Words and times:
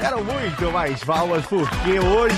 Quero 0.00 0.24
muito 0.24 0.72
mais 0.72 1.04
palmas, 1.04 1.44
porque 1.46 2.00
hoje... 2.00 2.36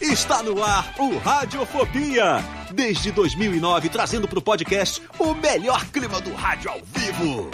Está 0.00 0.42
no 0.42 0.62
ar 0.62 0.94
o 0.98 1.16
Radiofobia. 1.18 2.44
Desde 2.70 3.10
2009, 3.10 3.88
trazendo 3.88 4.28
para 4.28 4.38
o 4.38 4.42
podcast 4.42 5.02
o 5.18 5.34
melhor 5.34 5.84
clima 5.86 6.20
do 6.20 6.34
rádio 6.34 6.70
ao 6.70 6.80
vivo. 6.84 7.50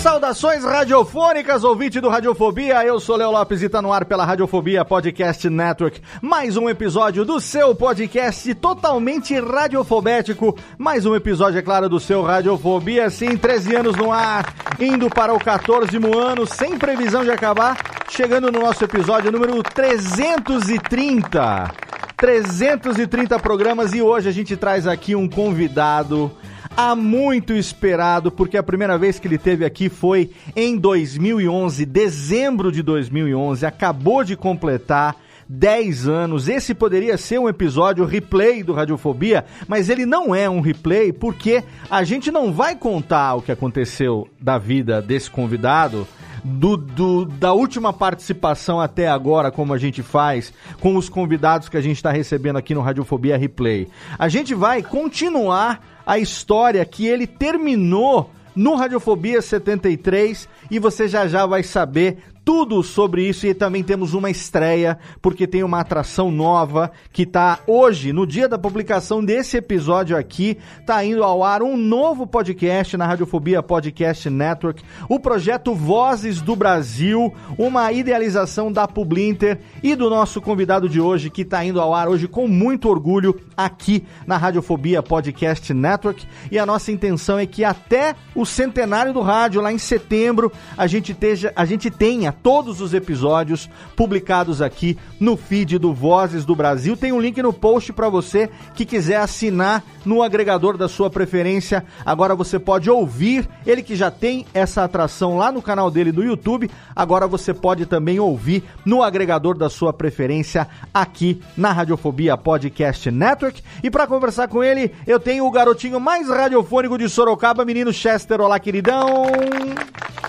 Saudações 0.00 0.64
radiofônicas, 0.64 1.62
ouvinte 1.62 2.00
do 2.00 2.08
Radiofobia. 2.08 2.82
Eu 2.82 2.98
sou 2.98 3.16
Léo 3.16 3.30
Lopes 3.30 3.62
e 3.62 3.68
tá 3.68 3.82
no 3.82 3.92
ar 3.92 4.06
pela 4.06 4.24
Radiofobia 4.24 4.82
Podcast 4.82 5.50
Network. 5.50 6.00
Mais 6.22 6.56
um 6.56 6.70
episódio 6.70 7.22
do 7.22 7.38
seu 7.38 7.74
podcast 7.74 8.54
totalmente 8.54 9.38
radiofobético. 9.38 10.56
Mais 10.78 11.04
um 11.04 11.14
episódio, 11.14 11.58
é 11.58 11.62
claro, 11.62 11.86
do 11.86 12.00
seu 12.00 12.22
Radiofobia. 12.22 13.10
Sim, 13.10 13.36
13 13.36 13.76
anos 13.76 13.94
no 13.94 14.10
ar, 14.10 14.54
indo 14.80 15.10
para 15.10 15.34
o 15.34 15.38
14 15.38 15.94
ano, 16.16 16.46
sem 16.46 16.78
previsão 16.78 17.22
de 17.22 17.30
acabar. 17.30 17.76
Chegando 18.08 18.50
no 18.50 18.58
nosso 18.58 18.82
episódio 18.82 19.30
número 19.30 19.62
330. 19.62 21.74
330 22.16 23.38
programas 23.38 23.92
e 23.92 24.00
hoje 24.00 24.30
a 24.30 24.32
gente 24.32 24.56
traz 24.56 24.86
aqui 24.86 25.14
um 25.14 25.28
convidado 25.28 26.32
há 26.76 26.94
muito 26.94 27.52
esperado, 27.52 28.30
porque 28.30 28.56
a 28.56 28.62
primeira 28.62 28.96
vez 28.96 29.18
que 29.18 29.26
ele 29.26 29.38
teve 29.38 29.64
aqui 29.64 29.88
foi 29.88 30.30
em 30.54 30.76
2011, 30.76 31.84
dezembro 31.84 32.70
de 32.70 32.82
2011, 32.82 33.66
acabou 33.66 34.24
de 34.24 34.36
completar 34.36 35.16
10 35.50 36.06
anos. 36.06 36.48
Esse 36.48 36.72
poderia 36.72 37.18
ser 37.18 37.40
um 37.40 37.48
episódio 37.48 38.04
replay 38.04 38.62
do 38.62 38.72
Radiofobia, 38.72 39.44
mas 39.66 39.88
ele 39.88 40.06
não 40.06 40.32
é 40.32 40.48
um 40.48 40.60
replay 40.60 41.12
porque 41.12 41.64
a 41.90 42.04
gente 42.04 42.30
não 42.30 42.52
vai 42.52 42.76
contar 42.76 43.34
o 43.34 43.42
que 43.42 43.50
aconteceu 43.50 44.28
da 44.40 44.58
vida 44.58 45.02
desse 45.02 45.28
convidado. 45.28 46.06
Do, 46.42 46.74
do, 46.74 47.26
da 47.26 47.52
última 47.52 47.92
participação 47.92 48.80
até 48.80 49.06
agora, 49.06 49.50
como 49.50 49.74
a 49.74 49.78
gente 49.78 50.02
faz 50.02 50.54
com 50.80 50.96
os 50.96 51.06
convidados 51.06 51.68
que 51.68 51.76
a 51.76 51.82
gente 51.82 51.96
está 51.96 52.10
recebendo 52.10 52.56
aqui 52.56 52.74
no 52.74 52.80
Radiofobia 52.80 53.36
Replay. 53.36 53.88
A 54.18 54.26
gente 54.26 54.54
vai 54.54 54.82
continuar 54.82 55.99
a 56.10 56.18
história 56.18 56.84
que 56.84 57.06
ele 57.06 57.24
terminou 57.24 58.32
no 58.56 58.74
Radiofobia 58.74 59.40
73 59.40 60.48
e 60.68 60.76
você 60.80 61.06
já 61.06 61.28
já 61.28 61.46
vai 61.46 61.62
saber 61.62 62.18
tudo 62.50 62.82
sobre 62.82 63.28
isso 63.28 63.46
e 63.46 63.54
também 63.54 63.80
temos 63.80 64.12
uma 64.12 64.28
estreia, 64.28 64.98
porque 65.22 65.46
tem 65.46 65.62
uma 65.62 65.78
atração 65.78 66.32
nova 66.32 66.90
que 67.12 67.24
tá 67.24 67.60
hoje, 67.64 68.12
no 68.12 68.26
dia 68.26 68.48
da 68.48 68.58
publicação 68.58 69.24
desse 69.24 69.56
episódio 69.56 70.16
aqui, 70.16 70.58
tá 70.84 71.04
indo 71.04 71.22
ao 71.22 71.44
ar 71.44 71.62
um 71.62 71.76
novo 71.76 72.26
podcast 72.26 72.96
na 72.96 73.06
Radiofobia 73.06 73.62
Podcast 73.62 74.28
Network, 74.28 74.82
o 75.08 75.20
projeto 75.20 75.76
Vozes 75.76 76.40
do 76.40 76.56
Brasil, 76.56 77.32
uma 77.56 77.92
idealização 77.92 78.72
da 78.72 78.88
Publinter 78.88 79.60
e 79.80 79.94
do 79.94 80.10
nosso 80.10 80.40
convidado 80.40 80.88
de 80.88 81.00
hoje 81.00 81.30
que 81.30 81.44
tá 81.44 81.64
indo 81.64 81.80
ao 81.80 81.94
ar 81.94 82.08
hoje 82.08 82.26
com 82.26 82.48
muito 82.48 82.88
orgulho 82.88 83.40
aqui 83.56 84.04
na 84.26 84.36
Radiofobia 84.36 85.04
Podcast 85.04 85.72
Network. 85.72 86.26
E 86.50 86.58
a 86.58 86.66
nossa 86.66 86.90
intenção 86.90 87.38
é 87.38 87.46
que 87.46 87.62
até 87.62 88.16
o 88.34 88.44
centenário 88.44 89.12
do 89.12 89.20
rádio 89.20 89.60
lá 89.60 89.72
em 89.72 89.78
setembro 89.78 90.50
a 90.76 90.88
gente 90.88 91.16
a 91.54 91.64
gente 91.64 91.90
tenha 91.92 92.32
todos 92.42 92.80
os 92.80 92.94
episódios 92.94 93.68
publicados 93.96 94.62
aqui 94.62 94.96
no 95.18 95.36
feed 95.36 95.78
do 95.78 95.92
Vozes 95.92 96.44
do 96.44 96.54
Brasil. 96.54 96.96
Tem 96.96 97.12
um 97.12 97.20
link 97.20 97.40
no 97.42 97.52
post 97.52 97.92
para 97.92 98.08
você 98.08 98.50
que 98.74 98.84
quiser 98.84 99.16
assinar 99.16 99.82
no 100.04 100.22
agregador 100.22 100.76
da 100.76 100.88
sua 100.88 101.10
preferência. 101.10 101.84
Agora 102.04 102.34
você 102.34 102.58
pode 102.58 102.90
ouvir 102.90 103.48
ele 103.66 103.82
que 103.82 103.94
já 103.94 104.10
tem 104.10 104.46
essa 104.54 104.84
atração 104.84 105.36
lá 105.36 105.52
no 105.52 105.62
canal 105.62 105.90
dele 105.90 106.12
do 106.12 106.22
YouTube. 106.22 106.70
Agora 106.94 107.26
você 107.26 107.52
pode 107.52 107.86
também 107.86 108.18
ouvir 108.18 108.64
no 108.84 109.02
agregador 109.02 109.56
da 109.56 109.68
sua 109.68 109.92
preferência 109.92 110.68
aqui 110.92 111.40
na 111.56 111.72
Radiofobia 111.72 112.36
Podcast 112.36 113.10
Network. 113.10 113.62
E 113.82 113.90
para 113.90 114.06
conversar 114.06 114.48
com 114.48 114.62
ele, 114.62 114.92
eu 115.06 115.20
tenho 115.20 115.46
o 115.46 115.50
garotinho 115.50 116.00
mais 116.00 116.28
radiofônico 116.28 116.98
de 116.98 117.08
Sorocaba, 117.08 117.64
menino 117.64 117.92
Chester. 117.92 118.40
Olá, 118.40 118.58
queridão. 118.58 119.26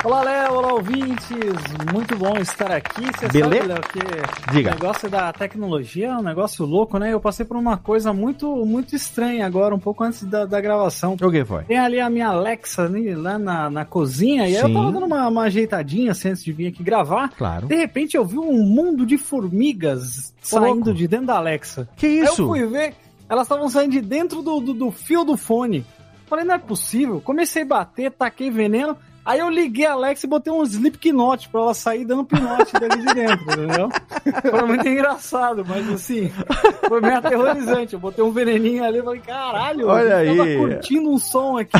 Olá, 0.04 0.24
Léo, 0.24 0.54
olá, 0.56 0.74
ouvintes. 0.74 1.30
Muito 1.92 2.16
bom 2.16 2.38
estar 2.38 2.72
aqui. 2.72 3.02
Você 3.18 3.28
Beleza? 3.28 3.68
sabe, 3.68 3.68
Léo, 3.68 3.82
que 3.82 4.52
Diga. 4.54 4.70
o 4.72 4.74
negócio 4.76 5.10
da 5.10 5.34
tecnologia 5.34 6.08
é 6.08 6.18
um 6.18 6.22
negócio 6.22 6.66
louco, 6.66 6.98
né? 6.98 7.12
Eu 7.12 7.20
passei 7.20 7.46
por 7.46 7.58
uma 7.58 7.78
coisa 7.78 8.14
muito, 8.14 8.66
muito 8.66 8.96
estranha 8.96 9.46
agora, 9.46 9.76
um 9.76 9.80
pouco 9.80 10.04
antes 10.04 10.24
da, 10.24 10.46
da 10.46 10.62
gravação. 10.62 11.18
O 11.22 11.32
que 11.32 11.44
foi? 11.44 11.64
Tem 11.64 11.78
ali 11.78 12.00
a 12.00 12.10
minha 12.10 12.30
Alexa 12.30 12.88
né, 12.88 13.14
lá 13.16 13.38
na, 13.38 13.70
na 13.70 13.86
cozinha, 13.86 14.48
e 14.48 14.56
aí 14.56 14.62
Sim. 14.62 14.70
eu 14.70 14.74
tava 14.74 14.92
dando 14.92 15.06
uma, 15.06 15.28
uma 15.28 15.44
ajeitadinha 15.44 16.12
assim, 16.12 16.30
antes 16.30 16.44
de 16.44 16.54
vir 16.54 16.68
aqui 16.68 16.82
gravar. 16.82 17.30
Claro. 17.38 17.68
De 17.68 17.76
repente 17.76 18.16
eu 18.16 18.24
vi 18.24 18.38
um 18.38 18.64
mundo 18.64 19.06
de 19.06 19.18
formigas 19.18 20.34
Ô, 20.52 20.56
louco. 20.60 20.68
saindo 20.68 20.94
de 20.94 21.08
dentro 21.08 21.28
da 21.28 21.38
Alexa. 21.38 21.90
Que 21.98 22.06
Aí 22.06 22.20
isso? 22.22 22.44
eu 22.44 22.48
fui 22.48 22.66
ver, 22.68 22.94
elas 23.28 23.44
estavam 23.44 23.70
saindo 23.70 23.92
de 23.92 24.02
dentro 24.02 24.42
do, 24.42 24.60
do, 24.62 24.74
do 24.74 24.92
fio 24.92 25.26
do 25.26 25.36
fone. 25.36 25.86
Falei, 26.26 26.46
não 26.46 26.56
é 26.56 26.58
possível. 26.58 27.20
Comecei 27.20 27.64
a 27.64 27.66
bater, 27.66 28.12
taquei 28.12 28.50
veneno. 28.50 28.96
Aí 29.24 29.40
eu 29.40 29.50
liguei 29.50 29.86
a 29.86 29.94
Alexa 29.94 30.26
e 30.26 30.30
botei 30.30 30.52
um 30.52 30.64
Slipknot 30.64 31.48
pra 31.50 31.62
ela 31.62 31.74
sair 31.76 32.06
dando 32.06 32.24
pinote 32.26 32.74
dali 32.74 33.06
de 33.06 33.14
dentro, 33.14 33.44
entendeu? 33.54 33.90
Foi 34.50 34.62
muito 34.68 34.88
engraçado, 34.88 35.64
mas 35.68 35.88
assim, 35.90 36.32
foi 36.88 37.02
meio 37.02 37.18
aterrorizante. 37.18 37.94
Eu 37.94 38.00
botei 38.00 38.24
um 38.24 38.32
veneninho 38.32 38.84
ali 38.84 38.98
e 38.98 39.04
falei, 39.04 39.20
caralho, 39.22 39.88
Olha 39.88 40.26
eu 40.26 40.36
tava 40.38 40.50
aí. 40.50 40.58
curtindo 40.58 41.10
um 41.12 41.20
som 41.20 41.58
aqui, 41.58 41.78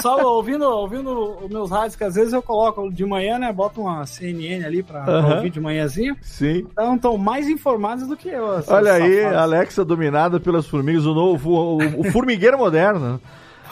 só 0.00 0.34
ouvindo, 0.34 0.64
ouvindo 0.64 1.38
os 1.44 1.50
meus 1.50 1.70
rádios, 1.70 1.94
que 1.96 2.04
às 2.04 2.14
vezes 2.14 2.32
eu 2.32 2.42
coloco 2.42 2.90
de 2.90 3.04
manhã, 3.04 3.38
né? 3.38 3.52
Boto 3.52 3.82
uma 3.82 4.06
CNN 4.06 4.64
ali 4.64 4.82
pra, 4.82 5.02
pra 5.02 5.12
Aham. 5.12 5.34
ouvir 5.36 5.50
de 5.50 5.60
manhãzinho. 5.60 6.16
Sim. 6.22 6.66
Então 6.72 6.96
estão 6.96 7.18
mais 7.18 7.48
informados 7.48 8.06
do 8.08 8.16
que 8.16 8.28
eu. 8.30 8.62
Olha 8.66 8.92
aí, 8.94 9.16
safados. 9.18 9.38
Alexa 9.38 9.84
dominada 9.84 10.40
pelas 10.40 10.66
formigas, 10.66 11.04
o 11.04 11.14
novo, 11.14 11.50
o, 11.50 12.00
o 12.00 12.04
formigueiro 12.10 12.56
moderno. 12.56 13.20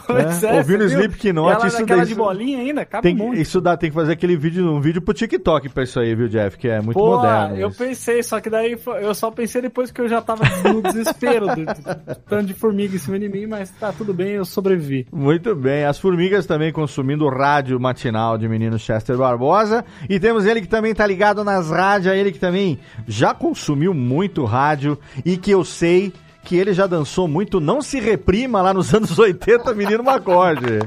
Pois 0.06 0.42
né? 0.42 0.54
é, 0.54 0.58
Ouvindo? 0.58 0.84
Slipknot, 0.84 1.66
isso 1.66 1.86
daí- 1.86 2.04
de 2.06 2.14
bolinha 2.14 2.58
ainda, 2.58 2.84
cabe 2.84 3.02
Tem, 3.02 3.16
monte. 3.16 3.40
isso 3.40 3.60
dá, 3.60 3.76
tem 3.76 3.90
que 3.90 3.94
fazer 3.94 4.12
aquele 4.12 4.36
vídeo, 4.36 4.70
um 4.70 4.80
vídeo 4.80 5.00
pro 5.00 5.14
TikTok 5.14 5.68
pra 5.70 5.84
isso 5.84 5.98
aí, 5.98 6.14
viu, 6.14 6.28
Jeff? 6.28 6.56
Que 6.58 6.68
é 6.68 6.80
muito 6.80 6.98
Pô, 6.98 7.16
moderno. 7.16 7.56
eu 7.56 7.68
isso. 7.68 7.78
pensei, 7.78 8.22
só 8.22 8.40
que 8.40 8.50
daí 8.50 8.76
eu 9.00 9.14
só 9.14 9.30
pensei 9.30 9.62
depois 9.62 9.90
que 9.90 10.00
eu 10.00 10.08
já 10.08 10.20
tava 10.20 10.42
no 10.72 10.82
desespero 10.82 11.46
do, 11.46 11.64
do 11.64 12.14
tanto 12.28 12.44
de 12.46 12.54
formiga 12.54 12.94
em 12.94 12.98
cima 12.98 13.18
de 13.18 13.28
mim, 13.28 13.46
mas 13.46 13.70
tá 13.70 13.92
tudo 13.92 14.12
bem, 14.12 14.32
eu 14.32 14.44
sobrevivi. 14.44 15.06
Muito 15.12 15.54
bem. 15.54 15.84
As 15.84 15.98
formigas 15.98 16.46
também 16.46 16.72
consumindo 16.72 17.24
o 17.24 17.30
rádio 17.30 17.78
matinal 17.80 18.36
de 18.36 18.48
menino 18.48 18.78
Chester 18.78 19.16
Barbosa. 19.16 19.84
E 20.08 20.20
temos 20.20 20.44
ele 20.46 20.60
que 20.60 20.68
também 20.68 20.94
tá 20.94 21.06
ligado 21.06 21.42
nas 21.44 21.70
rádios, 21.70 22.14
ele 22.14 22.32
que 22.32 22.38
também 22.38 22.78
já 23.06 23.32
consumiu 23.34 23.94
muito 23.94 24.44
rádio 24.44 24.98
e 25.24 25.36
que 25.36 25.50
eu 25.50 25.64
sei 25.64 26.12
que 26.44 26.56
ele 26.56 26.72
já 26.74 26.86
dançou 26.86 27.26
muito 27.26 27.58
Não 27.58 27.80
Se 27.80 27.98
Reprima 27.98 28.60
lá 28.60 28.74
nos 28.74 28.94
anos 28.94 29.16
80, 29.18 29.72
menino 29.74 30.04
Macorde. 30.04 30.80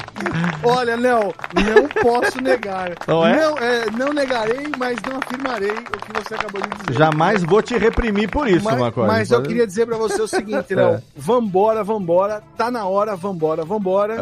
Olha, 0.63 0.95
Léo, 0.95 1.33
não 1.53 1.87
posso 2.01 2.41
negar. 2.41 2.91
Não 3.07 3.25
é? 3.25 3.35
Não, 3.41 3.57
é, 3.57 3.85
não 3.91 4.13
negarei, 4.13 4.67
mas 4.77 4.97
não 5.07 5.17
afirmarei 5.17 5.71
o 5.71 5.75
que 5.75 6.23
você 6.23 6.35
acabou 6.35 6.61
de 6.61 6.69
dizer. 6.69 6.93
Jamais 6.97 7.43
vou 7.43 7.61
te 7.61 7.77
reprimir 7.77 8.29
por 8.29 8.47
isso, 8.47 8.63
mas, 8.63 8.77
Macorde. 8.79 9.11
mas 9.11 9.31
eu 9.31 9.41
queria 9.41 9.65
dizer 9.65 9.85
pra 9.85 9.97
você 9.97 10.21
o 10.21 10.27
seguinte, 10.27 10.73
Léo. 10.75 10.95
É. 10.95 11.01
Vambora, 11.15 11.83
vambora. 11.83 12.43
Tá 12.55 12.69
na 12.69 12.85
hora, 12.85 13.15
vambora, 13.15 13.65
vambora. 13.65 14.15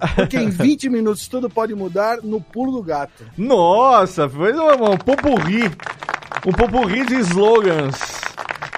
Ah, 0.00 0.08
Porque 0.16 0.36
em 0.36 0.50
20 0.50 0.88
minutos 0.88 1.28
tudo 1.28 1.48
pode 1.48 1.74
mudar 1.74 2.18
no 2.22 2.40
pulo 2.40 2.72
do 2.72 2.82
gato. 2.82 3.24
Nossa, 3.38 4.28
foi 4.28 4.52
um, 4.52 4.92
um 4.92 4.96
popurri. 4.96 5.70
Um 6.46 6.52
popurri 6.52 7.04
de 7.04 7.16
slogans 7.20 8.29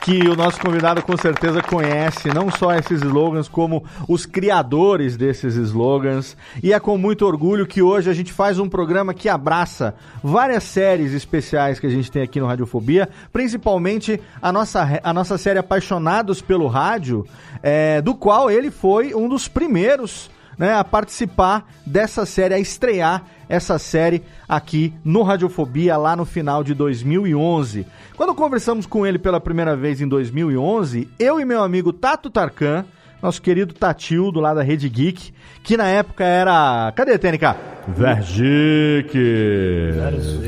que 0.02 0.28
o 0.28 0.34
nosso 0.34 0.60
convidado 0.60 1.02
com 1.02 1.16
certeza 1.16 1.62
conhece, 1.62 2.28
não 2.34 2.50
só 2.50 2.74
esses 2.74 3.00
slogans, 3.02 3.48
como 3.48 3.84
os 4.08 4.26
criadores 4.26 5.16
desses 5.16 5.54
slogans. 5.54 6.36
E 6.62 6.72
é 6.72 6.80
com 6.80 6.98
muito 6.98 7.24
orgulho 7.24 7.66
que 7.66 7.80
hoje 7.80 8.10
a 8.10 8.12
gente 8.12 8.32
faz 8.32 8.58
um 8.58 8.68
programa 8.68 9.14
que 9.14 9.28
abraça 9.28 9.94
várias 10.22 10.64
séries 10.64 11.12
especiais 11.12 11.78
que 11.78 11.86
a 11.86 11.90
gente 11.90 12.10
tem 12.10 12.22
aqui 12.22 12.40
no 12.40 12.46
Radiofobia, 12.46 13.08
principalmente 13.32 14.20
a 14.40 14.50
nossa, 14.50 15.00
a 15.02 15.12
nossa 15.12 15.38
série 15.38 15.58
Apaixonados 15.58 16.42
pelo 16.42 16.66
Rádio, 16.66 17.26
é, 17.62 18.02
do 18.02 18.14
qual 18.14 18.50
ele 18.50 18.70
foi 18.70 19.14
um 19.14 19.28
dos 19.28 19.46
primeiros 19.46 20.31
né, 20.58 20.74
a 20.74 20.84
participar 20.84 21.68
dessa 21.86 22.26
série, 22.26 22.54
a 22.54 22.58
estrear 22.58 23.24
essa 23.48 23.78
série 23.78 24.22
aqui 24.48 24.92
no 25.04 25.22
Radiofobia 25.22 25.96
lá 25.96 26.16
no 26.16 26.24
final 26.24 26.64
de 26.64 26.74
2011. 26.74 27.86
Quando 28.16 28.34
conversamos 28.34 28.86
com 28.86 29.06
ele 29.06 29.18
pela 29.18 29.40
primeira 29.40 29.76
vez 29.76 30.00
em 30.00 30.08
2011, 30.08 31.08
eu 31.18 31.40
e 31.40 31.44
meu 31.44 31.62
amigo 31.62 31.92
Tato 31.92 32.30
Tarkan, 32.30 32.84
nosso 33.22 33.40
querido 33.40 33.72
Tatildo 33.72 34.40
lá 34.40 34.52
da 34.52 34.62
Rede 34.62 34.88
Geek, 34.88 35.32
que 35.62 35.76
na 35.76 35.86
época 35.86 36.24
era. 36.24 36.92
Cadê 36.96 37.12
a 37.14 37.18
técnica? 37.18 37.56
Vergic. 37.86 39.16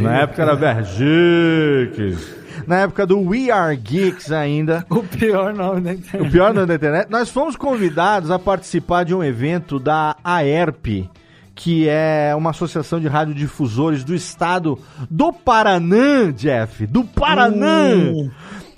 Na 0.02 0.22
época 0.22 0.42
era 0.42 0.54
Vergic. 0.56 2.43
Na 2.66 2.80
época 2.80 3.06
do 3.06 3.20
We 3.20 3.50
Are 3.50 3.76
Geeks 3.76 4.30
ainda. 4.32 4.84
O 4.90 5.02
pior 5.02 5.52
nome 5.54 5.80
da 5.80 5.90
O 5.90 5.94
internet. 5.94 6.30
pior 6.30 6.54
não 6.54 6.66
da 6.66 6.74
internet. 6.74 7.10
Nós 7.10 7.28
fomos 7.30 7.56
convidados 7.56 8.30
a 8.30 8.38
participar 8.38 9.04
de 9.04 9.14
um 9.14 9.22
evento 9.22 9.78
da 9.78 10.16
AERP, 10.24 11.08
que 11.54 11.88
é 11.88 12.34
uma 12.36 12.50
associação 12.50 12.98
de 13.00 13.06
radiodifusores 13.08 14.02
do 14.04 14.14
estado 14.14 14.78
do 15.10 15.32
Paraná, 15.32 16.30
Jeff. 16.34 16.86
Do 16.86 17.04
Paraná! 17.04 17.88
Uh. 18.12 18.30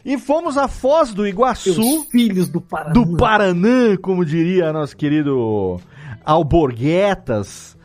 E 0.05 0.17
fomos 0.19 0.57
a 0.57 0.69
Foz 0.69 1.13
do 1.13 1.27
Iguaçu, 1.27 1.71
Os 1.81 2.07
filhos 2.11 2.49
do 2.49 2.61
Paraná. 2.61 2.93
do 2.93 3.17
Paraná, 3.17 3.97
como 4.01 4.25
diria 4.25 4.73
nosso 4.73 4.97
querido 4.97 5.81
Alborguetas. 6.25 7.76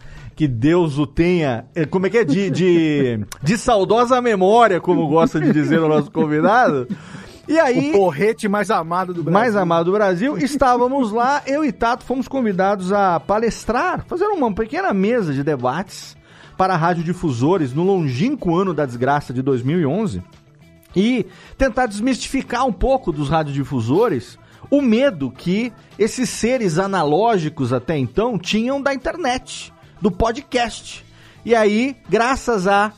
Que 0.42 0.48
Deus 0.48 0.98
o 0.98 1.06
tenha. 1.06 1.66
eh, 1.76 1.86
Como 1.86 2.08
é 2.08 2.10
que 2.10 2.18
é? 2.18 2.26
De, 2.26 2.50
de, 2.50 3.20
de 3.44 3.58
saudosa 3.60 4.20
memória, 4.20 4.82
como 4.82 5.08
gosta 5.08 5.40
de 5.40 5.54
dizer 5.54 5.80
o 5.80 5.88
nosso 5.88 6.10
convidado. 6.10 6.88
E 7.48 7.60
aí. 7.60 7.92
O 7.92 7.98
porrete 8.00 8.48
mais 8.48 8.72
amado 8.72 9.14
do 9.14 9.22
Brasil. 9.22 9.40
mais 9.40 9.56
amado 9.56 9.86
do 9.86 9.92
Brasil, 9.92 10.40
estávamos 10.40 11.12
lá, 11.12 11.44
eu 11.46 11.64
e 11.64 11.72
Tato 11.72 12.04
fomos 12.04 12.28
convidados 12.28 12.92
a 12.92 13.20
palestrar, 13.20 14.04
fazer 14.08 14.26
uma 14.26 14.52
pequena 14.52 14.92
mesa 14.96 15.32
de 15.32 15.44
debates 15.44 16.18
para 16.58 16.76
radiodifusores 16.76 17.72
no 17.72 17.84
longínquo 17.84 18.56
ano 18.56 18.74
da 18.74 18.84
desgraça 18.84 19.32
de 19.32 19.44
2011 19.44 20.24
e 20.96 21.28
tentar 21.56 21.86
desmistificar 21.86 22.66
um 22.66 22.74
pouco 22.74 23.12
dos 23.12 23.30
radiodifusores 23.30 24.40
o 24.72 24.82
medo 24.82 25.30
que 25.30 25.72
esses 26.00 26.32
seres 26.32 26.80
analógicos 26.80 27.72
até 27.72 27.96
então 27.96 28.40
tinham 28.40 28.82
da 28.82 28.92
internet, 28.92 29.72
do 30.02 30.12
podcast. 30.12 31.06
E 31.46 31.56
aí, 31.56 31.96
graças 32.10 32.68
à 32.68 32.92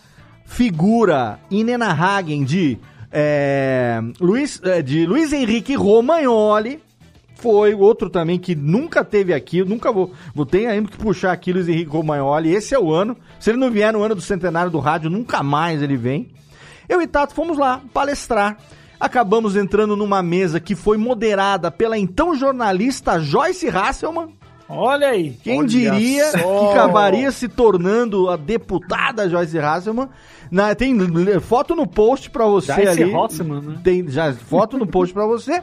figura 0.46 1.40
inenarrável 1.52 2.44
de, 2.46 2.78
é, 3.12 4.00
Luiz, 4.20 4.62
é, 4.64 4.82
de 4.82 5.06
Luiz 5.06 5.34
Henrique 5.34 5.76
Romagnoli, 5.76 6.82
foi 7.36 7.74
outro 7.74 8.10
também 8.10 8.40
que 8.40 8.56
nunca 8.56 9.04
teve 9.04 9.34
aqui, 9.34 9.64
nunca 9.64 9.92
vou, 9.92 10.14
vou 10.34 10.46
ter 10.46 10.66
ainda 10.68 10.90
que 10.90 10.98
puxar 10.98 11.34
aqui 11.34 11.52
Luiz 11.52 11.68
Henrique 11.68 11.92
Romagnoli, 11.92 12.54
esse 12.54 12.74
é 12.74 12.80
o 12.80 12.92
ano. 12.92 13.18
Se 13.40 13.50
ele 13.50 13.58
não 13.58 13.70
vier 13.70 13.92
no 13.92 14.02
ano 14.02 14.16
do 14.16 14.22
centenário 14.22 14.72
do 14.72 14.80
rádio, 14.80 15.10
nunca 15.10 15.44
mais 15.44 15.82
ele 15.82 15.98
vem. 15.98 16.32
Eu 16.88 17.02
e 17.02 17.08
Tato 17.08 17.34
fomos 17.34 17.58
lá 17.58 17.82
palestrar. 17.94 18.58
Acabamos 19.00 19.56
entrando 19.58 19.98
numa 19.98 20.24
mesa 20.24 20.60
que 20.60 20.76
foi 20.76 20.98
moderada 20.98 21.70
pela 21.70 21.98
então 21.98 22.36
jornalista 22.36 23.20
Joyce 23.20 23.68
Hasselman. 23.68 24.34
Olha 24.70 25.10
aí. 25.10 25.38
Quem 25.44 25.60
Olha 25.60 25.68
diria 25.68 26.32
só. 26.32 26.38
que 26.38 26.78
acabaria 26.78 27.32
se 27.32 27.48
tornando 27.48 28.30
a 28.30 28.36
deputada 28.38 29.30
Joyce 29.30 29.58
Hasselman? 29.60 30.10
Na- 30.50 30.74
tem 30.76 30.96
foto 31.42 31.76
no 31.76 31.86
post 31.88 32.30
pra 32.30 32.46
você 32.46 32.74
Joyce 32.74 33.04
ali. 33.04 33.16
Hasselman, 33.16 33.62
né? 33.62 33.80
Tem 33.84 34.08
já 34.08 34.34
foto 34.34 34.78
no 34.78 34.88
post 34.88 35.14
pra 35.14 35.26
você. 35.26 35.62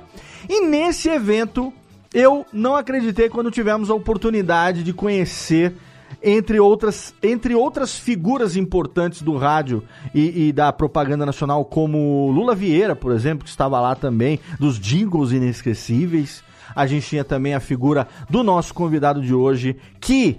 E 0.48 0.66
nesse 0.66 1.08
evento 1.08 1.72
eu 2.12 2.44
não 2.52 2.74
acreditei 2.76 3.28
quando 3.28 3.50
tivemos 3.50 3.90
a 3.90 3.94
oportunidade 3.94 4.82
de 4.82 4.92
conhecer 4.92 5.74
entre 6.22 6.58
outras, 6.60 7.14
entre 7.22 7.54
outras 7.54 7.98
figuras 7.98 8.56
importantes 8.56 9.22
do 9.22 9.36
rádio 9.36 9.82
e, 10.14 10.48
e 10.48 10.52
da 10.52 10.72
propaganda 10.72 11.24
nacional, 11.24 11.64
como 11.64 12.30
Lula 12.32 12.54
Vieira, 12.54 12.94
por 12.96 13.12
exemplo, 13.12 13.44
que 13.44 13.50
estava 13.50 13.80
lá 13.80 13.94
também, 13.94 14.38
dos 14.58 14.78
jingles 14.78 15.30
inesquecíveis. 15.32 16.42
A 16.74 16.86
gente 16.86 17.06
tinha 17.06 17.24
também 17.24 17.54
a 17.54 17.60
figura 17.60 18.06
do 18.28 18.42
nosso 18.42 18.72
convidado 18.74 19.22
de 19.22 19.34
hoje, 19.34 19.76
que 20.00 20.38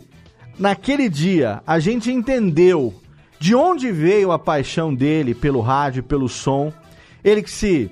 naquele 0.58 1.10
dia 1.10 1.62
a 1.66 1.80
gente 1.80 2.12
entendeu 2.12 2.94
de 3.40 3.56
onde 3.56 3.92
veio 3.92 4.32
a 4.32 4.40
paixão 4.40 4.94
dele 4.94 5.34
pelo 5.34 5.62
rádio, 5.62 6.04
pelo 6.04 6.30
som. 6.30 6.72
Ele 7.24 7.42
que 7.42 7.50
se 7.50 7.92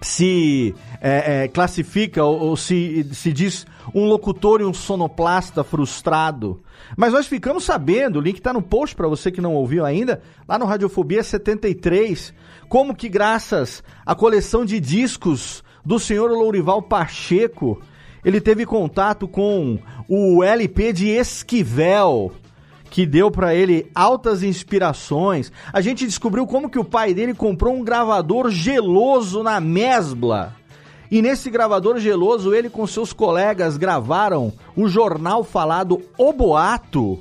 se 0.00 0.74
é, 1.00 1.44
é, 1.44 1.48
classifica 1.48 2.24
ou, 2.24 2.38
ou 2.38 2.56
se, 2.56 3.08
se 3.12 3.32
diz 3.32 3.66
um 3.94 4.04
locutor 4.04 4.60
e 4.60 4.64
um 4.64 4.74
sonoplasta 4.74 5.64
frustrado. 5.64 6.62
Mas 6.96 7.12
nós 7.12 7.26
ficamos 7.26 7.64
sabendo, 7.64 8.18
o 8.18 8.22
link 8.22 8.40
tá 8.40 8.52
no 8.52 8.62
post 8.62 8.94
para 8.94 9.08
você 9.08 9.30
que 9.30 9.40
não 9.40 9.54
ouviu 9.54 9.84
ainda, 9.84 10.22
lá 10.46 10.58
no 10.58 10.66
Radiofobia 10.66 11.22
73, 11.22 12.32
como 12.68 12.94
que 12.94 13.08
graças 13.08 13.82
à 14.06 14.14
coleção 14.14 14.64
de 14.64 14.78
discos 14.80 15.64
do 15.88 15.98
senhor 15.98 16.30
Lourival 16.30 16.82
Pacheco, 16.82 17.80
ele 18.22 18.42
teve 18.42 18.66
contato 18.66 19.26
com 19.26 19.78
o 20.06 20.44
LP 20.44 20.92
de 20.92 21.08
Esquivel, 21.08 22.30
que 22.90 23.06
deu 23.06 23.30
pra 23.30 23.54
ele 23.54 23.90
altas 23.94 24.42
inspirações. 24.42 25.50
A 25.72 25.80
gente 25.80 26.04
descobriu 26.04 26.46
como 26.46 26.68
que 26.68 26.78
o 26.78 26.84
pai 26.84 27.14
dele 27.14 27.32
comprou 27.32 27.74
um 27.74 27.82
gravador 27.82 28.50
geloso 28.50 29.42
na 29.42 29.60
Mesbla. 29.60 30.54
E 31.10 31.22
nesse 31.22 31.48
gravador 31.48 31.98
geloso, 31.98 32.52
ele 32.52 32.68
com 32.68 32.86
seus 32.86 33.14
colegas 33.14 33.78
gravaram 33.78 34.52
o 34.76 34.88
jornal 34.88 35.42
falado 35.42 36.02
O 36.18 36.34
Boato. 36.34 37.18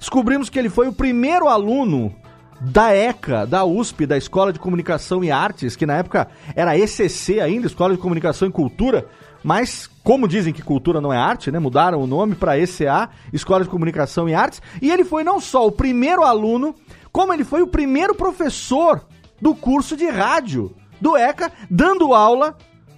Descobrimos 0.00 0.50
que 0.50 0.58
ele 0.58 0.68
foi 0.68 0.88
o 0.88 0.92
primeiro 0.92 1.46
aluno 1.46 2.12
da 2.60 2.94
ECA, 2.94 3.46
da 3.46 3.64
USP, 3.64 4.06
da 4.06 4.16
Escola 4.16 4.52
de 4.52 4.58
Comunicação 4.58 5.22
e 5.22 5.30
Artes, 5.30 5.76
que 5.76 5.86
na 5.86 5.94
época 5.94 6.28
era 6.54 6.76
ECC 6.78 7.40
ainda, 7.40 7.66
Escola 7.66 7.94
de 7.94 8.00
Comunicação 8.00 8.48
e 8.48 8.52
Cultura, 8.52 9.06
mas 9.42 9.88
como 10.02 10.26
dizem 10.26 10.52
que 10.52 10.62
cultura 10.62 11.00
não 11.00 11.12
é 11.12 11.18
arte, 11.18 11.50
né? 11.50 11.58
Mudaram 11.58 12.00
o 12.00 12.06
nome 12.06 12.34
para 12.34 12.58
ECA, 12.58 13.10
Escola 13.32 13.64
de 13.64 13.70
Comunicação 13.70 14.28
e 14.28 14.34
Artes, 14.34 14.62
e 14.80 14.90
ele 14.90 15.04
foi 15.04 15.22
não 15.22 15.38
só 15.40 15.66
o 15.66 15.72
primeiro 15.72 16.22
aluno, 16.22 16.74
como 17.12 17.32
ele 17.32 17.44
foi 17.44 17.62
o 17.62 17.66
primeiro 17.66 18.14
professor 18.14 19.04
do 19.40 19.54
curso 19.54 19.96
de 19.96 20.08
rádio 20.08 20.74
do 21.00 21.16
ECA, 21.16 21.52
dando 21.70 22.14
aula 22.14 22.56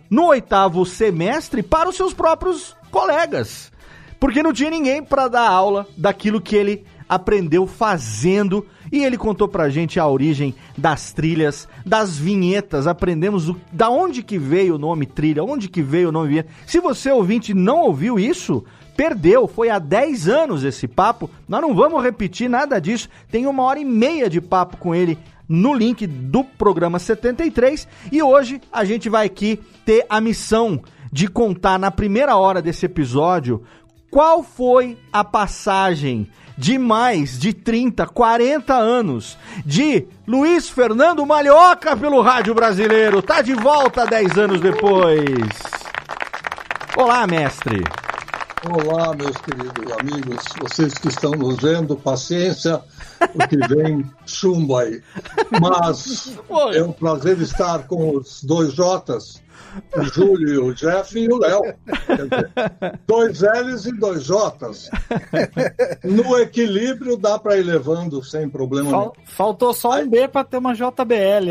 no 0.09 0.27
oitavo 0.27 0.87
semestre 0.87 1.63
para 1.63 1.89
os 1.89 1.97
seus 1.97 2.15
próprios 2.15 2.77
colegas. 2.91 3.73
Porque 4.21 4.43
não 4.43 4.53
tinha 4.53 4.71
ninguém 4.71 5.03
para 5.03 5.29
dar 5.29 5.49
aula 5.49 5.87
daquilo 5.97 6.41
que 6.41 6.57
ele 6.57 6.85
aprendeu 7.09 7.67
fazendo. 7.67 8.67
E 8.90 9.05
ele 9.05 9.16
contou 9.16 9.49
pra 9.49 9.69
gente 9.69 9.99
a 9.99 10.07
origem 10.07 10.55
das 10.76 11.12
trilhas, 11.12 11.69
das 11.85 12.16
vinhetas. 12.16 12.87
Aprendemos 12.87 13.49
o, 13.49 13.57
da 13.73 13.90
onde 13.90 14.23
que 14.23 14.38
veio 14.38 14.75
o 14.76 14.78
nome 14.78 15.07
trilha, 15.07 15.45
onde 15.45 15.69
que 15.69 15.83
veio 15.83 16.09
o 16.09 16.12
nome 16.12 16.28
vinheta. 16.28 16.50
Se 16.66 16.81
você 16.81 17.11
ouvinte 17.11 17.52
não 17.55 17.81
ouviu 17.81 18.19
isso, 18.19 18.64
perdeu. 18.97 19.47
Foi 19.47 19.69
há 19.69 19.78
10 19.78 20.28
anos 20.28 20.64
esse 20.64 20.87
papo. 20.88 21.31
Nós 21.49 21.61
não 21.61 21.75
vamos 21.75 22.02
repetir 22.02 22.49
nada 22.49 22.81
disso. 22.81 23.09
Tem 23.31 23.47
uma 23.47 23.62
hora 23.62 23.78
e 23.78 23.85
meia 23.85 24.31
de 24.31 24.40
papo 24.40 24.76
com 24.76 24.95
ele 24.95 25.19
no 25.49 25.75
link 25.75 26.07
do 26.07 26.43
programa 26.43 26.99
73 26.99 27.87
e 28.11 28.21
hoje 28.23 28.61
a 28.73 28.85
gente 28.85 29.09
vai 29.09 29.26
aqui 29.26 29.61
ter 29.85 30.05
a 30.09 30.21
missão 30.21 30.83
de 31.12 31.28
contar 31.28 31.78
na 31.78 31.90
primeira 31.90 32.37
hora 32.37 32.61
desse 32.61 32.87
episódio 32.87 33.62
qual 34.11 34.43
foi 34.43 34.99
a 35.12 35.23
passagem 35.23 36.28
de 36.57 36.79
mais 36.79 37.39
de 37.39 37.53
30, 37.53 38.07
40 38.07 38.75
anos 38.75 39.37
de 39.65 40.07
Luiz 40.27 40.69
Fernando 40.69 41.25
Malhoca 41.27 41.97
pelo 41.97 42.23
rádio 42.23 42.55
brasileiro. 42.55 43.21
Tá 43.21 43.43
de 43.43 43.55
volta 43.55 44.07
10 44.07 44.39
anos 44.39 44.61
depois. 44.61 45.21
Olá, 46.97 47.27
mestre. 47.27 47.85
Olá, 48.69 49.15
meus 49.15 49.37
queridos 49.37 49.93
amigos, 50.01 50.43
vocês 50.61 50.95
que 50.95 51.09
estão 51.09 51.33
nos 51.33 51.57
vendo, 51.59 51.95
paciência, 51.95 52.81
porque 53.33 53.57
vem 53.69 54.05
chumbo 54.26 54.76
aí. 54.76 55.03
Mas 55.61 56.37
é 56.75 56.83
um 56.83 56.93
prazer 56.93 57.41
estar 57.41 57.87
com 57.87 58.17
os 58.17 58.43
dois 58.45 58.73
Jotas, 58.75 59.43
o 59.97 60.03
Júlio, 60.05 60.67
o 60.67 60.75
Jeff 60.75 61.19
e 61.19 61.29
o 61.31 61.38
Léo. 61.38 61.62
Quer 62.07 62.17
dizer, 62.25 62.50
Dois 63.07 63.41
L's 63.41 63.87
e 63.87 63.93
dois 63.93 64.25
J's. 64.25 64.91
No 66.05 66.38
equilíbrio 66.38 67.17
dá 67.17 67.38
para 67.38 67.57
ir 67.59 67.62
levando 67.62 68.23
sem 68.25 68.49
problema 68.49 68.91
nenhum. 68.91 69.03
Fal- 69.05 69.17
faltou 69.26 69.75
só 69.75 69.99
um 70.00 70.09
B 70.09 70.29
pra 70.29 70.45
ter 70.45 70.59
uma 70.59 70.75
JBL. 70.75 71.50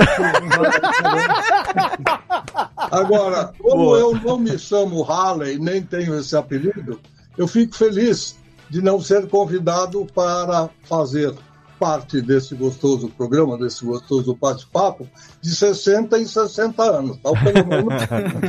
Agora, 2.77 3.51
como 3.59 3.75
Boa. 3.75 3.99
eu 3.99 4.15
não 4.15 4.37
me 4.39 4.57
chamo 4.57 5.01
Halley, 5.01 5.57
nem 5.59 5.81
tenho 5.81 6.17
esse 6.17 6.35
apelido, 6.35 6.99
eu 7.37 7.47
fico 7.47 7.75
feliz 7.75 8.35
de 8.69 8.81
não 8.81 8.99
ser 8.99 9.27
convidado 9.27 10.05
para 10.13 10.69
fazer 10.83 11.33
parte 11.79 12.21
desse 12.21 12.55
gostoso 12.55 13.09
programa, 13.09 13.57
desse 13.57 13.85
gostoso 13.85 14.35
bate-papo, 14.39 15.07
de 15.41 15.55
60 15.55 16.17
em 16.19 16.25
60 16.25 16.81
anos. 16.81 17.17
Então, 17.17 17.33
pelo 17.33 17.67
menos, 17.67 17.93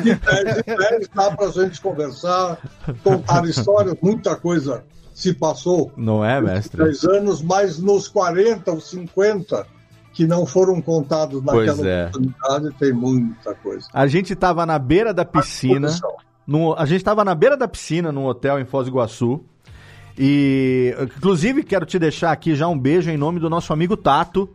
de 0.02 0.14
10 0.14 0.58
em 0.58 0.76
10 0.76 1.08
dá 1.14 1.30
para 1.30 1.46
a 1.46 1.50
gente 1.50 1.80
conversar, 1.80 2.58
contar 3.02 3.44
histórias, 3.44 3.96
muita 4.00 4.36
coisa 4.36 4.84
se 5.16 5.32
passou 5.32 5.90
Não 5.96 6.22
é, 6.22 6.40
mestre? 6.40 6.84
10 6.84 7.04
anos, 7.04 7.42
mas 7.42 7.78
nos 7.78 8.06
40 8.06 8.70
ou 8.70 8.80
50 8.80 9.66
que 10.12 10.26
não 10.26 10.46
foram 10.46 10.80
contados 10.80 11.42
Pois 11.44 11.66
naquela 11.66 11.88
é. 11.88 12.06
oportunidade, 12.06 12.74
tem 12.78 12.92
muita 12.92 13.54
coisa. 13.54 13.86
A 13.92 14.06
gente 14.06 14.34
tava 14.34 14.64
na 14.64 14.78
beira 14.78 15.12
da 15.12 15.24
piscina. 15.24 15.88
Disposição. 15.88 16.26
No, 16.46 16.74
a 16.74 16.86
gente 16.86 16.98
estava 16.98 17.24
na 17.24 17.34
beira 17.34 17.56
da 17.56 17.66
piscina, 17.66 18.12
num 18.12 18.24
hotel 18.24 18.58
em 18.60 18.64
Foz 18.64 18.86
do 18.86 18.92
Iguaçu. 18.92 19.44
E, 20.18 20.94
inclusive, 21.16 21.62
quero 21.62 21.84
te 21.86 21.98
deixar 21.98 22.32
aqui 22.32 22.54
já 22.54 22.66
um 22.68 22.78
beijo 22.78 23.10
em 23.10 23.16
nome 23.16 23.38
do 23.38 23.50
nosso 23.50 23.72
amigo 23.72 23.96
Tato, 23.96 24.48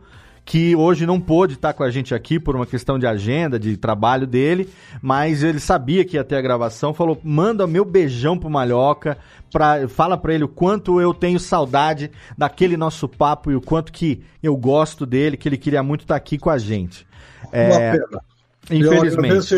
que 0.44 0.74
hoje 0.74 1.06
não 1.06 1.20
pôde 1.20 1.54
estar 1.54 1.72
com 1.72 1.84
a 1.84 1.90
gente 1.90 2.14
aqui 2.14 2.38
por 2.40 2.56
uma 2.56 2.66
questão 2.66 2.98
de 2.98 3.06
agenda, 3.06 3.58
de 3.60 3.76
trabalho 3.76 4.26
dele, 4.26 4.68
mas 5.00 5.42
ele 5.44 5.60
sabia 5.60 6.04
que 6.04 6.16
ia 6.16 6.24
ter 6.24 6.34
a 6.36 6.42
gravação, 6.42 6.92
falou: 6.92 7.20
manda 7.22 7.64
meu 7.66 7.84
beijão 7.84 8.36
pro 8.36 8.50
Malhoca, 8.50 9.16
pra, 9.52 9.86
fala 9.88 10.18
pra 10.18 10.34
ele 10.34 10.42
o 10.44 10.48
quanto 10.48 11.00
eu 11.00 11.14
tenho 11.14 11.38
saudade 11.38 12.10
daquele 12.36 12.76
nosso 12.76 13.08
papo 13.08 13.52
e 13.52 13.54
o 13.54 13.60
quanto 13.60 13.92
que 13.92 14.22
eu 14.42 14.56
gosto 14.56 15.06
dele, 15.06 15.36
que 15.36 15.48
ele 15.48 15.56
queria 15.56 15.82
muito 15.82 16.00
estar 16.02 16.16
aqui 16.16 16.36
com 16.38 16.50
a 16.50 16.58
gente. 16.58 17.06
Uma 17.52 17.76
É, 17.76 17.92
pena. 17.92 18.22
Infelizmente. 18.70 19.54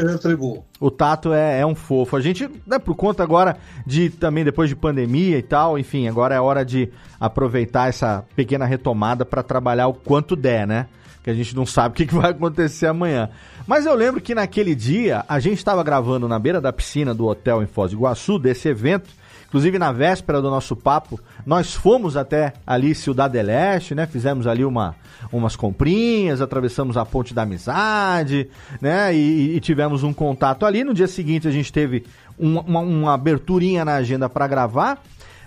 O 0.80 0.90
Tato 0.90 1.32
é, 1.32 1.60
é 1.60 1.66
um 1.66 1.74
fofo. 1.74 2.16
A 2.16 2.20
gente, 2.20 2.48
né, 2.66 2.78
por 2.78 2.94
conta 2.94 3.22
agora 3.22 3.56
de 3.86 4.08
também 4.10 4.44
depois 4.44 4.68
de 4.68 4.76
pandemia 4.76 5.38
e 5.38 5.42
tal, 5.42 5.78
enfim, 5.78 6.08
agora 6.08 6.34
é 6.34 6.40
hora 6.40 6.64
de 6.64 6.88
aproveitar 7.20 7.88
essa 7.88 8.24
pequena 8.34 8.64
retomada 8.64 9.24
para 9.24 9.42
trabalhar 9.42 9.88
o 9.88 9.94
quanto 9.94 10.34
der, 10.34 10.66
né? 10.66 10.86
Que 11.22 11.30
a 11.30 11.34
gente 11.34 11.54
não 11.56 11.64
sabe 11.64 11.92
o 11.92 11.96
que, 11.96 12.06
que 12.06 12.14
vai 12.14 12.30
acontecer 12.30 12.86
amanhã. 12.86 13.30
Mas 13.66 13.86
eu 13.86 13.94
lembro 13.94 14.20
que 14.20 14.34
naquele 14.34 14.74
dia 14.74 15.24
a 15.28 15.38
gente 15.38 15.58
estava 15.58 15.82
gravando 15.82 16.28
na 16.28 16.38
beira 16.38 16.60
da 16.60 16.72
piscina 16.72 17.14
do 17.14 17.26
hotel 17.26 17.62
em 17.62 17.66
Foz 17.66 17.90
do 17.90 17.96
Iguaçu, 17.96 18.38
desse 18.38 18.68
evento. 18.68 19.08
Inclusive, 19.54 19.78
na 19.78 19.92
véspera 19.92 20.42
do 20.42 20.50
nosso 20.50 20.74
papo, 20.74 21.20
nós 21.46 21.72
fomos 21.74 22.16
até 22.16 22.54
ali 22.66 22.92
Ciudad 22.92 23.30
del 23.30 23.48
Este, 23.48 23.94
né? 23.94 24.04
Fizemos 24.04 24.48
ali 24.48 24.64
uma, 24.64 24.96
umas 25.30 25.54
comprinhas, 25.54 26.40
atravessamos 26.40 26.96
a 26.96 27.04
Ponte 27.04 27.32
da 27.32 27.42
Amizade, 27.42 28.48
né? 28.80 29.14
E, 29.14 29.54
e 29.54 29.60
tivemos 29.60 30.02
um 30.02 30.12
contato 30.12 30.66
ali. 30.66 30.82
No 30.82 30.92
dia 30.92 31.06
seguinte, 31.06 31.46
a 31.46 31.52
gente 31.52 31.72
teve 31.72 32.04
um- 32.36 32.58
uma, 32.58 32.80
uma 32.80 33.14
aberturinha 33.14 33.84
na 33.84 33.94
agenda 33.94 34.28
para 34.28 34.48
gravar. 34.48 35.00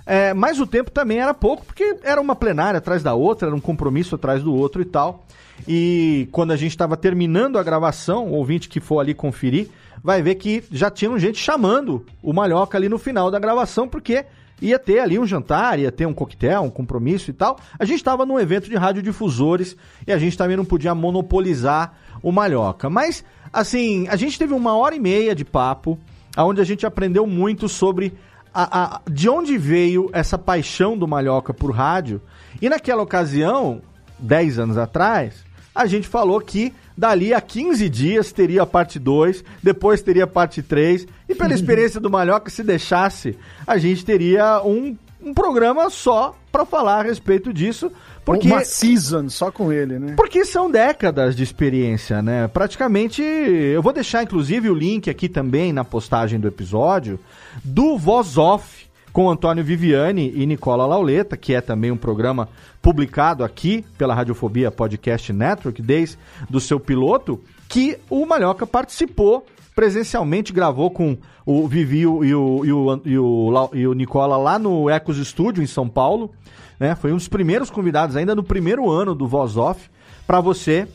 É, 0.06 0.34
mas 0.34 0.58
o 0.62 0.66
tempo 0.66 0.90
também 0.90 1.20
era 1.20 1.34
pouco, 1.34 1.66
porque 1.66 1.98
era 2.02 2.22
uma 2.22 2.34
plenária 2.34 2.78
atrás 2.78 3.04
da 3.04 3.14
outra, 3.14 3.50
era 3.50 3.56
um 3.58 3.60
compromisso 3.60 4.16
atrás 4.16 4.42
do 4.42 4.56
outro 4.56 4.82
e 4.82 4.86
tal. 4.86 5.26
E 5.68 6.30
quando 6.32 6.52
a 6.52 6.56
gente 6.56 6.72
estava 6.72 6.96
terminando 6.96 7.60
a 7.60 7.64
gravação, 7.64 8.28
o 8.28 8.36
ouvinte 8.36 8.70
que 8.70 8.80
for 8.80 9.02
ali 9.02 9.14
conferir, 9.14 9.68
vai 10.04 10.22
ver 10.22 10.36
que 10.36 10.63
já 10.72 10.89
tinham 10.89 11.18
gente 11.20 11.38
chamando 11.39 12.06
o 12.22 12.34
Malhoca 12.34 12.77
ali 12.77 12.88
no 12.89 12.98
final 12.98 13.30
da 13.32 13.39
gravação, 13.39 13.88
porque 13.88 14.25
ia 14.62 14.80
ter 14.80 15.00
ali 15.00 15.20
um 15.20 15.25
jantar, 15.25 15.80
ia 15.80 15.92
ter 15.92 16.06
um 16.06 16.13
coquetel, 16.13 16.63
um 16.63 16.70
compromisso 16.70 17.30
e 17.30 17.34
tal. 17.34 17.58
A 17.77 17.86
gente 17.86 17.98
estava 17.98 18.25
num 18.25 18.39
evento 18.39 18.70
de 18.70 18.75
radiodifusores 18.75 19.75
e 20.06 20.12
a 20.12 20.18
gente 20.18 20.38
também 20.38 20.58
não 20.58 20.66
podia 20.66 20.96
monopolizar 20.96 21.94
o 22.24 22.32
Malhoca. 22.32 22.89
Mas, 22.89 23.24
assim, 23.54 24.08
a 24.08 24.16
gente 24.16 24.38
teve 24.39 24.54
uma 24.54 24.75
hora 24.75 24.96
e 24.96 25.00
meia 25.00 25.36
de 25.36 25.46
papo, 25.46 26.00
onde 26.38 26.62
a 26.62 26.63
gente 26.63 26.86
aprendeu 26.86 27.25
muito 27.27 27.70
sobre 27.70 28.13
a- 28.54 28.96
a- 28.96 29.01
de 29.10 29.30
onde 29.30 29.58
veio 29.58 30.10
essa 30.13 30.38
paixão 30.38 30.98
do 30.98 31.08
Malhoca 31.08 31.54
por 31.54 31.72
rádio. 31.72 32.22
E 32.60 32.68
naquela 32.70 33.04
ocasião, 33.04 33.82
10 34.18 34.58
anos 34.58 34.77
atrás, 34.77 35.44
a 35.75 35.86
gente 35.86 36.08
falou 36.08 36.42
que 36.42 36.74
dali 36.98 37.34
a 37.34 37.39
15 37.39 37.88
dias 37.88 38.32
teria 38.32 38.63
a 38.63 38.66
parte 38.66 38.98
2, 38.98 39.44
depois 39.62 40.01
teria 40.01 40.24
a 40.24 40.27
parte 40.27 40.63
3, 40.63 41.06
e 41.30 41.36
pela 41.36 41.54
experiência 41.56 42.00
do 42.00 42.10
Malhoca, 42.10 42.50
se 42.50 42.63
deixasse, 42.63 43.38
a 43.66 43.77
gente 43.77 44.04
teria 44.04 44.62
um, 44.63 44.98
um 45.22 45.34
programa 45.34 45.89
só 45.89 46.36
para 46.51 46.66
falar 46.66 47.01
a 47.01 47.04
respeito 47.04 47.54
disso, 47.54 47.92
porque 48.25 48.48
Uma 48.48 48.66
season 48.66 49.30
só 49.30 49.51
com 49.51 49.72
ele, 49.72 49.98
né? 50.00 50.13
porque 50.18 50.44
são 50.44 50.70
décadas 50.70 51.34
de 51.34 51.44
experiência, 51.44 52.22
né? 52.22 52.48
Praticamente, 52.50 53.22
eu 53.22 53.82
vou 53.82 53.94
deixar 53.94 54.24
inclusive 54.24 54.70
o 54.70 54.74
link 54.74 55.10
aqui 55.10 55.30
também 55.30 55.72
na 55.72 55.86
postagem 55.86 56.38
do 56.38 56.48
episódio 56.48 57.18
do 57.63 57.98
Voz 57.98 58.38
Off 58.38 58.76
com 59.17 59.31
Antônio 59.31 59.63
Viviani 59.63 60.31
e 60.36 60.45
Nicola 60.45 60.86
Lauleta, 60.86 61.36
que 61.36 61.51
é 61.51 61.59
também 61.59 61.89
um 61.89 61.97
programa 61.97 62.47
publicado 62.83 63.43
aqui 63.43 63.83
pela 63.97 64.13
Radiofobia 64.13 64.69
Podcast 64.69 65.33
Network, 65.33 65.81
desde 65.81 66.19
do 66.47 66.59
seu 66.59 66.79
piloto, 66.79 67.41
que 67.67 67.97
o 68.12 68.27
Malhoca 68.27 68.67
participou 68.67 69.43
presencialmente, 69.75 70.53
gravou 70.53 70.91
com 70.91 71.17
o 71.47 71.67
Vivi 71.67 72.01
e 72.01 72.05
o, 72.05 72.24
e 72.24 72.36
o, 72.36 72.63
e 72.63 72.71
o, 72.71 73.01
e 73.03 73.17
o 73.17 73.69
e 73.74 73.88
o 73.88 73.93
Nicola 73.93 74.38
lá 74.38 74.59
no 74.59 74.88
Ecos 74.88 75.17
Studio 75.27 75.63
em 75.63 75.67
São 75.67 75.89
Paulo, 75.89 76.31
né? 76.79 76.93
Foi 76.93 77.12
um 77.12 77.15
dos 77.15 77.27
primeiros 77.27 77.71
convidados, 77.71 78.15
ainda 78.15 78.36
no 78.36 78.43
primeiro 78.43 78.88
ano 78.88 79.15
do 79.15 79.27
Voz 79.27 79.57
Off, 79.57 79.89
para 80.27 80.39
você 80.39 80.88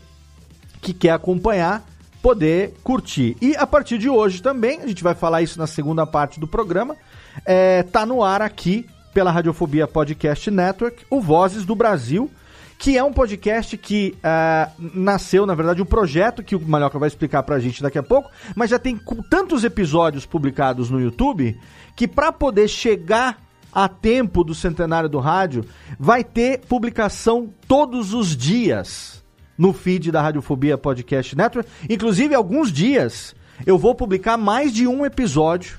que 0.80 0.94
quer 0.94 1.10
acompanhar, 1.10 1.84
poder 2.22 2.72
curtir. 2.84 3.36
E 3.42 3.56
a 3.56 3.66
partir 3.66 3.98
de 3.98 4.08
hoje 4.08 4.40
também, 4.40 4.80
a 4.80 4.86
gente 4.86 5.02
vai 5.02 5.16
falar 5.16 5.42
isso 5.42 5.58
na 5.58 5.66
segunda 5.66 6.06
parte 6.06 6.38
do 6.38 6.46
programa, 6.46 6.96
é, 7.44 7.82
tá 7.82 8.04
no 8.06 8.22
ar 8.22 8.42
aqui 8.42 8.86
pela 9.12 9.30
Radiofobia 9.30 9.86
Podcast 9.86 10.50
Network, 10.50 11.04
o 11.10 11.20
Vozes 11.20 11.64
do 11.64 11.74
Brasil, 11.74 12.30
que 12.78 12.98
é 12.98 13.04
um 13.04 13.12
podcast 13.12 13.76
que 13.76 14.16
ah, 14.24 14.70
nasceu, 14.78 15.46
na 15.46 15.54
verdade, 15.54 15.80
um 15.80 15.86
projeto 15.86 16.42
que 16.42 16.56
o 16.56 16.60
Malhoca 16.60 16.98
vai 16.98 17.06
explicar 17.06 17.42
pra 17.42 17.60
gente 17.60 17.82
daqui 17.82 17.98
a 17.98 18.02
pouco, 18.02 18.30
mas 18.56 18.70
já 18.70 18.78
tem 18.78 18.98
tantos 19.30 19.62
episódios 19.62 20.26
publicados 20.26 20.90
no 20.90 21.00
YouTube 21.00 21.56
que 21.94 22.08
para 22.08 22.32
poder 22.32 22.66
chegar 22.68 23.38
a 23.72 23.88
tempo 23.88 24.44
do 24.44 24.54
centenário 24.54 25.08
do 25.08 25.18
rádio, 25.18 25.64
vai 25.98 26.22
ter 26.22 26.60
publicação 26.60 27.48
todos 27.66 28.12
os 28.12 28.36
dias 28.36 29.24
no 29.56 29.72
feed 29.72 30.12
da 30.12 30.20
Radiofobia 30.20 30.76
Podcast 30.76 31.34
Network. 31.34 31.70
Inclusive, 31.88 32.34
alguns 32.34 32.70
dias 32.70 33.34
eu 33.64 33.78
vou 33.78 33.94
publicar 33.94 34.36
mais 34.36 34.72
de 34.72 34.86
um 34.86 35.06
episódio 35.06 35.78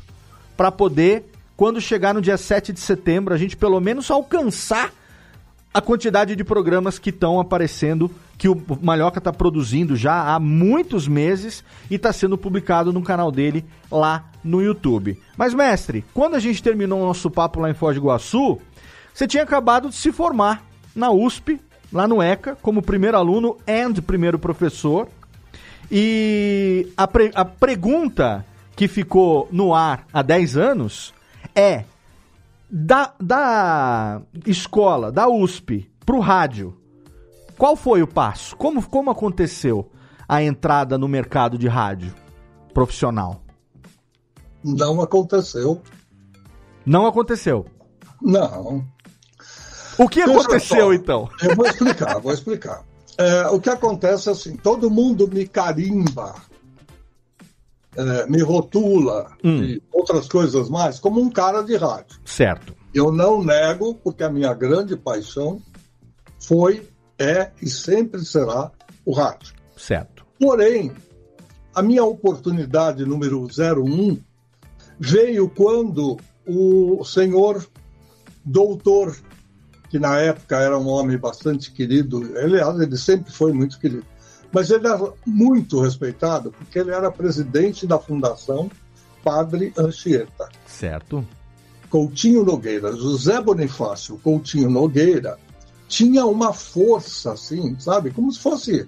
para 0.58 0.72
poder, 0.72 1.26
quando 1.56 1.80
chegar 1.82 2.14
no 2.14 2.22
dia 2.22 2.38
7 2.38 2.74
de 2.74 2.80
setembro, 2.80 3.34
a 3.34 3.38
gente 3.38 3.56
pelo 3.56 3.80
menos 3.80 4.10
alcançar 4.10 4.92
a 5.74 5.82
quantidade 5.82 6.36
de 6.36 6.44
programas 6.44 7.00
que 7.00 7.10
estão 7.10 7.40
aparecendo, 7.40 8.12
que 8.38 8.48
o 8.48 8.62
Malhoca 8.82 9.18
está 9.18 9.34
produzindo 9.34 9.96
já 9.96 10.34
há 10.34 10.40
muitos 10.40 11.08
meses 11.08 11.64
e 11.90 11.96
está 11.96 12.14
sendo 12.14 12.38
publicado 12.38 12.94
no 12.94 13.02
canal 13.02 13.32
dele 13.32 13.66
lá 13.92 14.26
no 14.44 14.62
YouTube. 14.62 15.20
Mas, 15.36 15.54
mestre, 15.54 16.06
quando 16.14 16.36
a 16.36 16.40
gente 16.40 16.62
terminou 16.62 17.02
o 17.02 17.06
nosso 17.08 17.30
papo 17.32 17.60
lá 17.60 17.70
em 17.72 17.74
Foz 17.74 17.96
do 17.96 18.02
Iguaçu, 18.02 18.60
você 19.14 19.28
tinha 19.28 19.42
acabado 19.44 19.90
de 19.90 19.96
se 19.96 20.12
formar 20.12 20.64
na 20.96 21.10
USP, 21.10 21.60
lá 21.92 22.08
no 22.08 22.22
ECA, 22.22 22.56
como 22.62 22.82
primeiro 22.82 23.18
aluno 23.18 23.58
and 23.68 23.94
primeiro 24.06 24.38
professor. 24.38 25.08
E 25.92 26.88
a, 26.96 27.08
pre- 27.08 27.32
a 27.34 27.46
pergunta 27.46 28.46
que 28.76 28.88
ficou 28.88 29.48
no 29.52 29.74
ar 29.74 30.06
há 30.14 30.22
10 30.22 30.58
anos 30.58 31.14
é: 31.56 31.86
da, 32.70 33.14
da 33.20 34.22
escola, 34.46 35.12
da 35.12 35.28
USP, 35.28 35.90
pro 36.06 36.20
rádio, 36.20 36.78
qual 37.58 37.76
foi 37.76 38.02
o 38.02 38.08
passo? 38.08 38.56
Como, 38.56 38.82
como 38.88 39.12
aconteceu 39.12 39.90
a 40.28 40.42
entrada 40.42 40.98
no 40.98 41.08
mercado 41.08 41.58
de 41.58 41.68
rádio 41.68 42.14
profissional? 42.74 43.42
Não 44.64 45.02
aconteceu. 45.02 45.82
Não 46.86 47.06
aconteceu. 47.06 47.66
Não. 48.22 48.86
O 49.98 50.10
que 50.10 50.26
Veja 50.26 50.40
aconteceu 50.40 50.86
só, 50.86 50.94
então? 50.94 51.30
Eu 51.42 51.56
vou 51.56 51.66
explicar, 51.66 52.20
vou 52.20 52.34
explicar. 52.34 52.84
É, 53.18 53.48
o 53.48 53.60
que 53.60 53.70
acontece 53.70 54.30
é 54.30 54.32
assim, 54.32 54.58
todo 54.58 54.90
mundo 54.90 55.28
me 55.28 55.48
carimba, 55.48 56.34
é, 57.96 58.26
me 58.28 58.42
rotula 58.42 59.32
Hum. 59.44 59.62
de 59.62 59.82
outras 59.92 60.28
coisas 60.28 60.70
mais, 60.70 61.00
como 61.00 61.22
um 61.22 61.30
cara 61.30 61.62
de 61.62 61.76
rádio. 61.76 62.20
Certo. 62.26 62.76
Eu 62.94 63.12
não 63.12 63.44
nego, 63.44 63.96
porque 63.96 64.24
a 64.24 64.30
minha 64.30 64.54
grande 64.54 64.96
paixão 64.96 65.62
foi, 66.40 66.88
é 67.18 67.52
e 67.62 67.70
sempre 67.70 68.24
será 68.26 68.72
o 69.06 69.14
rádio. 69.14 69.54
Certo. 69.78 70.26
Porém, 70.40 70.92
a 71.74 71.82
minha 71.82 72.04
oportunidade 72.04 73.06
número 73.06 73.48
01 73.48 74.18
veio 75.00 75.50
quando 75.50 76.18
o 76.46 77.04
senhor 77.04 77.66
doutor, 78.46 79.16
que 79.90 79.98
na 79.98 80.18
época 80.20 80.58
era 80.58 80.78
um 80.78 80.88
homem 80.88 81.18
bastante 81.18 81.72
querido, 81.72 82.22
aliás, 82.38 82.80
ele 82.80 82.98
sempre 82.98 83.32
foi 83.32 83.54
muito 83.54 83.80
querido, 83.80 84.06
mas 84.54 84.70
ele 84.70 84.88
era 84.88 85.12
muito 85.26 85.82
respeitado 85.82 86.52
porque 86.52 86.78
ele 86.78 86.92
era 86.92 87.12
presidente 87.12 87.88
da 87.88 87.98
Fundação 87.98 88.70
Padre 89.24 89.74
Anchieta. 89.78 90.50
Certo. 90.68 91.26
Coutinho 91.90 92.44
Nogueira, 92.44 92.96
José 92.96 93.42
Bonifácio 93.42 94.20
Coutinho 94.20 94.70
Nogueira, 94.70 95.38
tinha 95.88 96.26
uma 96.26 96.54
força, 96.54 97.34
assim, 97.34 97.78
sabe? 97.80 98.12
Como 98.12 98.32
se 98.32 98.40
fosse 98.40 98.88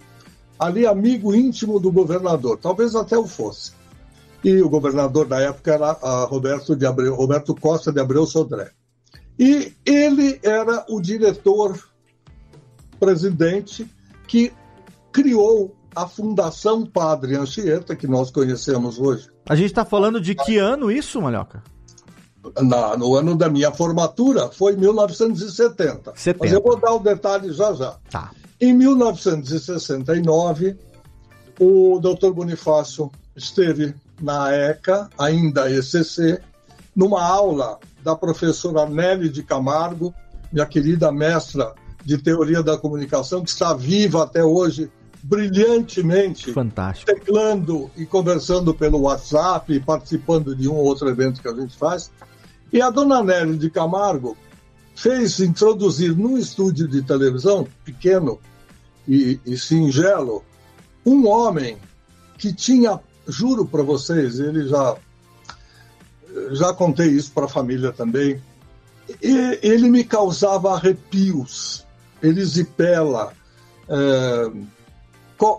ali 0.60 0.86
amigo 0.86 1.34
íntimo 1.36 1.80
do 1.80 1.92
governador, 1.92 2.58
talvez 2.58 2.96
até 2.96 3.18
o 3.18 3.28
fosse. 3.28 3.74
E 4.44 4.62
o 4.62 4.70
governador 4.70 5.28
da 5.28 5.40
época 5.40 5.74
era 5.74 5.92
a 5.92 6.26
Roberto, 6.26 6.76
de 6.76 6.86
Abreu, 6.86 7.16
Roberto 7.16 7.56
Costa 7.56 7.92
de 7.92 8.00
Abreu 8.00 8.26
Sodré. 8.26 8.72
E 9.38 9.74
ele 9.86 10.40
era 10.44 10.86
o 10.88 11.02
diretor 11.02 11.78
presidente 13.00 13.90
que 14.28 14.54
criou 15.16 15.74
a 15.96 16.06
Fundação 16.06 16.86
Padre 16.86 17.38
Anchieta, 17.38 17.96
que 17.96 18.06
nós 18.06 18.30
conhecemos 18.30 19.00
hoje. 19.00 19.30
A 19.48 19.56
gente 19.56 19.68
está 19.68 19.86
falando 19.86 20.20
de 20.20 20.36
que 20.36 20.58
ano 20.58 20.92
isso, 20.92 21.22
Malhoca? 21.22 21.64
Na, 22.62 22.98
no 22.98 23.16
ano 23.16 23.34
da 23.34 23.48
minha 23.48 23.72
formatura, 23.72 24.50
foi 24.50 24.76
1970. 24.76 26.12
70. 26.18 26.38
Mas 26.38 26.52
eu 26.52 26.62
vou 26.62 26.78
dar 26.78 26.92
o 26.92 27.00
detalhe 27.00 27.54
já 27.54 27.74
já. 27.74 27.96
Tá. 28.10 28.32
Em 28.60 28.74
1969, 28.74 30.78
o 31.58 31.98
Dr. 32.02 32.32
Bonifácio 32.32 33.10
esteve 33.38 33.96
na 34.22 34.52
ECA, 34.52 35.10
ainda 35.18 35.72
ECC, 35.72 36.42
numa 36.94 37.24
aula 37.24 37.80
da 38.04 38.18
professora 38.18 38.86
Nelly 38.86 39.30
de 39.30 39.44
Camargo, 39.44 40.14
minha 40.52 40.66
querida 40.66 41.10
mestra 41.10 41.74
de 42.04 42.18
teoria 42.18 42.62
da 42.62 42.78
comunicação, 42.78 43.44
que 43.44 43.50
está 43.50 43.74
viva 43.74 44.24
até 44.24 44.44
hoje, 44.44 44.92
brilhantemente, 45.28 46.52
Fantástico. 46.54 47.12
teclando 47.12 47.90
e 47.98 48.06
conversando 48.06 48.74
pelo 48.74 49.02
WhatsApp, 49.02 49.74
e 49.74 49.80
participando 49.80 50.56
de 50.56 50.68
um 50.70 50.74
ou 50.74 50.86
outro 50.86 51.10
evento 51.10 51.42
que 51.42 51.48
a 51.48 51.54
gente 51.54 51.76
faz. 51.76 52.12
E 52.72 52.82
a 52.82 52.90
dona 52.90 53.24
Nelly 53.24 53.58
de 53.58 53.70
Camargo 53.70 54.38
fez 54.96 55.40
introduzir 55.40 56.16
num 56.16 56.38
estúdio 56.38 56.88
de 56.88 57.02
televisão 57.02 57.68
pequeno 57.84 58.40
e, 59.08 59.40
e 59.46 59.58
singelo 59.58 60.44
um 61.06 61.28
homem 61.28 61.78
que 62.38 62.54
tinha, 62.54 63.00
juro 63.28 63.66
para 63.66 63.82
vocês, 63.84 64.40
ele 64.40 64.68
já 64.68 64.96
já 66.52 66.74
contei 66.74 67.08
isso 67.08 67.32
para 67.32 67.46
a 67.46 67.50
família 67.50 67.92
também. 67.94 68.42
E 69.22 69.60
ele 69.62 69.90
me 69.90 70.04
causava 70.04 70.74
arrepios, 70.74 71.86
erisipela, 72.22 73.32
é, 73.88 74.52
co- 74.52 74.75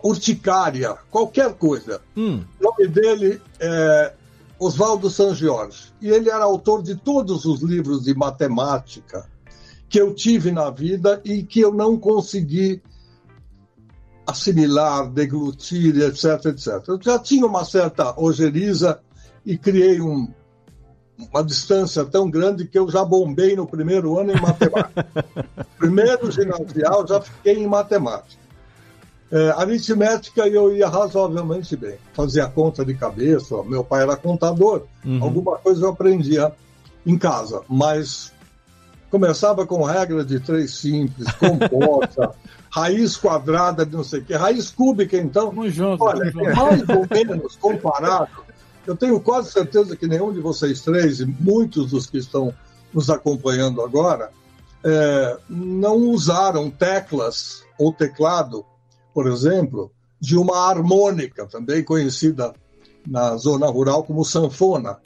urticária, 0.03 0.97
qualquer 1.11 1.55
coisa. 1.55 2.01
Hum. 2.17 2.43
O 2.61 2.65
nome 2.65 2.89
dele 2.89 3.41
é 3.61 4.13
Oswaldo 4.59 5.11
San 5.11 5.35
Jorge. 5.35 5.93
E 6.01 6.09
ele 6.09 6.31
era 6.31 6.45
autor 6.45 6.83
de 6.83 6.95
todos 6.97 7.45
os 7.45 7.61
livros 7.63 8.05
de 8.05 8.15
matemática 8.15 9.29
que 9.89 10.01
eu 10.01 10.15
tive 10.15 10.51
na 10.51 10.71
vida 10.71 11.21
e 11.25 11.43
que 11.43 11.61
eu 11.61 11.73
não 11.73 11.97
consegui 11.97 12.83
assimilar, 14.27 15.09
deglutir, 15.11 15.97
etc, 16.01 16.47
etc. 16.47 16.83
Eu 16.89 17.01
já 17.01 17.19
tinha 17.19 17.47
uma 17.47 17.65
certa 17.65 18.19
ojeriza 18.21 19.01
e 19.45 19.57
criei 19.57 20.01
um- 20.01 20.29
uma 21.33 21.43
distância 21.45 22.05
tão 22.05 22.29
grande 22.29 22.67
que 22.67 22.79
eu 22.79 22.91
já 22.91 23.05
bombei 23.05 23.55
no 23.55 23.67
primeiro 23.67 24.19
ano 24.19 24.33
em 24.33 24.41
matemática. 24.41 25.05
primeiro 25.79 26.31
ginasial 26.31 27.07
já 27.07 27.21
fiquei 27.21 27.55
em 27.63 27.67
matemática. 27.69 28.46
É, 29.31 29.51
aritmética 29.57 30.47
eu 30.47 30.75
ia 30.75 30.89
razoavelmente 30.89 31.75
bem. 31.77 31.97
Fazia 32.15 32.47
conta 32.47 32.85
de 32.85 32.95
cabeça, 32.95 33.61
meu 33.65 33.83
pai 33.83 34.03
era 34.03 34.17
contador, 34.17 34.83
Uhum. 35.05 35.23
alguma 35.23 35.57
coisa 35.59 35.85
eu 35.85 35.91
aprendia 35.91 36.53
em 37.05 37.19
casa, 37.19 37.63
mas 37.69 38.33
começava 39.11 39.67
com 39.67 39.83
regra 39.85 40.25
de 40.25 40.39
três 40.41 40.75
simples, 40.77 41.27
composta, 41.35 42.33
raiz 42.71 43.17
quadrada 43.17 43.85
de 43.87 43.97
não 43.97 44.05
sei 44.05 44.21
o 44.21 44.25
quê, 44.25 44.35
raiz 44.35 44.71
cúbica, 44.71 45.17
então. 45.17 45.51
Tamo 45.51 45.69
junto, 45.71 46.03
Olha, 46.05 46.31
junto. 46.31 46.45
mais 46.57 46.89
ou 46.89 47.07
menos 47.11 47.57
comparado, 47.57 48.29
eu 48.87 48.97
tenho 48.97 49.19
quase 49.21 49.51
certeza 49.51 49.97
que 49.97 50.07
nenhum 50.07 50.33
de 50.33 50.41
vocês 50.41 50.81
três, 50.83 51.19
e 51.21 51.27
muitos 51.27 51.91
dos 51.91 52.07
que 52.07 52.19
estão 52.19 52.53
nos 52.95 53.11
acompanhando 53.11 53.83
agora, 53.83 54.31
é, 54.85 55.37
não 55.49 55.97
usaram 55.97 56.71
teclas 56.71 57.63
ou 57.79 57.93
teclado, 57.93 58.65
por 59.17 59.27
exemplo, 59.29 59.91
de 60.21 60.37
uma 60.37 60.69
harmônica, 60.69 61.47
também 61.47 61.83
conhecida 61.83 62.53
na 63.07 63.35
zona 63.39 63.67
rural 63.67 64.05
como 64.05 64.23
sanfona. 64.27 64.99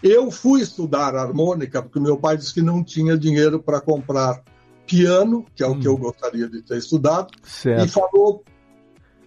Eu 0.00 0.30
fui 0.30 0.60
estudar 0.60 1.16
harmônica 1.16 1.82
porque 1.82 1.98
meu 1.98 2.16
pai 2.16 2.36
disse 2.36 2.54
que 2.54 2.62
não 2.62 2.84
tinha 2.84 3.18
dinheiro 3.18 3.60
para 3.60 3.80
comprar 3.80 4.44
piano, 4.86 5.44
que 5.56 5.64
é 5.64 5.66
o 5.66 5.76
que 5.76 5.88
eu 5.88 5.96
gostaria 5.96 6.48
de 6.48 6.62
ter 6.62 6.78
estudado, 6.78 7.30
e 7.44 7.50
Certo. 7.50 7.88
falou 7.88 8.44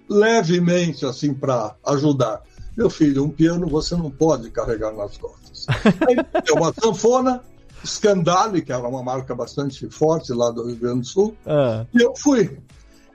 levemente 0.09 1.05
assim 1.05 1.33
para 1.33 1.75
ajudar. 1.87 2.41
Meu 2.77 2.89
filho, 2.89 3.25
um 3.25 3.29
piano 3.29 3.67
você 3.67 3.97
não 3.97 4.09
pode 4.09 4.49
carregar 4.49 4.93
nas 4.93 5.17
costas. 5.17 5.65
Aí 6.07 6.15
deu 6.45 6.55
uma 6.55 6.73
sanfona, 6.73 7.41
Scandale, 7.85 8.61
que 8.61 8.71
era 8.71 8.87
uma 8.87 9.03
marca 9.03 9.35
bastante 9.35 9.89
forte 9.89 10.31
lá 10.31 10.51
do 10.51 10.67
Rio 10.67 10.77
Grande 10.77 11.01
do 11.01 11.05
Sul, 11.07 11.35
Ah, 11.45 11.85
e 11.93 12.01
eu 12.01 12.15
fui. 12.15 12.57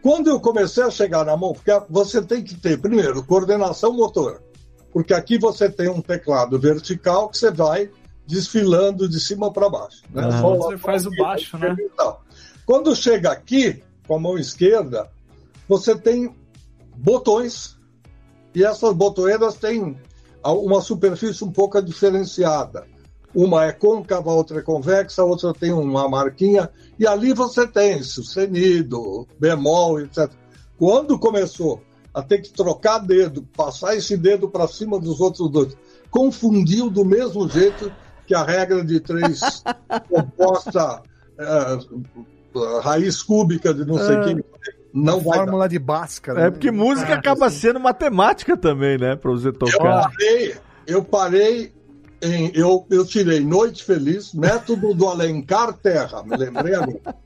Quando 0.06 0.30
eu 0.30 0.38
comecei 0.38 0.84
a 0.84 0.90
chegar 0.90 1.24
na 1.24 1.36
mão, 1.36 1.52
porque 1.52 1.72
você 1.90 2.22
tem 2.22 2.40
que 2.40 2.54
ter, 2.54 2.80
primeiro, 2.80 3.24
coordenação 3.24 3.92
motora. 3.92 4.40
Porque 4.92 5.12
aqui 5.12 5.36
você 5.36 5.68
tem 5.68 5.88
um 5.88 6.00
teclado 6.00 6.56
vertical 6.60 7.28
que 7.28 7.36
você 7.36 7.50
vai 7.50 7.90
desfilando 8.24 9.08
de 9.08 9.18
cima 9.18 9.52
para 9.52 9.68
baixo. 9.68 10.04
Né? 10.14 10.30
Só 10.40 10.54
Você 10.54 10.78
faz 10.78 11.06
o 11.06 11.10
baixo, 11.10 11.58
né? 11.58 11.74
e 11.76 11.88
tal. 11.88 12.22
Quando 12.64 12.94
chega 12.94 13.32
aqui, 13.32 13.82
com 14.06 14.14
a 14.14 14.20
mão 14.20 14.38
esquerda, 14.38 15.10
você 15.68 15.98
tem 15.98 16.32
botões 16.96 17.76
e 18.54 18.62
essas 18.62 18.94
botoeiras 18.94 19.56
têm 19.56 19.98
uma 20.44 20.82
superfície 20.82 21.42
um 21.42 21.50
pouco 21.50 21.82
diferenciada. 21.82 22.86
Uma 23.36 23.66
é 23.66 23.72
côncava, 23.72 24.30
a 24.30 24.34
outra 24.34 24.60
é 24.60 24.62
convexa, 24.62 25.20
a 25.20 25.24
outra 25.26 25.52
tem 25.52 25.70
uma 25.70 26.08
marquinha, 26.08 26.70
e 26.98 27.06
ali 27.06 27.34
você 27.34 27.66
tem 27.68 28.02
sustenido, 28.02 29.28
bemol, 29.38 30.00
etc. 30.00 30.30
Quando 30.78 31.18
começou 31.18 31.82
a 32.14 32.22
ter 32.22 32.38
que 32.38 32.50
trocar 32.50 32.98
dedo, 32.98 33.46
passar 33.54 33.94
esse 33.94 34.16
dedo 34.16 34.48
para 34.48 34.66
cima 34.66 34.98
dos 34.98 35.20
outros 35.20 35.50
dois, 35.50 35.76
confundiu 36.10 36.88
do 36.88 37.04
mesmo 37.04 37.46
jeito 37.46 37.92
que 38.26 38.34
a 38.34 38.42
regra 38.42 38.82
de 38.82 39.00
três 39.00 39.62
composta, 40.08 41.02
eh, 41.38 41.78
raiz 42.82 43.22
cúbica 43.22 43.74
de 43.74 43.84
não 43.84 43.98
sei 43.98 44.16
o 44.16 44.24
que, 44.24 44.44
não 44.94 45.20
vai 45.20 45.38
dar. 45.40 45.44
Fórmula 45.44 45.68
de 45.68 45.78
Bhaskara. 45.78 46.40
é 46.46 46.50
porque 46.50 46.70
música 46.70 47.12
acaba 47.14 47.50
sendo 47.50 47.78
matemática 47.78 48.56
também, 48.56 48.96
né? 48.96 49.14
Pra 49.14 49.30
você 49.30 49.48
Eu 49.48 49.52
tocar. 49.52 50.10
parei, 50.10 50.56
eu 50.86 51.04
parei 51.04 51.76
em. 52.22 52.50
Eu, 52.54 52.86
eu 52.90 53.04
tirei 53.06 53.40
Noite 53.40 53.84
Feliz, 53.84 54.32
método 54.32 54.94
do 54.94 55.08
Alencar 55.08 55.72
Terra, 55.74 56.22
me 56.22 56.36
lembrei 56.36 56.74
agora. 56.74 57.16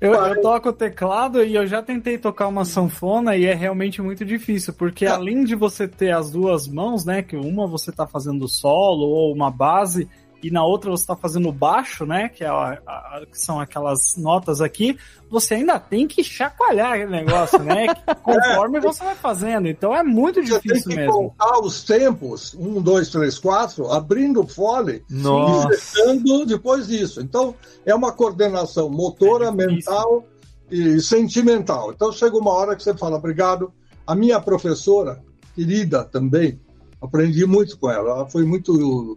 Eu, 0.00 0.12
eu 0.12 0.42
toco 0.42 0.72
teclado 0.72 1.42
e 1.42 1.54
eu 1.54 1.66
já 1.66 1.82
tentei 1.82 2.18
tocar 2.18 2.48
uma 2.48 2.64
sanfona 2.64 3.36
e 3.36 3.46
é 3.46 3.54
realmente 3.54 4.02
muito 4.02 4.24
difícil, 4.24 4.74
porque 4.74 5.06
além 5.06 5.44
de 5.44 5.54
você 5.54 5.88
ter 5.88 6.10
as 6.10 6.30
duas 6.30 6.68
mãos, 6.68 7.04
né, 7.04 7.22
que 7.22 7.36
uma 7.36 7.66
você 7.66 7.90
tá 7.90 8.06
fazendo 8.06 8.46
solo 8.46 9.06
ou 9.06 9.32
uma 9.32 9.50
base 9.50 10.08
e 10.46 10.50
na 10.50 10.64
outra 10.64 10.90
você 10.90 11.06
tá 11.06 11.16
fazendo 11.16 11.50
baixo, 11.52 12.04
né, 12.04 12.28
que, 12.28 12.44
é 12.44 12.48
a- 12.48 12.78
a- 12.86 13.22
que 13.30 13.38
são 13.40 13.58
aquelas 13.60 14.16
notas 14.16 14.60
aqui, 14.60 14.96
você 15.30 15.54
ainda 15.54 15.78
tem 15.80 16.06
que 16.06 16.22
chacoalhar 16.22 16.92
aquele 16.92 17.10
negócio, 17.10 17.58
né, 17.60 17.86
conforme 18.22 18.80
você 18.80 19.02
vai 19.04 19.14
fazendo. 19.14 19.66
Então 19.68 19.94
é 19.94 20.02
muito 20.02 20.42
Você 20.44 20.58
tem 20.60 20.60
difícil 20.60 20.90
que 20.90 20.96
mesmo. 20.96 21.12
contar 21.12 21.58
os 21.60 21.82
tempos, 21.84 22.54
um, 22.54 22.80
dois, 22.82 23.08
três, 23.10 23.38
quatro, 23.38 23.90
abrindo 23.90 24.42
o 24.42 24.46
fole 24.46 25.02
Nossa. 25.08 25.68
e 25.68 25.76
fechando 25.78 26.46
depois 26.46 26.86
disso. 26.86 27.20
Então, 27.20 27.54
é 27.86 27.94
uma 27.94 28.12
coordenação 28.12 28.88
motora, 28.90 29.46
É 29.46 29.50
mental 29.52 30.24
e 30.70 31.00
sentimental. 31.00 31.92
Então, 31.92 32.12
chega 32.12 32.36
uma 32.36 32.50
hora 32.52 32.74
que 32.76 32.82
você 32.82 32.94
fala, 32.96 33.16
obrigado. 33.16 33.72
A 34.06 34.14
minha 34.14 34.40
professora, 34.40 35.22
querida 35.54 36.04
também, 36.04 36.60
aprendi 37.00 37.46
muito 37.46 37.78
com 37.78 37.90
ela. 37.90 38.10
Ela 38.10 38.26
foi 38.28 38.44
muito 38.44 39.16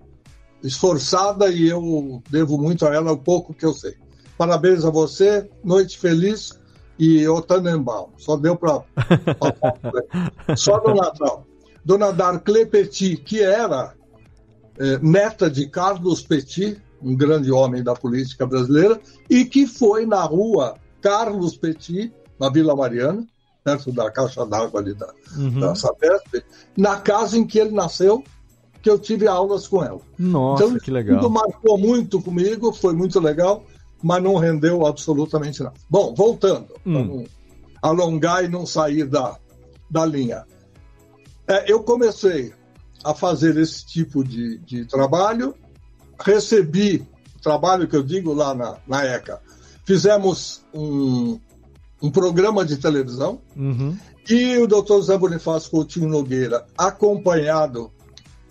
esforçada 0.63 1.49
e 1.49 1.67
eu 1.67 2.21
devo 2.29 2.57
muito 2.57 2.85
a 2.85 2.93
ela 2.93 3.11
o 3.11 3.17
pouco 3.17 3.53
que 3.53 3.65
eu 3.65 3.73
sei. 3.73 3.95
Parabéns 4.37 4.85
a 4.85 4.89
você, 4.89 5.49
noite 5.63 5.97
feliz 5.97 6.59
e 6.97 7.27
o 7.27 7.41
Tannenbaum. 7.41 8.09
Só 8.17 8.37
deu 8.37 8.55
para. 8.55 8.83
Só 10.55 10.81
no 10.83 10.95
Natal. 10.95 11.45
Dona 11.83 12.11
Darcle 12.11 12.65
Petit, 12.65 13.17
que 13.17 13.41
era 13.41 13.93
é, 14.77 14.99
neta 14.99 15.49
de 15.49 15.67
Carlos 15.67 16.21
Petit, 16.21 16.81
um 17.01 17.15
grande 17.15 17.51
homem 17.51 17.83
da 17.83 17.93
política 17.93 18.45
brasileira, 18.45 18.99
e 19.29 19.45
que 19.45 19.65
foi 19.65 20.05
na 20.05 20.21
rua 20.23 20.75
Carlos 21.01 21.55
Petit, 21.55 22.13
na 22.39 22.49
Vila 22.49 22.75
Mariana, 22.75 23.25
perto 23.63 23.91
da 23.91 24.11
caixa 24.11 24.45
d'água 24.45 24.79
ali 24.79 24.93
da, 24.93 25.11
uhum. 25.35 25.59
da 25.59 25.75
Sabesp, 25.75 26.43
na 26.75 26.99
casa 26.99 27.37
em 27.37 27.45
que 27.45 27.59
ele 27.59 27.71
nasceu, 27.71 28.23
que 28.87 28.91
eu 28.91 28.97
tive 28.97 29.27
aulas 29.27 29.67
com 29.67 29.83
ela. 29.83 29.99
Nossa, 30.17 30.63
então, 30.63 30.79
que 30.79 30.89
legal. 30.89 31.19
Tudo 31.19 31.29
marcou 31.29 31.77
muito 31.77 32.21
comigo, 32.21 32.71
foi 32.71 32.93
muito 32.93 33.19
legal, 33.19 33.65
mas 34.01 34.23
não 34.23 34.37
rendeu 34.37 34.85
absolutamente 34.85 35.61
nada. 35.61 35.75
Bom, 35.89 36.15
voltando, 36.15 36.67
hum. 36.85 37.25
alongar 37.81 38.45
e 38.45 38.47
não 38.47 38.65
sair 38.65 39.05
da, 39.05 39.37
da 39.91 40.05
linha. 40.05 40.45
É, 41.45 41.69
eu 41.69 41.83
comecei 41.83 42.53
a 43.03 43.13
fazer 43.13 43.57
esse 43.57 43.85
tipo 43.85 44.23
de, 44.23 44.57
de 44.59 44.85
trabalho, 44.85 45.53
recebi 46.17 47.05
trabalho 47.43 47.89
que 47.89 47.95
eu 47.97 48.03
digo 48.03 48.33
lá 48.33 48.55
na, 48.55 48.77
na 48.87 49.03
ECA. 49.03 49.41
Fizemos 49.83 50.61
um, 50.73 51.37
um 52.01 52.09
programa 52.09 52.63
de 52.63 52.77
televisão 52.77 53.41
uhum. 53.53 53.97
e 54.29 54.57
o 54.57 54.65
doutor 54.65 55.01
Zé 55.01 55.17
Bonifácio 55.17 55.71
Coutinho 55.71 56.07
Nogueira, 56.07 56.65
acompanhado 56.77 57.91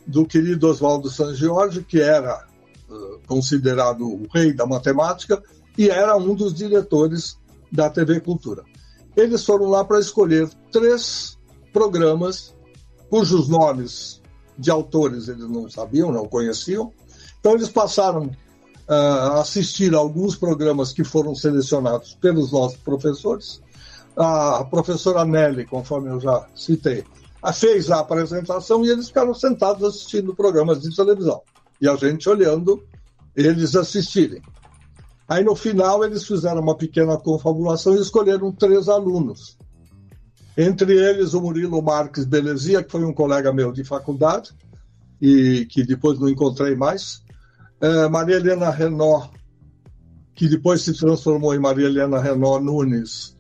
do 0.07 0.25
querido 0.25 0.69
Oswaldo 0.69 1.11
San 1.11 1.35
Giorgio, 1.35 1.85
que 1.85 2.01
era 2.01 2.47
uh, 2.89 3.21
considerado 3.27 4.07
o 4.07 4.27
rei 4.33 4.53
da 4.53 4.67
matemática 4.67 5.43
e 5.77 5.89
era 5.89 6.17
um 6.17 6.35
dos 6.35 6.55
diretores 6.55 7.39
da 7.71 7.91
TV 7.91 8.21
Cultura. 8.21 8.63
Eles 9.17 9.45
foram 9.45 9.67
lá 9.67 9.85
para 9.85 9.99
escolher 9.99 10.49
três 10.71 11.39
programas 11.73 12.55
cujos 13.11 13.49
nomes 13.49 14.23
de 14.59 14.71
autores 14.71 15.29
eles 15.29 15.49
não 15.49 15.69
sabiam, 15.69 16.13
não 16.13 16.27
conheciam. 16.27 16.93
Então 17.39 17.55
eles 17.55 17.69
passaram 17.69 18.27
uh, 18.27 18.93
a 18.93 19.41
assistir 19.41 19.95
a 19.95 19.99
alguns 19.99 20.37
programas 20.37 20.93
que 20.93 21.05
foram 21.05 21.35
selecionados 21.35 22.15
pelos 22.15 22.53
nossos 22.53 22.79
professores. 22.79 23.61
A 24.17 24.65
professora 24.65 25.27
Nelly, 25.27 25.67
conforme 25.67 26.09
eu 26.09 26.19
já 26.19 26.47
citei, 26.55 27.05
fez 27.53 27.91
a 27.91 28.01
apresentação 28.01 28.85
e 28.85 28.91
eles 28.91 29.09
ficaram 29.09 29.35
sentados 29.35 29.83
assistindo 29.85 30.35
programas 30.35 30.81
de 30.83 30.95
televisão. 30.95 31.43
E 31.81 31.89
a 31.89 31.95
gente 31.97 32.29
olhando 32.29 32.83
eles 33.35 33.77
assistirem. 33.77 34.43
Aí 35.29 35.45
no 35.45 35.55
final 35.55 36.05
eles 36.05 36.27
fizeram 36.27 36.61
uma 36.61 36.77
pequena 36.77 37.17
confabulação 37.17 37.95
e 37.95 38.01
escolheram 38.01 38.53
três 38.53 38.89
alunos. 38.89 39.57
Entre 40.57 40.97
eles 40.97 41.35
o 41.35 41.41
Murilo 41.41 41.83
Marques 41.83 42.25
Belezia, 42.25 42.83
que 42.83 42.91
foi 42.91 43.05
um 43.05 43.13
colega 43.13 43.53
meu 43.53 43.73
de 43.73 43.85
faculdade 43.85 44.51
e 45.21 45.67
que 45.67 45.85
depois 45.85 46.19
não 46.19 46.29
encontrei 46.29 46.75
mais. 46.75 47.23
É, 47.81 48.09
Maria 48.09 48.37
Helena 48.37 48.71
Renó, 48.71 49.29
que 50.35 50.49
depois 50.49 50.83
se 50.83 50.95
transformou 50.95 51.55
em 51.55 51.59
Maria 51.59 51.87
Helena 51.87 52.19
Renó 52.19 52.59
Nunes. 52.59 53.37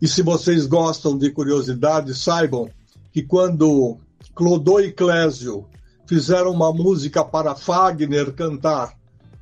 E 0.00 0.06
se 0.06 0.22
vocês 0.22 0.66
gostam 0.66 1.18
de 1.18 1.30
curiosidade, 1.30 2.14
saibam 2.14 2.70
que 3.12 3.22
quando 3.22 3.98
Clodô 4.34 4.80
e 4.80 4.92
Clésio 4.92 5.66
fizeram 6.06 6.50
uma 6.50 6.72
música 6.72 7.24
para 7.24 7.54
Fagner 7.54 8.32
cantar, 8.32 8.94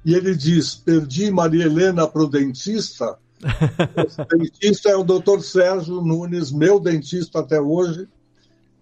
e 0.05 0.15
ele 0.15 0.35
diz: 0.35 0.75
Perdi 0.75 1.31
Maria 1.31 1.65
Helena 1.65 2.07
para 2.07 2.23
o 2.23 2.29
dentista. 2.29 3.19
o 4.19 4.37
dentista 4.39 4.91
é 4.91 4.97
o 4.97 5.05
doutor 5.05 5.43
Sérgio 5.43 6.01
Nunes, 6.01 6.51
meu 6.51 6.81
dentista 6.81 7.41
até 7.41 7.61
hoje, 7.61 8.09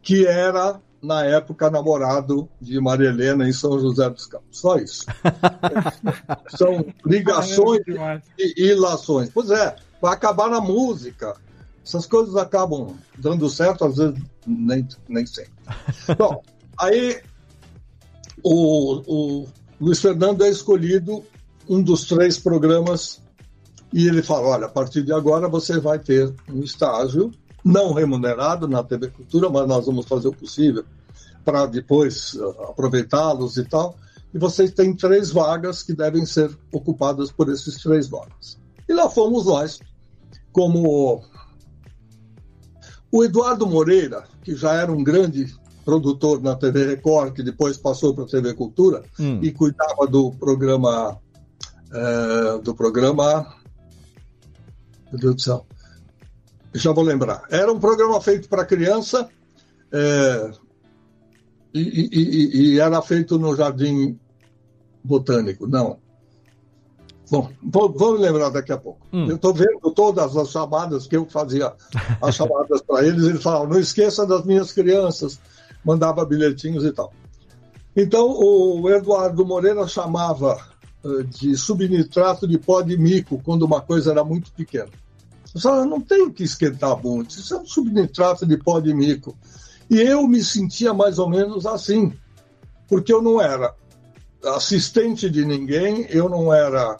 que 0.03 0.27
era, 0.27 0.81
na 1.03 1.25
época, 1.25 1.71
namorado 1.71 2.49
de 2.61 2.81
Maria 2.81 3.11
Helena 3.11 3.49
em 3.49 3.53
São 3.53 3.79
José 3.79 4.09
dos 4.09 4.27
Campos. 4.27 4.59
Só 4.59 4.77
isso. 4.77 5.05
São 6.57 6.87
ligações 7.05 7.83
e 8.39 8.71
ilações. 8.71 9.31
Pois 9.33 9.51
é, 9.51 9.77
vai 10.01 10.15
acabar 10.15 10.49
na 10.49 10.61
música 10.61 11.37
essas 11.87 12.05
coisas 12.05 12.35
acabam 12.35 12.97
dando 13.17 13.49
certo, 13.49 13.85
às 13.85 13.97
vezes 13.97 14.21
nem, 14.45 14.87
nem 15.09 15.25
sempre. 15.25 15.53
Bom, 16.19 16.43
aí 16.77 17.23
o, 18.43 19.03
o 19.07 19.49
Luiz 19.81 20.01
Fernando 20.01 20.43
é 20.43 20.49
escolhido 20.49 21.25
um 21.69 21.81
dos 21.81 22.05
três 22.05 22.39
programas 22.39 23.23
e 23.93 24.09
ele 24.09 24.21
fala: 24.21 24.49
olha, 24.49 24.67
a 24.67 24.69
partir 24.69 25.05
de 25.05 25.13
agora 25.13 25.49
você 25.49 25.79
vai 25.79 26.01
ter 26.01 26.35
um 26.53 26.61
estágio 26.61 27.31
não 27.65 27.93
remunerado 27.93 28.67
na 28.67 28.83
TV 28.83 29.09
Cultura, 29.09 29.49
mas 29.49 29.69
nós 29.69 29.87
vamos 29.87 30.07
fazer 30.07 30.27
o 30.27 30.33
possível 30.33 30.85
para 31.45 31.67
depois 31.67 32.35
uh, 32.35 32.51
aproveitá-los 32.69 33.57
e 33.59 33.65
tal. 33.65 33.97
E 34.35 34.39
vocês 34.39 34.73
têm 34.73 34.95
três 34.95 35.31
vagas 35.31 35.85
que 35.85 35.95
devem 35.95 36.27
ser 36.27 36.51
ocupadas 36.73 37.31
por 37.31 37.49
esses 37.49 37.77
três 37.81 38.11
nomes. 38.11 38.59
E 38.89 38.93
lá 38.93 39.09
fomos 39.09 39.47
nós, 39.47 39.79
como 40.53 41.25
o 43.17 43.25
Eduardo 43.25 43.67
Moreira, 43.67 44.25
que 44.43 44.55
já 44.55 44.75
era 44.75 44.93
um 44.93 45.03
grande 45.03 45.55
produtor 45.85 46.43
na 46.43 46.55
TV 46.55 46.85
Record, 46.87 47.33
que 47.33 47.43
depois 47.43 47.77
passou 47.77 48.15
para 48.15 48.25
a 48.25 48.29
TV 48.29 48.53
Cultura 48.55 49.03
hum. 49.19 49.41
e 49.43 49.53
cuidava 49.53 50.07
do 50.07 50.33
programa 50.33 51.19
é, 51.93 52.59
do 52.59 52.75
programa 52.75 53.55
meu 55.13 55.21
Deus 55.21 55.35
do 55.37 55.41
céu 55.41 55.67
já 56.75 56.93
vou 56.93 57.05
lembrar 57.05 57.45
era 57.49 57.73
um 57.73 57.79
programa 57.79 58.21
feito 58.21 58.49
para 58.49 58.65
criança 58.65 59.29
é, 59.93 60.51
e, 61.73 61.81
e, 61.81 62.73
e, 62.75 62.81
era 62.81 63.01
feito 63.01 63.39
no 63.39 63.55
Jardim 63.55 64.19
Botânico 65.05 65.69
não 65.69 65.99
Bom, 67.31 67.51
vou, 67.63 67.93
vou 67.93 68.13
lembrar 68.13 68.51
daqui 68.51 68.73
a 68.73 68.77
pouco. 68.77 69.07
Hum. 69.13 69.29
Eu 69.29 69.37
estou 69.37 69.53
vendo 69.53 69.91
todas 69.91 70.37
as 70.37 70.51
chamadas 70.51 71.07
que 71.07 71.17
eu 71.17 71.27
fazia, 71.27 71.73
as 72.23 72.35
chamadas 72.37 72.81
para 72.83 73.05
eles, 73.05 73.25
eles 73.25 73.43
falavam, 73.43 73.69
não 73.69 73.81
esqueça 73.81 74.25
das 74.25 74.45
minhas 74.45 74.73
crianças, 74.73 75.41
mandava 75.85 76.25
bilhetinhos 76.25 76.85
e 76.85 76.93
tal. 76.93 77.13
Então, 77.97 78.29
o 78.29 78.89
Eduardo 78.91 79.45
Moreira 79.45 79.87
chamava 79.89 80.59
uh, 81.03 81.25
de 81.25 81.57
subnitrato 81.57 82.47
de 82.47 82.59
pó 82.59 82.81
de 82.83 82.97
mico, 82.97 83.41
quando 83.43 83.63
uma 83.63 83.81
coisa 83.81 84.13
era 84.13 84.23
muito 84.23 84.53
pequena. 84.53 84.91
Eu 85.55 85.61
falava, 85.61 85.87
não 85.87 86.01
tem 86.01 86.31
que 86.31 86.45
esquentar 86.45 87.03
muito, 87.03 87.31
isso 87.31 87.55
é 87.55 87.59
um 87.59 87.67
subnitrato 87.67 88.47
de 88.47 88.57
pó 88.57 88.79
de 88.79 88.95
mico. 88.95 89.37
E 89.89 90.01
eu 90.01 90.27
me 90.29 90.45
sentia 90.45 90.93
mais 90.93 91.19
ou 91.19 91.29
menos 91.29 91.65
assim, 91.65 92.13
porque 92.87 93.13
eu 93.13 93.23
não 93.23 93.41
era 93.41 93.75
assistente 94.45 95.31
de 95.31 95.45
ninguém, 95.45 96.07
eu 96.11 96.29
não 96.29 96.53
era 96.53 96.99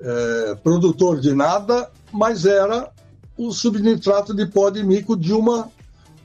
é, 0.00 0.54
produtor 0.56 1.20
de 1.20 1.34
nada, 1.34 1.90
mas 2.12 2.44
era 2.44 2.90
o 3.36 3.52
subnitrato 3.52 4.34
de 4.34 4.46
pó 4.46 4.70
de 4.70 4.82
mico 4.82 5.16
de 5.16 5.32
uma 5.32 5.70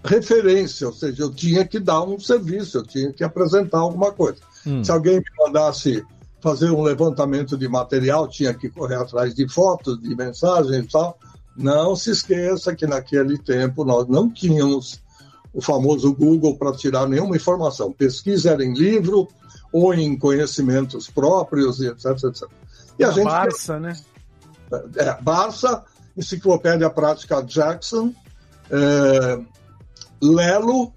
referência, 0.03 0.87
ou 0.87 0.93
seja, 0.93 1.23
eu 1.23 1.31
tinha 1.31 1.65
que 1.65 1.79
dar 1.79 2.01
um 2.03 2.19
serviço, 2.19 2.79
eu 2.79 2.83
tinha 2.83 3.13
que 3.13 3.23
apresentar 3.23 3.79
alguma 3.79 4.11
coisa. 4.11 4.39
Hum. 4.65 4.83
Se 4.83 4.91
alguém 4.91 5.17
me 5.17 5.25
mandasse 5.39 6.03
fazer 6.41 6.71
um 6.71 6.81
levantamento 6.81 7.55
de 7.55 7.67
material, 7.67 8.27
tinha 8.27 8.53
que 8.53 8.69
correr 8.69 8.95
atrás 8.95 9.33
de 9.35 9.47
fotos, 9.47 10.01
de 10.01 10.15
mensagens 10.15 10.85
e 10.85 10.87
tal. 10.87 11.17
Não 11.55 11.95
se 11.95 12.11
esqueça 12.11 12.75
que 12.75 12.87
naquele 12.87 13.37
tempo 13.37 13.85
nós 13.85 14.07
não 14.07 14.29
tínhamos 14.29 14.99
o 15.53 15.61
famoso 15.61 16.13
Google 16.13 16.57
para 16.57 16.71
tirar 16.71 17.07
nenhuma 17.07 17.35
informação. 17.35 17.91
Pesquisa 17.91 18.51
era 18.51 18.63
em 18.63 18.73
livro 18.73 19.27
ou 19.71 19.93
em 19.93 20.17
conhecimentos 20.17 21.09
próprios 21.09 21.79
e 21.79 21.87
etc, 21.87 22.05
etc. 22.23 22.49
E 22.97 23.03
a, 23.03 23.09
a 23.09 23.11
gente 23.11 23.25
Barça, 23.25 23.79
né? 23.79 23.97
É, 24.95 25.21
Barça, 25.21 25.83
Enciclopédia 26.15 26.89
Prática 26.89 27.41
Jackson, 27.41 28.13
é, 28.69 29.39
Lelo 30.21 30.93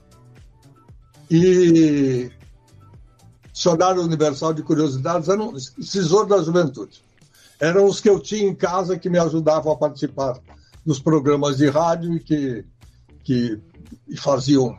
e 1.31 2.31
Dicionário 3.53 4.03
Universal 4.03 4.53
de 4.53 4.63
Curiosidades, 4.63 5.29
eram 5.29 5.53
Tesouro 5.53 6.27
da 6.27 6.43
Juventude. 6.43 7.03
Eram 7.61 7.87
os 7.87 8.01
que 8.01 8.11
eu 8.11 8.21
tinha 8.21 8.49
em 8.49 8.55
casa 8.55 8.99
que 8.99 9.09
me 9.09 9.19
ajudavam 9.19 9.73
a 9.73 9.77
participar 9.77 10.39
dos 10.85 10.99
programas 10.99 11.57
de 11.57 11.69
rádio 11.69 12.15
e 12.15 12.21
que, 12.21 12.65
que 13.23 13.61
faziam 14.19 14.77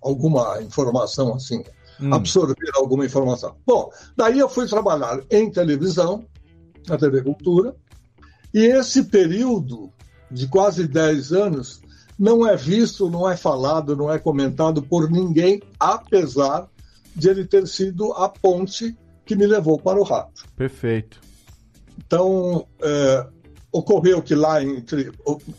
alguma 0.00 0.62
informação 0.62 1.34
assim, 1.34 1.62
hum. 2.00 2.14
absorver 2.14 2.70
alguma 2.74 3.04
informação. 3.04 3.56
Bom, 3.66 3.90
daí 4.16 4.38
eu 4.38 4.48
fui 4.48 4.66
trabalhar 4.66 5.20
em 5.30 5.50
televisão, 5.50 6.24
na 6.88 6.96
TV 6.96 7.22
Cultura. 7.22 7.74
E 8.52 8.64
esse 8.64 9.04
período 9.04 9.90
de 10.30 10.46
quase 10.48 10.86
10 10.86 11.32
anos 11.32 11.80
não 12.18 12.46
é 12.46 12.56
visto, 12.56 13.08
não 13.08 13.28
é 13.28 13.36
falado, 13.36 13.96
não 13.96 14.12
é 14.12 14.18
comentado 14.18 14.82
por 14.82 15.10
ninguém, 15.10 15.62
apesar 15.78 16.68
de 17.16 17.28
ele 17.28 17.46
ter 17.46 17.66
sido 17.66 18.12
a 18.12 18.28
ponte 18.28 18.96
que 19.24 19.34
me 19.34 19.46
levou 19.46 19.78
para 19.78 19.98
o 19.98 20.02
rádio. 20.02 20.44
Perfeito. 20.56 21.20
Então, 21.98 22.66
é, 22.82 23.26
ocorreu 23.72 24.22
que 24.22 24.34
lá 24.34 24.62
entre 24.62 25.12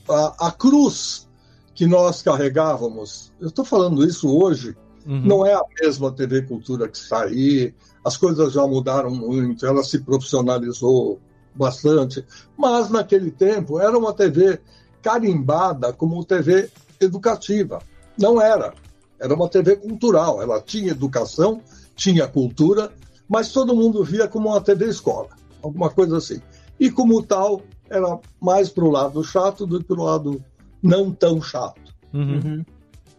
a, 0.10 0.48
a, 0.48 0.52
cruz 0.52 1.28
que 1.74 1.88
nós 1.88 2.22
carregávamos, 2.22 3.32
eu 3.40 3.48
estou 3.48 3.66
falando 3.66 4.06
isso 4.06 4.30
hoje, 4.30 4.76
uhum. 5.06 5.22
não 5.22 5.46
é 5.46 5.54
a 5.54 5.64
mesma 5.82 6.12
TV 6.12 6.44
Cultura 6.44 6.88
que 6.88 6.98
está 6.98 7.24
aí, 7.24 7.74
as 8.04 8.18
coisas 8.18 8.54
já 8.54 8.66
mudaram 8.66 9.12
muito, 9.12 9.66
ela 9.66 9.84
se 9.84 10.00
profissionalizou 10.00 11.20
bastante, 11.54 12.26
mas 12.58 12.90
naquele 12.90 13.32
tempo 13.32 13.80
era 13.80 13.98
uma 13.98 14.14
TV 14.14 14.60
carimbada 15.02 15.92
como 15.92 16.24
TV 16.24 16.70
educativa. 17.00 17.82
Não 18.18 18.42
era. 18.42 18.74
Era 19.20 19.34
uma 19.34 19.50
TV 19.50 19.76
cultural. 19.76 20.42
Ela 20.42 20.62
tinha 20.62 20.92
educação, 20.92 21.62
tinha 21.96 22.28
cultura, 22.28 22.92
mas 23.28 23.52
todo 23.52 23.76
mundo 23.76 24.04
via 24.04 24.28
como 24.28 24.50
uma 24.50 24.62
TV 24.62 24.86
escola, 24.86 25.30
alguma 25.62 25.90
coisa 25.90 26.18
assim. 26.18 26.42
E 26.80 26.90
como 26.90 27.22
tal, 27.22 27.62
era 27.90 28.20
mais 28.40 28.70
para 28.70 28.84
o 28.84 28.92
lado 28.92 29.24
chato 29.24 29.66
do 29.68 29.80
que 29.80 29.86
para 29.86 30.00
o 30.00 30.04
lado 30.04 30.44
não 30.82 31.12
tão 31.12 31.42
chato. 31.42 31.94
Uhum. 32.14 32.66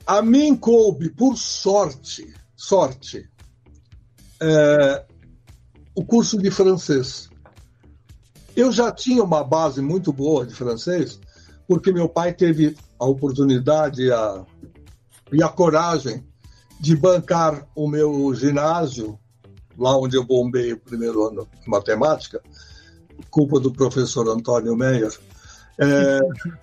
A 0.07 0.21
mim 0.21 0.57
coube, 0.57 1.11
por 1.11 1.37
sorte, 1.37 2.35
sorte, 2.57 3.29
é, 4.41 5.05
o 5.95 6.05
curso 6.05 6.39
de 6.39 6.51
francês. 6.51 7.29
Eu 8.57 8.71
já 8.73 8.91
tinha 8.93 9.23
uma 9.23 9.45
base 9.45 9.81
muito 9.81 10.13
boa 10.13 10.45
de 10.45 10.55
francês, 10.55 11.19
porque 11.67 11.93
meu 11.93 12.09
pai 12.09 12.33
teve 12.33 12.77
a 12.99 13.07
oportunidade 13.07 14.11
a, 14.13 14.45
e 15.33 15.43
a 15.43 15.49
coragem 15.49 16.27
de 16.81 16.97
bancar 16.97 17.67
o 17.75 17.89
meu 17.89 18.35
ginásio, 18.35 19.19
lá 19.79 19.97
onde 19.97 20.17
eu 20.17 20.25
bombei 20.25 20.73
o 20.73 20.81
primeiro 20.81 21.27
ano 21.27 21.49
de 21.63 21.69
matemática, 21.69 22.43
culpa 23.31 23.61
do 23.61 23.73
professor 23.73 24.29
Antônio 24.29 24.77
Meyer. 24.77 25.17
É, 25.79 26.19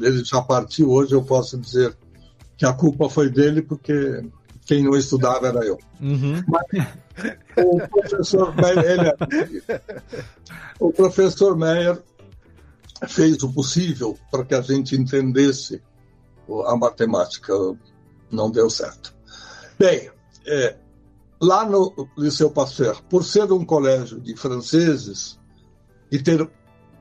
ele 0.00 0.24
já 0.24 0.40
partiu 0.42 0.90
hoje, 0.90 1.14
eu 1.14 1.22
posso 1.22 1.58
dizer 1.58 1.96
que 2.56 2.66
a 2.66 2.72
culpa 2.72 3.08
foi 3.08 3.30
dele, 3.30 3.62
porque 3.62 4.22
quem 4.66 4.84
não 4.84 4.96
estudava 4.96 5.48
era 5.48 5.64
eu. 5.64 5.78
Uhum. 6.00 6.42
Mas, 6.46 6.86
o 7.56 7.88
professor 7.88 8.54
Meyer, 8.54 8.84
ele, 8.84 9.08
é 9.68 9.80
o 10.78 10.92
professor 10.92 11.56
Meyer 11.56 11.98
fez 13.08 13.42
o 13.42 13.52
possível 13.52 14.18
para 14.30 14.44
que 14.44 14.54
a 14.54 14.60
gente 14.60 14.94
entendesse 14.94 15.82
a 16.66 16.76
matemática. 16.76 17.54
Não 18.30 18.50
deu 18.50 18.70
certo. 18.70 19.12
Bem, 19.78 20.10
é, 20.46 20.76
lá 21.40 21.64
no 21.64 22.08
Liceu 22.16 22.50
Pasteur, 22.50 23.02
por 23.08 23.24
ser 23.24 23.50
um 23.52 23.64
colégio 23.64 24.20
de 24.20 24.36
franceses 24.36 25.38
e 26.12 26.18
ter 26.18 26.48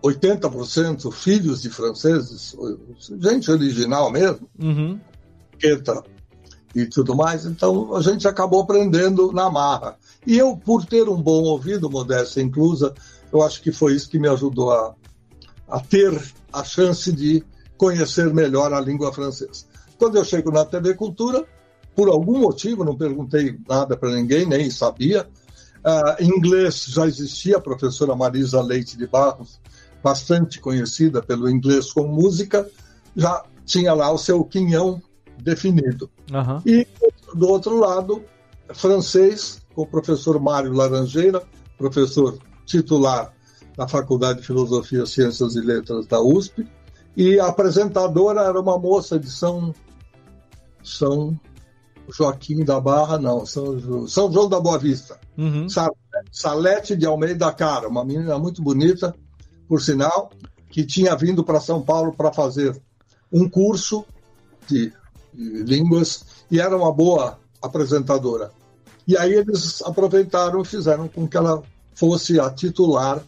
80% 0.03 1.12
filhos 1.12 1.62
de 1.62 1.69
franceses, 1.69 2.55
gente 3.19 3.51
original 3.51 4.12
mesmo, 4.12 4.49
uhum. 4.62 4.99
E 6.73 6.85
tudo 6.85 7.15
mais, 7.15 7.45
então 7.45 7.95
a 7.95 8.01
gente 8.01 8.27
acabou 8.27 8.62
aprendendo 8.62 9.31
na 9.31 9.49
marra. 9.49 9.97
E 10.25 10.38
eu, 10.38 10.55
por 10.55 10.85
ter 10.85 11.09
um 11.09 11.21
bom 11.21 11.43
ouvido, 11.43 11.89
modéstia 11.89 12.41
inclusa, 12.41 12.93
eu 13.31 13.41
acho 13.41 13.62
que 13.62 13.71
foi 13.71 13.93
isso 13.93 14.09
que 14.09 14.19
me 14.19 14.27
ajudou 14.27 14.71
a, 14.71 14.95
a 15.67 15.79
ter 15.79 16.21
a 16.53 16.63
chance 16.63 17.12
de 17.12 17.43
conhecer 17.77 18.33
melhor 18.33 18.73
a 18.73 18.79
língua 18.79 19.12
francesa. 19.12 19.65
Quando 19.97 20.17
eu 20.17 20.23
chego 20.23 20.51
na 20.51 20.63
TV 20.63 20.93
Cultura, 20.93 21.45
por 21.95 22.07
algum 22.07 22.39
motivo, 22.39 22.85
não 22.85 22.95
perguntei 22.95 23.57
nada 23.67 23.97
para 23.97 24.12
ninguém, 24.12 24.45
nem 24.45 24.69
sabia. 24.69 25.27
Uh, 25.79 26.23
inglês 26.23 26.85
já 26.88 27.07
existia, 27.07 27.57
a 27.57 27.62
professora 27.62 28.15
Marisa 28.15 28.62
Leite 28.62 28.97
de 28.97 29.07
Barros, 29.07 29.59
bastante 30.03 30.59
conhecida 30.59 31.21
pelo 31.21 31.49
inglês 31.49 31.91
com 31.91 32.07
música, 32.07 32.69
já 33.15 33.43
tinha 33.65 33.93
lá 33.93 34.12
o 34.12 34.17
seu 34.17 34.43
quinhão 34.43 35.01
definido. 35.38 36.09
Uhum. 36.31 36.62
E 36.65 36.88
do 37.33 37.47
outro 37.47 37.77
lado, 37.77 38.23
francês, 38.73 39.62
com 39.73 39.83
o 39.83 39.88
professor 39.88 40.39
Mário 40.39 40.73
Laranjeira, 40.73 41.41
professor 41.77 42.38
titular 42.65 43.33
da 43.77 43.88
Faculdade 43.88 44.41
de 44.41 44.47
Filosofia, 44.47 45.05
Ciências 45.05 45.55
e 45.55 45.62
Letras 45.62 46.05
da 46.05 46.19
USP, 46.21 46.67
e 47.15 47.39
a 47.39 47.47
apresentadora 47.47 48.41
era 48.41 48.59
uma 48.59 48.77
moça 48.77 49.17
de 49.19 49.29
São, 49.29 49.73
São 50.83 51.39
Joaquim 52.09 52.63
da 52.63 52.79
Barra, 52.79 53.17
não, 53.17 53.45
São, 53.45 54.07
São 54.07 54.31
João 54.31 54.49
da 54.49 54.59
Boa 54.59 54.77
Vista. 54.77 55.19
Uhum. 55.38 55.67
Salete 56.31 56.95
de 56.95 57.05
Almeida 57.05 57.51
Cara, 57.51 57.88
uma 57.88 58.03
menina 58.03 58.38
muito 58.38 58.62
bonita, 58.62 59.15
por 59.69 59.82
sinal, 59.82 60.32
que 60.71 60.84
tinha 60.84 61.15
vindo 61.15 61.43
para 61.43 61.62
São 61.62 61.82
Paulo 61.82 62.12
para 62.12 62.34
fazer 62.34 62.75
um 63.32 63.47
curso 63.47 64.03
de 64.67 64.91
línguas 65.34 66.25
e 66.49 66.60
era 66.60 66.75
uma 66.75 66.91
boa 66.91 67.39
apresentadora. 67.62 68.51
E 69.08 69.15
aí 69.15 69.34
eles 69.34 69.82
aproveitaram 69.84 70.62
e 70.62 70.65
fizeram 70.65 71.08
com 71.08 71.27
que 71.27 71.38
ela 71.38 71.63
fosse 71.93 72.39
a 72.39 72.49
titular 72.49 73.23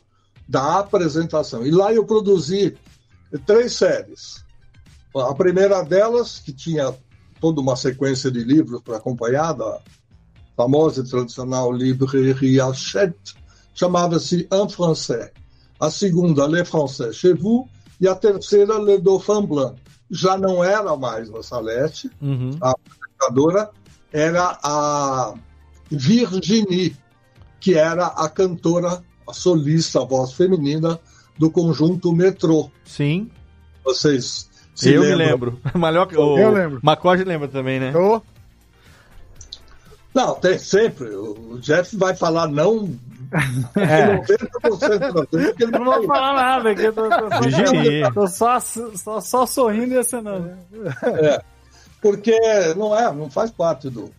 da 0.48 0.80
apresentação. 0.80 1.66
E 1.66 1.72
lá 1.72 1.94
eu 1.94 2.06
produzi 2.06 2.76
três 3.46 3.74
séries. 3.74 4.44
A 5.16 5.34
primeira 5.34 5.84
delas, 5.84 6.40
que 6.40 6.54
tinha 6.54 6.94
toda 7.40 7.62
uma 7.62 7.76
sequência 7.76 8.32
de 8.32 8.44
livros 8.44 8.82
para 8.82 8.98
acompanhar, 8.98 9.54
da 9.54 9.80
famosa 10.56 11.02
e 11.02 11.08
tradicional 11.08 11.72
Librairie 11.72 12.62
Hachette, 12.62 13.36
chamava-se 13.74 14.48
En 14.52 14.70
Français. 14.70 15.32
A 15.82 15.90
segunda, 15.90 16.48
Le 16.48 16.64
Français 16.64 17.12
chez 17.12 17.34
vous, 17.34 17.68
e 18.00 18.08
a 18.08 18.16
terceira, 18.16 18.78
Le 18.80 19.00
Dauphin 19.00 19.42
Blanc. 19.46 19.76
Já 20.10 20.38
não 20.38 20.64
era 20.64 20.96
mais 20.96 21.30
a 21.34 21.42
Salete, 21.42 22.10
uhum. 22.22 22.58
a 22.62 22.72
apresentadora 22.72 23.70
era 24.14 24.60
a 24.64 25.34
Virginie, 25.90 26.96
que 27.60 27.76
era 27.76 28.08
a 28.08 28.30
cantora, 28.30 29.04
a 29.28 29.34
solista, 29.34 30.02
a 30.02 30.06
voz 30.06 30.34
feminina 30.34 31.00
do 31.38 31.50
conjunto 31.50 32.14
Metrô. 32.14 32.70
Sim. 32.86 33.30
Vocês 33.84 34.50
se 34.76 34.94
Eu 34.94 35.02
lembram? 35.02 35.18
me 35.18 35.26
lembro. 35.26 35.60
Malhoca, 35.76 36.20
o, 36.20 36.38
Eu 36.38 36.52
lembro. 36.52 36.80
Macorde 36.82 37.24
lembra 37.24 37.48
também, 37.48 37.80
né? 37.80 37.94
Oh. 37.96 38.22
Não, 40.14 40.36
tem 40.36 40.58
sempre. 40.58 41.10
O 41.16 41.58
Jeff 41.60 41.96
vai 41.96 42.16
falar 42.16 42.48
não. 42.48 42.94
É. 43.76 44.18
90% 44.18 45.14
das 45.14 45.28
vezes 45.32 45.56
ele 45.60 45.72
não 45.72 45.86
vou 45.86 46.04
falar 46.06 46.34
nada, 46.34 46.72
aqui 46.72 46.84
eu 46.84 46.94
tô, 46.94 47.10
tô, 47.10 48.14
tô 48.14 48.28
só, 48.28 48.60
só, 48.60 49.22
só, 49.22 49.46
sorrindo 49.46 49.94
e 49.94 49.98
acenando. 49.98 50.52
É, 51.04 51.42
porque 52.02 52.38
não 52.76 52.98
é, 52.98 53.14
não 53.14 53.30
faz 53.30 53.50
parte 53.50 53.90
do. 53.90 54.12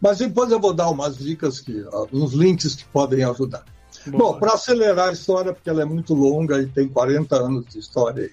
Mas 0.00 0.18
depois 0.18 0.50
eu 0.50 0.60
vou 0.60 0.72
dar 0.72 0.90
umas 0.90 1.18
dicas, 1.18 1.60
que, 1.60 1.84
uns 2.12 2.32
links 2.32 2.74
que 2.74 2.84
podem 2.86 3.24
ajudar. 3.24 3.64
Boa. 4.06 4.32
Bom, 4.32 4.38
para 4.38 4.54
acelerar 4.54 5.08
a 5.08 5.12
história, 5.12 5.52
porque 5.52 5.70
ela 5.70 5.82
é 5.82 5.84
muito 5.84 6.14
longa 6.14 6.60
e 6.60 6.66
tem 6.66 6.88
40 6.88 7.36
anos 7.36 7.66
de 7.66 7.78
história 7.78 8.24
aí, 8.24 8.32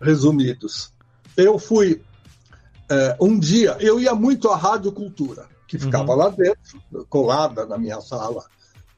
resumidos. 0.00 0.92
Eu 1.36 1.58
fui 1.58 2.00
é, 2.88 3.16
um 3.20 3.38
dia, 3.38 3.76
eu 3.80 4.00
ia 4.00 4.14
muito 4.14 4.48
à 4.48 4.56
Rádio 4.56 4.90
Cultura, 4.92 5.46
que 5.66 5.78
ficava 5.78 6.12
uhum. 6.12 6.18
lá 6.18 6.28
dentro, 6.28 7.06
colada 7.08 7.64
na 7.64 7.78
minha 7.78 8.00
sala, 8.00 8.44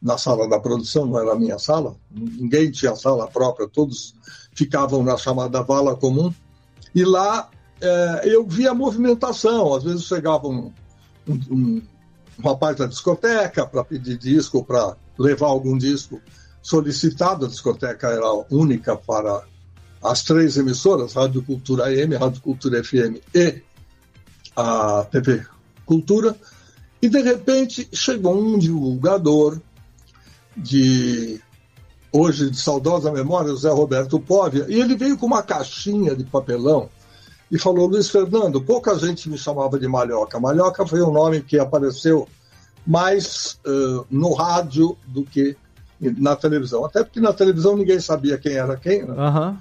na 0.03 0.19
sala 0.19 0.49
da 0.49 0.59
produção, 0.59 1.07
não 1.07 1.19
era 1.19 1.33
a 1.33 1.39
minha 1.39 1.59
sala, 1.59 1.95
ninguém 2.11 2.71
tinha 2.71 2.97
sala 2.97 3.29
própria, 3.29 3.69
todos 3.69 4.15
ficavam 4.53 5.03
na 5.03 5.17
chamada 5.17 5.63
vala 5.63 5.95
comum. 5.95 6.33
E 6.95 7.05
lá 7.05 7.49
é, 7.81 8.23
eu 8.25 8.45
via 8.47 8.75
movimentação, 8.75 9.75
às 9.75 9.85
vezes 9.85 10.05
chegava 10.05 10.49
um, 10.49 10.73
um, 11.29 11.41
um, 11.51 11.83
um 12.39 12.43
rapaz 12.43 12.77
da 12.77 12.87
discoteca 12.87 13.65
para 13.65 13.85
pedir 13.85 14.19
disco, 14.19 14.65
para 14.65 14.97
levar 15.17 15.47
algum 15.47 15.79
disco 15.79 16.21
solicitado, 16.61 17.47
a 17.47 17.49
discoteca 17.49 18.09
era 18.09 18.33
única 18.51 18.97
para 18.97 19.43
as 20.03 20.23
três 20.23 20.57
emissoras, 20.57 21.13
Rádio 21.13 21.43
Cultura 21.43 21.87
AM, 21.87 22.17
Rádio 22.17 22.43
Cultura 22.43 22.83
FM 22.83 23.21
e 23.35 23.63
a 24.57 25.07
TV 25.11 25.45
Cultura, 25.87 26.37
e 27.01 27.09
de 27.09 27.21
repente 27.21 27.89
chegou 27.93 28.37
um 28.37 28.59
divulgador 28.59 29.61
de 30.57 31.41
hoje 32.13 32.51
de 32.51 32.59
saudosa 32.59 33.11
memória, 33.11 33.53
o 33.53 33.57
Zé 33.57 33.71
Roberto 33.71 34.21
Póvia, 34.21 34.67
e 34.69 34.81
ele 34.81 34.97
veio 34.97 35.17
com 35.17 35.27
uma 35.27 35.43
caixinha 35.43 36.15
de 36.15 36.25
papelão 36.25 36.89
e 37.51 37.59
falou: 37.59 37.87
Luiz 37.87 38.11
Fernando, 38.11 38.61
pouca 38.61 38.99
gente 38.99 39.29
me 39.29 39.39
chamava 39.39 39.79
de 39.79 39.89
Malhoca. 39.89 40.41
Malhoca 40.41 40.87
foi 40.87 41.03
um 41.03 41.13
nome 41.13 41.43
que 41.43 41.59
apareceu 41.59 42.29
mais 42.87 43.59
uh, 43.67 44.05
no 44.11 44.33
rádio 44.35 44.97
do 45.07 45.25
que 45.25 45.57
na 46.01 46.35
televisão. 46.35 46.85
Até 46.85 47.05
porque 47.05 47.21
na 47.21 47.33
televisão 47.33 47.77
ninguém 47.77 48.01
sabia 48.01 48.37
quem 48.37 48.55
era 48.55 48.77
quem, 48.77 49.05
né? 49.05 49.15
Uhum 49.15 49.57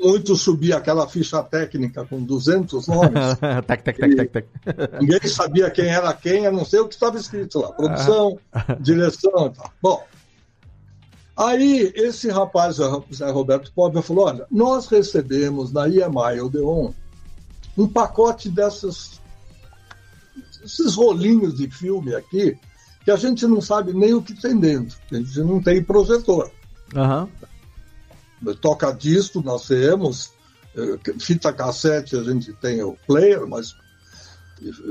muito 0.00 0.36
subia 0.36 0.76
aquela 0.76 1.08
ficha 1.08 1.42
técnica 1.42 2.04
com 2.04 2.22
200 2.22 2.86
nomes. 2.86 3.38
tac, 3.66 3.82
tac, 3.82 3.98
tac, 3.98 4.16
tac, 4.16 4.28
tac. 4.30 4.46
Ninguém 5.00 5.28
sabia 5.28 5.70
quem 5.70 5.86
era 5.86 6.12
quem, 6.14 6.46
a 6.46 6.50
não 6.50 6.64
ser 6.64 6.80
o 6.80 6.88
que 6.88 6.94
estava 6.94 7.16
escrito 7.16 7.60
lá. 7.60 7.72
Produção, 7.72 8.38
direção 8.80 9.46
e 9.46 9.50
tal. 9.50 9.72
Bom, 9.82 10.04
aí 11.38 11.92
esse 11.94 12.28
rapaz, 12.28 12.78
o 12.78 13.04
Zé 13.14 13.30
Roberto 13.30 13.72
Pobre, 13.72 14.02
falou, 14.02 14.26
olha, 14.26 14.46
nós 14.50 14.86
recebemos 14.88 15.72
na 15.72 15.86
IEMAI 15.86 16.40
Odeon 16.40 16.92
um 17.76 17.86
pacote 17.86 18.48
dessas 18.50 19.20
esses 20.64 20.94
rolinhos 20.94 21.54
de 21.54 21.70
filme 21.70 22.14
aqui 22.14 22.58
que 23.04 23.10
a 23.10 23.16
gente 23.16 23.46
não 23.46 23.60
sabe 23.60 23.94
nem 23.94 24.12
o 24.12 24.20
que 24.22 24.34
tem 24.34 24.58
dentro. 24.58 24.98
A 25.10 25.16
gente 25.16 25.38
não 25.40 25.62
tem 25.62 25.82
projetor. 25.82 26.50
Aham. 26.94 27.28
Toca 28.60 28.92
disco, 28.92 29.40
nós 29.40 29.66
temos. 29.66 30.32
eh, 30.76 30.98
Fita 31.18 31.52
cassete, 31.52 32.16
a 32.16 32.22
gente 32.22 32.52
tem 32.54 32.82
o 32.82 32.96
player, 33.06 33.46
mas 33.46 33.74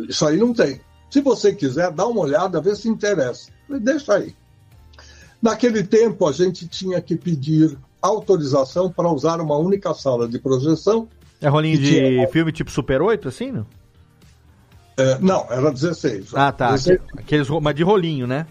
isso 0.09 0.25
aí 0.25 0.37
não 0.37 0.53
tem. 0.53 0.81
Se 1.11 1.21
você 1.21 1.53
quiser, 1.53 1.91
dá 1.91 2.07
uma 2.07 2.21
olhada, 2.21 2.59
vê 2.59 2.75
se 2.75 2.89
interessa. 2.89 3.51
Deixa 3.81 4.15
aí. 4.15 4.35
Naquele 5.41 5.83
tempo, 5.83 6.27
a 6.27 6.31
gente 6.31 6.67
tinha 6.67 6.99
que 7.01 7.15
pedir 7.15 7.77
autorização 8.01 8.91
para 8.91 9.09
usar 9.11 9.39
uma 9.41 9.57
única 9.57 9.93
sala 9.93 10.27
de 10.27 10.39
projeção. 10.39 11.07
É 11.39 11.47
rolinho 11.47 11.77
de 11.77 11.87
tinha- 11.89 12.27
filme 12.29 12.51
tipo 12.51 12.71
Super 12.71 13.01
8, 13.01 13.27
assim, 13.27 13.51
não? 13.51 13.65
Eh, 14.97 15.17
não, 15.19 15.45
era 15.49 15.71
16. 15.71 16.33
Ah, 16.33 16.51
tá. 16.51 16.71
16 16.71 16.99
Aqueles, 17.17 17.47
mas 17.61 17.75
de 17.75 17.83
rolinho, 17.83 18.25
né? 18.25 18.47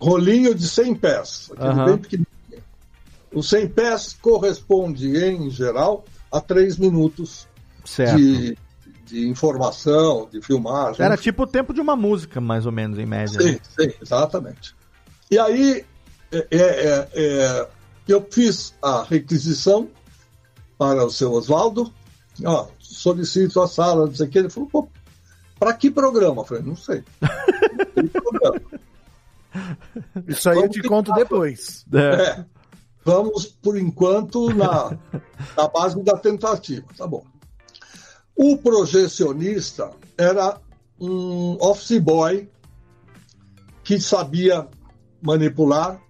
rolinho 0.00 0.52
de 0.52 0.68
100 0.68 0.94
pés, 0.96 1.48
aquele 1.52 1.68
Aham. 1.70 1.84
bem 1.84 1.98
pequenininho. 1.98 2.26
O 3.32 3.40
100 3.42 3.68
pés 3.68 4.16
corresponde, 4.20 5.16
em 5.16 5.48
geral, 5.48 6.04
a 6.30 6.40
3 6.40 6.76
minutos 6.76 7.46
Certo. 7.84 8.16
de, 8.16 8.58
de 9.06 9.28
informação, 9.28 10.28
de 10.30 10.40
filmagem. 10.42 11.04
Era 11.04 11.16
tipo 11.16 11.44
o 11.44 11.46
tempo 11.46 11.72
de 11.72 11.80
uma 11.80 11.94
música, 11.94 12.40
mais 12.40 12.66
ou 12.66 12.72
menos, 12.72 12.98
em 12.98 13.06
média. 13.06 13.40
Sim, 13.40 13.52
né? 13.52 13.58
sim, 13.62 13.92
exatamente. 14.02 14.74
E 15.30 15.38
aí, 15.38 15.84
é, 16.32 16.46
é, 16.50 17.08
é, 17.14 17.68
eu 18.08 18.26
fiz 18.30 18.74
a 18.82 19.02
requisição 19.02 19.88
para 20.78 21.04
o 21.04 21.10
seu 21.10 21.32
Oswaldo, 21.32 21.92
ó, 22.44 22.68
solicito 22.78 23.60
a 23.60 23.68
sala, 23.68 24.06
não 24.06 24.14
sei 24.14 24.26
o 24.26 24.30
que. 24.30 24.38
Ele 24.38 24.50
falou, 24.50 24.68
pô, 24.68 24.88
para 25.58 25.74
que 25.74 25.90
programa? 25.90 26.42
Eu 26.42 26.44
falei, 26.46 26.62
não 26.62 26.76
sei. 26.76 27.04
Programa. 28.12 28.60
Isso 30.26 30.48
aí 30.48 30.58
eu 30.58 30.68
te 30.68 30.82
conto 30.82 31.12
depois. 31.12 31.84
É. 31.92 31.98
É, 31.98 32.44
vamos, 33.04 33.46
por 33.46 33.76
enquanto, 33.76 34.52
na, 34.54 34.96
na 35.56 35.68
base 35.68 36.02
da 36.02 36.16
tentativa. 36.16 36.86
Tá 36.96 37.06
bom. 37.06 37.24
O 38.34 38.56
projecionista 38.56 39.90
era 40.16 40.58
um 40.98 41.56
office 41.60 41.98
boy 42.00 42.48
que 43.84 44.00
sabia 44.00 44.66
manipular, 45.20 46.00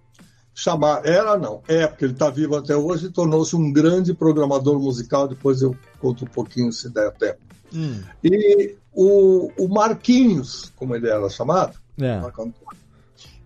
chamar. 0.53 1.05
Era 1.05 1.37
não, 1.37 1.61
é, 1.67 1.87
porque 1.87 2.05
ele 2.05 2.13
está 2.13 2.29
vivo 2.29 2.55
até 2.55 2.75
hoje 2.75 3.07
e 3.07 3.11
tornou-se 3.11 3.55
um 3.55 3.71
grande 3.71 4.13
programador 4.13 4.79
musical. 4.79 5.27
Depois 5.27 5.61
eu 5.61 5.75
conto 5.99 6.25
um 6.25 6.27
pouquinho 6.27 6.71
se 6.71 6.89
der 6.89 7.11
tempo. 7.13 7.39
Hum, 7.73 8.01
E 8.23 8.75
o, 8.93 9.51
o 9.57 9.67
Marquinhos, 9.67 10.71
como 10.75 10.95
ele 10.95 11.09
era 11.09 11.27
chamado, 11.29 11.77
é. 11.99 12.21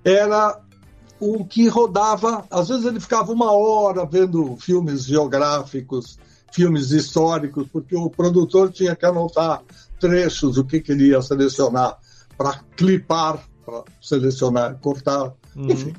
era 0.04 0.60
o 1.20 1.46
que 1.46 1.68
rodava. 1.68 2.46
Às 2.52 2.70
vezes 2.70 2.86
ele 2.86 3.00
ficava 3.00 3.32
uma 3.32 3.52
hora 3.52 4.06
vendo 4.06 4.56
filmes 4.58 5.06
geográficos, 5.06 6.20
filmes 6.52 6.92
históricos, 6.92 7.68
porque 7.72 7.96
o 7.96 8.10
produtor 8.10 8.72
tinha 8.72 8.96
que 8.96 9.06
anotar 9.06 9.62
trechos, 10.00 10.58
o 10.58 10.64
que 10.66 10.80
queria 10.80 11.22
selecionar 11.22 11.98
para 12.38 12.60
clipar, 12.76 13.44
para 13.66 13.84
selecionar, 14.02 14.78
cortar, 14.80 15.34
Uhum. 15.56 15.72
enfim. 15.72 15.94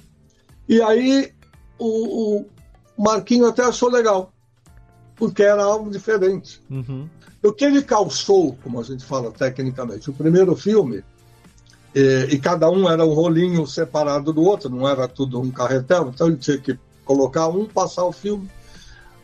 E 0.68 0.82
aí 0.82 1.32
o, 1.78 2.40
o 2.40 3.02
Marquinho 3.02 3.46
até 3.46 3.62
achou 3.62 3.88
legal, 3.88 4.32
porque 5.16 5.42
era 5.42 5.62
algo 5.62 5.90
diferente. 5.90 6.62
Uhum. 6.68 7.08
O 7.42 7.52
que 7.52 7.64
ele 7.64 7.82
calçou, 7.82 8.56
como 8.62 8.80
a 8.80 8.82
gente 8.82 9.04
fala 9.04 9.30
tecnicamente, 9.30 10.10
o 10.10 10.12
primeiro 10.12 10.56
filme, 10.56 11.04
eh, 11.94 12.28
e 12.30 12.38
cada 12.38 12.68
um 12.68 12.90
era 12.90 13.04
um 13.04 13.14
rolinho 13.14 13.66
separado 13.66 14.32
do 14.32 14.42
outro, 14.42 14.68
não 14.68 14.88
era 14.88 15.06
tudo 15.06 15.40
um 15.40 15.50
carretel, 15.50 16.10
então 16.12 16.26
ele 16.26 16.36
tinha 16.36 16.58
que 16.58 16.78
colocar 17.04 17.48
um, 17.48 17.64
passar 17.64 18.04
o 18.04 18.12
filme. 18.12 18.50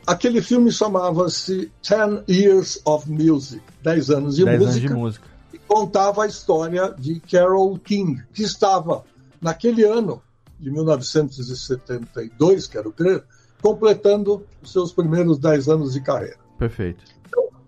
Aquele 0.07 0.40
filme 0.40 0.70
chamava-se 0.70 1.72
Ten 1.83 2.22
Years 2.28 2.80
of 2.85 3.11
Music, 3.11 3.62
10 3.83 4.11
anos 4.11 4.37
de 4.37 4.44
10 4.44 4.62
anos 4.62 4.80
de 4.80 4.88
música. 4.88 5.26
e 5.52 5.59
contava 5.59 6.24
a 6.24 6.26
história 6.26 6.94
de 6.96 7.20
Carole 7.20 7.78
King, 7.80 8.22
que 8.33 8.42
estava 8.42 9.04
naquele 9.40 9.83
ano 9.83 10.22
de 10.59 10.71
1972, 10.71 12.67
quero 12.67 12.93
crer, 12.93 13.25
completando 13.62 14.45
os 14.62 14.73
seus 14.73 14.93
primeiros 14.93 15.38
10 15.38 15.69
anos 15.69 15.95
de 15.95 16.01
carreira 16.01 16.38
Perfeito. 16.59 17.03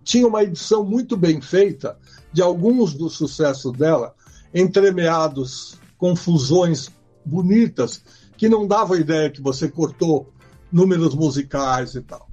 tinha 0.04 0.26
uma 0.26 0.42
edição 0.42 0.84
muito 0.84 1.16
bem 1.16 1.40
feita 1.40 1.98
de 2.32 2.42
alguns 2.42 2.92
dos 2.94 3.14
sucessos 3.14 3.72
dela, 3.72 4.14
entremeados 4.54 5.78
com 5.96 6.14
fusões 6.14 6.90
bonitas, 7.24 8.02
que 8.36 8.48
não 8.48 8.66
davam 8.66 8.96
ideia 8.96 9.30
que 9.30 9.40
você 9.40 9.68
cortou 9.68 10.30
números 10.70 11.14
musicais 11.14 11.94
e 11.94 12.02
tal. 12.02 12.28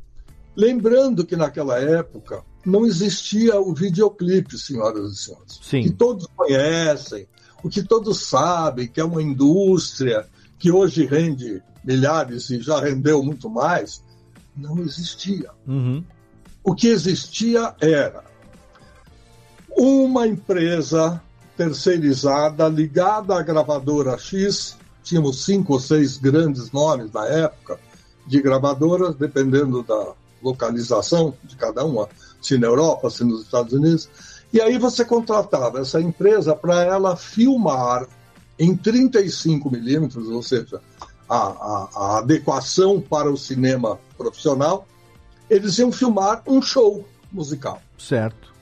Lembrando 0.56 1.26
que 1.26 1.36
naquela 1.36 1.80
época 1.80 2.44
não 2.66 2.86
existia 2.86 3.60
o 3.60 3.74
videoclipe, 3.74 4.58
senhoras 4.58 5.12
e 5.12 5.16
senhores. 5.16 5.60
Sim. 5.62 5.84
Que 5.84 5.92
todos 5.92 6.28
conhecem, 6.36 7.28
o 7.64 7.70
que 7.70 7.82
todos 7.82 8.28
sabem, 8.28 8.88
que 8.88 9.00
é 9.00 9.04
uma 9.04 9.22
indústria 9.22 10.28
que 10.64 10.72
hoje 10.72 11.06
rende 11.06 11.62
milhares 11.84 12.50
e 12.50 12.62
já 12.62 12.80
rendeu 12.80 13.22
muito 13.22 13.50
mais, 13.50 14.02
não 14.56 14.80
existia 14.80 15.50
Uhum. 15.68 16.02
o 16.64 16.74
que 16.74 16.88
existia 16.88 17.76
era 17.82 18.24
uma 19.76 20.26
empresa 20.26 21.22
terceirizada 21.58 22.66
ligada 22.70 23.38
à 23.38 23.42
gravadora 23.42 24.18
X, 24.18 24.78
tínhamos 25.04 25.44
cinco 25.44 25.74
ou 25.74 25.82
seis 25.82 26.18
grandes 26.18 26.72
nomes 26.72 27.12
na 27.12 27.26
época 27.26 27.78
de 28.26 28.42
gravadoras, 28.42 29.16
dependendo 29.16 29.84
da 29.84 30.14
localização 30.42 31.34
de 31.44 31.58
cada 31.58 31.84
uma, 31.84 32.08
se 32.42 32.58
na 32.58 32.68
Europa, 32.68 33.10
se 33.10 33.26
nos 33.26 33.42
Estados 33.42 33.74
Unidos. 33.74 34.10
E 34.54 34.62
aí 34.62 34.78
você 34.78 35.04
contratava 35.04 35.82
essa 35.82 36.00
empresa 36.00 36.56
para 36.56 36.84
ela 36.84 37.18
filmar 37.18 38.08
em 38.60 38.76
35 38.76 39.70
milímetros, 39.72 40.28
ou 40.30 40.44
seja, 40.44 40.82
a, 41.30 41.38
a- 41.38 41.90
a 41.96 42.18
adequação 42.20 43.02
para 43.02 43.32
o 43.32 43.38
cinema 43.38 44.00
profissional, 44.18 44.88
eles 45.50 45.78
iam 45.80 45.92
filmar 45.92 46.44
um 46.48 46.62
show 46.62 47.06
musical. 47.32 47.82
Certo. 47.98 48.54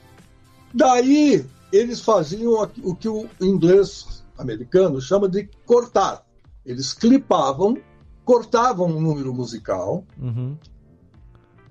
Daí 0.73 1.45
eles 1.71 1.99
faziam 2.01 2.53
o 2.83 2.95
que 2.95 3.07
o 3.09 3.27
inglês 3.41 4.23
americano 4.37 4.99
chama 5.01 5.27
de 5.29 5.49
cortar. 5.65 6.25
Eles 6.65 6.93
clipavam, 6.93 7.77
cortavam 8.23 8.87
um 8.87 9.01
número 9.01 9.33
musical, 9.33 10.03
Uhum. 10.17 10.55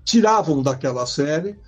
tiravam 0.05 0.63
daquela 0.63 1.07
série, 1.07 1.59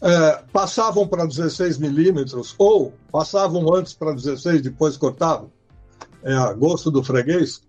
eh, 0.00 0.42
passavam 0.52 1.06
para 1.06 1.26
16 1.26 1.78
milímetros 1.78 2.54
ou 2.58 2.92
passavam 3.10 3.72
antes 3.74 3.92
para 3.92 4.12
16, 4.12 4.62
depois 4.62 4.96
cortavam, 4.96 5.50
é 6.22 6.34
a 6.34 6.52
gosto 6.52 6.90
do 6.90 7.02
freguês, 7.02 7.62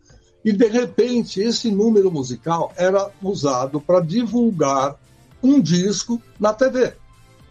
e 0.43 0.51
de 0.51 0.67
repente 0.67 1.39
esse 1.39 1.71
número 1.71 2.11
musical 2.11 2.71
era 2.75 3.09
usado 3.21 3.79
para 3.79 4.01
divulgar 4.01 4.95
um 5.41 5.61
disco 5.61 6.21
na 6.39 6.53
TV. 6.53 6.93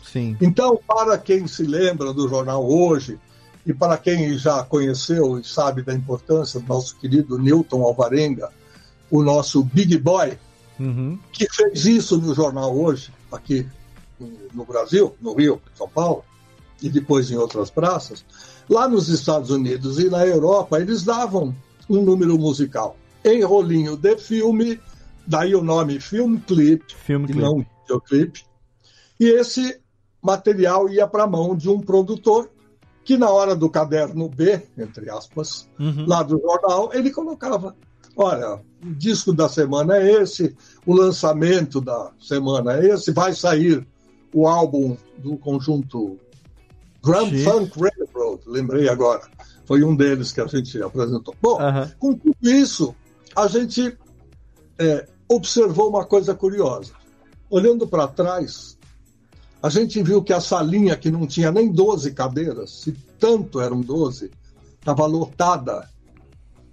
Sim. 0.03 0.37
Então, 0.41 0.79
para 0.87 1.17
quem 1.17 1.47
se 1.47 1.63
lembra 1.63 2.13
do 2.13 2.29
jornal 2.29 2.69
hoje 2.69 3.19
e 3.65 3.73
para 3.73 3.97
quem 3.97 4.37
já 4.37 4.63
conheceu 4.65 5.39
e 5.39 5.45
sabe 5.45 5.83
da 5.83 5.95
importância 5.95 6.61
do 6.61 6.67
nosso 6.67 6.97
querido 6.97 7.39
Newton 7.39 7.83
Alvarenga, 7.83 8.51
o 9.11 9.23
nosso 9.23 9.63
Big 9.63 9.97
Boy, 9.99 10.39
Uhum. 10.81 11.19
que 11.31 11.47
fez 11.49 11.85
isso 11.85 12.19
no 12.19 12.35
jornal 12.35 12.75
hoje, 12.77 13.13
aqui 13.31 13.67
no 14.53 14.65
Brasil, 14.65 15.15
no 15.21 15.35
Rio, 15.35 15.61
São 15.77 15.89
Paulo, 15.89 16.25
e 16.83 16.89
depois 16.89 17.31
em 17.31 17.37
outras 17.37 17.71
praças, 17.71 18.25
lá 18.73 18.89
nos 18.89 19.09
Estados 19.09 19.51
Unidos 19.51 19.99
e 19.99 20.09
na 20.09 20.27
Europa, 20.27 20.81
eles 20.81 21.03
davam 21.05 21.55
um 21.89 22.03
número 22.03 22.39
musical 22.39 22.97
em 23.25 23.43
rolinho 23.43 23.97
de 23.97 24.17
filme, 24.17 24.81
daí 25.27 25.55
o 25.55 25.63
nome 25.63 26.01
Film 26.01 26.39
Clip, 26.39 26.85
Filme 26.97 27.27
e 27.27 27.29
clipe. 27.29 27.41
não 27.41 27.65
videoclipe. 27.83 28.45
E 29.21 29.27
esse 29.29 29.81
material 30.21 30.89
ia 30.89 31.07
para 31.07 31.25
a 31.25 31.27
mão 31.29 31.55
de 31.57 31.69
um 31.69 31.81
produtor 31.81 32.51
que, 33.05 33.17
na 33.17 33.31
hora 33.31 33.55
do 33.55 33.69
caderno 33.69 34.29
B, 34.29 34.63
entre 34.79 35.11
aspas, 35.11 35.69
Uhum. 35.79 36.07
lá 36.07 36.23
do 36.23 36.41
jornal, 36.41 36.91
ele 36.93 37.11
colocava 37.11 37.77
olha, 38.17 38.61
o 38.85 38.95
disco 38.95 39.33
da 39.33 39.49
semana 39.49 39.97
é 39.97 40.23
esse, 40.23 40.55
o 40.85 40.95
lançamento 40.95 41.81
da 41.81 42.11
semana 42.21 42.75
é 42.75 42.89
esse, 42.89 43.11
vai 43.11 43.33
sair 43.33 43.87
o 44.35 44.47
álbum 44.47 44.97
do 45.19 45.37
conjunto 45.37 46.19
Grand. 47.05 47.31
Funk 47.43 47.73
Railroad, 47.81 48.02
lembrei 48.47 48.89
agora. 48.89 49.23
Foi 49.65 49.83
um 49.83 49.95
deles 49.95 50.33
que 50.33 50.41
a 50.41 50.47
gente 50.47 50.83
apresentou. 50.83 51.35
Bom, 51.41 51.59
com 51.99 52.15
tudo 52.15 52.37
isso, 52.43 52.95
a 53.35 53.47
gente 53.47 53.97
é, 54.79 55.09
observou 55.29 55.89
uma 55.89 56.05
coisa 56.05 56.35
curiosa. 56.35 56.93
Olhando 57.49 57.87
para 57.87 58.09
trás, 58.09 58.79
a 59.63 59.69
gente 59.69 60.03
viu 60.03 60.23
que 60.23 60.33
a 60.33 60.41
salinha, 60.41 60.97
que 60.97 61.11
não 61.11 61.27
tinha 61.27 61.53
nem 61.53 61.71
12 61.71 62.13
cadeiras, 62.13 62.71
se 62.71 62.93
tanto 63.19 63.61
eram 63.61 63.81
12, 63.81 64.31
estava 64.79 65.07
lotada 65.07 65.89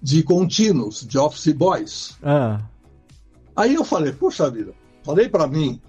de 0.01 0.23
contínuos, 0.23 1.05
de 1.05 1.17
office 1.17 1.53
boys. 1.53 2.17
Ah, 2.23 2.61
Aí 3.55 3.75
eu 3.75 3.83
falei, 3.83 4.13
poxa 4.13 4.49
vida, 4.49 4.73
falei 5.03 5.27
para 5.27 5.45
mim, 5.45 5.81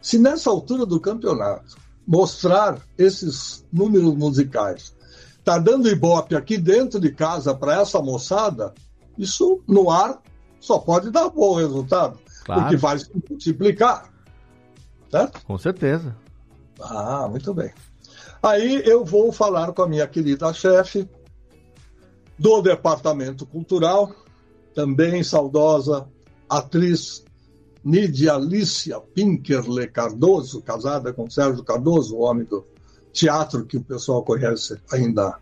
se 0.00 0.16
nessa 0.16 0.48
altura 0.48 0.86
do 0.86 1.00
campeonato 1.00 1.76
mostrar 2.06 2.80
esses 2.96 3.66
números 3.72 4.14
musicais, 4.14 4.94
tá 5.46 5.58
dando 5.58 5.88
ibope 5.88 6.34
aqui 6.34 6.58
dentro 6.58 6.98
de 6.98 7.12
casa 7.12 7.54
para 7.54 7.80
essa 7.80 8.02
moçada, 8.02 8.74
isso 9.16 9.62
no 9.68 9.88
ar 9.92 10.20
só 10.58 10.76
pode 10.80 11.08
dar 11.12 11.28
bom 11.30 11.54
resultado, 11.54 12.18
Claro. 12.44 12.62
porque 12.62 12.76
vai 12.76 12.98
se 12.98 13.08
multiplicar. 13.30 14.12
Certo? 15.08 15.40
com 15.46 15.56
certeza. 15.56 16.16
Ah, 16.80 17.28
muito 17.30 17.54
bem. 17.54 17.72
Aí 18.42 18.82
eu 18.84 19.04
vou 19.04 19.30
falar 19.30 19.72
com 19.72 19.82
a 19.82 19.88
minha 19.88 20.06
querida 20.08 20.52
chefe 20.52 21.08
do 22.36 22.60
Departamento 22.60 23.46
Cultural, 23.46 24.10
também 24.74 25.22
saudosa 25.22 26.08
atriz 26.48 27.24
Nidia 27.84 28.34
Alicia 28.34 28.98
Pinkerle 29.00 29.86
Cardoso, 29.86 30.60
casada 30.60 31.12
com 31.12 31.30
Sérgio 31.30 31.62
Cardoso, 31.62 32.16
o 32.16 32.22
homem 32.22 32.44
do 32.44 32.66
teatro 33.16 33.64
que 33.64 33.78
o 33.78 33.82
pessoal 33.82 34.22
conhece 34.22 34.78
ainda 34.92 35.38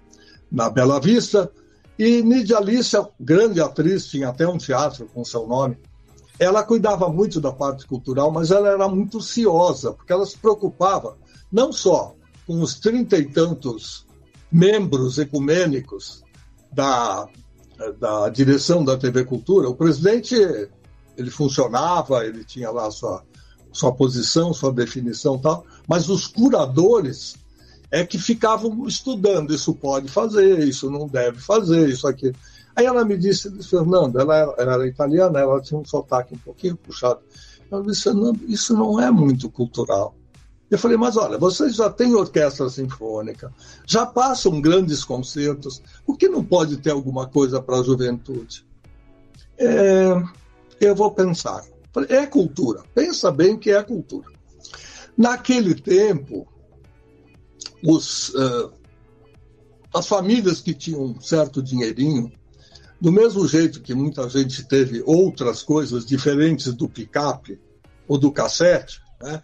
na 0.51 0.71
Bela 0.71 1.01
Vista. 1.01 1.51
E 1.99 2.23
Nidia 2.23 2.59
Alicia, 2.59 3.07
grande 3.21 3.61
atriz, 3.61 4.07
tinha 4.07 4.29
até 4.29 4.49
um 4.49 4.59
teatro 4.59 5.07
com 5.13 5.25
seu 5.25 5.47
nome. 5.47 5.77
Ela 6.39 6.63
cuidava 6.65 7.09
muito 7.09 7.41
da 7.41 7.53
parte 7.53 7.87
cultural, 7.87 8.31
mas 8.31 8.51
ela 8.51 8.69
era 8.69 8.89
muito 8.89 9.21
ciosa, 9.21 9.93
porque 9.93 10.13
ela 10.13 10.27
se 10.27 10.37
preocupava 10.39 11.17
não 11.53 11.73
só 11.73 12.15
com 12.47 12.61
os 12.61 12.75
trinta 12.81 13.17
e 13.17 13.25
tantos 13.25 14.07
membros 14.51 15.19
ecumênicos 15.19 16.25
da, 16.73 17.29
da 17.99 18.29
direção 18.29 18.85
da 18.85 18.97
TV 18.97 19.25
Cultura. 19.25 19.69
O 19.69 19.77
presidente 19.77 20.35
ele 21.17 21.31
funcionava, 21.31 22.27
ele 22.27 22.45
tinha 22.45 22.71
lá 22.71 22.91
sua, 22.91 23.23
sua 23.73 23.93
posição, 23.93 24.53
sua 24.53 24.73
definição 24.73 25.39
tal, 25.39 25.65
mas 25.87 26.09
os 26.09 26.27
curadores 26.27 27.37
é 27.95 28.05
que 28.05 28.19
ficavam 28.19 28.89
estudando, 28.89 29.55
isso 29.55 29.73
pode 29.73 30.09
fazer, 30.09 30.59
isso 30.67 30.91
não 30.91 31.07
deve 31.07 31.39
fazer, 31.39 31.89
isso 31.89 32.09
aqui. 32.09 32.33
Aí 32.75 32.85
ela 32.85 33.05
me 33.05 33.17
disse, 33.17 33.49
Fernando, 33.63 34.19
ela 34.19 34.37
era, 34.37 34.55
era 34.59 34.89
italiana, 34.89 35.39
ela 35.39 35.61
tinha 35.61 35.79
um 35.79 35.85
sotaque 35.85 36.35
um 36.35 36.39
pouquinho 36.39 36.77
puxado. 36.77 37.21
Ela 37.71 37.85
disse, 37.85 38.03
Fernando, 38.03 38.41
isso 38.49 38.75
não 38.75 38.99
é 38.99 39.13
muito 39.13 39.49
cultural. 39.49 40.13
Eu 40.69 40.77
falei, 40.77 40.97
mas 40.97 41.17
olha, 41.17 41.39
vocês 41.39 41.77
já 41.77 41.89
têm 41.89 42.17
orquestra 42.17 42.69
sinfônica, 42.69 43.55
já 43.87 44.05
passam 44.05 44.61
grandes 44.61 45.05
concertos, 45.05 45.81
por 46.05 46.19
que 46.19 46.29
não 46.29 46.45
pode 46.45 46.79
ter 46.79 46.91
alguma 46.91 47.29
coisa 47.29 47.63
para 47.63 47.79
a 47.79 47.83
juventude? 47.85 48.67
É, 49.57 50.21
eu 50.81 50.97
vou 50.97 51.13
pensar. 51.13 51.63
Falei, 51.93 52.11
É 52.11 52.27
cultura, 52.27 52.83
pensa 52.93 53.31
bem 53.31 53.57
que 53.57 53.71
é 53.71 53.81
cultura. 53.85 54.27
Naquele 55.17 55.77
tempo, 55.77 56.49
os, 57.85 58.33
eh, 58.35 58.71
as 59.93 60.07
famílias 60.07 60.61
que 60.61 60.75
tinham 60.75 61.03
um 61.03 61.21
certo 61.21 61.63
dinheirinho, 61.63 62.33
do 63.01 63.13
mesmo 63.13 63.47
jeito 63.47 63.83
que 63.83 63.95
muita 63.95 64.29
gente 64.29 64.65
teve 64.65 65.03
outras 65.05 65.63
coisas 65.63 66.07
diferentes 66.07 66.73
do 66.73 66.89
picape 66.89 67.61
ou 68.09 68.17
do 68.17 68.33
cassete, 68.33 69.03
né? 69.21 69.43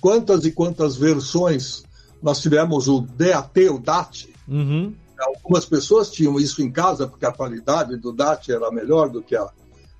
quantas 0.00 0.44
e 0.44 0.52
quantas 0.52 0.96
versões 0.96 1.84
nós 2.22 2.40
tivemos 2.40 2.88
o 2.88 3.02
DAT, 3.02 3.68
o 3.68 3.78
DAT. 3.78 4.28
Uhum. 4.48 4.94
Algumas 5.18 5.66
pessoas 5.66 6.10
tinham 6.10 6.40
isso 6.40 6.62
em 6.62 6.70
casa 6.70 7.06
porque 7.06 7.26
a 7.26 7.32
qualidade 7.32 7.96
do 7.98 8.12
DAT 8.12 8.48
era 8.48 8.70
melhor 8.70 9.10
do 9.10 9.22
que 9.22 9.36
a, 9.36 9.48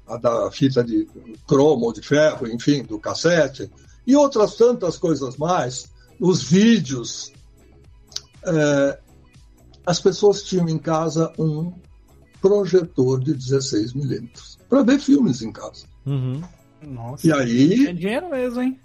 a 0.06 0.16
da 0.16 0.50
fita 0.50 0.82
de 0.82 1.06
cromo 1.46 1.86
ou 1.86 1.92
de 1.92 2.00
ferro, 2.00 2.46
enfim, 2.46 2.82
do 2.82 2.98
cassete, 2.98 3.70
e 4.06 4.16
outras 4.16 4.56
tantas 4.56 4.96
coisas 4.96 5.36
mais. 5.36 5.92
Os 6.18 6.42
vídeos. 6.42 7.33
É, 8.46 8.98
as 9.86 10.00
pessoas 10.00 10.42
tinham 10.42 10.68
em 10.68 10.78
casa 10.78 11.32
um 11.38 11.72
projetor 12.40 13.20
de 13.20 13.34
16 13.34 13.94
milímetros 13.94 14.58
para 14.68 14.82
ver 14.82 14.98
filmes 14.98 15.42
em 15.42 15.52
casa. 15.52 15.86
Uhum. 16.06 16.42
Nossa. 16.82 17.26
E 17.26 17.32
aí. 17.32 17.86
É 17.86 17.92
dinheiro 17.92 18.28
mesmo, 18.30 18.62
hein? 18.62 18.78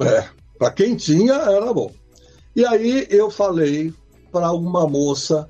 É, 0.00 0.28
para 0.58 0.70
quem 0.72 0.96
tinha, 0.96 1.34
era 1.34 1.72
bom. 1.72 1.92
E 2.54 2.64
aí 2.64 3.06
eu 3.10 3.30
falei 3.30 3.94
para 4.32 4.52
uma 4.52 4.88
moça 4.88 5.48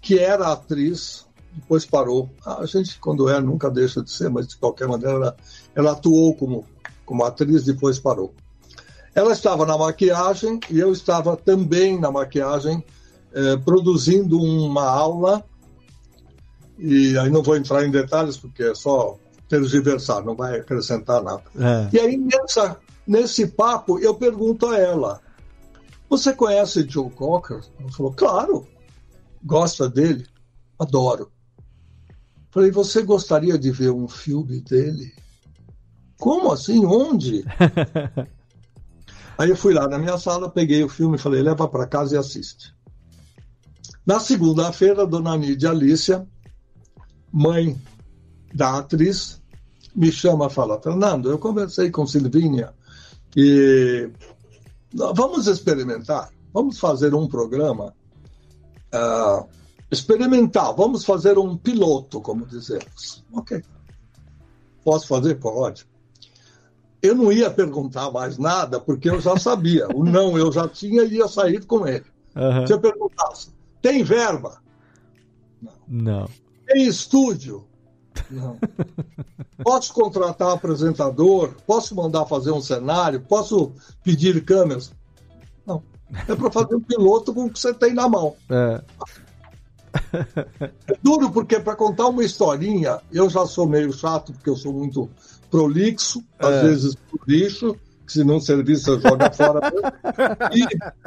que 0.00 0.18
era 0.18 0.52
atriz, 0.52 1.26
depois 1.52 1.84
parou. 1.84 2.28
A 2.44 2.64
gente, 2.66 2.98
quando 2.98 3.28
é, 3.28 3.40
nunca 3.40 3.70
deixa 3.70 4.02
de 4.02 4.10
ser, 4.10 4.28
mas 4.30 4.48
de 4.48 4.56
qualquer 4.56 4.88
maneira, 4.88 5.14
ela, 5.14 5.36
ela 5.74 5.92
atuou 5.92 6.34
como, 6.34 6.64
como 7.04 7.24
atriz, 7.24 7.64
depois 7.64 7.98
parou. 7.98 8.32
Ela 9.14 9.32
estava 9.32 9.66
na 9.66 9.76
maquiagem 9.76 10.60
e 10.70 10.78
eu 10.78 10.92
estava 10.92 11.36
também 11.36 11.98
na 11.98 12.10
maquiagem, 12.10 12.84
eh, 13.32 13.56
produzindo 13.58 14.40
uma 14.40 14.84
aula. 14.84 15.44
E 16.78 17.18
aí 17.18 17.28
não 17.30 17.42
vou 17.42 17.56
entrar 17.56 17.84
em 17.84 17.90
detalhes, 17.90 18.36
porque 18.36 18.62
é 18.62 18.74
só 18.74 19.18
tergiversar, 19.48 20.24
não 20.24 20.36
vai 20.36 20.60
acrescentar 20.60 21.22
nada. 21.22 21.42
É. 21.58 21.96
E 21.96 21.98
aí, 21.98 22.16
nessa, 22.16 22.78
nesse 23.06 23.48
papo, 23.48 23.98
eu 23.98 24.14
pergunto 24.14 24.66
a 24.66 24.78
ela: 24.78 25.20
Você 26.08 26.32
conhece 26.32 26.86
Joe 26.88 27.10
Cocker? 27.10 27.60
Ela 27.80 27.90
falou: 27.90 28.12
Claro. 28.12 28.66
Gosta 29.42 29.88
dele? 29.88 30.26
Adoro. 30.78 31.30
Falei: 32.50 32.70
Você 32.70 33.02
gostaria 33.02 33.58
de 33.58 33.70
ver 33.70 33.90
um 33.90 34.06
filme 34.06 34.60
dele? 34.60 35.12
Como 36.18 36.52
assim? 36.52 36.84
Onde? 36.84 37.44
Aí 39.38 39.50
eu 39.50 39.56
fui 39.56 39.72
lá 39.72 39.86
na 39.86 39.98
minha 39.98 40.18
sala, 40.18 40.50
peguei 40.50 40.82
o 40.82 40.88
filme 40.88 41.16
e 41.16 41.20
falei: 41.20 41.40
Leva 41.40 41.68
para 41.68 41.86
casa 41.86 42.16
e 42.16 42.18
assiste. 42.18 42.74
Na 44.04 44.18
segunda-feira, 44.18 45.06
Dona 45.06 45.36
Nídia 45.36 45.70
Alicia, 45.70 46.26
mãe 47.32 47.80
da 48.52 48.78
atriz, 48.78 49.40
me 49.94 50.10
chama 50.10 50.46
e 50.46 50.50
fala: 50.50 50.80
Fernando, 50.80 51.30
eu 51.30 51.38
conversei 51.38 51.88
com 51.88 52.04
Silvinha 52.04 52.74
e 53.36 54.10
vamos 54.92 55.46
experimentar, 55.46 56.30
vamos 56.52 56.80
fazer 56.80 57.14
um 57.14 57.28
programa 57.28 57.94
ah, 58.90 59.44
experimental, 59.90 60.74
vamos 60.74 61.04
fazer 61.04 61.38
um 61.38 61.56
piloto, 61.56 62.20
como 62.20 62.44
dizemos. 62.44 63.24
Ok. 63.32 63.62
Posso 64.82 65.06
fazer? 65.06 65.36
Pode. 65.36 65.86
Eu 67.00 67.14
não 67.14 67.30
ia 67.32 67.50
perguntar 67.50 68.10
mais 68.10 68.38
nada, 68.38 68.80
porque 68.80 69.08
eu 69.08 69.20
já 69.20 69.36
sabia. 69.36 69.86
O 69.94 70.04
não 70.04 70.36
eu 70.36 70.50
já 70.50 70.68
tinha 70.68 71.02
e 71.04 71.14
ia 71.14 71.28
sair 71.28 71.64
com 71.64 71.86
ele. 71.86 72.04
Aham. 72.34 72.66
Se 72.66 72.72
eu 72.72 72.80
perguntasse, 72.80 73.50
tem 73.80 74.02
verba? 74.02 74.60
Não. 75.86 76.28
Tem 76.66 76.86
estúdio? 76.86 77.66
Não. 78.30 78.58
Posso 79.62 79.92
contratar 79.92 80.52
apresentador? 80.52 81.54
Posso 81.66 81.94
mandar 81.94 82.26
fazer 82.26 82.52
um 82.52 82.60
cenário? 82.60 83.20
Posso 83.20 83.72
pedir 84.02 84.44
câmeras? 84.44 84.92
Não. 85.66 85.82
É 86.26 86.34
para 86.34 86.50
fazer 86.50 86.74
um 86.74 86.80
piloto 86.80 87.32
com 87.32 87.46
o 87.46 87.50
que 87.50 87.58
você 87.58 87.72
tem 87.72 87.94
na 87.94 88.08
mão. 88.08 88.34
É. 88.50 88.82
É 90.86 90.96
duro 91.02 91.30
porque 91.30 91.58
para 91.58 91.74
contar 91.74 92.06
uma 92.06 92.24
historinha, 92.24 93.00
eu 93.12 93.28
já 93.28 93.46
sou 93.46 93.66
meio 93.66 93.92
chato, 93.92 94.32
porque 94.32 94.50
eu 94.50 94.56
sou 94.56 94.72
muito 94.72 95.08
prolixo, 95.50 96.22
às 96.38 96.54
É. 96.54 96.62
vezes 96.62 96.94
por 96.94 97.20
lixo, 97.26 97.76
que 98.06 98.12
se 98.12 98.24
não 98.24 98.40
servir 98.40 98.76
você 98.76 98.98
joga 99.00 99.30
fora. 99.30 99.60
e 100.54 100.66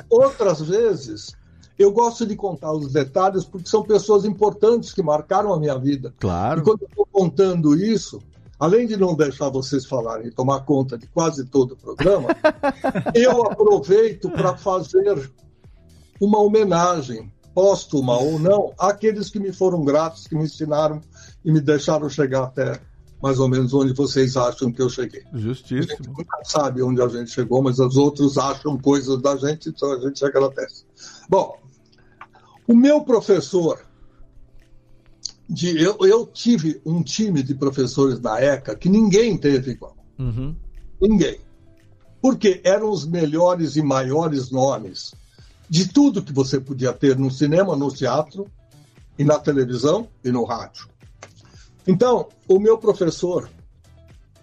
outras 0.09 0.61
vezes 0.61 1.35
eu 1.77 1.91
gosto 1.91 2.25
de 2.25 2.35
contar 2.35 2.71
os 2.73 2.93
detalhes 2.93 3.43
porque 3.43 3.67
são 3.67 3.83
pessoas 3.83 4.23
importantes 4.25 4.93
que 4.93 5.01
marcaram 5.01 5.53
a 5.53 5.59
minha 5.59 5.77
vida. 5.77 6.13
Claro. 6.19 6.61
E 6.61 6.63
quando 6.63 6.81
eu 6.83 6.87
estou 6.87 7.07
contando 7.11 7.75
isso, 7.75 8.21
além 8.59 8.85
de 8.85 8.95
não 8.95 9.15
deixar 9.15 9.49
vocês 9.49 9.85
falarem 9.85 10.27
e 10.27 10.31
tomar 10.31 10.59
conta 10.61 10.97
de 10.97 11.07
quase 11.07 11.45
todo 11.45 11.71
o 11.71 11.77
programa, 11.77 12.29
eu 13.15 13.43
aproveito 13.43 14.29
para 14.29 14.55
fazer 14.55 15.31
uma 16.19 16.39
homenagem, 16.39 17.31
póstuma 17.55 18.17
ou 18.17 18.37
não, 18.37 18.71
àqueles 18.77 19.29
que 19.29 19.39
me 19.39 19.51
foram 19.51 19.83
gratos, 19.83 20.27
que 20.27 20.35
me 20.35 20.43
ensinaram 20.43 21.01
e 21.43 21.51
me 21.51 21.59
deixaram 21.59 22.07
chegar 22.07 22.43
até 22.43 22.79
mais 23.21 23.39
ou 23.39 23.47
menos 23.47 23.73
onde 23.73 23.93
vocês 23.93 24.35
acham 24.35 24.71
que 24.71 24.81
eu 24.81 24.89
cheguei. 24.89 25.23
A 25.31 25.37
gente 25.37 25.43
Justíssimo. 25.43 26.15
nunca 26.17 26.37
sabe 26.43 26.81
onde 26.81 27.01
a 27.01 27.07
gente 27.07 27.31
chegou, 27.31 27.61
mas 27.61 27.79
os 27.79 27.97
outros 27.97 28.37
acham 28.37 28.77
coisas 28.77 29.21
da 29.21 29.35
gente, 29.35 29.69
então 29.69 29.91
a 29.93 29.99
gente 29.99 30.23
agradece. 30.25 30.85
Bom, 31.29 31.57
o 32.67 32.75
meu 32.75 33.01
professor, 33.01 33.79
de, 35.49 35.81
eu, 35.81 35.97
eu 36.01 36.25
tive 36.25 36.81
um 36.85 37.03
time 37.03 37.43
de 37.43 37.53
professores 37.53 38.19
na 38.19 38.41
ECA 38.41 38.75
que 38.75 38.89
ninguém 38.89 39.37
teve 39.37 39.71
igual. 39.71 39.95
Uhum. 40.17 40.55
Ninguém. 40.99 41.39
Porque 42.21 42.61
eram 42.63 42.89
os 42.89 43.05
melhores 43.05 43.75
e 43.75 43.81
maiores 43.81 44.51
nomes 44.51 45.13
de 45.69 45.87
tudo 45.87 46.23
que 46.23 46.33
você 46.33 46.59
podia 46.59 46.93
ter 46.93 47.17
no 47.17 47.31
cinema, 47.31 47.75
no 47.75 47.89
teatro, 47.89 48.45
e 49.17 49.23
na 49.23 49.37
televisão 49.39 50.07
e 50.23 50.31
no 50.31 50.43
rádio. 50.43 50.89
Então, 51.91 52.29
o 52.47 52.57
meu 52.57 52.77
professor 52.77 53.49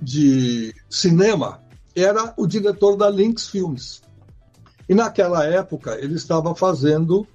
de 0.01 0.74
cinema 0.90 1.62
era 1.96 2.34
o 2.36 2.46
diretor 2.46 2.94
da 2.94 3.09
Lynx 3.09 3.49
Filmes. 3.49 4.03
E 4.86 4.94
naquela 4.94 5.44
época 5.46 5.96
ele 5.99 6.14
estava 6.14 6.55
fazendo 6.55 7.26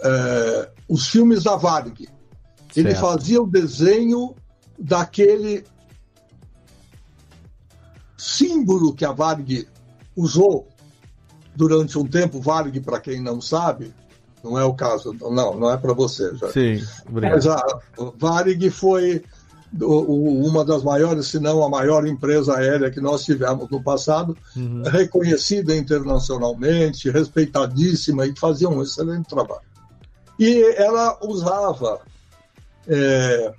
eh, 0.00 0.70
os 0.88 1.08
filmes 1.08 1.44
da 1.44 1.54
Varg. 1.54 2.08
Ele 2.74 2.90
Certo. 2.90 3.00
fazia 3.00 3.42
o 3.42 3.46
desenho 3.46 4.34
daquele 4.78 5.64
símbolo 8.16 8.94
que 8.94 9.04
a 9.04 9.12
Varg 9.12 9.68
usou 10.16 10.66
durante 11.54 11.98
um 11.98 12.06
tempo. 12.06 12.40
Varg, 12.40 12.80
para 12.80 13.00
quem 13.00 13.20
não 13.20 13.38
sabe, 13.38 13.94
não 14.50 14.58
é 14.58 14.64
o 14.64 14.72
caso, 14.74 15.12
não, 15.20 15.54
não 15.58 15.70
é 15.70 15.76
para 15.76 15.92
você, 15.92 16.34
já. 16.36 16.50
Sim, 16.52 16.82
obrigado. 17.08 17.34
Mas 17.34 17.46
a 17.46 17.62
Varig 18.16 18.70
foi 18.70 19.22
uma 19.78 20.64
das 20.64 20.82
maiores, 20.82 21.26
se 21.26 21.38
não 21.38 21.62
a 21.62 21.68
maior 21.68 22.06
empresa 22.06 22.56
aérea 22.56 22.90
que 22.90 23.00
nós 23.00 23.24
tivemos 23.24 23.68
no 23.68 23.82
passado, 23.82 24.36
Uhum. 24.56 24.82
reconhecida 24.84 25.76
internacionalmente, 25.76 27.10
respeitadíssima 27.10 28.24
e 28.26 28.34
fazia 28.38 28.68
um 28.68 28.80
excelente 28.82 29.28
trabalho. 29.28 29.60
E 30.38 30.62
ela 30.76 31.18
usava 31.22 31.98
é, 32.86 33.52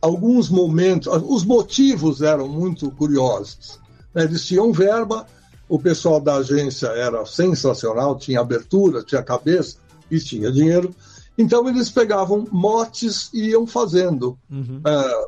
alguns 0.00 0.48
momentos, 0.48 1.12
os 1.28 1.44
motivos 1.44 2.22
eram 2.22 2.48
muito 2.48 2.90
curiosos. 2.90 3.78
né? 4.14 4.24
Eles 4.24 4.44
tinham 4.46 4.72
verba, 4.72 5.26
o 5.68 5.78
pessoal 5.78 6.20
da 6.20 6.36
agência 6.36 6.88
era 6.88 7.24
sensacional, 7.26 8.16
tinha 8.16 8.40
abertura, 8.40 9.02
tinha 9.02 9.22
cabeça 9.22 9.76
e 10.10 10.18
tinha 10.20 10.50
dinheiro. 10.52 10.94
Então 11.36 11.68
eles 11.68 11.90
pegavam 11.90 12.46
motes 12.52 13.30
e 13.32 13.48
iam 13.50 13.66
fazendo. 13.66 14.38
Uhum. 14.50 14.80
É, 14.86 15.24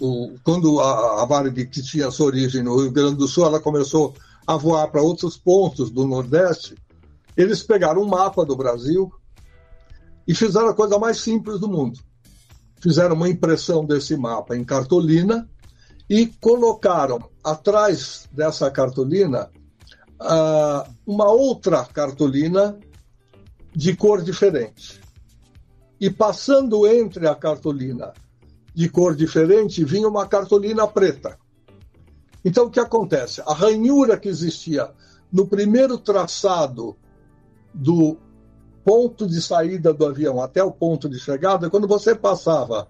o- 0.00 0.34
quando 0.44 0.80
a, 0.80 1.22
a 1.22 1.24
Varig, 1.24 1.66
que 1.66 1.82
tinha 1.82 2.10
sua 2.10 2.26
origem 2.26 2.62
no 2.62 2.76
Rio 2.80 2.90
Grande 2.90 3.16
do 3.16 3.26
Sul, 3.28 3.46
ela 3.46 3.60
começou 3.60 4.14
a 4.46 4.56
voar 4.56 4.88
para 4.88 5.02
outros 5.02 5.36
pontos 5.36 5.90
do 5.90 6.06
Nordeste, 6.06 6.74
eles 7.36 7.62
pegaram 7.62 8.02
um 8.02 8.08
mapa 8.08 8.44
do 8.44 8.56
Brasil 8.56 9.12
e 10.26 10.34
fizeram 10.34 10.68
a 10.68 10.74
coisa 10.74 10.98
mais 10.98 11.18
simples 11.18 11.60
do 11.60 11.68
mundo. 11.68 11.98
Fizeram 12.80 13.14
uma 13.14 13.28
impressão 13.28 13.84
desse 13.84 14.16
mapa 14.16 14.56
em 14.56 14.64
cartolina 14.64 15.48
e 16.08 16.26
colocaram 16.40 17.18
atrás 17.44 18.28
dessa 18.32 18.70
cartolina 18.70 19.50
ah, 20.20 20.88
uma 21.06 21.30
outra 21.30 21.84
cartolina 21.84 22.78
de 23.78 23.94
cor 23.94 24.22
diferente. 24.22 25.00
E 26.00 26.10
passando 26.10 26.84
entre 26.84 27.28
a 27.28 27.34
cartolina 27.36 28.12
de 28.74 28.88
cor 28.88 29.14
diferente, 29.14 29.84
vinha 29.84 30.08
uma 30.08 30.26
cartolina 30.26 30.84
preta. 30.88 31.38
Então, 32.44 32.66
o 32.66 32.70
que 32.70 32.80
acontece? 32.80 33.40
A 33.46 33.54
ranhura 33.54 34.18
que 34.18 34.28
existia 34.28 34.90
no 35.32 35.46
primeiro 35.46 35.96
traçado 35.96 36.96
do 37.72 38.16
ponto 38.84 39.28
de 39.28 39.40
saída 39.40 39.94
do 39.94 40.06
avião 40.06 40.42
até 40.42 40.60
o 40.60 40.72
ponto 40.72 41.08
de 41.08 41.20
chegada, 41.20 41.70
quando 41.70 41.86
você 41.86 42.16
passava 42.16 42.88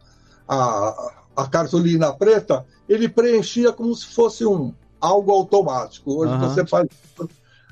a, 0.49 1.13
a 1.37 1.47
cartolina 1.49 2.15
preta, 2.15 2.65
ele 2.89 3.11
preenchia 3.11 3.75
como 3.75 3.95
se 3.95 4.07
fosse 4.07 4.47
um 4.47 4.73
algo 4.99 5.33
automático. 5.33 6.15
Hoje 6.15 6.33
Aham. 6.33 6.49
você 6.49 6.67
faz 6.67 6.89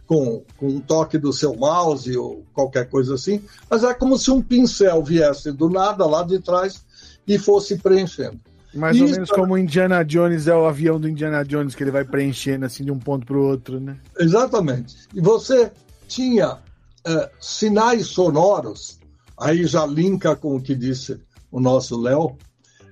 com, 0.06 0.42
com 0.56 0.68
um 0.68 0.80
toque 0.80 1.18
do 1.18 1.32
seu 1.32 1.54
mouse 1.54 2.16
ou 2.16 2.44
qualquer 2.54 2.88
coisa 2.88 3.14
assim, 3.14 3.42
mas 3.68 3.82
é 3.82 3.92
como 3.92 4.16
se 4.16 4.30
um 4.30 4.40
pincel 4.40 5.02
viesse 5.02 5.52
do 5.52 5.68
nada 5.68 6.06
lá 6.06 6.22
de 6.22 6.38
trás 6.38 6.84
e 7.26 7.38
fosse 7.38 7.76
preenchendo. 7.76 8.38
Mais 8.72 8.98
ou 9.00 9.06
Isso, 9.06 9.14
menos 9.14 9.30
como 9.30 9.54
o 9.54 9.58
Indiana 9.58 10.04
Jones 10.04 10.46
é 10.46 10.54
o 10.54 10.66
avião 10.66 11.00
do 11.00 11.08
Indiana 11.08 11.44
Jones, 11.44 11.74
que 11.74 11.82
ele 11.82 11.90
vai 11.90 12.04
preenchendo 12.04 12.66
assim 12.66 12.84
de 12.84 12.92
um 12.92 12.98
ponto 12.98 13.26
pro 13.26 13.42
outro, 13.42 13.80
né? 13.80 13.96
Exatamente. 14.18 14.94
E 15.14 15.20
você 15.20 15.72
tinha 16.06 16.58
eh, 17.04 17.30
sinais 17.40 18.06
sonoros, 18.08 19.00
aí 19.38 19.64
já 19.66 19.86
linka 19.86 20.36
com 20.36 20.56
o 20.56 20.62
que 20.62 20.74
disse 20.74 21.18
o 21.50 21.58
nosso 21.58 22.00
Léo 22.00 22.36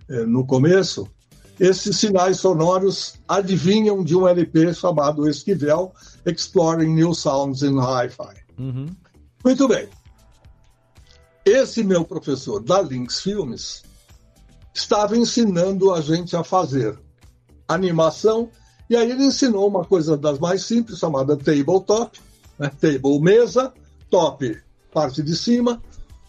eh, 0.09 0.25
no 0.25 0.47
começo. 0.47 1.07
Esses 1.59 1.99
sinais 1.99 2.41
sonoros 2.41 3.15
adivinham 3.29 4.03
de 4.03 4.17
um 4.17 4.27
LP 4.27 4.75
chamado 4.75 5.29
Esquivel 5.29 5.93
Exploring 6.27 6.95
New 6.95 7.15
Sounds 7.15 7.63
in 7.63 7.79
Hi-Fi. 7.79 8.35
Uhum. 8.59 8.87
Muito 9.45 9.69
bem. 9.69 9.89
Esse 11.45 11.85
meu 11.85 12.05
professor 12.05 12.61
da 12.61 12.81
Lynx 12.81 13.21
Filmes 13.21 13.85
estava 14.73 15.17
ensinando 15.17 15.93
a 15.93 16.01
gente 16.01 16.35
a 16.35 16.43
fazer 16.43 16.99
animação, 17.69 18.51
e 18.91 18.97
aí 18.97 19.11
ele 19.11 19.25
ensinou 19.25 19.69
uma 19.69 19.85
coisa 19.85 20.17
das 20.17 20.39
mais 20.39 20.65
simples, 20.65 20.99
chamada 20.99 21.37
tabletop, 21.37 22.19
né? 22.59 22.71
table 22.81 23.21
mesa, 23.21 23.73
top 24.11 24.59
parte 24.93 25.23
de 25.23 25.37
cima. 25.37 25.83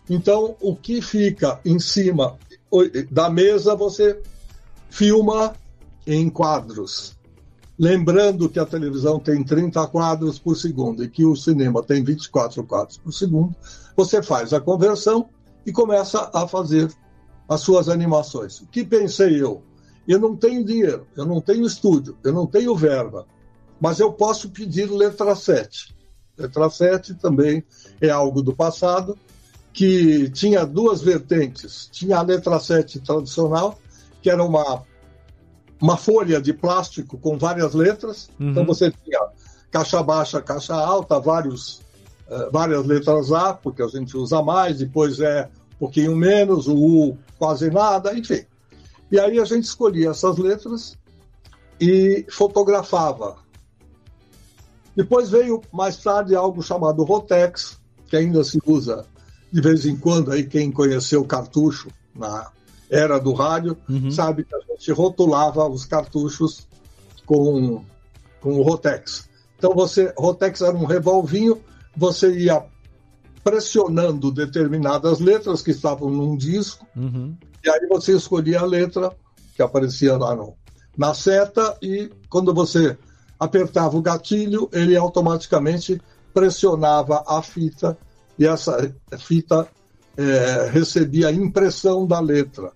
Então, 0.10 0.56
o 0.60 0.76
que 0.76 1.02
fica 1.02 1.60
em 1.66 1.80
cima 1.80 2.38
da 3.10 3.30
mesa, 3.30 3.76
você 3.76 4.22
filma 4.96 5.54
em 6.08 6.30
quadros. 6.30 7.18
Lembrando 7.78 8.48
que 8.48 8.58
a 8.58 8.66
televisão 8.66 9.20
tem 9.20 9.44
30 9.44 9.86
quadros 9.88 10.40
por 10.40 10.56
segundo 10.56 11.04
e 11.04 11.10
que 11.10 11.26
o 11.26 11.36
cinema 11.36 11.84
tem 11.84 12.02
24 12.02 12.64
quadros 12.64 12.98
por 12.98 13.12
segundo, 13.12 13.54
você 13.94 14.24
faz 14.24 14.54
a 14.54 14.62
conversão 14.62 15.28
e 15.66 15.74
começa 15.74 16.32
a 16.34 16.48
fazer 16.48 16.90
as 17.50 17.60
suas 17.60 17.90
animações. 17.90 18.62
O 18.62 18.68
que 18.68 18.86
pensei 18.86 19.42
eu? 19.42 19.62
Eu 20.08 20.18
não 20.18 20.34
tenho 20.34 20.64
dinheiro, 20.64 21.06
eu 21.18 21.26
não 21.26 21.42
tenho 21.42 21.66
estúdio, 21.66 22.18
eu 22.24 22.32
não 22.32 22.48
tenho 22.48 22.74
verba, 22.74 23.28
mas 23.82 24.00
eu 24.00 24.14
posso 24.14 24.50
pedir 24.50 24.90
letra 24.90 25.36
7. 25.36 25.94
Letra 26.38 26.70
7 26.70 27.16
também 27.16 27.66
é 28.00 28.10
algo 28.10 28.42
do 28.42 28.56
passado, 28.56 29.18
que 29.74 30.30
tinha 30.30 30.66
duas 30.66 31.02
vertentes. 31.02 31.90
Tinha 31.92 32.20
a 32.20 32.22
letra 32.22 32.58
7 32.62 33.02
tradicional, 33.02 33.78
que 34.26 34.30
era 34.32 34.44
uma, 34.44 34.82
uma 35.80 35.96
folha 35.96 36.42
de 36.42 36.52
plástico 36.52 37.16
com 37.16 37.38
várias 37.38 37.76
letras. 37.76 38.28
Uhum. 38.40 38.50
Então 38.50 38.66
você 38.66 38.92
tinha 39.04 39.20
caixa 39.70 40.02
baixa, 40.02 40.42
caixa 40.42 40.74
alta, 40.74 41.20
vários, 41.20 41.76
uh, 42.28 42.50
várias 42.52 42.88
letras 42.88 43.32
A, 43.32 43.54
porque 43.54 43.84
a 43.84 43.88
gente 43.88 44.18
usa 44.18 44.42
mais, 44.42 44.80
depois 44.80 45.20
é 45.20 45.48
um 45.76 45.78
pouquinho 45.78 46.16
menos, 46.16 46.68
o 46.68 46.76
U 46.76 47.18
quase 47.38 47.70
nada, 47.70 48.18
enfim. 48.18 48.44
E 49.12 49.20
aí 49.20 49.40
a 49.40 49.46
gente 49.46 49.66
escolhia 49.66 50.10
essas 50.10 50.40
letras 50.40 50.98
e 51.80 52.26
fotografava. 52.28 53.36
Depois 54.96 55.30
veio 55.30 55.62
mais 55.72 55.98
tarde 55.98 56.36
algo 56.36 56.64
chamado 56.64 57.04
Rotex, 57.04 57.80
que 58.08 58.18
ainda 58.18 58.44
se 58.44 58.58
usa 58.66 59.06
de 59.54 59.62
vez 59.62 59.86
em 59.86 59.96
quando 59.96 60.32
aí 60.32 60.48
quem 60.48 60.72
conheceu 60.72 61.22
o 61.22 61.28
cartucho 61.28 61.90
na 62.16 62.55
era 62.90 63.20
do 63.20 63.34
rádio 63.34 63.78
Uhum. 63.90 64.12
sabe 64.12 64.44
que 64.44 64.56
a 64.56 64.60
gente 64.60 64.92
rotulava 64.92 65.68
os 65.68 65.86
cartuchos 65.86 66.68
com, 67.26 67.84
com 68.42 68.60
o 68.60 68.62
Rotex. 68.62 69.28
Então 69.58 69.74
você, 69.74 70.14
Rotex 70.18 70.62
era 70.62 70.76
um 70.76 70.86
revolvinho, 70.86 71.62
você 71.96 72.32
ia 72.38 72.64
pressionando 73.44 74.32
determinadas 74.32 75.20
letras 75.20 75.62
que 75.62 75.72
estavam 75.72 76.10
num 76.10 76.36
disco, 76.36 76.86
Uhum. 76.96 77.36
e 77.64 77.70
aí 77.70 77.88
você 77.88 78.16
escolhia 78.16 78.60
a 78.60 78.66
letra 78.66 79.12
que 79.56 79.62
aparecia 79.62 80.18
lá 80.18 80.36
no, 80.36 80.56
na 80.98 81.14
seta, 81.14 81.78
e 81.82 82.12
quando 82.30 82.54
você 82.54 82.98
apertava 83.40 83.96
o 83.98 84.02
gatilho, 84.02 84.70
ele 84.74 84.96
automaticamente 84.96 86.02
pressionava 86.34 87.24
a 87.28 87.42
fita, 87.42 87.98
e 88.38 88.46
essa 88.46 88.94
fita 89.18 89.68
é, 90.18 90.70
recebia 90.72 91.28
a 91.28 91.32
impressão 91.32 92.06
da 92.06 92.20
letra. 92.20 92.72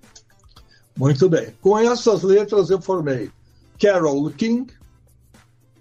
Muito 0.97 1.29
bem. 1.29 1.53
Com 1.61 1.77
essas 1.77 2.23
letras 2.23 2.69
eu 2.69 2.81
formei 2.81 3.31
Carol 3.79 4.29
King, 4.31 4.71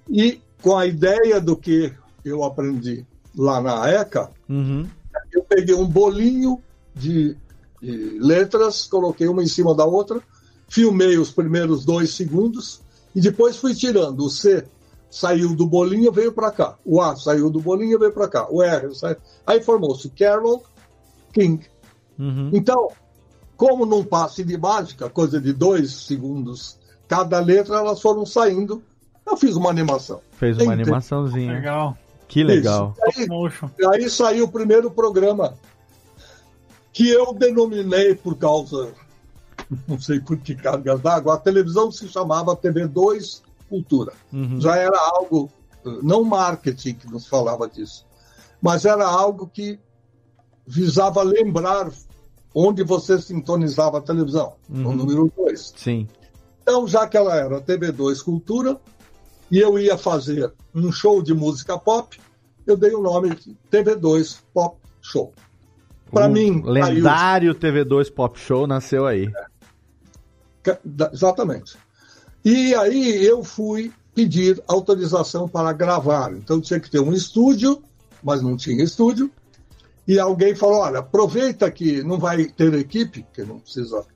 e 0.09 0.41
com 0.63 0.77
a 0.77 0.87
ideia 0.87 1.41
do 1.41 1.57
que 1.57 1.93
eu 2.25 2.43
aprendi 2.45 3.05
lá 3.37 3.61
na 3.61 3.89
ECA, 3.91 4.31
Uhum. 4.49 4.89
eu 5.33 5.43
peguei 5.43 5.75
um 5.75 5.87
bolinho 5.87 6.61
de, 6.95 7.37
de 7.83 8.19
letras, 8.19 8.87
coloquei 8.87 9.29
uma 9.29 9.43
em 9.43 9.47
cima 9.47 9.75
da 9.75 9.85
outra, 9.85 10.21
filmei 10.69 11.19
os 11.19 11.31
primeiros 11.31 11.85
dois 11.85 12.15
segundos 12.15 12.81
e 13.15 13.21
depois 13.21 13.57
fui 13.57 13.75
tirando. 13.75 14.25
O 14.25 14.31
C 14.31 14.65
saiu 15.11 15.55
do 15.55 15.67
bolinho, 15.67 16.13
veio 16.13 16.33
para 16.33 16.51
cá. 16.51 16.77
O 16.85 17.01
A 17.01 17.15
saiu 17.17 17.51
do 17.51 17.61
bolinho, 17.61 17.99
veio 17.99 18.13
para 18.13 18.29
cá. 18.29 18.47
O 18.51 18.63
R 18.63 18.95
saiu. 18.95 19.17
Aí 19.47 19.63
formou-se 19.63 20.09
Carol 20.11 20.63
King. 21.33 21.65
Uhum. 22.19 22.51
Então, 22.53 22.89
como 23.57 23.85
num 23.85 24.05
passe 24.05 24.45
de 24.45 24.57
mágica, 24.57 25.09
coisa 25.11 25.41
de 25.41 25.53
dois 25.53 25.93
segundos 25.93 26.79
cada 27.07 27.41
letra, 27.41 27.77
elas 27.77 28.01
foram 28.01 28.27
saindo. 28.27 28.83
Eu 29.27 29.37
fiz 29.37 29.57
uma 29.57 29.71
animação. 29.71 30.21
Fez 30.33 30.57
uma 30.57 30.75
Entendi. 30.75 30.83
animaçação,zinha 30.83 31.53
Legal. 31.53 31.99
Que 32.29 32.45
legal. 32.45 32.95
Aí, 33.03 33.27
e 33.79 33.87
aí 33.87 34.11
saiu 34.11 34.45
o 34.45 34.53
primeiro 34.53 34.91
programa 34.91 35.55
que 36.93 37.09
eu 37.09 37.33
denominei 37.33 38.15
por 38.15 38.37
causa, 38.37 38.93
não 39.87 39.99
sei 39.99 40.21
por 40.21 40.37
que 40.37 40.55
cargas 40.55 41.01
d'água, 41.01 41.35
a 41.35 41.39
televisão 41.39 41.91
se 41.91 42.07
chamava 42.09 42.57
TV2 42.57 43.43
Cultura. 43.69 44.13
Uhum. 44.33 44.61
Já 44.61 44.77
era 44.77 44.99
algo, 44.99 45.51
não 46.03 46.25
marketing 46.25 46.95
que 46.95 47.11
nos 47.11 47.27
falava 47.27 47.69
disso, 47.69 48.07
mas 48.61 48.85
era 48.85 49.07
algo 49.07 49.47
que 49.47 49.79
visava 50.69 51.23
lembrar 51.23 51.91
onde 52.55 52.83
você 52.85 53.19
sintonizava 53.21 53.99
a 53.99 54.01
televisão, 54.03 54.55
no 54.69 54.91
Uhum. 54.91 54.97
número 54.97 55.33
2. 55.37 55.73
Sim. 55.77 56.07
Então, 56.63 56.87
já 56.87 57.07
que 57.09 57.17
ela 57.17 57.35
era 57.35 57.61
TV2 57.61 58.23
Cultura, 58.23 58.79
e 59.51 59.59
eu 59.59 59.79
ia 59.79 59.97
fazer 59.97 60.53
um 60.75 60.93
show 60.93 61.23
de 61.23 61.33
música 61.33 61.79
pop, 61.79 62.21
eu 62.67 62.77
dei 62.77 62.93
o 62.95 63.01
nome 63.01 63.35
de 63.35 63.57
TV2 63.71 64.41
Pop 64.53 64.77
Show. 65.01 65.33
Para 66.11 66.27
O 66.27 66.31
mim, 66.33 66.63
lendário 66.63 67.55
TV2 67.55 68.13
Pop 68.13 68.39
Show 68.39 68.67
nasceu 68.67 69.07
aí. 69.07 69.31
Da- 70.85 71.11
Exatamente. 71.13 71.79
E 72.45 72.75
aí 72.75 73.25
eu 73.25 73.43
fui 73.43 73.91
pedir 74.15 74.63
autorização 74.67 75.49
para 75.49 75.73
gravar. 75.73 76.33
Então 76.33 76.61
tinha 76.61 76.79
que 76.81 76.91
ter 76.91 77.01
um 77.01 77.13
estúdio, 77.13 77.83
mas 78.23 78.43
não 78.43 78.57
tinha 78.57 78.83
estúdio. 78.85 79.31
E 80.09 80.19
alguém 80.19 80.55
falou: 80.55 80.79
olha, 80.79 81.01
aproveita 81.01 81.71
que 81.71 82.03
não 82.03 82.19
vai 82.19 82.47
ter 82.47 82.73
equipe, 82.73 83.27
que 83.35 83.43
não 83.43 83.61
precisa, 83.61 84.07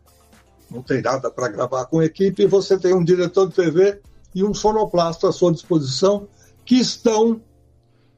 não 0.70 0.80
tem 0.82 1.03
nada 1.03 1.30
para 1.30 1.49
gravar 1.49 1.84
com 1.84 2.03
equipe, 2.03 2.47
você 2.47 2.78
tem 2.78 2.95
um 2.95 3.05
diretor 3.05 3.47
de 3.47 3.55
TV 3.55 4.01
e 4.34 4.43
um 4.43 4.55
sonoplasta 4.55 5.28
à 5.28 5.32
sua 5.32 5.53
disposição 5.53 6.26
que 6.64 6.76
estão 6.76 7.43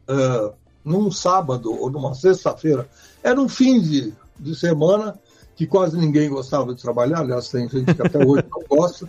ah, 0.07 0.53
num 0.85 1.11
sábado 1.11 1.73
ou 1.73 1.91
numa 1.91 2.15
sexta-feira. 2.15 2.89
Era 3.25 3.41
um 3.41 3.49
fim 3.49 3.81
de, 3.81 4.15
de 4.39 4.55
semana 4.55 5.19
que 5.57 5.67
quase 5.67 5.97
ninguém 5.97 6.29
gostava 6.29 6.75
de 6.75 6.83
trabalhar, 6.83 7.21
aliás, 7.21 7.49
tem 7.49 7.69
gente 7.69 7.93
que 7.95 8.03
até 8.03 8.19
hoje 8.25 8.45
não 8.51 8.63
gosta, 8.69 9.09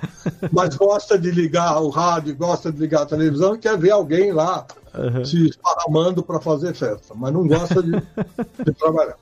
mas 0.51 0.75
gosta 0.75 1.17
de 1.17 1.31
ligar 1.31 1.81
o 1.81 1.89
rádio, 1.89 2.35
gosta 2.35 2.71
de 2.71 2.79
ligar 2.79 3.01
a 3.03 3.07
televisão 3.07 3.55
e 3.55 3.59
quer 3.59 3.77
ver 3.77 3.91
alguém 3.91 4.31
lá 4.31 4.65
Uhum. 4.97 5.25
se 5.25 5.47
esparramando 5.47 6.23
para 6.23 6.39
fazer 6.39 6.73
festa, 6.73 7.13
mas 7.13 7.33
não 7.33 7.47
gosta 7.47 7.81
de, 7.81 7.91
de 8.63 8.73
trabalhar. 8.73 9.17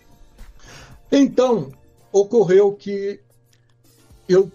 Então, 1.12 1.72
ocorreu 2.12 2.74
que 2.74 3.20
eu 4.28 4.52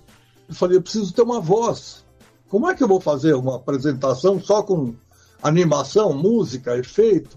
falei, 0.51 0.77
eu 0.77 0.83
preciso 0.83 1.13
ter 1.13 1.23
uma 1.23 1.41
voz. 1.41 2.05
Como 2.49 2.69
é 2.69 2.75
que 2.75 2.83
eu 2.83 2.89
vou 2.89 3.01
fazer 3.01 3.35
uma 3.35 3.57
apresentação 3.57 4.41
só 4.41 4.63
com 4.63 4.95
animação, 5.43 6.13
música, 6.13 6.77
efeito? 6.77 7.37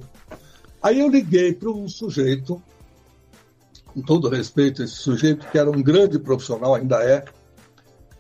Aí 0.82 1.00
eu 1.00 1.10
liguei 1.10 1.54
para 1.54 1.70
um 1.70 1.88
sujeito, 1.88 2.62
com 3.86 4.02
todo 4.02 4.30
respeito 4.30 4.82
a 4.82 4.86
esse 4.86 4.96
sujeito, 4.96 5.48
que 5.50 5.58
era 5.58 5.70
um 5.70 5.84
grande 5.84 6.18
profissional, 6.18 6.76
ainda 6.76 7.04
é, 7.04 7.26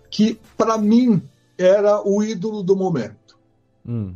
que 0.09 0.39
para 0.57 0.77
mim 0.77 1.21
era 1.57 2.01
o 2.07 2.21
ídolo 2.21 2.61
do 2.61 2.75
momento. 2.75 3.37
Hum. 3.87 4.15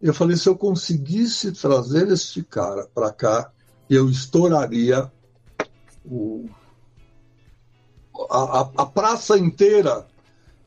Eu 0.00 0.14
falei, 0.14 0.36
se 0.36 0.48
eu 0.48 0.56
conseguisse 0.56 1.52
trazer 1.52 2.08
este 2.08 2.42
cara 2.42 2.86
para 2.94 3.12
cá, 3.12 3.52
eu 3.88 4.08
estouraria 4.08 5.10
o, 6.04 6.48
a, 8.30 8.60
a- 8.60 8.72
a 8.78 8.86
praça 8.86 9.36
inteira 9.38 10.06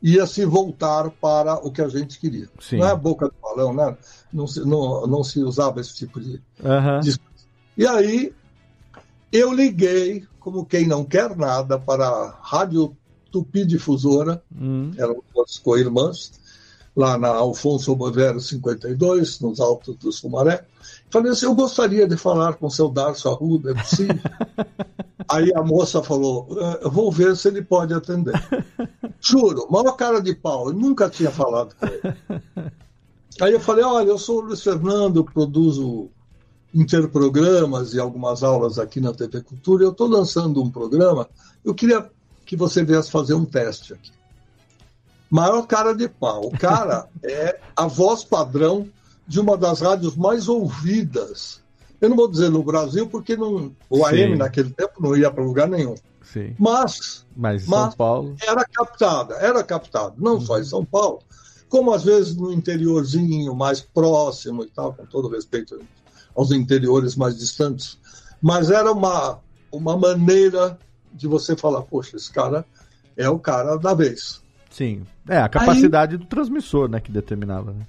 ia 0.00 0.26
se 0.26 0.44
voltar 0.44 1.10
para 1.10 1.54
o 1.66 1.72
que 1.72 1.82
a 1.82 1.88
gente 1.88 2.20
queria. 2.20 2.48
Sim. 2.60 2.78
Não 2.78 2.86
é 2.86 2.90
a 2.90 2.96
boca 2.96 3.26
do 3.26 3.34
balão, 3.42 3.74
né? 3.74 3.96
Não 4.32 4.46
se, 4.46 4.60
não, 4.60 5.06
não 5.06 5.24
se 5.24 5.40
usava 5.42 5.80
esse 5.80 5.94
tipo 5.96 6.20
de, 6.20 6.40
Aham. 6.62 7.00
de- 7.00 7.18
E 7.76 7.86
aí 7.86 8.34
eu 9.32 9.52
liguei, 9.52 10.24
como 10.38 10.64
quem 10.64 10.86
não 10.86 11.04
quer 11.04 11.34
nada, 11.36 11.78
para 11.78 12.06
a 12.06 12.38
Rádio 12.40 12.96
Tupi 13.32 13.64
Difusora, 13.66 14.44
Hum. 14.54 14.92
eram 14.96 15.20
duas 15.34 15.58
co-irmãs, 15.58 16.30
lá 16.96 17.18
na 17.18 17.28
Alfonso 17.28 17.94
Bovero 17.96 18.40
52, 18.40 19.40
nos 19.40 19.60
Altos 19.60 19.96
do 19.96 20.12
Sumaré. 20.12 20.64
Falei 21.10 21.32
assim, 21.32 21.46
eu 21.46 21.54
gostaria 21.54 22.06
de 22.06 22.16
falar 22.16 22.54
com 22.54 22.66
o 22.66 22.70
seu 22.70 22.88
Darcio 22.88 23.30
Arruda, 23.30 23.72
é 23.72 23.74
possível? 23.74 24.18
Aí 25.28 25.52
a 25.54 25.62
moça 25.62 26.02
falou, 26.02 26.46
"Eh, 26.50 26.80
eu 26.82 26.90
vou 26.90 27.10
ver 27.10 27.34
se 27.36 27.48
ele 27.48 27.62
pode 27.62 27.94
atender. 27.94 28.34
Juro, 29.20 29.66
maior 29.70 29.92
cara 29.92 30.20
de 30.20 30.34
pau, 30.34 30.68
eu 30.68 30.74
nunca 30.74 31.08
tinha 31.08 31.30
falado 31.30 31.74
com 31.74 31.86
ele. 31.86 32.72
Aí 33.40 33.52
eu 33.52 33.60
falei, 33.60 33.84
olha, 33.84 34.08
eu 34.08 34.18
sou 34.18 34.38
o 34.38 34.40
Luiz 34.42 34.62
Fernando, 34.62 35.24
produzo 35.24 36.10
interprogramas 36.74 37.94
e 37.94 38.00
algumas 38.00 38.42
aulas 38.42 38.78
aqui 38.78 39.00
na 39.00 39.12
TV 39.12 39.40
Cultura, 39.40 39.84
eu 39.84 39.90
estou 39.92 40.08
lançando 40.08 40.62
um 40.62 40.70
programa, 40.70 41.28
eu 41.64 41.74
queria 41.74 42.10
que 42.44 42.56
você 42.56 42.84
viesse 42.84 43.10
fazer 43.10 43.34
um 43.34 43.44
teste 43.44 43.94
aqui. 43.94 44.12
Maior 45.34 45.66
cara 45.66 45.92
de 45.96 46.08
pau. 46.08 46.46
O 46.46 46.56
cara 46.56 47.08
é 47.24 47.58
a 47.74 47.88
voz 47.88 48.22
padrão 48.22 48.88
de 49.26 49.40
uma 49.40 49.56
das 49.56 49.80
rádios 49.80 50.14
mais 50.14 50.46
ouvidas. 50.48 51.60
Eu 52.00 52.08
não 52.08 52.16
vou 52.16 52.30
dizer 52.30 52.50
no 52.50 52.62
Brasil, 52.62 53.08
porque 53.08 53.36
não, 53.36 53.72
o 53.90 54.04
AM 54.06 54.32
Sim. 54.34 54.36
naquele 54.36 54.70
tempo 54.70 55.02
não 55.02 55.16
ia 55.16 55.32
para 55.32 55.42
lugar 55.42 55.66
nenhum. 55.66 55.96
Sim. 56.22 56.54
Mas 56.56 57.26
Mas 57.36 57.66
em 57.66 57.70
Mas- 57.70 57.80
São 57.80 57.92
Paulo. 57.96 58.36
era 58.46 58.64
captada, 58.64 59.34
era 59.36 59.64
captado, 59.64 60.14
não 60.18 60.40
só 60.40 60.60
em 60.60 60.64
São 60.64 60.84
Paulo, 60.84 61.18
como 61.68 61.92
às 61.92 62.04
vezes 62.04 62.36
no 62.36 62.52
interiorzinho 62.52 63.56
mais 63.56 63.80
próximo 63.80 64.62
e 64.62 64.70
tal, 64.70 64.92
com 64.94 65.04
todo 65.04 65.28
respeito 65.28 65.80
aos 66.32 66.52
interiores 66.52 67.16
mais 67.16 67.36
distantes. 67.36 67.98
Mas 68.40 68.70
era 68.70 68.92
uma, 68.92 69.40
uma 69.72 69.96
maneira 69.96 70.78
de 71.12 71.26
você 71.26 71.56
falar, 71.56 71.82
poxa, 71.82 72.16
esse 72.16 72.30
cara 72.30 72.64
é 73.16 73.28
o 73.28 73.38
cara 73.40 73.76
da 73.76 73.94
vez. 73.94 74.43
Sim. 74.74 75.06
É, 75.28 75.38
a 75.38 75.48
capacidade 75.48 76.16
do 76.16 76.26
transmissor, 76.26 76.88
né, 76.88 76.98
que 76.98 77.12
determinava. 77.12 77.72
Né? 77.72 77.86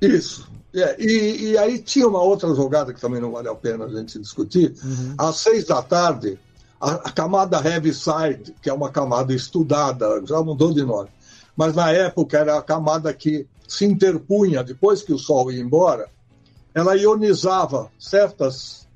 Isso. 0.00 0.50
É, 0.74 0.96
e, 0.98 1.50
e 1.50 1.58
aí 1.58 1.78
tinha 1.78 2.08
uma 2.08 2.22
outra 2.22 2.54
jogada 2.54 2.94
que 2.94 3.00
também 3.00 3.20
não 3.20 3.32
vale 3.32 3.48
a 3.48 3.54
pena 3.54 3.84
a 3.84 3.88
gente 3.88 4.18
discutir. 4.18 4.74
Às 5.18 5.36
seis 5.36 5.66
da 5.66 5.82
tarde, 5.82 6.38
a, 6.80 6.92
a 6.92 7.12
camada 7.12 7.60
heavy 7.62 7.92
side, 7.92 8.54
que 8.62 8.70
é 8.70 8.72
uma 8.72 8.90
camada 8.90 9.34
estudada, 9.34 10.22
já 10.24 10.40
mudou 10.42 10.72
de 10.72 10.82
nome, 10.82 11.10
mas 11.54 11.74
na 11.74 11.92
época 11.92 12.38
era 12.38 12.56
a 12.56 12.62
camada 12.62 13.12
que 13.12 13.46
se 13.68 13.84
interpunha 13.84 14.64
depois 14.64 15.02
que 15.02 15.12
o 15.12 15.18
Sol 15.18 15.52
ia 15.52 15.60
embora, 15.60 16.08
ela 16.74 16.96
ionizava 16.96 17.90
certas 17.98 18.88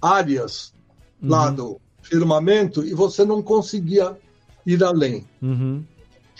áreas 0.00 0.74
lá 1.22 1.50
do 1.50 1.80
firmamento 2.02 2.84
e 2.84 2.94
você 2.94 3.24
não 3.24 3.40
conseguia 3.40 4.16
ir 4.66 4.82
além 4.82 5.24
Uhum. 5.40 5.84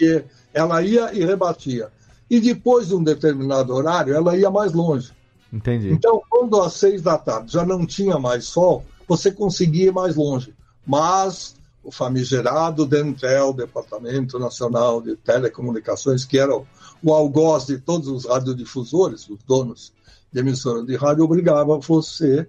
Porque 0.02 0.24
ela 0.52 0.82
ia 0.82 1.14
e 1.14 1.24
rebatia. 1.24 1.88
E 2.28 2.40
depois 2.40 2.88
de 2.88 2.94
um 2.94 3.02
determinado 3.02 3.72
horário, 3.72 4.14
ela 4.14 4.36
ia 4.36 4.50
mais 4.50 4.72
longe. 4.72 5.12
Entendi. 5.52 5.90
Então, 5.90 6.20
quando 6.28 6.60
às 6.60 6.74
seis 6.74 7.02
da 7.02 7.16
tarde 7.18 7.52
já 7.52 7.64
não 7.64 7.86
tinha 7.86 8.18
mais 8.18 8.46
sol, 8.46 8.84
você 9.06 9.30
conseguia 9.30 9.88
ir 9.88 9.92
mais 9.92 10.16
longe. 10.16 10.54
Mas 10.84 11.54
o 11.84 11.92
famigerado 11.92 12.86
Dentel, 12.86 13.52
Departamento 13.52 14.38
Nacional 14.38 15.00
de 15.00 15.14
Telecomunicações, 15.16 16.24
que 16.24 16.38
era 16.38 16.56
o, 16.56 16.66
o 17.02 17.12
algoz 17.12 17.66
de 17.66 17.78
todos 17.78 18.08
os 18.08 18.24
radiodifusores, 18.24 19.28
os 19.28 19.38
donos 19.46 19.92
de 20.32 20.40
emissora 20.40 20.82
de 20.82 20.96
rádio, 20.96 21.24
obrigava 21.24 21.78
você 21.78 22.48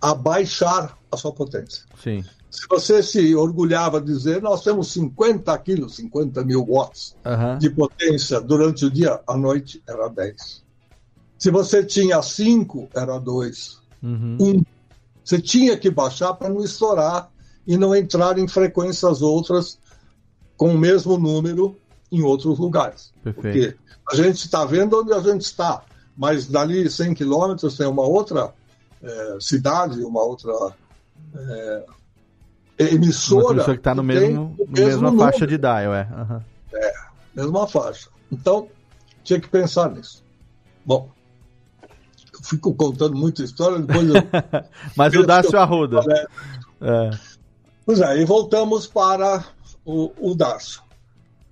a 0.00 0.14
baixar 0.14 0.98
a 1.10 1.16
sua 1.16 1.32
potência. 1.32 1.84
Sim. 2.02 2.22
Se 2.56 2.66
você 2.70 3.02
se 3.02 3.34
orgulhava 3.34 4.00
de 4.00 4.06
dizer, 4.06 4.40
nós 4.40 4.64
temos 4.64 4.90
50 4.92 5.58
quilos, 5.58 5.96
50 5.96 6.42
mil 6.42 6.64
watts 6.64 7.14
Aham. 7.22 7.58
de 7.58 7.68
potência 7.68 8.40
durante 8.40 8.86
o 8.86 8.90
dia, 8.90 9.20
à 9.26 9.36
noite 9.36 9.82
era 9.86 10.08
10. 10.08 10.64
Se 11.38 11.50
você 11.50 11.84
tinha 11.84 12.22
5, 12.22 12.88
era 12.94 13.18
2. 13.18 13.78
Uhum. 14.02 14.38
Um. 14.40 14.62
Você 15.22 15.38
tinha 15.38 15.76
que 15.76 15.90
baixar 15.90 16.32
para 16.32 16.48
não 16.48 16.64
estourar 16.64 17.30
e 17.66 17.76
não 17.76 17.94
entrar 17.94 18.38
em 18.38 18.48
frequências 18.48 19.20
outras 19.20 19.78
com 20.56 20.70
o 20.70 20.78
mesmo 20.78 21.18
número 21.18 21.76
em 22.10 22.22
outros 22.22 22.58
lugares. 22.58 23.12
Perfeito. 23.22 23.42
Porque 23.42 23.76
a 24.10 24.16
gente 24.16 24.46
está 24.46 24.64
vendo 24.64 24.98
onde 24.98 25.12
a 25.12 25.20
gente 25.20 25.42
está, 25.42 25.82
mas 26.16 26.46
dali 26.46 26.88
100 26.88 27.12
quilômetros 27.12 27.76
tem 27.76 27.86
uma 27.86 28.04
outra 28.04 28.54
eh, 29.02 29.36
cidade, 29.40 30.02
uma 30.02 30.22
outra 30.22 30.74
eh, 31.34 31.84
emissora. 32.78 33.46
Uma 33.46 33.54
pessoa 33.56 33.74
que 33.74 33.80
está 33.80 33.94
no 33.94 34.02
mesmo, 34.02 34.56
no 34.58 34.66
mesma 34.70 35.10
número. 35.10 35.30
faixa 35.30 35.46
de 35.46 35.58
dial, 35.58 35.94
é. 35.94 36.08
Uhum. 36.10 36.40
É, 36.74 36.92
mesma 37.34 37.66
faixa. 37.66 38.08
Então, 38.30 38.68
tinha 39.24 39.40
que 39.40 39.48
pensar 39.48 39.90
nisso. 39.90 40.22
Bom, 40.84 41.10
eu 41.82 42.40
fico 42.42 42.74
contando 42.74 43.16
muita 43.16 43.42
história, 43.42 43.78
depois 43.78 44.08
eu. 44.08 44.14
Mas 44.96 45.14
o 45.14 45.24
Dácio 45.24 45.58
Arruda. 45.58 46.00
É. 46.80 47.10
Pois 47.84 48.00
é, 48.00 48.20
e 48.20 48.24
voltamos 48.24 48.86
para 48.86 49.44
o, 49.84 50.12
o 50.18 50.34
Dácio. 50.34 50.82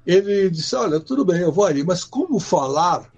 Ele 0.07 0.51
disse: 0.51 0.77
Olha, 0.77 1.01
tudo 1.01 1.25
bem, 1.25 1.41
eu 1.41 1.53
vou 1.53 1.65
aí, 1.65 1.83
mas 1.83 2.05
como 2.05 2.39
falar? 2.39 3.11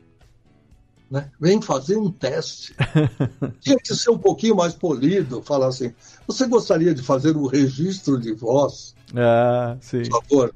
Né? 1.11 1.31
Vem 1.41 1.63
fazer 1.63 1.97
um 1.97 2.11
teste. 2.11 2.75
Tinha 3.61 3.77
que 3.77 3.95
ser 3.95 4.11
um 4.11 4.19
pouquinho 4.19 4.57
mais 4.57 4.75
polido, 4.75 5.43
falar 5.43 5.69
assim: 5.69 5.93
Você 6.27 6.47
gostaria 6.47 6.95
de 6.95 7.03
fazer 7.03 7.37
um 7.37 7.47
registro 7.47 8.19
de 8.19 8.33
voz? 8.33 8.95
Ah, 9.15 9.77
sim. 9.81 10.03
Por 10.29 10.53
favor, 10.53 10.55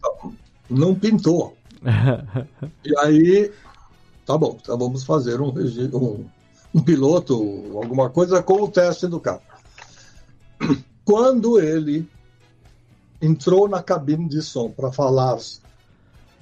não 0.69 0.95
pintou. 0.95 1.57
e 2.85 2.99
aí, 2.99 3.53
tá 4.27 4.37
bom, 4.37 4.59
então 4.61 4.77
vamos 4.77 5.05
fazer 5.05 5.41
um, 5.41 5.49
um, 5.49 6.25
um 6.75 6.83
piloto, 6.83 7.35
alguma 7.75 8.11
coisa 8.11 8.43
com 8.43 8.63
o 8.63 8.69
teste 8.69 9.07
do 9.07 9.21
carro. 9.21 9.43
Quando 11.05 11.61
ele 11.61 12.09
entrou 13.23 13.69
na 13.69 13.83
cabine 13.83 14.29
de 14.29 14.43
som 14.43 14.71
para 14.71 14.91
falar 14.91 15.39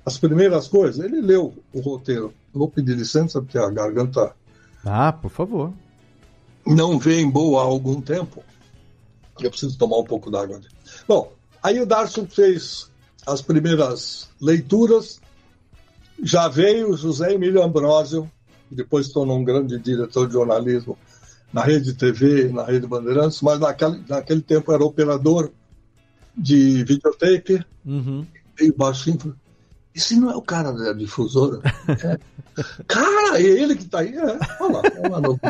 as 0.05 0.19
primeiras 0.19 0.67
coisas, 0.69 1.05
ele 1.05 1.21
leu 1.21 1.55
o 1.73 1.81
roteiro. 1.81 2.33
Vou 2.53 2.69
pedir 2.69 2.97
licença 2.97 3.41
porque 3.41 3.59
a 3.59 3.69
garganta. 3.71 4.35
Ah, 4.85 5.13
por 5.13 5.31
favor. 5.31 5.73
Não 6.67 6.99
vem 6.99 7.29
boa 7.31 7.63
há 7.63 7.65
algum 7.65 8.01
tempo. 8.01 8.43
Eu 9.41 9.51
preciso 9.51 9.79
tomar 9.79 9.99
um 9.99 10.05
pouco 10.05 10.31
d'água. 10.31 10.61
Bom, 11.07 11.33
aí 11.63 11.81
o 11.81 11.87
Darcio 11.87 12.27
fez 12.27 12.91
as 13.27 13.41
primeiras 13.41 14.29
leituras. 14.41 15.21
Já 16.23 16.49
veio 16.49 16.91
o 16.91 16.97
José 16.97 17.33
Emílio 17.33 17.63
Ambrosio, 17.63 18.29
depois 18.71 19.09
tornou 19.09 19.39
um 19.39 19.45
grande 19.45 19.79
diretor 19.79 20.27
de 20.27 20.33
jornalismo 20.33 20.99
na 21.53 21.63
Rede 21.63 21.95
TV, 21.95 22.49
na 22.49 22.65
Rede 22.65 22.87
Bandeirantes, 22.87 23.41
mas 23.41 23.61
naquele, 23.61 24.03
naquele 24.09 24.43
tempo 24.43 24.73
era 24.73 24.85
operador 24.85 25.51
de 26.37 26.85
videotape, 26.85 27.65
uhum. 27.85 28.27
veio 28.57 28.75
baixinho 28.77 29.35
esse 29.99 30.15
não 30.17 30.31
é 30.31 30.37
o 30.37 30.43
cara 30.43 30.73
da 30.73 30.93
difusora? 30.93 31.61
É. 31.89 32.19
Cara, 32.87 33.41
é 33.41 33.43
ele 33.43 33.75
que 33.77 33.85
tá 33.85 34.01
aí? 34.01 34.17
É. 34.17 34.39
Olha 34.61 34.73
lá, 34.73 34.83
olha 34.99 35.11
lá 35.11 35.21
no 35.21 35.41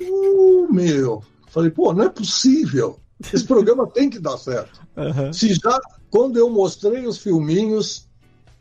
uh, 0.00 0.72
meu. 0.72 1.22
Falei, 1.48 1.70
pô, 1.70 1.92
não 1.92 2.04
é 2.04 2.08
possível. 2.08 3.00
Esse 3.32 3.44
programa 3.44 3.86
tem 3.86 4.10
que 4.10 4.18
dar 4.18 4.36
certo. 4.36 4.80
Uhum. 4.96 5.32
Se 5.32 5.54
já, 5.54 5.80
quando 6.10 6.38
eu 6.38 6.50
mostrei 6.50 7.06
os 7.06 7.18
filminhos 7.18 8.06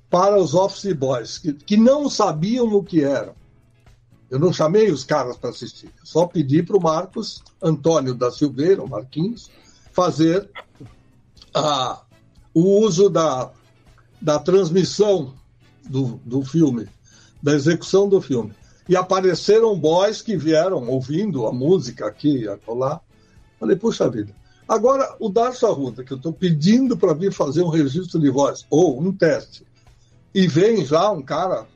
para 0.10 0.38
os 0.38 0.54
office 0.54 0.94
boys, 0.94 1.38
que, 1.38 1.54
que 1.54 1.76
não 1.76 2.10
sabiam 2.10 2.68
o 2.68 2.84
que 2.84 3.04
eram, 3.04 3.36
eu 4.30 4.40
não 4.40 4.54
chamei 4.54 4.92
os 4.92 5.04
caras 5.04 5.36
para 5.38 5.50
assistir. 5.50 5.88
Eu 5.88 6.06
só 6.06 6.26
pedi 6.26 6.64
para 6.64 6.78
o 6.78 6.82
Marcos 6.82 7.44
Antônio 7.62 8.14
da 8.14 8.32
Silveira, 8.32 8.82
o 8.82 8.90
Marquinhos, 8.90 9.50
fazer 9.92 10.50
a, 11.54 12.02
o 12.54 12.80
uso 12.80 13.10
da, 13.10 13.52
da 14.24 14.40
transmissão 14.40 15.34
do, 15.88 16.22
do 16.24 16.46
filme, 16.46 16.88
da 17.42 17.54
execução 17.54 18.08
do 18.08 18.22
filme. 18.22 18.54
E 18.88 18.96
apareceram 18.96 19.78
boys 19.78 20.22
que 20.22 20.38
vieram 20.38 20.88
ouvindo 20.88 21.46
a 21.46 21.52
música 21.52 22.08
aqui 22.08 22.46
e 22.46 22.74
lá. 22.74 23.02
Falei, 23.60 23.76
puxa 23.76 24.10
vida. 24.10 24.34
Agora, 24.66 25.14
o 25.20 25.28
Darcio 25.28 25.68
Arruda, 25.68 26.06
que 26.06 26.14
eu 26.14 26.18
estou 26.18 26.32
pedindo 26.32 26.96
para 26.98 27.14
vir 27.14 27.34
fazer 27.34 27.62
um 27.64 27.70
registro 27.70 28.18
de 28.18 28.30
voz, 28.30 28.66
ou 28.70 28.98
um 29.00 29.12
teste, 29.12 29.66
e 30.34 30.48
vem 30.48 30.86
já 30.86 31.12
um 31.12 31.22
cara 31.22 31.68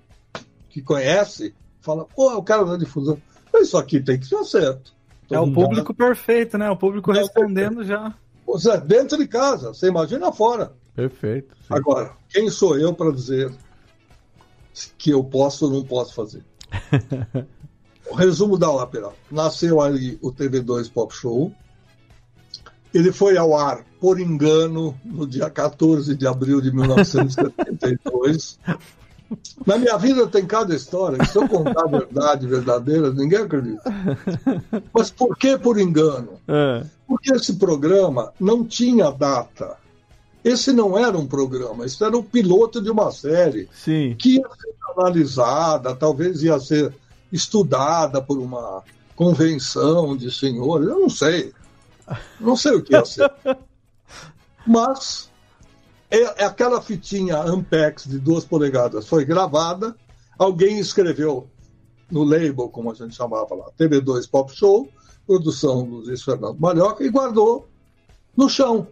que 0.69 0.81
conhece 0.81 1.53
fala, 1.81 2.05
pô, 2.05 2.31
é 2.31 2.35
o 2.35 2.43
cara 2.43 2.63
da 2.63 2.77
difusão. 2.77 3.21
Isso 3.55 3.77
aqui 3.77 3.99
tem 3.99 4.19
que 4.19 4.25
ser 4.25 4.43
certo. 4.45 4.93
é 5.29 5.39
o 5.39 5.51
público 5.51 5.93
perfeito, 5.93 6.57
né? 6.57 6.69
O 6.69 6.77
público 6.77 7.11
Não, 7.11 7.19
respondendo 7.19 7.83
já. 7.83 8.13
Você, 8.45 8.77
dentro 8.77 9.17
de 9.17 9.27
casa, 9.27 9.73
você 9.73 9.87
imagina 9.87 10.31
fora. 10.31 10.73
Perfeito. 10.97 11.55
Sim. 11.55 11.75
Agora, 11.75 12.11
quem 12.27 12.49
sou 12.49 12.75
eu 12.75 12.91
para 12.91 13.11
dizer 13.11 13.53
que 14.97 15.11
eu 15.11 15.23
posso 15.23 15.65
ou 15.65 15.71
não 15.71 15.83
posso 15.83 16.15
fazer? 16.15 16.43
o 18.09 18.15
resumo 18.15 18.57
da 18.57 18.71
ópera. 18.71 19.11
Nasceu 19.29 19.79
ali 19.79 20.17
o 20.23 20.33
TV2 20.33 20.91
Pop 20.91 21.13
Show. 21.13 21.53
Ele 22.91 23.11
foi 23.11 23.37
ao 23.37 23.55
ar, 23.55 23.85
por 24.01 24.19
engano, 24.19 24.99
no 25.05 25.27
dia 25.27 25.51
14 25.51 26.15
de 26.15 26.25
abril 26.25 26.59
de 26.59 26.71
1972. 26.71 28.57
Na 29.67 29.77
minha 29.77 29.97
vida 29.97 30.25
tem 30.25 30.47
cada 30.47 30.73
história, 30.73 31.23
se 31.25 31.37
eu 31.37 31.47
contar 31.47 31.83
a 31.83 31.87
verdade 31.87 32.47
verdadeira, 32.47 33.11
ninguém 33.11 33.39
acredita. 33.39 33.83
Mas 34.91 35.11
por 35.11 35.37
que 35.37 35.59
por 35.59 35.79
engano? 35.79 36.39
É. 36.47 36.83
Porque 37.05 37.33
esse 37.33 37.53
programa 37.57 38.33
não 38.39 38.65
tinha 38.65 39.11
data. 39.11 39.77
Esse 40.47 40.71
não 40.71 40.97
era 40.97 41.17
um 41.17 41.27
programa, 41.27 41.85
isso 41.85 42.05
era 42.05 42.17
o 42.17 42.23
piloto 42.23 42.81
de 42.81 42.89
uma 42.89 43.11
série 43.11 43.67
Sim. 43.73 44.15
que 44.17 44.37
ia 44.37 44.49
ser 44.57 44.75
analisada, 44.97 45.93
talvez 45.93 46.41
ia 46.41 46.57
ser 46.57 46.95
estudada 47.29 48.21
por 48.21 48.39
uma 48.39 48.81
convenção 49.13 50.15
de 50.15 50.31
senhores, 50.31 50.87
eu 50.87 51.01
não 51.01 51.09
sei. 51.09 51.53
Não 52.39 52.55
sei 52.55 52.75
o 52.75 52.81
que 52.81 52.93
ia 52.93 53.03
ser. 53.03 53.29
Mas 54.65 55.29
é, 56.09 56.43
é 56.43 56.45
aquela 56.45 56.81
fitinha 56.81 57.41
Ampex 57.41 58.05
de 58.05 58.17
duas 58.17 58.45
polegadas 58.45 59.05
foi 59.05 59.25
gravada, 59.25 59.93
alguém 60.39 60.79
escreveu 60.79 61.45
no 62.09 62.23
label, 62.23 62.69
como 62.69 62.89
a 62.89 62.93
gente 62.93 63.13
chamava 63.13 63.53
lá, 63.53 63.65
TV2 63.77 64.29
Pop 64.29 64.55
Show, 64.55 64.87
produção 65.25 65.85
do 65.85 65.97
Luiz 65.97 66.23
Fernando 66.23 66.57
Malhoca, 66.57 67.03
e 67.03 67.09
guardou 67.09 67.67
no 68.33 68.47
chão. 68.47 68.87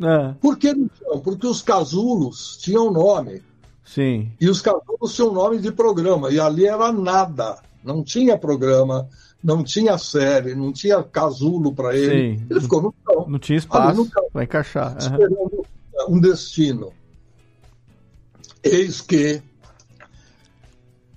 É. 0.00 0.34
Por 0.40 0.58
que 0.58 0.72
no 0.72 0.90
chão? 0.98 1.20
Porque 1.20 1.46
os 1.46 1.62
casulos 1.62 2.56
tinham 2.58 2.90
nome. 2.92 3.42
Sim. 3.84 4.32
E 4.40 4.48
os 4.48 4.60
casulos 4.60 5.14
tinham 5.14 5.32
nome 5.32 5.58
de 5.58 5.70
programa, 5.72 6.30
e 6.30 6.40
ali 6.40 6.66
era 6.66 6.92
nada. 6.92 7.60
Não 7.84 8.02
tinha 8.02 8.38
programa, 8.38 9.08
não 9.42 9.64
tinha 9.64 9.98
série, 9.98 10.54
não 10.54 10.72
tinha 10.72 11.02
casulo 11.02 11.74
para 11.74 11.96
ele. 11.96 12.38
Sim. 12.38 12.46
Ele 12.48 12.60
ficou 12.60 12.82
no 12.82 12.94
chão. 13.04 13.26
Não 13.28 13.38
tinha 13.38 13.58
espaço 13.58 14.10
para 14.32 14.44
encaixar. 14.44 14.96
Esperando 14.98 15.66
um 16.08 16.20
destino. 16.20 16.92
Eis 18.62 19.00
que 19.00 19.42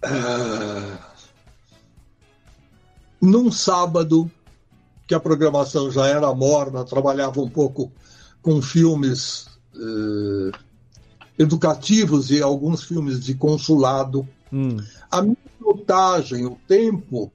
uh, 0.04 0.98
num 3.22 3.52
sábado 3.52 4.30
que 5.08 5.14
a 5.14 5.20
programação 5.20 5.92
já 5.92 6.08
era 6.08 6.34
morna, 6.34 6.84
trabalhava 6.84 7.40
um 7.40 7.50
pouco 7.50 7.92
com 8.46 8.62
filmes 8.62 9.48
uh, 9.74 10.52
educativos 11.36 12.30
e 12.30 12.44
alguns 12.44 12.84
filmes 12.84 13.20
de 13.20 13.34
consulado. 13.34 14.28
Hum. 14.54 14.78
A 15.10 15.24
minutagem, 15.24 16.46
o 16.46 16.56
tempo 16.68 17.34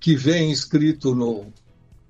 que 0.00 0.16
vem 0.16 0.50
escrito 0.50 1.14
no 1.14 1.52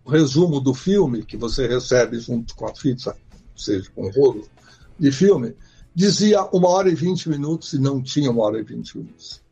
resumo 0.06 0.60
do 0.60 0.72
filme, 0.72 1.24
que 1.24 1.36
você 1.36 1.66
recebe 1.66 2.20
junto 2.20 2.54
com 2.54 2.68
a 2.68 2.74
fita 2.74 3.16
seja, 3.56 3.90
com 3.96 4.08
rolo 4.10 4.48
de 4.96 5.10
filme, 5.10 5.52
dizia 5.92 6.44
uma 6.52 6.68
hora 6.68 6.88
e 6.88 6.94
vinte 6.94 7.28
minutos 7.28 7.72
e 7.72 7.80
não 7.80 8.00
tinha 8.00 8.30
uma 8.30 8.44
hora 8.44 8.60
e 8.60 8.62
vinte 8.62 8.96
minutos. 8.96 9.42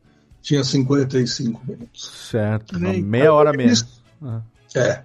Tinha 0.41 0.63
55 0.63 1.61
minutos. 1.67 2.11
Certo, 2.31 2.79
meia 2.79 3.33
hora 3.33 3.51
mesmo. 3.51 3.89
É. 4.73 5.03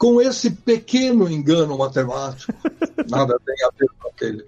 Com 0.00 0.20
esse 0.20 0.50
pequeno 0.50 1.30
engano 1.30 1.76
matemático, 1.76 2.52
nada 3.08 3.38
tem 3.44 3.66
a 3.66 3.70
ver 3.78 3.88
com 3.98 4.08
aquele 4.08 4.46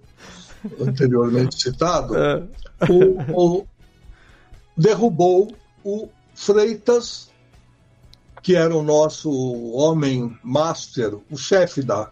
anteriormente 0.81 1.61
citado, 1.61 2.17
é. 2.17 2.43
o, 2.89 3.59
o, 3.59 3.67
derrubou 4.77 5.55
o 5.85 6.09
Freitas, 6.35 7.31
que 8.43 8.57
era 8.57 8.75
o 8.75 8.83
nosso 8.83 9.31
homem 9.73 10.37
master, 10.43 11.19
o 11.31 11.37
chefe 11.37 11.83
da 11.83 12.11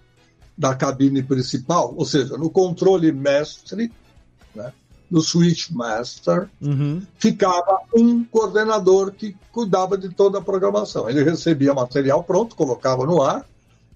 da 0.60 0.74
cabine 0.74 1.22
principal, 1.22 1.94
ou 1.96 2.04
seja, 2.04 2.36
no 2.36 2.50
controle 2.50 3.10
mestre, 3.10 3.90
né, 4.54 4.70
no 5.10 5.20
switch 5.20 5.70
master, 5.70 6.48
uhum. 6.62 7.02
ficava 7.18 7.80
um 7.94 8.22
coordenador 8.24 9.10
que 9.12 9.34
cuidava 9.50 9.98
de 9.98 10.08
toda 10.08 10.38
a 10.38 10.42
programação. 10.42 11.10
Ele 11.10 11.24
recebia 11.24 11.74
material 11.74 12.22
pronto, 12.22 12.54
colocava 12.54 13.04
no 13.04 13.20
ar, 13.20 13.44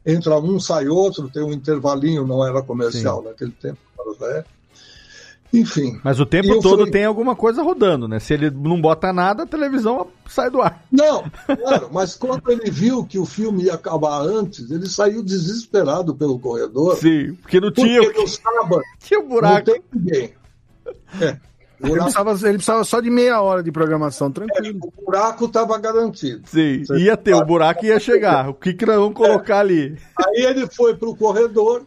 entra 0.05 0.39
um, 0.39 0.59
sai 0.59 0.89
outro, 0.89 1.31
tem 1.31 1.43
um 1.43 1.53
intervalinho, 1.53 2.27
não 2.27 2.45
era 2.47 2.63
comercial 2.63 3.23
Sim. 3.23 3.29
naquele 3.29 3.53
tempo, 3.53 3.79
é. 4.23 4.45
Enfim. 5.53 6.01
Mas 6.03 6.19
o 6.19 6.27
tempo 6.27 6.61
todo 6.61 6.79
falei- 6.79 6.91
tem 6.91 7.05
alguma 7.05 7.37
coisa 7.37 7.63
rodando, 7.63 8.09
né? 8.09 8.19
Se 8.19 8.35
ele 8.35 8.51
não 8.51 8.81
bota 8.81 9.13
nada, 9.13 9.45
a 9.45 9.47
televisão 9.47 10.09
sai 10.29 10.51
do 10.51 10.61
ar. 10.61 10.85
Não, 10.91 11.31
claro, 11.47 11.89
mas 11.93 12.17
quando 12.17 12.51
ele 12.51 12.69
viu 12.73 13.05
que 13.05 13.21
o 13.21 13.25
filme 13.25 13.65
ia 13.65 13.75
acabar 13.75 14.21
antes, 14.23 14.69
ele 14.69 14.89
saiu 14.89 15.23
desesperado 15.23 16.13
pelo 16.13 16.41
corredor. 16.41 16.97
Sim, 16.97 17.35
porque 17.35 17.61
não 17.61 17.69
Porque 17.69 17.83
tinha, 17.83 18.01
no 18.01 18.27
sábado 18.27 18.83
tinha 18.99 19.21
um 19.21 19.29
buraco. 19.29 19.71
não 19.71 19.75
tem 19.77 19.83
ninguém. 19.95 20.35
É, 21.21 21.37
Ele 21.81 21.93
precisava, 22.01 22.31
ele 22.33 22.53
precisava 22.59 22.85
só 22.85 23.01
de 23.01 23.11
meia 23.11 23.41
hora 23.41 23.63
de 23.63 23.71
programação, 23.73 24.31
tranquilo. 24.31 24.81
o 24.97 25.05
buraco 25.05 25.45
estava 25.47 25.79
garantido. 25.79 26.43
Sim, 26.49 26.85
Você 26.85 26.97
ia 26.99 27.17
ter, 27.17 27.35
o 27.35 27.45
buraco 27.45 27.85
ia 27.85 27.99
chegar. 28.01 28.49
O 28.49 28.55
que, 28.55 28.73
que 28.75 28.87
nós 28.87 28.97
vamos 28.97 29.15
colocar 29.15 29.61
ali? 29.61 29.99
Aí 30.19 30.45
ele 30.45 30.67
foi 30.69 30.95
para 30.97 31.09
o 31.09 31.17
corredor, 31.17 31.85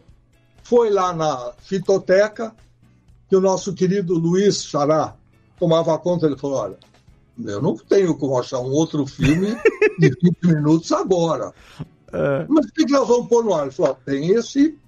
foi 0.62 0.90
lá 0.90 1.12
na 1.12 1.52
fitoteca, 1.62 2.54
que 3.28 3.36
o 3.36 3.40
nosso 3.40 3.74
querido 3.74 4.14
Luiz 4.14 4.62
Xará 4.64 5.14
tomava 5.58 5.98
conta. 5.98 6.26
Ele 6.26 6.36
falou: 6.36 6.58
Olha, 6.58 6.76
eu 7.44 7.60
não 7.62 7.76
tenho 7.76 8.16
como 8.16 8.38
achar 8.38 8.58
um 8.60 8.70
outro 8.70 9.06
filme 9.06 9.56
de 9.98 10.08
20 10.22 10.36
minutos 10.44 10.92
agora. 10.92 11.52
É. 12.10 12.46
Mas 12.48 12.64
o 12.64 12.72
que, 12.72 12.86
que 12.86 12.92
nós 12.92 13.06
vamos 13.06 13.28
pôr 13.28 13.44
no 13.44 13.52
ar? 13.52 13.64
Ele 13.64 13.70
falou: 13.70 13.92
"Ó, 13.92 13.96
Tem 14.10 14.30
esse, 14.30 14.78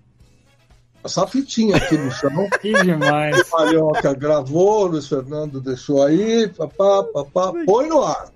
essa 1.02 1.26
fitinha 1.26 1.76
aqui 1.76 1.96
no 1.96 2.10
chão. 2.10 2.48
Que 2.60 2.72
demais. 2.82 3.42
Carioca 3.50 4.14
gravou, 4.14 4.86
Luiz 4.86 5.08
Fernando 5.08 5.60
deixou 5.60 6.02
aí, 6.02 6.48
papá, 6.48 7.04
papá, 7.04 7.52
põe 7.64 7.88
no 7.88 8.02
ar. 8.02 8.28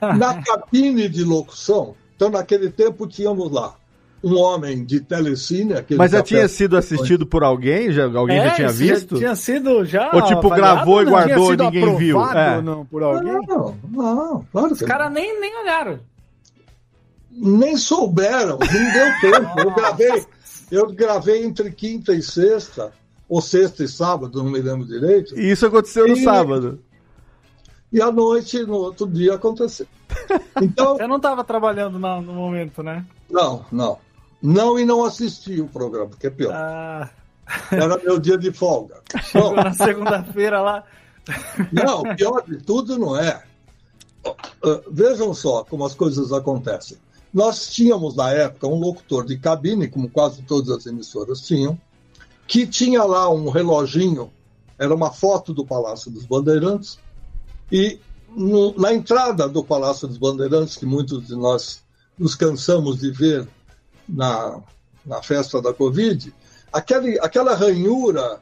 Na 0.00 0.42
cabine 0.42 1.08
de 1.08 1.24
locução, 1.24 1.94
então 2.14 2.30
naquele 2.30 2.70
tempo 2.70 3.06
tínhamos 3.06 3.50
lá 3.50 3.74
um 4.22 4.36
homem 4.36 4.84
de 4.84 5.00
telecine, 5.00 5.74
aquele 5.74 5.98
Mas 5.98 6.10
já 6.10 6.22
tinha 6.22 6.48
sido 6.48 6.76
assistido 6.76 7.24
por 7.26 7.44
alguém? 7.44 7.92
Já, 7.92 8.04
alguém 8.04 8.38
já 8.38 8.46
É, 8.46 8.50
tinha 8.50 8.68
isso 8.68 8.76
visto? 8.76 9.16
Tinha 9.16 9.36
sido 9.36 9.84
já. 9.84 10.10
Ou 10.12 10.22
tipo, 10.22 10.46
avaliado, 10.46 10.74
gravou 10.74 11.02
e 11.02 11.04
guardou 11.04 11.56
Tinha 11.56 11.68
e 11.68 11.72
ninguém 11.72 11.96
viu? 11.96 12.20
É. 12.20 12.60
não 12.60 12.84
por 12.84 13.02
alguém? 13.02 13.32
Não, 13.46 13.76
não, 13.90 14.44
claro 14.50 14.72
Os 14.72 14.82
caras 14.82 15.12
nem, 15.12 15.40
nem 15.40 15.56
olharam. 15.60 16.00
nem 17.30 17.76
souberam, 17.76 18.58
não 18.58 18.92
deu 18.92 19.20
tempo. 19.32 19.60
Eu 19.60 19.70
gravei, 19.74 20.26
eu 20.70 20.86
gravei 20.92 21.44
entre 21.44 21.70
quinta 21.70 22.12
e 22.14 22.22
sexta, 22.22 22.92
ou 23.28 23.40
sexta 23.40 23.84
e 23.84 23.88
sábado, 23.88 24.42
não 24.42 24.50
me 24.50 24.60
lembro 24.60 24.86
direito, 24.86 25.38
E 25.38 25.50
isso 25.50 25.66
aconteceu 25.66 26.06
no 26.08 26.14
E- 26.16 26.24
sábado. 26.24 26.80
e 27.92 28.00
à 28.00 28.10
noite, 28.10 28.62
no 28.64 28.74
outro 28.76 29.06
dia, 29.06 29.34
aconteceu. 29.34 29.86
Então, 30.62 30.96
Você 30.96 31.06
não 31.06 31.20
tava 31.20 31.44
trabalhando 31.44 31.98
no 31.98 32.32
momento, 32.32 32.82
né? 32.82 33.04
não, 33.30 33.64
não. 33.70 33.98
Não 34.40 34.78
e 34.78 34.84
não 34.84 35.04
assisti 35.04 35.60
o 35.60 35.66
programa, 35.66 36.10
que 36.18 36.26
é 36.28 36.30
pior. 36.30 36.52
Ah, 36.54 37.10
Era 37.72 37.98
meu 37.98 38.18
dia 38.20 38.38
de 38.38 38.52
folga. 38.52 39.00
Bom, 39.34 39.54
na 39.54 39.72
segunda-feira 39.72 40.60
lá. 40.60 40.84
não, 41.72 42.02
pior 42.14 42.42
de 42.46 42.58
tudo 42.58 42.96
não 42.98 43.16
é. 43.18 43.42
Vejam 44.90 45.32
só 45.34 45.64
como 45.64 45.84
as 45.84 45.94
coisas 45.94 46.32
acontecem. 46.32 46.98
Nós 47.32 47.68
tínhamos, 47.68 48.16
na 48.16 48.30
época, 48.30 48.66
um 48.66 48.80
locutor 48.80 49.24
de 49.26 49.36
cabine, 49.38 49.88
como 49.88 50.08
quase 50.08 50.42
todas 50.42 50.70
as 50.70 50.86
emissoras 50.86 51.40
tinham, 51.40 51.78
que 52.46 52.66
tinha 52.66 53.04
lá 53.04 53.28
um 53.28 53.50
reloginho, 53.50 54.30
era 54.78 54.94
uma 54.94 55.12
foto 55.12 55.52
do 55.52 55.64
Palácio 55.66 56.10
dos 56.10 56.24
Bandeirantes, 56.24 56.98
e 57.70 57.98
no- 58.34 58.74
na 58.78 58.92
entrada 58.94 59.48
do 59.48 59.62
Palácio 59.62 60.08
dos 60.08 60.16
Bandeirantes, 60.16 60.76
que 60.76 60.86
muitos 60.86 61.26
de 61.26 61.34
nós 61.36 61.82
nos 62.18 62.34
cansamos 62.34 62.98
de 62.98 63.10
ver 63.10 63.46
na, 64.08 64.60
na 65.04 65.22
festa 65.22 65.60
da 65.60 65.72
Covid, 65.74 66.32
aquele, 66.72 67.18
aquela 67.20 67.54
ranhura 67.54 68.40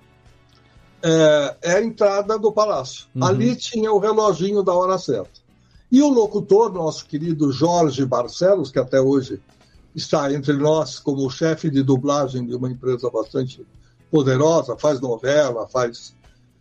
é, 1.03 1.57
é 1.63 1.73
a 1.75 1.83
entrada 1.85 2.39
do 2.39 2.51
palácio. 2.53 3.07
Uhum. 3.15 3.25
Ali 3.25 3.55
tinha 3.57 3.93
o 3.93 3.99
reloginho 3.99 4.63
da 4.63 4.73
hora 4.73 4.97
certa. 4.99 5.46
E 5.91 6.03
o 6.03 6.09
locutor, 6.09 6.73
nosso 6.73 7.07
querido 7.07 7.53
Jorge 7.53 8.05
Barcelos, 8.05 8.71
que 8.71 8.79
até 8.79 9.01
hoje 9.01 9.41
está 9.95 10.33
entre 10.33 10.53
nós 10.55 10.99
como 10.99 11.29
chefe 11.31 11.71
de 11.71 11.83
dublagem 11.83 12.45
de 12.47 12.55
uma 12.55 12.71
empresa 12.71 13.09
bastante 13.11 13.65
poderosa, 14.11 14.77
faz 14.77 15.01
novela, 15.01 15.67
faz, 15.69 16.15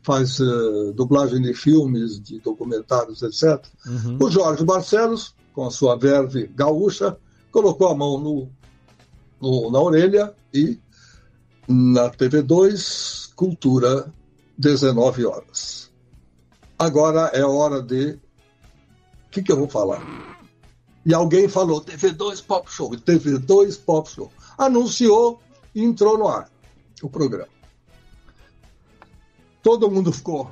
faz 0.03 0.39
eh, 0.39 0.91
dublagem 0.95 1.41
de 1.41 1.53
filmes, 1.53 2.19
de 2.21 2.39
documentários, 2.39 3.21
etc. 3.23 3.63
Uhum. 3.86 4.17
O 4.21 4.30
Jorge 4.30 4.63
Barcelos, 4.63 5.36
com 5.53 5.65
a 5.65 5.71
sua 5.71 5.95
verve 5.97 6.47
gaúcha, 6.55 7.17
colocou 7.51 7.88
a 7.89 7.95
mão 7.95 8.17
no, 8.19 8.47
no- 9.41 9.71
na 9.71 9.80
orelha 9.82 10.34
e 10.53 10.80
na 11.67 12.09
TV2, 12.11 13.34
Cultura, 13.36 14.13
19 14.57 15.26
horas. 15.26 15.91
Agora 16.78 17.32
é 17.34 17.43
hora 17.43 17.82
de. 17.82 18.17
O 19.36 19.38
que, 19.38 19.43
que 19.43 19.51
eu 19.51 19.57
vou 19.57 19.67
falar? 19.67 20.01
E 21.05 21.13
alguém 21.13 21.49
falou 21.49 21.83
TV2 21.83 22.41
Pop 22.41 22.71
Show. 22.71 22.93
E 22.93 22.97
TV2 22.97 23.77
Pop 23.83 24.09
Show. 24.09 24.31
Anunciou 24.57 25.41
e 25.75 25.83
entrou 25.83 26.17
no 26.17 26.25
ar 26.25 26.49
o 27.03 27.09
programa. 27.09 27.49
Todo 29.61 29.91
mundo 29.91 30.13
ficou 30.13 30.49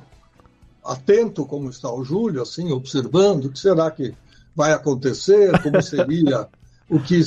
atento, 0.84 1.46
como 1.46 1.70
está 1.70 1.90
o 1.90 2.04
Júlio, 2.04 2.42
assim, 2.42 2.72
observando 2.72 3.46
o 3.46 3.52
que 3.52 3.58
será 3.58 3.90
que 3.90 4.14
vai 4.54 4.72
acontecer, 4.72 5.62
como 5.62 5.80
seria, 5.82 6.46
o 6.90 7.00
que, 7.00 7.22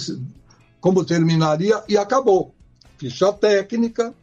como 0.80 1.04
terminaria, 1.04 1.84
e 1.90 1.98
acabou. 1.98 2.54
Ficha 3.00 3.34
técnica. 3.34 4.14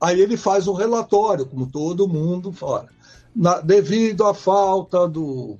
Aí 0.00 0.20
ele 0.20 0.36
faz 0.36 0.66
um 0.66 0.74
relatório, 0.74 1.46
como 1.46 1.64
todo 1.64 2.08
mundo 2.08 2.50
fala. 2.50 2.88
Na- 3.32 3.60
devido 3.60 4.24
à 4.24 4.34
falta 4.34 5.06
do, 5.06 5.56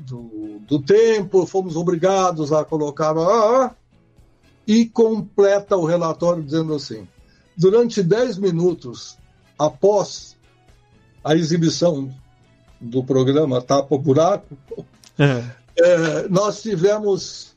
do, 0.00 0.60
do 0.66 0.80
tempo, 0.80 1.46
fomos 1.46 1.76
obrigados 1.76 2.52
a 2.52 2.64
colocar. 2.64 3.16
ah, 3.16 3.66
ah, 3.66 3.74
e 4.66 4.86
completa 4.86 5.76
o 5.76 5.84
relatório 5.84 6.42
dizendo 6.42 6.74
assim: 6.74 7.06
durante 7.56 8.02
10 8.02 8.38
minutos 8.38 9.18
após 9.58 10.36
a 11.24 11.34
exibição 11.34 12.14
do 12.80 13.04
programa 13.04 13.60
Tapa 13.60 13.94
o 13.94 13.98
Buraco, 13.98 14.56
é, 15.18 16.28
nós 16.28 16.62
tivemos 16.62 17.54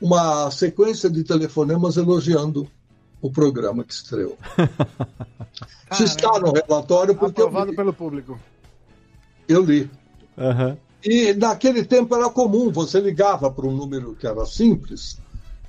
uma 0.00 0.50
sequência 0.50 1.08
de 1.08 1.24
telefonemas 1.24 1.96
elogiando 1.96 2.68
o 3.22 3.30
programa 3.30 3.84
que 3.84 3.94
estreou. 3.94 4.36
Isso 5.92 6.04
está 6.04 6.38
no 6.38 6.52
relatório 6.52 7.14
porque 7.14 7.40
eu 7.40 7.46
Aprovado 7.46 7.70
li, 7.70 7.76
pelo 7.76 7.92
público. 7.92 8.38
eu 9.48 9.64
li. 9.64 9.90
Aham. 10.36 10.76
E 11.04 11.34
naquele 11.34 11.84
tempo 11.84 12.14
era 12.14 12.28
comum, 12.28 12.70
você 12.70 13.00
ligava 13.00 13.50
para 13.50 13.66
um 13.66 13.74
número 13.76 14.14
que 14.14 14.26
era 14.26 14.44
simples, 14.44 15.18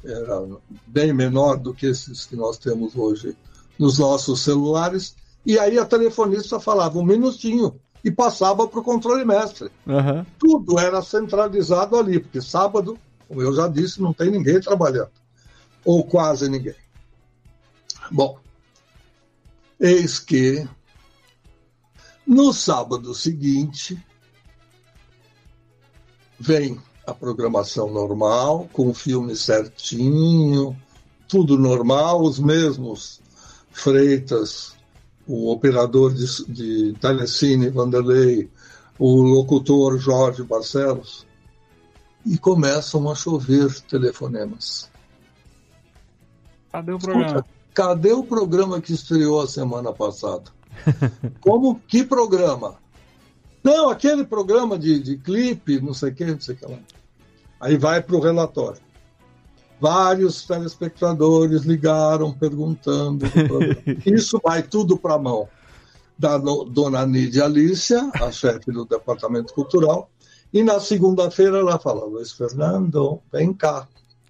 era 0.03 0.47
bem 0.87 1.13
menor 1.13 1.57
do 1.57 1.73
que 1.73 1.85
esses 1.85 2.25
que 2.25 2.35
nós 2.35 2.57
temos 2.57 2.95
hoje 2.95 3.35
nos 3.77 3.99
nossos 3.99 4.41
celulares, 4.41 5.15
e 5.45 5.59
aí 5.59 5.77
a 5.77 5.85
telefonista 5.85 6.59
falava 6.59 6.97
um 6.97 7.05
minutinho 7.05 7.79
e 8.03 8.11
passava 8.11 8.67
para 8.67 8.79
o 8.79 8.83
controle 8.83 9.23
mestre. 9.25 9.69
Aham. 9.87 10.25
Tudo 10.39 10.79
era 10.79 11.01
centralizado 11.01 11.97
ali, 11.97 12.19
porque 12.19 12.41
sábado, 12.41 12.97
como 13.27 13.41
eu 13.41 13.53
já 13.53 13.67
disse, 13.67 14.01
não 14.01 14.13
tem 14.13 14.31
ninguém 14.31 14.59
trabalhando, 14.59 15.11
ou 15.85 16.03
quase 16.03 16.49
ninguém. 16.49 16.75
Bom, 18.09 18.39
eis 19.79 20.17
que 20.17 20.67
no 22.25 22.51
sábado 22.53 23.13
seguinte 23.13 24.01
vem 26.39 26.79
a 27.05 27.13
programação 27.13 27.91
normal, 27.91 28.69
com 28.73 28.89
o 28.89 28.93
filme 28.93 29.35
certinho, 29.35 30.75
tudo 31.27 31.57
normal, 31.57 32.21
os 32.21 32.39
mesmos 32.39 33.21
Freitas, 33.71 34.75
o 35.27 35.51
operador 35.51 36.13
de, 36.13 36.25
de 36.47 36.93
telecine 36.99 37.69
Vanderlei, 37.69 38.49
o 38.97 39.21
locutor 39.21 39.97
Jorge 39.99 40.43
Barcelos, 40.43 41.27
e 42.25 42.37
começam 42.37 43.09
a 43.09 43.15
chover 43.15 43.79
telefonemas. 43.81 44.89
Cadê 46.71 46.91
o 46.91 46.99
programa? 46.99 47.45
Cadê 47.73 48.11
o 48.11 48.23
programa 48.23 48.81
que 48.81 48.93
estreou 48.93 49.41
a 49.41 49.47
semana 49.47 49.93
passada? 49.93 50.51
Como? 51.39 51.79
Que 51.87 52.03
programa? 52.03 52.75
Não, 53.67 53.89
aquele 53.89 54.23
programa 54.23 54.79
de, 54.79 54.97
de 54.97 55.17
clipe, 55.17 55.81
não 55.81 55.93
sei 55.93 56.11
o 56.11 56.15
que, 56.15 56.23
não 56.23 56.39
sei 56.39 56.55
o 56.55 56.57
que 56.57 56.65
lá. 56.65 56.79
Aí 57.59 57.75
vai 57.75 58.01
para 58.01 58.15
o 58.15 58.21
relatório. 58.21 58.79
Vários 59.77 60.47
telespectadores 60.47 61.63
ligaram 61.63 62.31
perguntando. 62.31 63.25
Isso 64.07 64.39
vai 64.41 64.63
tudo 64.63 64.97
para 64.97 65.15
a 65.15 65.19
mão 65.19 65.49
da 66.17 66.37
dona 66.37 67.05
Nídia 67.05 67.43
Alícia, 67.43 68.09
a 68.13 68.31
chefe 68.31 68.71
do 68.71 68.85
departamento 68.85 69.53
cultural, 69.53 70.09
e 70.53 70.63
na 70.63 70.79
segunda-feira 70.79 71.57
ela 71.57 71.77
fala: 71.77 72.05
Luiz 72.05 72.31
Fernando, 72.31 73.21
vem 73.33 73.53
cá, 73.53 73.85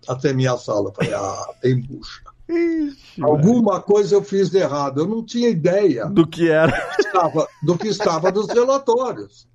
até 0.07 0.33
minha 0.33 0.57
sala. 0.57 0.89
Eu 0.89 0.93
Falei: 0.95 1.13
ah, 1.13 1.53
tem 1.61 1.79
bucha. 1.79 2.23
Ixi, 2.49 3.21
Alguma 3.21 3.81
coisa 3.81 4.15
eu 4.15 4.23
fiz 4.23 4.49
de 4.49 4.57
errado. 4.57 5.01
Eu 5.01 5.07
não 5.07 5.23
tinha 5.23 5.49
ideia 5.49 6.05
Do 6.05 6.25
que 6.25 6.49
era. 6.49 6.71
que 6.95 7.01
estava- 7.01 7.47
do 7.63 7.77
que 7.77 7.87
estava 7.89 8.31
nos 8.31 8.47
relatórios. 8.47 9.47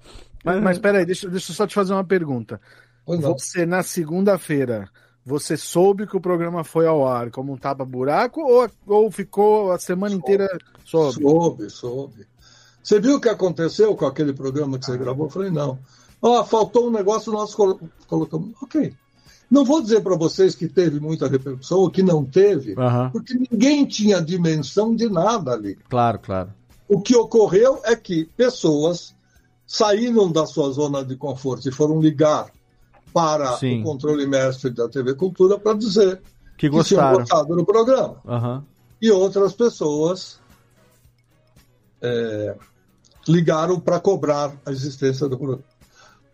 Mas, 0.44 0.62
mas 0.62 0.78
peraí, 0.78 1.06
deixa, 1.06 1.28
deixa 1.28 1.52
eu 1.52 1.56
só 1.56 1.66
te 1.66 1.74
fazer 1.74 1.92
uma 1.92 2.04
pergunta. 2.04 2.60
Você, 3.06 3.64
na 3.64 3.82
segunda-feira, 3.82 4.88
você 5.24 5.56
soube 5.56 6.06
que 6.06 6.16
o 6.16 6.20
programa 6.20 6.64
foi 6.64 6.86
ao 6.86 7.06
ar 7.06 7.30
como 7.30 7.52
um 7.52 7.56
tapa-buraco 7.56 8.40
ou, 8.40 8.68
ou 8.86 9.10
ficou 9.10 9.72
a 9.72 9.78
semana 9.78 10.14
inteira 10.14 10.48
soube? 10.84 11.20
Soube, 11.22 11.70
soube. 11.70 12.26
Você 12.82 13.00
viu 13.00 13.16
o 13.16 13.20
que 13.20 13.28
aconteceu 13.28 13.94
com 13.96 14.04
aquele 14.06 14.32
programa 14.32 14.78
que 14.78 14.84
você 14.86 14.98
gravou? 14.98 15.26
Eu 15.26 15.30
falei, 15.30 15.50
não. 15.50 15.78
Ó, 16.20 16.44
faltou 16.44 16.88
um 16.88 16.90
negócio, 16.90 17.32
nós 17.32 17.54
colo- 17.54 17.80
colocamos. 18.06 18.50
Ok. 18.62 18.92
Não 19.52 19.66
vou 19.66 19.82
dizer 19.82 20.00
para 20.00 20.16
vocês 20.16 20.54
que 20.54 20.66
teve 20.66 20.98
muita 20.98 21.28
repercussão 21.28 21.80
ou 21.80 21.90
que 21.90 22.02
não 22.02 22.24
teve, 22.24 22.74
Aham. 22.78 23.10
porque 23.10 23.34
ninguém 23.34 23.84
tinha 23.84 24.18
dimensão 24.18 24.96
de 24.96 25.10
nada 25.10 25.52
ali. 25.52 25.76
Claro, 25.90 26.18
claro. 26.20 26.54
O 26.88 27.02
que 27.02 27.14
ocorreu 27.14 27.78
é 27.84 27.94
que 27.94 28.24
pessoas 28.34 29.14
saíram 29.66 30.32
da 30.32 30.46
sua 30.46 30.70
zona 30.70 31.04
de 31.04 31.16
conforto 31.16 31.68
e 31.68 31.70
foram 31.70 32.00
ligar 32.00 32.50
para 33.12 33.58
Sim. 33.58 33.80
o 33.80 33.84
controle 33.84 34.26
mestre 34.26 34.70
da 34.70 34.88
TV 34.88 35.14
Cultura 35.14 35.58
para 35.58 35.76
dizer 35.76 36.22
Que 36.56 36.70
que 36.70 36.82
tinham 36.82 37.02
gostaram. 37.02 37.18
gostado 37.18 37.54
do 37.54 37.64
programa. 37.66 38.16
Aham. 38.26 38.64
E 39.02 39.10
outras 39.10 39.52
pessoas 39.52 40.40
é, 42.00 42.56
ligaram 43.28 43.78
para 43.78 44.00
cobrar 44.00 44.50
a 44.64 44.70
existência 44.70 45.28
do 45.28 45.36
programa. 45.36 45.64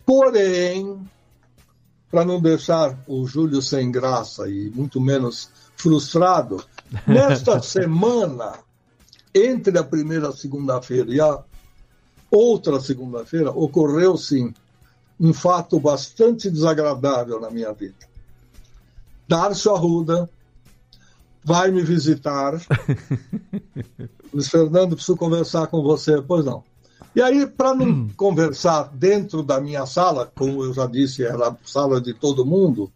Porém, 0.06 1.00
para 2.10 2.24
não 2.24 2.40
deixar 2.40 2.98
o 3.06 3.26
Júlio 3.26 3.60
sem 3.60 3.90
graça 3.90 4.48
e 4.48 4.70
muito 4.70 5.00
menos 5.00 5.50
frustrado, 5.76 6.64
nesta 7.06 7.60
semana, 7.62 8.58
entre 9.34 9.78
a 9.78 9.84
primeira 9.84 10.32
segunda-feira 10.32 11.14
e 11.14 11.20
a 11.20 11.42
outra 12.30 12.80
segunda-feira, 12.80 13.50
ocorreu 13.50 14.16
sim 14.16 14.52
um 15.20 15.32
fato 15.32 15.78
bastante 15.80 16.50
desagradável 16.50 17.40
na 17.40 17.50
minha 17.50 17.72
vida. 17.72 18.08
Darcio 19.26 19.74
Arruda 19.74 20.30
vai 21.44 21.70
me 21.70 21.82
visitar. 21.82 22.54
Luiz 24.32 24.48
Fernando, 24.48 24.94
preciso 24.94 25.16
conversar 25.16 25.66
com 25.66 25.82
você. 25.82 26.22
Pois 26.22 26.44
não. 26.44 26.62
E 27.14 27.22
aí, 27.22 27.46
para 27.46 27.74
não 27.74 28.08
conversar 28.16 28.90
dentro 28.94 29.42
da 29.42 29.60
minha 29.60 29.86
sala, 29.86 30.30
como 30.36 30.64
eu 30.64 30.72
já 30.72 30.86
disse, 30.86 31.24
era 31.24 31.48
a 31.48 31.56
sala 31.64 32.00
de 32.00 32.14
todo 32.14 32.46
mundo, 32.46 32.92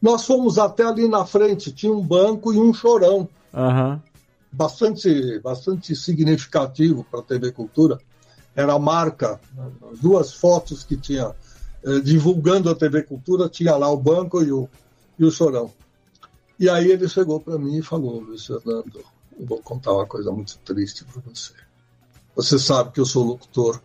nós 0.00 0.24
fomos 0.24 0.58
até 0.58 0.84
ali 0.84 1.08
na 1.08 1.26
frente, 1.26 1.72
tinha 1.72 1.92
um 1.92 2.00
banco 2.00 2.52
e 2.52 2.58
um 2.58 2.72
chorão, 2.72 3.28
Aham. 3.52 4.00
bastante, 4.50 5.38
bastante 5.40 5.94
significativo 5.94 7.04
para 7.10 7.20
a 7.20 7.24
TV 7.24 7.52
Cultura. 7.52 7.98
Era 8.54 8.74
a 8.74 8.78
marca, 8.78 9.40
as 9.92 9.98
duas 9.98 10.32
fotos 10.32 10.84
que 10.84 10.96
tinha 10.96 11.34
eh, 11.84 12.00
divulgando 12.00 12.70
a 12.70 12.74
TV 12.74 13.02
Cultura, 13.02 13.48
tinha 13.48 13.76
lá 13.76 13.90
o 13.90 13.96
banco 13.96 14.42
e 14.42 14.52
o, 14.52 14.68
e 15.18 15.24
o 15.24 15.30
chorão. 15.30 15.70
E 16.58 16.68
aí 16.68 16.90
ele 16.90 17.08
chegou 17.08 17.40
para 17.40 17.58
mim 17.58 17.78
e 17.78 17.82
falou, 17.82 18.20
Luiz 18.20 18.46
Fernando, 18.46 19.04
eu 19.38 19.46
vou 19.46 19.62
contar 19.62 19.92
uma 19.92 20.06
coisa 20.06 20.32
muito 20.32 20.58
triste 20.64 21.04
para 21.04 21.22
você. 21.22 21.52
Você 22.38 22.56
sabe 22.56 22.92
que 22.92 23.00
eu 23.00 23.04
sou 23.04 23.24
locutor 23.24 23.80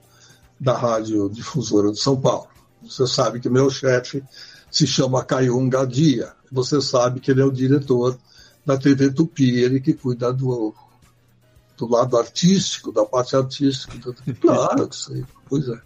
da 0.60 0.78
Rádio 0.78 1.28
Difusora 1.28 1.92
de 1.92 2.00
São 2.00 2.16
Paulo. 2.16 2.48
Você 2.84 3.08
sabe 3.08 3.40
que 3.40 3.50
meu 3.50 3.68
chefe 3.72 4.24
se 4.70 4.86
chama 4.86 5.24
Caiun 5.26 5.68
Gadia. 5.68 6.34
Você 6.52 6.80
sabe 6.80 7.20
que 7.20 7.32
ele 7.32 7.42
é 7.42 7.46
o 7.46 7.52
diretor 7.52 8.16
da 8.64 8.78
TV 8.78 9.12
Tupi, 9.12 9.60
ele 9.60 9.80
que 9.82 9.94
cuida 9.94 10.32
do, 10.32 10.72
do 11.76 11.90
lado 11.90 12.16
artístico, 12.16 12.92
da 12.92 13.04
parte 13.04 13.36
artística. 13.36 14.14
Claro 14.40 14.88
que 14.88 14.96
sei, 14.96 15.26
pois 15.50 15.68
é. 15.68 15.80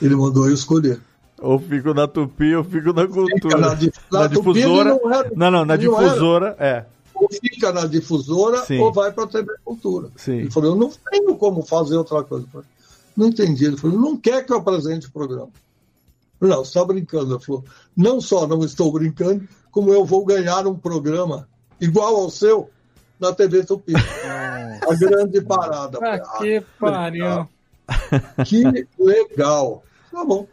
Ele 0.00 0.14
mandou 0.14 0.46
eu 0.48 0.54
escolher. 0.54 1.00
Ou 1.40 1.58
fico 1.58 1.92
na 1.92 2.06
Tupi, 2.06 2.54
ou 2.54 2.62
fico 2.62 2.92
na 2.92 3.02
Fica 3.02 3.14
Cultura. 3.14 3.58
na, 3.58 3.74
dif- 3.74 3.98
Na 4.12 4.20
na 4.20 4.28
Tupi 4.28 4.52
difusora. 4.52 4.90
não 5.02 5.12
era- 5.12 5.30
Não, 5.34 5.50
não, 5.50 5.64
na 5.64 5.74
ele 5.74 5.88
não 5.88 5.98
difusora, 6.00 6.54
é. 6.60 6.84
Ou 7.22 7.28
fica 7.30 7.72
na 7.72 7.86
difusora 7.86 8.64
Sim. 8.64 8.78
ou 8.78 8.92
vai 8.92 9.12
para 9.12 9.24
a 9.24 9.28
TV 9.28 9.52
Cultura. 9.64 10.10
Sim. 10.16 10.38
Ele 10.38 10.50
falou, 10.50 10.70
eu 10.70 10.76
não 10.76 10.90
tenho 11.10 11.36
como 11.36 11.62
fazer 11.62 11.96
outra 11.96 12.22
coisa. 12.24 12.46
Falei, 12.50 12.66
Não 13.16 13.28
entendi. 13.28 13.64
Ele 13.64 13.76
falou, 13.76 13.98
não 13.98 14.16
quer 14.16 14.44
que 14.44 14.52
eu 14.52 14.56
apresente 14.56 15.06
o 15.06 15.12
programa. 15.12 15.50
Falei, 16.40 16.54
Não, 16.54 16.64
você 16.64 16.70
está 16.70 16.84
brincando. 16.84 17.34
Ele 17.34 17.44
falou, 17.44 17.64
não 17.96 18.20
só 18.20 18.46
não 18.46 18.64
estou 18.64 18.92
brincando, 18.92 19.48
como 19.70 19.92
eu 19.92 20.04
vou 20.04 20.24
ganhar 20.24 20.66
um 20.66 20.76
programa 20.76 21.48
igual 21.80 22.16
ao 22.16 22.30
seu 22.30 22.68
na 23.20 23.32
TV 23.32 23.64
Tupi. 23.64 23.94
a 23.94 24.94
grande 24.96 25.40
parada. 25.40 25.98
Ah, 26.02 26.24
falei, 26.24 26.60
que 26.60 26.66
pariu. 26.80 27.48
que 28.44 28.88
legal. 28.98 29.84
Tá 30.10 30.24
bom. 30.24 30.48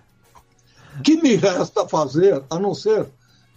O 0.99 1.01
que 1.01 1.21
me 1.21 1.35
resta 1.35 1.87
fazer, 1.87 2.43
a 2.49 2.59
não 2.59 2.75
ser 2.75 3.07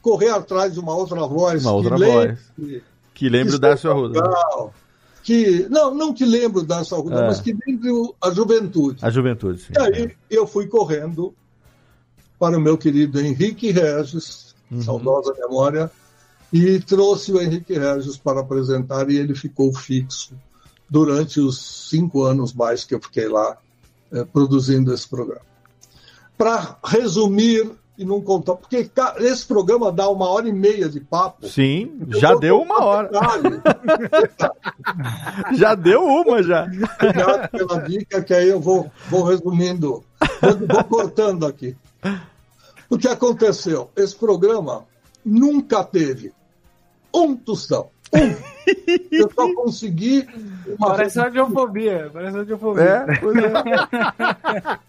correr 0.00 0.30
atrás 0.30 0.74
de 0.74 0.80
uma 0.80 0.94
outra 0.94 1.24
voz 1.26 1.64
Uma 1.64 1.72
outra 1.72 1.96
que 1.96 2.04
voz. 2.04 2.38
Que 2.56 2.82
lembra 3.28 3.50
que 3.50 3.56
o 3.56 3.60
Dácio 3.60 3.78
seja 3.82 3.94
Arruda. 3.94 4.20
legal, 4.22 4.74
Que, 5.22 5.68
não, 5.70 5.94
não 5.94 6.12
que 6.12 6.24
lembre 6.24 6.64
da 6.64 6.82
saúde, 6.84 7.14
É. 7.14 7.26
mas 7.28 7.40
que 7.40 7.56
lembre 7.66 7.90
o- 7.92 8.12
a 8.20 8.30
juventude. 8.32 8.98
A 9.04 9.08
juventude, 9.10 9.60
sim. 9.60 9.72
E 9.72 9.78
aí 9.80 10.16
eu 10.28 10.46
fui 10.48 10.66
correndo 10.66 11.32
para 12.40 12.58
o 12.58 12.60
meu 12.60 12.76
querido 12.76 13.20
Henrique 13.20 13.70
Regis, 13.70 14.52
Uhum. 14.68 14.82
saudosa 14.82 15.32
memória, 15.38 15.88
e 16.52 16.80
trouxe 16.80 17.30
o 17.32 17.40
Henrique 17.40 17.72
Regis 17.78 18.16
para 18.16 18.40
apresentar 18.40 19.08
e 19.10 19.16
ele 19.16 19.34
ficou 19.36 19.72
fixo 19.72 20.34
durante 20.90 21.38
os 21.40 21.88
cinco 21.88 22.24
anos 22.24 22.52
mais 22.52 22.84
que 22.84 22.94
eu 22.94 23.00
fiquei 23.00 23.28
lá 23.28 23.56
eh, 24.10 24.24
produzindo 24.24 24.92
esse 24.92 25.08
programa. 25.08 25.40
Para 26.36 26.76
resumir 26.84 27.70
e 28.02 28.04
não 28.04 28.20
contar, 28.20 28.56
porque 28.56 28.90
esse 29.18 29.46
programa 29.46 29.92
dá 29.92 30.08
uma 30.08 30.28
hora 30.28 30.48
e 30.48 30.52
meia 30.52 30.88
de 30.88 30.98
papo. 31.00 31.48
Sim, 31.48 32.00
já 32.08 32.34
deu 32.34 32.60
uma 32.60 32.84
hora. 32.84 33.10
Já 35.54 35.74
deu 35.74 36.04
uma, 36.04 36.42
já. 36.42 36.64
Obrigado 36.64 37.50
pela 37.50 37.82
dica, 37.82 38.22
que 38.22 38.34
aí 38.34 38.48
eu 38.48 38.60
vou, 38.60 38.90
vou 39.08 39.22
resumindo, 39.22 40.02
vou, 40.40 40.66
vou 40.68 40.84
cortando 40.84 41.46
aqui. 41.46 41.76
O 42.88 42.98
que 42.98 43.08
aconteceu? 43.08 43.90
Esse 43.96 44.16
programa 44.16 44.84
nunca 45.24 45.84
teve 45.84 46.32
um 47.14 47.36
tostão. 47.36 47.88
Um. 48.12 48.51
Eu 49.10 49.30
só 49.34 49.54
consegui 49.54 50.26
uma 50.78 50.88
Parece 50.88 51.18
radiofobia. 51.18 52.10
Parece 52.12 52.36
radiofobia. 52.36 52.82
É, 52.82 53.18
pois 53.20 53.36
é. 53.36 53.52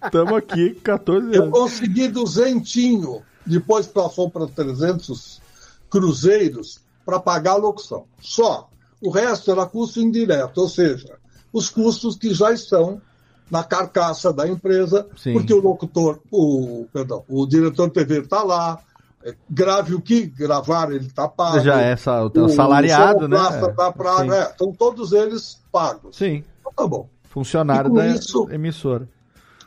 Estamos 0.05 0.34
aqui, 0.34 0.76
14 0.76 1.36
Eu 1.36 1.43
anos. 1.43 1.59
consegui 1.59 2.07
duzentinho, 2.07 3.21
depois 3.45 3.88
passou 3.88 4.30
para 4.30 4.47
300 4.47 5.41
cruzeiros 5.89 6.80
para 7.05 7.19
pagar 7.19 7.51
a 7.51 7.57
locução. 7.57 8.05
Só. 8.19 8.69
O 9.01 9.09
resto 9.09 9.51
era 9.51 9.65
custo 9.65 9.99
indireto, 9.99 10.59
ou 10.59 10.69
seja, 10.69 11.17
os 11.51 11.69
custos 11.69 12.15
que 12.15 12.34
já 12.34 12.53
estão 12.53 13.01
na 13.51 13.61
carcaça 13.61 14.32
da 14.32 14.47
empresa, 14.47 15.05
Sim. 15.17 15.34
porque 15.34 15.53
o 15.53 15.59
locutor, 15.61 16.19
o, 16.32 16.88
perdão, 16.91 17.24
o 17.28 17.45
diretor 17.45 17.88
de 17.88 17.93
TV 17.93 18.19
está 18.19 18.41
lá, 18.43 18.80
grave 19.49 19.93
o 19.95 20.01
que 20.01 20.26
gravar, 20.26 20.91
ele 20.91 21.07
está 21.07 21.28
pago. 21.28 21.59
Já 21.61 21.80
é 21.82 21.95
sa- 21.95 22.24
o 22.26 22.49
salariado, 22.49 23.28
né? 23.28 23.38
sonoplasta 23.38 23.74
Tá 23.74 23.91
pra, 23.91 24.17
Sim. 24.19 24.32
é, 24.32 24.41
estão 24.49 24.71
todos 24.74 25.11
eles 25.13 25.59
pagos. 25.71 26.15
Sim, 26.17 26.43
Então, 26.59 26.74
tá 26.76 26.88
bom. 26.88 27.07
funcionário 27.30 27.91
da 27.91 28.07
isso- 28.07 28.47
emissora. 28.51 29.07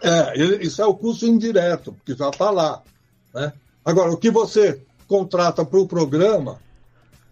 É, 0.02 0.36
isso 0.62 0.82
é 0.82 0.86
o 0.86 0.94
custo 0.94 1.24
indireto, 1.26 1.92
porque 1.92 2.14
já 2.14 2.28
está 2.28 2.50
lá. 2.50 2.82
Né? 3.34 3.52
Agora, 3.84 4.12
o 4.12 4.16
que 4.18 4.30
você 4.30 4.82
contrata 5.08 5.64
para 5.64 5.78
o 5.80 5.86
programa, 5.88 6.58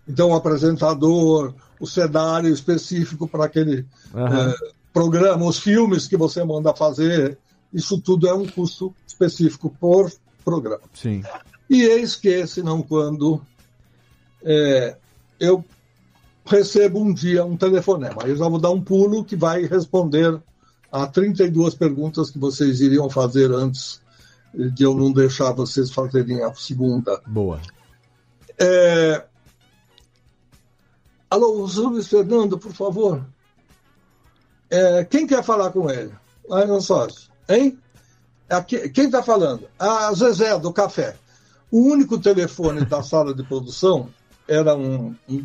então 0.08 0.30
o 0.30 0.34
apresentador, 0.34 1.54
o 1.78 1.86
cenário 1.86 2.48
específico 2.52 3.28
para 3.28 3.44
aquele 3.44 3.86
é, 4.14 4.54
programa, 4.92 5.44
os 5.44 5.58
filmes 5.58 6.06
que 6.06 6.16
você 6.16 6.42
manda 6.42 6.74
fazer, 6.74 7.36
isso 7.72 8.00
tudo 8.00 8.26
é 8.28 8.32
um 8.34 8.46
custo 8.46 8.94
específico 9.06 9.68
por 9.78 10.10
programa. 10.44 10.82
Sim. 10.94 11.22
E 11.68 11.82
eis 11.82 12.16
que, 12.16 12.44
não 12.62 12.82
quando, 12.82 13.40
é, 14.42 14.96
eu 15.40 15.64
recebo 16.44 17.00
um 17.00 17.12
dia 17.12 17.44
um 17.44 17.56
telefonema. 17.56 18.22
Eu 18.24 18.36
já 18.36 18.48
vou 18.48 18.60
dar 18.60 18.70
um 18.70 18.80
pulo 18.80 19.24
que 19.24 19.34
vai 19.34 19.64
responder 19.66 20.40
a 20.92 21.06
32 21.06 21.74
perguntas 21.74 22.30
que 22.30 22.38
vocês 22.38 22.80
iriam 22.80 23.08
fazer 23.08 23.50
antes 23.50 24.00
de 24.54 24.84
eu 24.84 24.94
não 24.94 25.12
deixar 25.12 25.52
vocês 25.52 25.90
fazerem 25.90 26.42
a 26.42 26.54
segunda. 26.54 27.20
Boa. 27.26 27.60
É... 28.58 29.24
Alô, 31.28 31.66
Luiz 31.66 32.06
Fernando, 32.06 32.58
por 32.58 32.72
favor. 32.72 33.24
É, 34.70 35.04
quem 35.04 35.26
quer 35.26 35.42
falar 35.42 35.70
com 35.70 35.90
ele? 35.90 36.12
Aí 36.50 36.66
não 36.66 36.80
sócio. 36.80 37.30
Hein? 37.48 37.78
Aqui, 38.48 38.88
quem 38.90 39.06
está 39.06 39.22
falando? 39.22 39.66
A 39.78 40.12
Zezé, 40.12 40.56
do 40.58 40.72
café. 40.72 41.16
O 41.74 41.90
único 41.90 42.20
telefone 42.20 42.84
da 42.84 43.02
sala 43.02 43.34
de 43.34 43.42
produção 43.42 44.08
era 44.46 44.76
um, 44.76 45.12
um, 45.28 45.44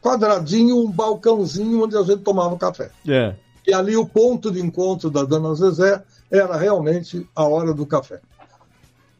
quadradinho, 0.00 0.78
um 0.78 0.90
balcãozinho 0.90 1.84
onde 1.84 1.94
a 1.94 2.02
gente 2.02 2.22
tomava 2.22 2.56
café. 2.56 2.90
É. 3.06 3.36
E 3.66 3.74
ali 3.74 3.94
o 3.94 4.06
ponto 4.06 4.50
de 4.50 4.62
encontro 4.62 5.10
da 5.10 5.24
dona 5.24 5.54
Zezé 5.54 6.02
era 6.30 6.56
realmente 6.56 7.28
a 7.36 7.44
hora 7.44 7.74
do 7.74 7.84
café. 7.84 8.18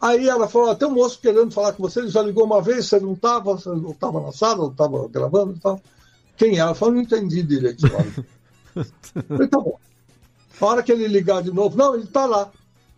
Aí 0.01 0.27
ela 0.27 0.49
falou: 0.49 0.71
ah, 0.71 0.75
tem 0.75 0.89
um 0.89 0.95
moço 0.95 1.21
querendo 1.21 1.51
falar 1.51 1.75
com 1.75 1.83
você, 1.83 2.01
ele 2.01 2.09
já 2.09 2.23
ligou 2.23 2.47
uma 2.47 2.63
vez, 2.63 2.87
você 2.87 2.99
não 2.99 3.13
estava, 3.13 3.53
você 3.53 3.69
não 3.69 3.91
estava 3.91 4.19
na 4.19 4.33
sala, 4.33 4.63
não 4.63 4.71
estava 4.71 5.07
gravando 5.07 5.53
e 5.55 5.61
tal. 5.61 5.79
Quem 6.35 6.57
é? 6.57 6.61
Ela 6.61 6.75
falou, 6.75 6.95
não 6.95 7.03
entendi 7.03 7.43
direito. 7.43 7.87
Eu 7.87 8.85
falei, 9.29 9.49
tá 9.49 9.61
bom. 9.61 9.79
A 10.59 10.65
hora 10.65 10.83
que 10.83 10.93
ele 10.93 11.09
ligar 11.09 11.43
de 11.43 11.53
novo, 11.53 11.77
não, 11.77 11.95
ele 11.95 12.05
está 12.05 12.25
lá. 12.25 12.51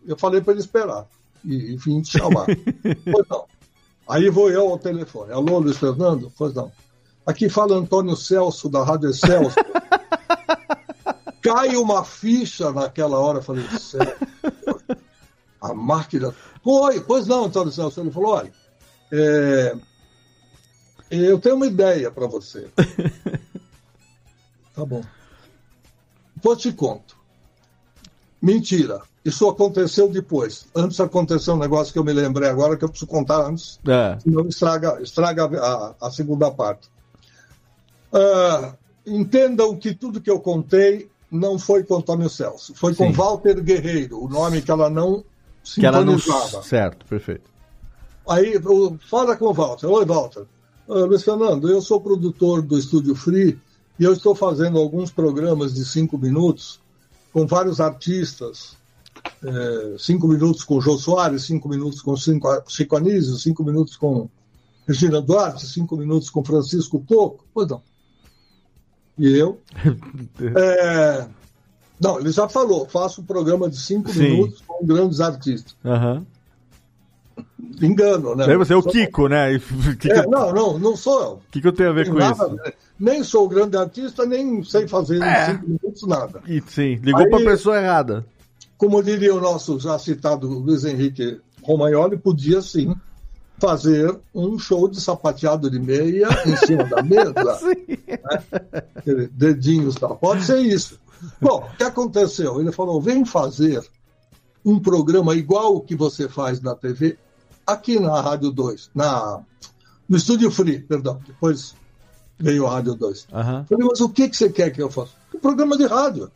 Eu 0.07 0.17
falei 0.17 0.41
para 0.41 0.53
ele 0.53 0.61
esperar. 0.61 1.09
E, 1.45 1.75
enfim, 1.75 2.01
te 2.03 2.19
chamar. 2.19 2.47
pois 3.11 3.29
não. 3.29 3.45
Aí 4.09 4.29
vou 4.29 4.51
eu 4.51 4.69
ao 4.69 4.79
telefone. 4.79 5.33
Alô, 5.33 5.59
Luiz 5.59 5.79
Fernando? 5.79 6.33
Pois 6.37 6.53
não. 6.55 6.73
Aqui 7.25 7.49
fala 7.49 7.77
Antônio 7.77 8.17
Celso, 8.17 8.69
da 8.69 8.83
Rádio 8.83 9.13
Celso. 9.13 9.57
Cai 11.41 11.77
uma 11.77 12.05
ficha 12.05 12.73
naquela 12.73 13.19
hora. 13.19 13.39
Eu 13.39 13.43
falei, 13.43 13.65
céu. 13.79 14.01
A 15.61 15.73
máquina. 15.73 16.35
Foi, 16.63 17.01
pois 17.01 17.27
não, 17.27 17.45
Antônio 17.45 17.73
Celso. 17.73 18.01
Ele 18.01 18.11
falou: 18.11 18.33
olha, 18.33 18.53
é, 19.13 19.77
eu 21.11 21.39
tenho 21.39 21.57
uma 21.57 21.67
ideia 21.67 22.11
para 22.11 22.27
você. 22.27 22.69
tá 24.75 24.85
bom. 24.85 25.03
Depois 26.37 26.59
te 26.61 26.73
conto. 26.73 27.17
Mentira. 28.41 29.03
Isso 29.25 29.49
aconteceu 29.49 30.09
depois. 30.09 30.67
Antes 30.75 30.99
aconteceu 30.99 31.55
um 31.55 31.59
negócio 31.59 31.93
que 31.93 31.99
eu 31.99 32.05
me 32.05 32.13
lembrei 32.13 32.49
agora 32.49 32.77
que 32.77 32.85
eu 32.85 32.89
preciso 32.89 33.11
contar 33.11 33.47
antes. 33.47 33.79
É. 33.87 34.19
Senão 34.19 34.47
estraga, 34.47 34.99
estraga 35.03 35.45
a, 35.45 35.95
a 36.01 36.11
segunda 36.11 36.51
parte. 36.51 36.89
Ah, 38.13 38.75
entendam 39.07 39.77
que 39.77 39.95
tudo 39.95 40.21
que 40.21 40.31
eu 40.31 40.41
contei 40.41 41.11
não 41.31 41.59
foi 41.59 41.85
com 41.85 41.97
Antônio 41.97 42.29
Celso. 42.29 42.75
Foi 42.75 42.95
com 42.95 43.09
Sim. 43.09 43.13
Walter 43.13 43.63
Guerreiro, 43.63 44.25
o 44.25 44.29
nome 44.29 44.63
que 44.63 44.71
ela 44.71 44.89
não 44.89 45.25
Que 45.63 45.85
ela 45.87 46.03
não. 46.03 46.19
Certo, 46.19 47.05
perfeito. 47.07 47.51
Aí, 48.29 48.55
eu- 48.55 48.99
fala 49.09 49.37
com 49.37 49.47
o 49.47 49.53
Walter. 49.53 49.87
Oi, 49.87 50.05
Walter. 50.05 50.45
Ah, 50.89 51.05
Luiz 51.05 51.23
Fernando, 51.23 51.69
eu 51.69 51.81
sou 51.83 52.01
produtor 52.01 52.63
do 52.63 52.79
Estúdio 52.79 53.15
Free 53.15 53.61
e 53.99 54.05
eu 54.05 54.13
estou 54.13 54.35
fazendo 54.35 54.79
alguns 54.79 55.11
programas 55.11 55.75
de 55.75 55.85
cinco 55.85 56.17
minutos 56.17 56.81
com 57.33 57.47
vários 57.47 57.81
artistas. 57.81 58.80
É, 59.43 59.97
cinco 59.99 60.29
minutos 60.29 60.65
com 60.65 60.77
o 60.77 60.81
Jô 60.81 60.97
Soares, 60.99 61.43
cinco 61.45 61.69
minutos 61.69 62.03
com 62.03 62.17
cinco, 62.17 62.49
Chico 62.69 62.97
Anísio, 62.97 63.37
cinco 63.37 63.65
minutos 63.65 63.97
com 63.97 64.29
Regina 64.87 65.21
Duarte, 65.23 65.67
cinco 65.67 65.97
minutos 65.97 66.29
com 66.31 66.45
Francisco 66.45 67.03
Coco. 67.09 67.45
Pois 67.55 67.69
não. 67.69 67.81
E 69.19 69.37
eu? 69.37 69.59
É, 70.57 71.27
não, 72.01 72.19
ele 72.21 72.31
já 72.33 72.49
falou, 72.49 72.87
faço 72.89 73.21
um 73.21 73.25
programa 73.25 73.69
de 73.71 73.77
cinco 73.79 74.11
Sim. 74.13 74.21
minutos 74.31 74.63
com 74.67 74.85
grandes 74.87 75.21
artistas. 75.21 75.75
Aham. 75.85 76.25
Engano, 77.83 78.35
né? 78.35 78.45
Aí 78.47 78.57
você 78.57 78.75
é 78.75 78.77
o 78.77 78.83
Kiko, 78.83 79.27
né? 79.29 79.57
O 79.91 79.97
que, 79.97 80.11
É, 80.11 80.27
não, 80.27 80.53
não, 80.53 80.79
não 80.79 80.97
sou 80.97 81.23
eu. 81.23 81.41
que 81.51 81.61
que 81.63 81.67
eu 81.69 81.73
tenho 81.73 81.91
a 81.91 81.93
ver 81.93 82.05
Tem 82.05 82.13
com 82.13 82.19
nada 82.19 82.33
isso? 82.35 82.43
a 82.45 82.49
ver. 82.49 82.75
Nem 82.99 83.25
sou 83.25 83.49
grande 83.49 83.77
artista, 83.77 84.27
nem 84.27 84.63
sei 84.63 84.87
fazer 84.87 85.23
É. 85.23 85.43
em 85.43 85.53
cinco 85.53 85.67
minutos 85.69 86.07
nada. 86.07 86.43
E, 86.47 86.61
sim, 86.67 86.97
ligou 86.97 87.23
Aí- 87.23 87.31
pra 87.31 87.39
pessoa 87.39 87.79
errada. 87.81 88.27
Como 88.81 89.03
diria 89.03 89.35
o 89.35 89.41
nosso 89.43 89.79
já 89.79 89.99
citado 89.99 90.49
Luiz 90.49 90.87
Henrique 90.87 91.39
Romagnoli, 91.63 92.17
podia 92.17 92.63
sim 92.63 92.97
fazer 93.59 94.19
um 94.35 94.59
show 94.59 94.89
de 94.89 94.99
sapateado 94.99 95.71
de 95.71 95.79
meia 95.79 96.27
em 96.47 96.57
cima 96.57 96.85
da 96.85 97.03
mesa. 97.03 97.35
né? 99.05 99.29
Dedinhos 99.33 99.97
tal. 99.97 100.17
Pode 100.17 100.45
ser 100.45 100.61
isso. 100.61 100.99
Bom, 101.39 101.59
o 101.59 101.77
que 101.77 101.83
aconteceu? 101.83 102.59
Ele 102.59 102.73
falou: 102.73 103.03
vem 103.03 103.23
fazer 103.23 103.87
um 104.65 104.81
programa 104.81 105.35
igual 105.35 105.77
o 105.77 105.83
que 105.83 105.95
você 105.95 106.27
faz 106.27 106.63
na 106.63 106.75
TV, 106.75 107.19
aqui 107.67 108.01
na 108.01 108.19
Rádio 108.19 108.51
2, 108.51 108.93
na, 108.95 109.41
no 110.09 110.17
Estúdio 110.17 110.51
Free, 110.51 110.81
perdão. 110.81 111.21
Depois 111.27 111.75
veio 112.39 112.67
a 112.67 112.71
Rádio 112.71 112.95
2. 112.95 113.27
Aham. 113.31 113.67
Falei, 113.69 113.87
mas 113.87 114.01
o 114.01 114.09
que, 114.09 114.27
que 114.27 114.37
você 114.39 114.49
quer 114.49 114.71
que 114.71 114.81
eu 114.81 114.91
faça? 114.91 115.13
Um 115.35 115.39
programa 115.39 115.77
de 115.77 115.85
rádio. 115.85 116.31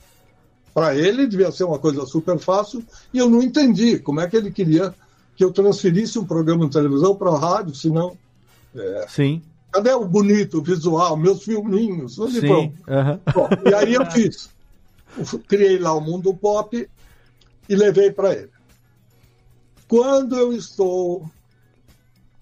Para 0.74 0.96
ele 0.96 1.26
devia 1.26 1.52
ser 1.52 1.64
uma 1.64 1.78
coisa 1.78 2.04
super 2.04 2.36
fácil 2.38 2.84
e 3.12 3.18
eu 3.18 3.30
não 3.30 3.40
entendi 3.40 3.98
como 4.00 4.20
é 4.20 4.28
que 4.28 4.36
ele 4.36 4.50
queria 4.50 4.92
que 5.36 5.44
eu 5.44 5.52
transferisse 5.52 6.18
um 6.18 6.24
programa 6.24 6.66
de 6.66 6.72
televisão 6.72 7.14
para 7.14 7.30
a 7.30 7.38
rádio, 7.38 7.74
senão. 7.74 8.16
é, 8.74 9.06
Sim, 9.08 9.40
cadê 9.72 9.92
o 9.92 10.04
bonito 10.04 10.62
visual, 10.62 11.16
meus 11.16 11.42
filminhos? 11.42 12.18
Onde 12.18 12.40
sim. 12.40 12.72
Aham. 12.88 13.20
Bom, 13.34 13.48
e 13.64 13.74
aí 13.74 13.94
eu 13.94 14.04
fiz. 14.06 14.48
Eu 15.16 15.38
criei 15.40 15.78
lá 15.78 15.92
o 15.94 16.00
Mundo 16.00 16.34
Pop 16.34 16.88
e 17.68 17.74
levei 17.74 18.10
para 18.10 18.32
ele. 18.32 18.50
Quando 19.88 20.36
eu 20.36 20.52
estou 20.52 21.28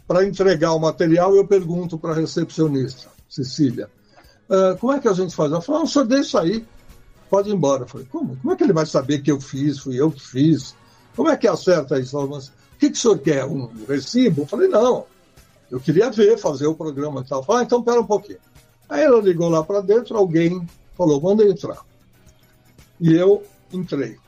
para 0.07 0.25
entregar 0.27 0.73
o 0.73 0.79
material, 0.79 1.35
eu 1.35 1.47
pergunto 1.47 1.99
para 1.99 2.13
a 2.13 2.17
recepcionista, 2.17 3.09
Cecília, 3.29 3.89
"Ah, 4.49 4.77
como 4.79 4.93
é 4.93 5.01
que 5.01 5.09
a 5.09 5.13
gente 5.13 5.35
faz? 5.35 5.51
Ela 5.51 5.61
falou, 5.61 5.83
ah, 5.83 5.85
o 5.85 5.89
senhor 5.89 6.07
deixa 6.07 6.41
aí, 6.41 6.67
pode 7.33 7.49
ir 7.49 7.55
embora. 7.55 7.85
Eu 7.85 7.89
falei, 7.89 8.07
como? 8.13 8.37
Como 8.37 8.53
é 8.53 8.57
que 8.57 8.63
ele 8.63 8.75
vai 8.75 8.85
saber 8.85 9.23
que 9.23 9.33
eu 9.33 9.41
fiz, 9.41 9.79
fui 9.79 9.99
eu 9.99 10.11
que 10.11 10.21
fiz? 10.21 10.77
Como 11.17 11.31
é 11.31 11.37
que 11.37 11.49
acerta 11.49 11.99
isso? 11.99 12.15
Ela 12.15 12.27
falou, 12.27 12.37
"Mas 12.37 12.49
o 12.49 12.79
que, 12.79 12.91
que 12.91 12.99
o 12.99 13.01
senhor 13.01 13.19
quer? 13.21 13.47
Um 13.47 13.71
recibo? 13.89 14.43
Eu 14.43 14.47
falei, 14.47 14.69
não, 14.69 15.07
eu 15.71 15.81
queria 15.81 16.11
ver, 16.11 16.37
fazer 16.37 16.67
o 16.67 16.75
programa 16.75 17.23
e 17.23 17.25
tal. 17.25 17.43
Falei, 17.43 17.63
ah, 17.63 17.65
então 17.65 17.83
pera 17.83 18.03
um 18.03 18.07
pouquinho. 18.07 18.39
Aí 18.87 19.03
ela 19.03 19.19
ligou 19.23 19.49
lá 19.49 19.65
para 19.65 19.81
dentro, 19.81 20.15
alguém 20.15 20.69
falou, 20.95 21.23
manda 21.23 21.43
entrar. 21.43 21.83
E 23.01 23.15
eu 23.15 23.43
entrei. 23.73 24.19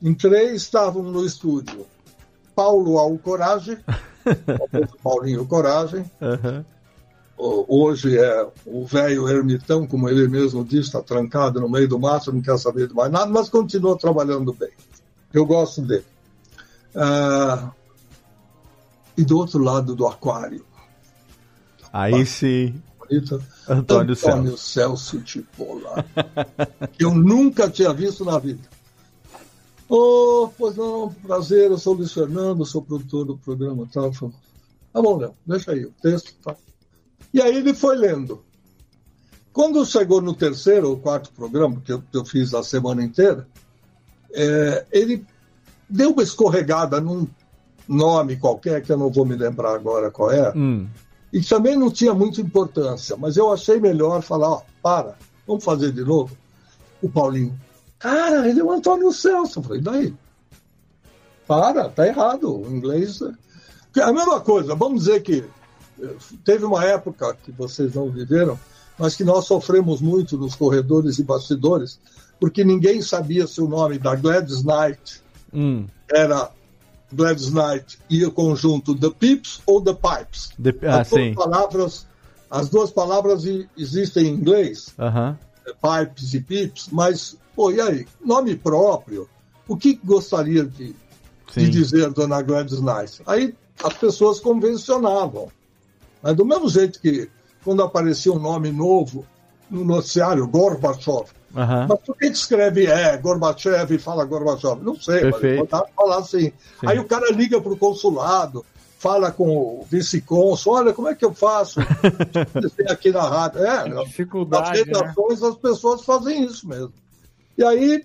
Entrei, 0.00 0.52
estavam 0.54 1.02
no 1.02 1.26
estúdio 1.26 1.86
Paulo 2.54 2.98
Alcorage, 2.98 3.78
Paulinho 5.02 5.44
Coragem, 5.44 6.08
Aham. 6.20 6.64
Hoje 7.42 8.16
é 8.16 8.48
o 8.66 8.84
velho 8.86 9.28
ermitão, 9.28 9.86
como 9.86 10.08
ele 10.08 10.28
mesmo 10.28 10.64
diz, 10.64 10.86
está 10.86 11.02
trancado 11.02 11.60
no 11.60 11.68
meio 11.68 11.88
do 11.88 11.98
mato, 11.98 12.32
não 12.32 12.40
quer 12.40 12.58
saber 12.58 12.88
de 12.88 12.94
mais 12.94 13.10
nada, 13.10 13.30
mas 13.30 13.48
continua 13.48 13.98
trabalhando 13.98 14.52
bem. 14.52 14.70
Eu 15.32 15.44
gosto 15.44 15.82
dele. 15.82 16.04
Ah, 16.94 17.70
e 19.16 19.24
do 19.24 19.38
outro 19.38 19.62
lado 19.62 19.94
do 19.94 20.06
aquário, 20.06 20.64
Aí 21.92 22.24
sim. 22.24 22.80
bonita, 22.98 23.38
Antônio 23.68 24.14
Antônio 24.14 24.56
Celso 24.56 25.20
Tipola, 25.20 26.04
que 26.96 27.04
eu 27.04 27.14
nunca 27.14 27.68
tinha 27.68 27.92
visto 27.92 28.24
na 28.24 28.38
vida. 28.38 28.68
Oh, 29.88 30.48
pois 30.56 30.76
não, 30.76 31.12
prazer, 31.22 31.70
eu 31.70 31.76
sou 31.76 31.94
o 31.94 31.98
Luiz 31.98 32.12
Fernando, 32.12 32.64
sou 32.64 32.80
produtor 32.80 33.26
do 33.26 33.36
programa 33.36 33.86
tal. 33.92 34.10
Falei, 34.12 34.34
Tá 34.92 35.00
bom, 35.00 35.16
Léo, 35.16 35.34
deixa 35.46 35.72
aí 35.72 35.86
o 35.86 35.92
texto. 36.02 36.34
Tá. 36.42 36.54
E 37.32 37.40
aí 37.40 37.56
ele 37.56 37.74
foi 37.74 37.96
lendo. 37.96 38.42
Quando 39.52 39.84
chegou 39.84 40.20
no 40.20 40.34
terceiro 40.34 40.88
ou 40.90 40.98
quarto 40.98 41.30
programa, 41.32 41.80
que 41.84 41.92
eu, 41.92 42.00
que 42.02 42.16
eu 42.16 42.24
fiz 42.24 42.54
a 42.54 42.62
semana 42.62 43.02
inteira, 43.02 43.46
é, 44.32 44.86
ele 44.90 45.24
deu 45.88 46.12
uma 46.12 46.22
escorregada 46.22 47.00
num 47.00 47.26
nome 47.86 48.36
qualquer, 48.36 48.82
que 48.82 48.90
eu 48.90 48.96
não 48.96 49.10
vou 49.10 49.26
me 49.26 49.36
lembrar 49.36 49.74
agora 49.74 50.10
qual 50.10 50.30
é, 50.30 50.52
Hum. 50.56 50.88
e 51.32 51.40
também 51.42 51.76
não 51.76 51.90
tinha 51.90 52.14
muita 52.14 52.40
importância, 52.40 53.16
mas 53.16 53.36
eu 53.36 53.52
achei 53.52 53.78
melhor 53.78 54.22
falar, 54.22 54.48
ó, 54.50 54.62
para, 54.82 55.16
vamos 55.46 55.62
fazer 55.64 55.92
de 55.92 56.02
novo. 56.02 56.34
O 57.02 57.08
Paulinho, 57.10 57.58
cara, 57.98 58.48
ele 58.48 58.60
é 58.60 58.64
o 58.64 58.70
Antônio 58.70 59.12
Celso. 59.12 59.58
Eu 59.58 59.62
falei, 59.64 59.82
daí? 59.82 60.14
Para, 61.46 61.88
tá 61.88 62.06
errado. 62.06 62.62
O 62.62 62.70
inglês. 62.74 63.20
é 63.96 64.00
a 64.02 64.12
mesma 64.12 64.40
coisa, 64.40 64.74
vamos 64.74 65.04
dizer 65.04 65.20
que 65.22 65.44
teve 66.44 66.64
uma 66.64 66.84
época 66.84 67.36
que 67.44 67.52
vocês 67.52 67.94
não 67.94 68.10
viveram, 68.10 68.58
mas 68.98 69.14
que 69.16 69.24
nós 69.24 69.44
sofremos 69.46 70.00
muito 70.00 70.36
nos 70.36 70.54
corredores 70.54 71.18
e 71.18 71.22
bastidores, 71.22 71.98
porque 72.40 72.64
ninguém 72.64 73.00
sabia 73.02 73.46
se 73.46 73.60
o 73.60 73.68
nome 73.68 73.98
da 73.98 74.14
Gladys 74.14 74.62
Knight 74.64 75.22
Hum. 75.54 75.86
era 76.10 76.50
Gladys 77.12 77.50
Knight 77.52 77.98
e 78.08 78.24
o 78.24 78.32
conjunto 78.32 78.94
The 78.98 79.10
Pips 79.10 79.60
ou 79.66 79.80
The 79.82 79.92
Pipes. 79.94 80.50
De- 80.58 80.74
Ah, 80.86 81.00
As 81.00 81.10
duas 81.10 81.22
sim. 81.22 81.34
palavras, 81.34 82.06
as 82.50 82.68
duas 82.68 82.90
palavras 82.90 83.44
existem 83.76 84.26
em 84.26 84.34
inglês, 84.34 84.94
Aham. 84.98 85.38
é, 85.66 85.72
pipes 85.72 86.32
e 86.34 86.40
pips, 86.40 86.88
mas, 86.90 87.36
pô, 87.54 87.70
e 87.70 87.80
aí? 87.80 88.06
Nome 88.24 88.56
próprio. 88.56 89.28
O 89.68 89.76
que 89.76 89.94
gostaria 90.02 90.64
de, 90.64 90.94
de 91.54 91.68
dizer 91.70 92.10
Dona 92.10 92.40
Gladys 92.42 92.80
Knight? 92.80 93.22
Aí 93.26 93.54
as 93.84 93.92
pessoas 93.94 94.40
convencionavam. 94.40 95.48
Mas 96.22 96.36
do 96.36 96.44
mesmo 96.44 96.68
jeito 96.68 97.00
que 97.00 97.28
quando 97.64 97.82
aparecia 97.82 98.32
um 98.32 98.38
nome 98.38 98.70
novo 98.70 99.26
no 99.70 99.84
noticiário, 99.84 100.46
Gorbachev, 100.46 101.26
Aham. 101.56 101.86
mas 101.88 101.98
por 102.00 102.16
que 102.16 102.26
escreve 102.26 102.86
é 102.86 103.16
Gorbachev 103.16 103.94
e 103.94 103.98
fala 103.98 104.24
Gorbachev? 104.24 104.82
Não 104.82 104.94
sei, 105.00 105.20
Perfeito. 105.20 105.68
mas 105.70 105.82
falar 105.96 106.18
assim. 106.18 106.52
Sim. 106.80 106.86
Aí 106.86 106.98
o 106.98 107.04
cara 107.04 107.30
liga 107.32 107.60
para 107.60 107.72
o 107.72 107.76
consulado, 107.76 108.64
fala 108.98 109.32
com 109.32 109.48
o 109.48 109.86
vice-cônsul, 109.90 110.74
olha, 110.74 110.92
como 110.92 111.08
é 111.08 111.14
que 111.14 111.24
eu 111.24 111.32
faço? 111.34 111.80
Tem 112.76 112.86
aqui 112.90 113.10
na 113.10 113.22
rádio. 113.28 113.64
É, 113.64 113.88
nas 113.88 114.04
Dificuldade, 114.08 114.78
né? 114.78 114.84
redações 114.84 115.42
as 115.42 115.56
pessoas 115.56 116.04
fazem 116.04 116.44
isso 116.44 116.68
mesmo. 116.68 116.92
E 117.56 117.64
aí 117.64 118.04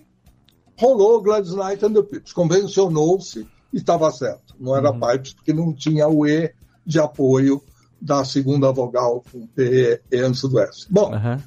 rolou 0.76 1.20
Gladys 1.20 1.52
Knight 1.54 1.84
and 1.84 1.92
the 1.92 2.02
Pips, 2.02 2.32
convencionou-se 2.32 3.46
e 3.72 3.76
estava 3.76 4.10
certo. 4.10 4.54
Não 4.58 4.76
era 4.76 4.92
Pipes, 4.92 5.34
porque 5.34 5.52
não 5.52 5.72
tinha 5.72 6.08
o 6.08 6.26
E 6.26 6.52
de 6.86 6.98
apoio 6.98 7.62
da 8.00 8.24
segunda 8.24 8.70
vogal 8.72 9.22
com 9.30 9.46
P 9.48 10.00
e 10.10 10.16
antes 10.18 10.42
do 10.42 10.58
S. 10.60 10.86
Bom, 10.90 11.14
Aham. 11.14 11.42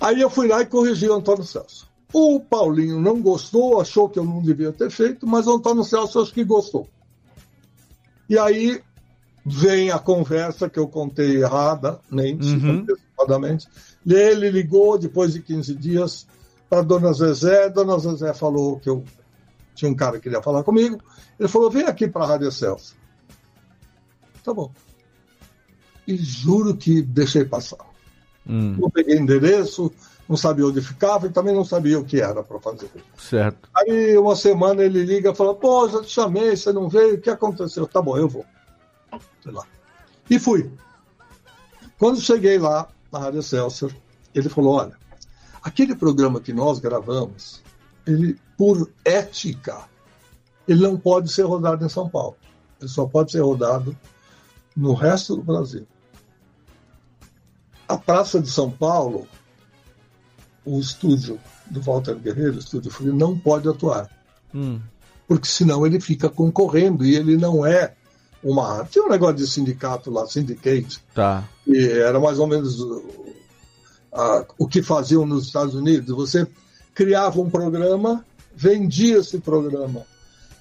Aí 0.00 0.20
eu 0.20 0.28
fui 0.28 0.48
lá 0.48 0.60
e 0.62 0.66
corrigi 0.66 1.08
o 1.08 1.14
Antônio 1.14 1.44
Celso. 1.44 1.88
O 2.12 2.40
Paulinho 2.40 3.00
não 3.00 3.22
gostou, 3.22 3.80
achou 3.80 4.08
que 4.08 4.18
eu 4.18 4.24
não 4.24 4.42
devia 4.42 4.72
ter 4.72 4.90
feito, 4.90 5.26
mas 5.26 5.46
o 5.46 5.54
Antônio 5.54 5.84
Celso 5.84 6.20
acho 6.20 6.32
que 6.34 6.42
gostou. 6.44 6.88
E 8.28 8.36
aí 8.38 8.82
vem 9.46 9.90
a 9.90 9.98
conversa 9.98 10.68
que 10.68 10.78
eu 10.78 10.88
contei 10.88 11.42
erradamente, 11.42 12.46
Uhum. 12.46 12.80
antecipadamente. 12.80 13.68
Ele 14.06 14.50
ligou 14.50 14.98
depois 14.98 15.32
de 15.32 15.40
15 15.40 15.74
dias 15.74 16.26
para 16.68 16.82
Dona 16.82 17.12
Zezé. 17.12 17.70
Dona 17.70 17.98
Zezé 17.98 18.34
falou 18.34 18.80
que 18.80 18.88
eu 18.88 19.04
tinha 19.74 19.90
um 19.90 19.94
cara 19.94 20.16
que 20.16 20.22
queria 20.24 20.42
falar 20.42 20.64
comigo. 20.64 20.98
Ele 21.38 21.48
falou: 21.48 21.70
vem 21.70 21.84
aqui 21.84 22.08
para 22.08 22.24
a 22.24 22.28
Rádio 22.28 22.50
Celso. 22.50 22.96
Tá 24.42 24.52
bom. 24.52 24.72
E 26.06 26.16
juro 26.16 26.76
que 26.76 27.00
deixei 27.02 27.44
passar. 27.44 27.78
Hum, 28.46 28.76
Não 28.78 28.90
peguei 28.90 29.16
endereço, 29.16 29.92
não 30.28 30.36
sabia 30.36 30.66
onde 30.66 30.80
ficava 30.80 31.26
e 31.26 31.30
também 31.30 31.54
não 31.54 31.64
sabia 31.64 31.98
o 31.98 32.04
que 32.04 32.20
era 32.20 32.42
para 32.42 32.58
fazer. 32.58 32.90
certo. 33.16 33.68
Aí 33.74 34.16
uma 34.18 34.34
semana 34.34 34.82
ele 34.82 35.04
liga 35.04 35.30
e 35.30 35.34
fala: 35.34 35.54
Pô, 35.54 35.88
já 35.88 36.02
te 36.02 36.10
chamei, 36.10 36.56
você 36.56 36.72
não 36.72 36.88
veio, 36.88 37.14
o 37.14 37.20
que 37.20 37.30
aconteceu? 37.30 37.86
Tá 37.86 38.02
bom, 38.02 38.16
eu 38.16 38.28
vou. 38.28 38.44
Sei 39.42 39.52
lá. 39.52 39.64
E 40.28 40.38
fui. 40.38 40.70
Quando 41.98 42.20
cheguei 42.20 42.58
lá 42.58 42.88
na 43.12 43.18
Rádio 43.20 43.40
Excelsior, 43.40 43.92
ele 44.34 44.48
falou: 44.48 44.74
Olha, 44.74 44.96
aquele 45.62 45.94
programa 45.94 46.40
que 46.40 46.52
nós 46.52 46.80
gravamos, 46.80 47.62
ele, 48.06 48.36
por 48.58 48.90
ética, 49.04 49.84
ele 50.66 50.82
não 50.82 50.96
pode 50.96 51.30
ser 51.32 51.42
rodado 51.42 51.84
em 51.84 51.88
São 51.88 52.08
Paulo. 52.08 52.36
Ele 52.80 52.88
só 52.90 53.06
pode 53.06 53.30
ser 53.30 53.40
rodado 53.40 53.96
no 54.76 54.94
resto 54.94 55.36
do 55.36 55.42
Brasil. 55.42 55.86
A 57.92 57.98
Praça 57.98 58.40
de 58.40 58.50
São 58.50 58.70
Paulo, 58.70 59.26
o 60.64 60.80
estúdio 60.80 61.38
do 61.70 61.80
Walter 61.80 62.14
Guerreiro, 62.14 62.56
o 62.56 62.58
estúdio 62.58 62.90
Frio, 62.90 63.14
não 63.14 63.38
pode 63.38 63.68
atuar 63.68 64.08
Hum, 64.54 64.80
porque 65.26 65.48
senão 65.48 65.86
ele 65.86 65.98
fica 65.98 66.28
concorrendo 66.28 67.04
e 67.04 67.16
ele 67.16 67.36
não 67.36 67.64
é 67.64 67.94
uma. 68.42 68.84
Tinha 68.84 69.04
um 69.04 69.08
negócio 69.08 69.36
de 69.36 69.46
sindicato 69.46 70.10
lá, 70.10 70.26
syndicate, 70.26 71.02
tá. 71.14 71.48
e 71.66 71.86
era 71.86 72.20
mais 72.20 72.38
ou 72.38 72.46
menos 72.46 72.78
uh, 72.80 73.24
ah, 74.12 74.44
o 74.58 74.68
que 74.68 74.82
faziam 74.82 75.24
nos 75.24 75.46
Estados 75.46 75.74
Unidos. 75.74 76.14
Você 76.14 76.46
criava 76.94 77.40
um 77.40 77.48
programa, 77.48 78.24
vendia 78.54 79.18
esse 79.18 79.38
programa 79.38 80.04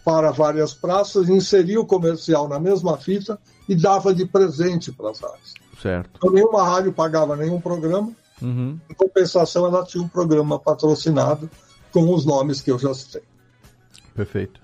para 0.06 0.32
várias 0.32 0.74
praças, 0.74 1.28
inseria 1.28 1.80
o 1.80 1.86
comercial 1.86 2.48
na 2.48 2.60
mesma 2.60 2.98
fita 2.98 3.38
e 3.68 3.76
dava 3.76 4.14
de 4.14 4.26
presente 4.26 4.92
para 4.92 5.10
as 5.10 5.20
rádios. 5.20 5.54
Certo. 5.82 6.10
Então, 6.18 6.32
nenhuma 6.32 6.64
rádio 6.64 6.94
pagava 6.94 7.36
nenhum 7.36 7.60
programa, 7.60 8.12
Uhum. 8.42 8.80
em 8.90 8.94
compensação, 8.94 9.66
ela 9.66 9.86
tinha 9.86 10.04
um 10.04 10.08
programa 10.08 10.58
patrocinado 10.60 11.50
com 11.92 12.14
os 12.14 12.26
nomes 12.26 12.60
que 12.62 12.72
eu 12.72 12.80
já 12.80 12.94
citei 12.94 13.22
Perfeito. 14.16 14.60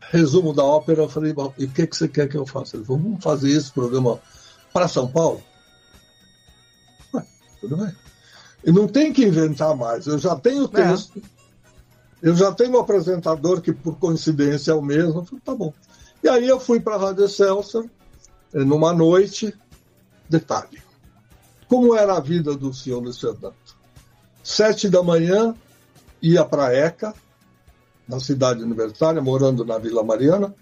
resumo 0.00 0.52
da 0.54 0.62
ópera, 0.64 1.02
eu 1.02 1.08
falei, 1.08 1.32
"Bom, 1.32 1.52
e 1.58 1.64
o 1.64 1.68
que, 1.70 1.86
que 1.86 1.96
você 1.96 2.08
quer 2.08 2.28
que 2.28 2.36
eu 2.36 2.46
faça? 2.46 2.76
Ele 2.76 2.84
falou, 2.84 3.02
vamos 3.02 3.22
fazer 3.22 3.50
esse 3.50 3.70
programa 3.70 4.18
para 4.72 4.88
São 4.88 5.06
Paulo? 5.10 5.42
Ué, 7.14 7.24
tudo 7.60 7.76
bem. 7.76 7.94
E 8.64 8.72
não 8.72 8.88
tem 8.88 9.12
que 9.12 9.24
inventar 9.24 9.76
mais, 9.76 10.06
eu 10.06 10.18
já 10.18 10.34
tenho 10.36 10.64
o 10.64 10.68
texto, 10.68 11.22
eu 12.22 12.34
já 12.34 12.50
tenho 12.52 12.76
um 12.76 12.80
apresentador 12.80 13.60
que 13.60 13.72
por 13.72 13.98
coincidência 13.98 14.72
é 14.72 14.74
o 14.74 14.82
mesmo, 14.82 15.20
eu 15.20 15.24
falei, 15.24 15.42
tá 15.44 15.54
bom. 15.54 15.72
E 16.22 16.28
aí 16.28 16.48
eu 16.48 16.58
fui 16.58 16.80
para 16.80 16.96
a 16.96 16.98
Rádio 16.98 17.24
Excelsior, 17.24 17.84
eh, 18.54 18.64
numa 18.64 18.92
noite, 18.92 19.54
detalhe, 20.28 20.82
como 21.68 21.94
era 21.94 22.16
a 22.16 22.20
vida 22.20 22.54
do 22.54 22.72
senhor 22.72 23.00
Luiz 23.02 23.18
Fernando? 23.20 23.54
Sete 24.42 24.88
da 24.88 25.02
manhã, 25.02 25.54
ia 26.22 26.44
para 26.44 26.74
ECA, 26.74 27.14
na 28.08 28.18
cidade 28.18 28.62
universitária, 28.62 29.20
morando 29.20 29.64
na 29.64 29.76
Vila 29.78 30.02
Mariana, 30.02 30.54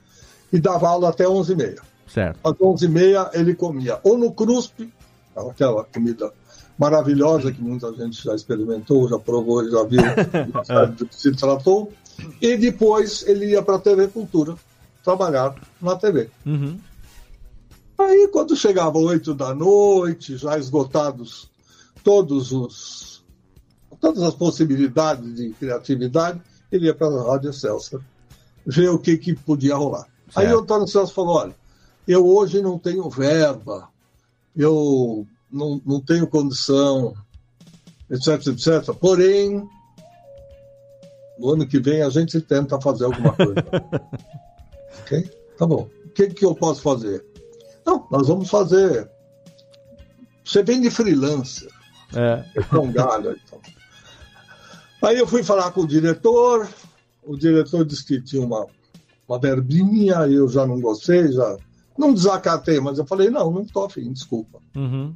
e 0.52 0.59
dava 0.59 0.88
aula 0.88 1.10
até 1.10 1.24
11h30. 1.24 1.80
Certo. 2.09 2.38
Às 2.43 2.55
11h30 2.55 3.30
ele 3.34 3.55
comia 3.55 4.01
ou 4.02 4.18
no 4.18 4.32
CRUSP, 4.32 4.93
aquela 5.36 5.84
comida 5.84 6.32
maravilhosa 6.78 7.52
que 7.52 7.62
muita 7.62 7.93
gente 7.94 8.22
já 8.22 8.34
experimentou, 8.34 9.09
já 9.09 9.18
provou, 9.18 9.68
já 9.68 9.82
viu, 9.84 10.02
sabe 10.64 10.97
do 10.97 11.06
que 11.06 11.14
se 11.14 11.32
tratou, 11.32 11.93
e 12.40 12.56
depois 12.56 13.24
ele 13.26 13.47
ia 13.47 13.62
para 13.62 13.76
a 13.76 13.80
TV 13.80 14.09
Cultura 14.09 14.55
trabalhar 15.05 15.55
na 15.80 15.97
TV. 15.97 16.28
Uhum. 16.44 16.78
Aí, 17.98 18.28
quando 18.28 18.55
chegava 18.55 18.98
8 18.98 19.35
da 19.35 19.55
noite, 19.55 20.36
já 20.36 20.59
esgotados 20.59 21.51
todos 22.05 22.52
os, 22.52 23.24
todas 24.01 24.23
as 24.23 24.35
possibilidades 24.35 25.35
de 25.35 25.51
criatividade, 25.51 26.40
ele 26.70 26.86
ia 26.86 26.94
para 26.94 27.09
a 27.09 27.32
Rádio 27.32 27.52
Celso 27.52 28.02
ver 28.66 28.90
o 28.90 28.98
que, 28.98 29.16
que 29.16 29.35
podia 29.35 29.77
rolar. 29.77 30.06
Aí 30.35 30.47
Certo. 30.47 30.56
o 30.56 30.60
Antônio 30.62 30.89
Celso 30.89 31.14
falou: 31.14 31.36
olha, 31.36 31.56
eu 32.06 32.27
hoje 32.27 32.60
não 32.60 32.78
tenho 32.78 33.09
verba, 33.09 33.89
eu 34.55 35.27
não, 35.51 35.81
não 35.85 36.01
tenho 36.01 36.27
condição, 36.27 37.14
etc, 38.10 38.47
etc. 38.48 38.94
Porém, 38.94 39.66
no 41.39 41.51
ano 41.51 41.66
que 41.66 41.78
vem 41.78 42.02
a 42.02 42.10
gente 42.10 42.40
tenta 42.40 42.81
fazer 42.81 43.05
alguma 43.05 43.32
coisa. 43.32 43.55
ok? 45.01 45.31
Tá 45.56 45.66
bom. 45.66 45.89
O 46.05 46.09
que, 46.10 46.28
que 46.28 46.44
eu 46.44 46.55
posso 46.55 46.82
fazer? 46.82 47.24
Não, 47.86 48.06
nós 48.10 48.26
vamos 48.28 48.50
fazer. 48.50 49.08
Você 50.44 50.62
vem 50.62 50.80
de 50.80 50.90
freelancer, 50.90 51.70
É. 52.14 52.44
é 52.72 52.78
um 52.78 52.90
galho. 52.92 53.36
Então. 53.46 53.60
Aí 55.02 55.18
eu 55.18 55.26
fui 55.26 55.42
falar 55.42 55.70
com 55.72 55.82
o 55.82 55.86
diretor, 55.86 56.68
o 57.22 57.36
diretor 57.36 57.84
disse 57.84 58.04
que 58.04 58.20
tinha 58.20 58.44
uma, 58.44 58.66
uma 59.28 59.38
verbinha, 59.38 60.16
eu 60.26 60.48
já 60.48 60.66
não 60.66 60.80
gostei, 60.80 61.30
já 61.32 61.56
não 61.98 62.12
desacatei, 62.12 62.80
mas 62.80 62.98
eu 62.98 63.06
falei, 63.06 63.30
não, 63.30 63.50
não 63.50 63.62
estou 63.62 63.84
afim, 63.84 64.12
desculpa. 64.12 64.58
Uhum. 64.74 65.14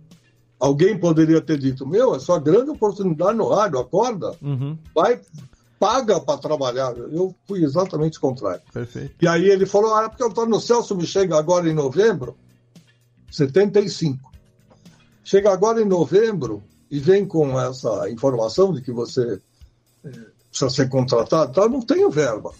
Alguém 0.58 0.98
poderia 0.98 1.40
ter 1.40 1.58
dito, 1.58 1.86
meu, 1.86 2.14
é 2.14 2.18
sua 2.18 2.38
grande 2.38 2.70
oportunidade 2.70 3.36
no 3.38 3.48
rádio, 3.48 3.78
acorda, 3.78 4.34
Uhum. 4.42 4.76
vai, 4.94 5.20
paga 5.78 6.20
para 6.20 6.38
trabalhar. 6.38 6.94
Eu 6.96 7.34
fui 7.48 7.64
exatamente 7.64 8.18
o 8.18 8.20
contrário. 8.20 8.60
Perfeito. 8.72 9.14
E 9.22 9.26
aí 9.26 9.48
ele 9.48 9.64
falou, 9.64 9.94
ah, 9.94 10.08
porque 10.08 10.22
o 10.22 10.26
Antônio 10.26 10.60
Celso 10.60 10.94
me 10.94 11.06
chega 11.06 11.38
agora 11.38 11.68
em 11.68 11.74
novembro, 11.74 12.36
75. 13.30 14.30
Chega 15.24 15.52
agora 15.52 15.80
em 15.80 15.84
novembro 15.84 16.62
e 16.90 16.98
vem 16.98 17.24
com 17.24 17.58
essa 17.60 18.10
informação 18.10 18.72
de 18.72 18.82
que 18.82 18.90
você 18.90 19.40
eh, 20.04 20.10
precisa 20.48 20.70
ser 20.70 20.88
contratado. 20.88 21.50
Então, 21.50 21.64
eu 21.64 21.70
não 21.70 21.82
tenho 21.82 22.10
verba. 22.10 22.52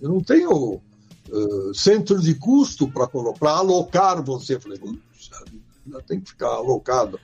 Eu 0.00 0.10
não 0.10 0.20
tenho 0.20 0.80
eh, 1.28 1.72
centro 1.74 2.20
de 2.20 2.34
custo 2.34 2.90
para 2.90 3.52
alocar 3.52 4.22
você. 4.22 4.56
Eu 4.56 4.60
falei, 4.60 4.78
"Puxa 4.78 5.44
vida, 5.50 5.70
ainda 5.86 6.02
tem 6.02 6.20
que 6.20 6.30
ficar 6.30 6.48
alocado. 6.48 7.18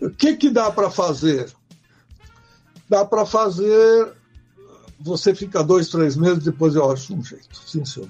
O 0.00 0.10
que, 0.10 0.36
que 0.36 0.50
dá 0.50 0.70
para 0.70 0.90
fazer? 0.90 1.52
Dá 2.88 3.04
para 3.04 3.26
fazer. 3.26 4.12
Você 5.00 5.34
fica 5.34 5.62
dois, 5.62 5.88
três 5.88 6.16
meses, 6.16 6.44
depois 6.44 6.74
eu 6.74 6.90
acho 6.90 7.14
um 7.14 7.22
jeito. 7.22 7.56
Sim, 7.66 7.84
senhor. 7.84 8.08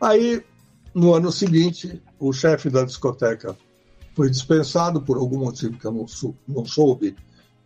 Aí, 0.00 0.44
no 0.94 1.14
ano 1.14 1.32
seguinte, 1.32 2.00
o 2.22 2.32
chefe 2.32 2.70
da 2.70 2.84
discoteca 2.84 3.56
foi 4.14 4.30
dispensado 4.30 5.02
por 5.02 5.16
algum 5.16 5.38
motivo 5.38 5.76
que 5.76 5.84
eu 5.84 5.90
não, 5.90 6.06
sou, 6.06 6.36
não 6.46 6.64
soube 6.64 7.16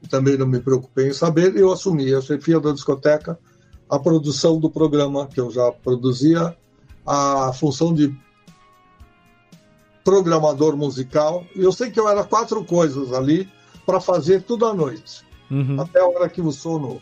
e 0.03 0.09
também 0.09 0.39
não 0.39 0.47
me 0.47 0.61
preocupei 0.61 1.09
em 1.09 1.13
saber. 1.13 1.55
Eu 1.57 1.71
assumi 1.71 2.15
a 2.15 2.23
chefia 2.23 2.59
da 2.59 2.73
discoteca, 2.73 3.39
a 3.91 3.99
produção 3.99 4.59
do 4.59 4.71
programa 4.71 5.27
que 5.27 5.39
eu 5.39 5.51
já 5.51 5.71
produzia, 5.71 6.57
a 7.07 7.53
função 7.53 7.93
de 7.93 8.17
programador 10.03 10.75
musical. 10.75 11.45
Eu 11.55 11.71
sei 11.71 11.91
que 11.91 12.01
eu 12.01 12.09
era 12.09 12.25
quatro 12.25 12.65
coisas 12.65 13.13
ali 13.13 13.47
para 13.85 14.01
fazer 14.01 14.43
tudo 14.43 14.65
à 14.67 14.73
noite 14.75 15.27
Uhum. 15.49 15.81
até 15.81 16.01
a 16.01 16.07
hora 16.09 16.29
que 16.29 16.41
o 16.41 16.51
sono 16.51 17.01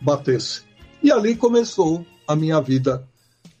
batesse. 0.00 0.62
E 1.00 1.12
ali 1.12 1.36
começou 1.36 2.04
a 2.26 2.34
minha 2.34 2.60
vida 2.60 3.06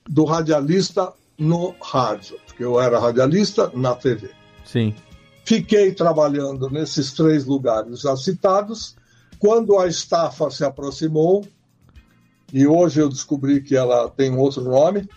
do 0.08 0.24
radialista 0.24 1.12
no 1.38 1.74
rádio, 1.80 2.38
porque 2.46 2.64
eu 2.64 2.80
era 2.80 2.98
radialista 2.98 3.70
na 3.74 3.94
TV. 3.94 4.30
Sim. 4.64 4.94
Fiquei 5.44 5.92
trabalhando 5.92 6.68
nesses 6.68 7.12
três 7.12 7.46
lugares 7.46 8.00
já 8.00 8.16
citados. 8.16 8.96
Quando 9.38 9.78
a 9.78 9.86
estafa 9.86 10.50
se 10.50 10.64
aproximou, 10.64 11.46
e 12.52 12.66
hoje 12.66 13.00
eu 13.00 13.08
descobri 13.08 13.62
que 13.62 13.76
ela 13.76 14.10
tem 14.10 14.30
um 14.30 14.38
outro 14.38 14.64
nome, 14.64 15.08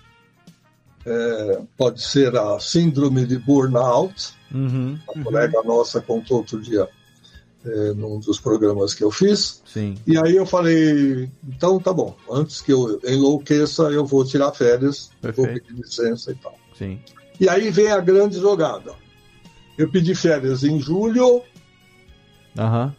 é, 1.06 1.62
pode 1.76 2.02
ser 2.02 2.36
a 2.38 2.60
síndrome 2.60 3.26
de 3.26 3.38
burnout. 3.40 4.34
Uhum. 4.54 5.00
Uma 5.16 5.24
colega 5.24 5.62
nossa 5.64 6.00
contou 6.00 6.38
outro 6.38 6.62
dia 6.62 6.88
é, 7.66 7.94
num 7.94 8.20
dos 8.20 8.40
programas 8.40 8.94
que 8.94 9.04
eu 9.04 9.12
fiz. 9.12 9.62
Sim. 9.66 9.96
E 10.08 10.18
aí 10.18 10.36
eu 10.36 10.46
falei, 10.46 11.30
então 11.48 11.80
tá 11.80 11.94
bom, 11.94 12.16
antes 12.30 12.62
que 12.62 12.72
eu 12.74 13.00
enlouqueça, 13.06 13.84
eu 13.84 14.06
vou 14.06 14.26
tirar 14.26 14.52
férias, 14.52 15.10
vou 15.22 15.32
Perfeito. 15.34 15.66
pedir 15.68 15.80
licença 15.82 16.32
e 16.32 16.36
tal. 16.36 16.56
Sim. 16.78 17.00
E 17.40 17.48
aí 17.50 17.70
vem 17.72 17.92
a 17.92 18.00
grande 18.00 18.40
jogada. 18.40 18.94
Eu 19.78 19.90
pedi 19.90 20.14
férias 20.16 20.64
em 20.64 20.80
julho 20.80 21.42
Aham. 22.58 22.94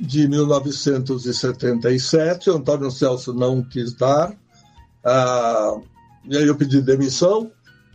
de 0.00 0.26
1977, 0.28 2.50
o 2.50 2.56
Antônio 2.56 2.90
Celso 2.90 3.32
não 3.32 3.62
quis 3.62 3.92
dar. 3.94 4.34
Ah, 5.04 5.76
e 6.24 6.36
aí 6.36 6.46
eu 6.46 6.56
pedi 6.56 6.80
demissão, 6.80 7.50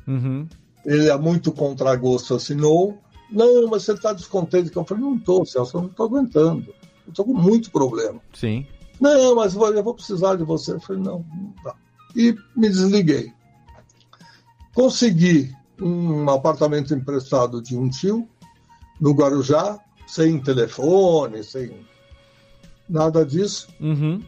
Uhum. 0.07 0.47
ele 0.85 1.09
a 1.09 1.17
muito 1.17 1.51
contragosto 1.51 2.35
assinou. 2.35 2.97
Não, 3.33 3.67
mas 3.67 3.83
você 3.83 3.93
está 3.93 4.13
descontente? 4.13 4.71
Eu 4.75 4.85
falei, 4.85 5.03
não 5.03 5.15
estou, 5.15 5.45
Celso, 5.45 5.75
eu 5.77 5.81
não 5.81 5.89
estou 5.89 6.05
aguentando. 6.05 6.73
Eu 7.05 7.09
estou 7.09 7.25
com 7.25 7.33
muito 7.33 7.71
problema. 7.71 8.21
Sim. 8.33 8.65
Não, 9.01 9.35
mas 9.35 9.53
eu 9.53 9.59
vou- 9.59 9.73
eu 9.73 9.83
vou 9.83 9.95
precisar 9.95 10.35
de 10.35 10.43
você. 10.43 10.73
Eu 10.73 10.79
falei, 10.79 11.01
não, 11.01 11.25
não 11.35 11.53
dá. 11.63 11.75
E 12.15 12.35
me 12.55 12.69
desliguei. 12.69 13.33
Consegui 14.73 15.51
um 15.81 16.29
apartamento 16.29 16.93
emprestado 16.93 17.61
de 17.61 17.75
um 17.77 17.89
tio, 17.89 18.27
no 19.01 19.11
Guarujá, 19.13 19.79
sem 20.07 20.39
telefone, 20.39 21.43
sem 21.43 21.85
nada 22.87 23.25
disso. 23.25 23.67
Uhum. 23.79 24.23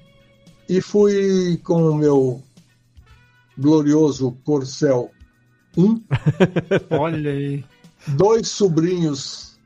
E 0.68 0.82
fui 0.82 1.58
com 1.64 1.90
o 1.92 1.96
meu 1.96 2.42
glorioso 3.58 4.32
Corcel 4.44 5.12
1, 5.78 6.02
Olha 7.00 7.32
aí. 7.32 7.64
Dois 8.08 8.48
sobrinhos 8.48 9.58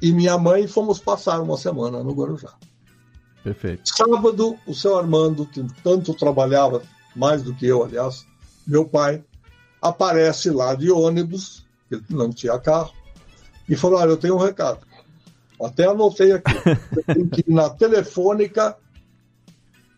e 0.00 0.12
minha 0.12 0.36
mãe, 0.38 0.66
fomos 0.66 0.98
passar 0.98 1.40
uma 1.40 1.56
semana 1.56 2.02
no 2.02 2.12
Guarujá. 2.12 2.52
Perfeito. 3.42 3.82
Sábado, 3.84 4.58
o 4.66 4.74
seu 4.74 4.98
Armando, 4.98 5.46
que 5.46 5.64
tanto 5.82 6.12
trabalhava, 6.14 6.82
mais 7.14 7.42
do 7.42 7.54
que 7.54 7.66
eu, 7.66 7.82
aliás, 7.82 8.26
meu 8.66 8.84
pai, 8.84 9.24
aparece 9.80 10.50
lá 10.50 10.74
de 10.74 10.90
ônibus, 10.90 11.64
ele 11.90 12.02
não 12.10 12.30
tinha 12.30 12.58
carro, 12.58 12.92
e 13.68 13.76
falou: 13.76 13.98
Olha, 14.00 14.10
eu 14.10 14.16
tenho 14.16 14.34
um 14.34 14.44
recado. 14.44 14.80
Até 15.62 15.86
anotei 15.86 16.32
aqui. 16.32 16.52
Tem 17.06 17.26
que 17.28 17.40
ir 17.40 17.52
na 17.52 17.70
telefônica 17.70 18.76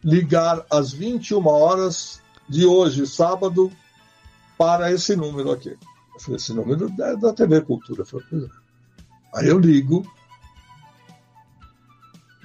ligar 0.04 0.64
às 0.70 0.92
21 0.92 1.44
horas 1.46 2.20
de 2.48 2.64
hoje, 2.64 3.06
sábado, 3.06 3.72
para 4.56 4.92
esse 4.92 5.16
número 5.16 5.50
aqui. 5.50 5.76
Eu 6.18 6.22
falei: 6.24 6.36
Esse 6.36 6.52
número 6.52 6.92
é 7.00 7.16
da 7.16 7.32
TV 7.32 7.60
Cultura. 7.62 8.02
Eu 8.02 8.06
falei, 8.06 8.26
"Pois 8.28 8.42
é." 8.44 8.48
Aí 9.34 9.46
eu 9.48 9.58
ligo 9.58 10.04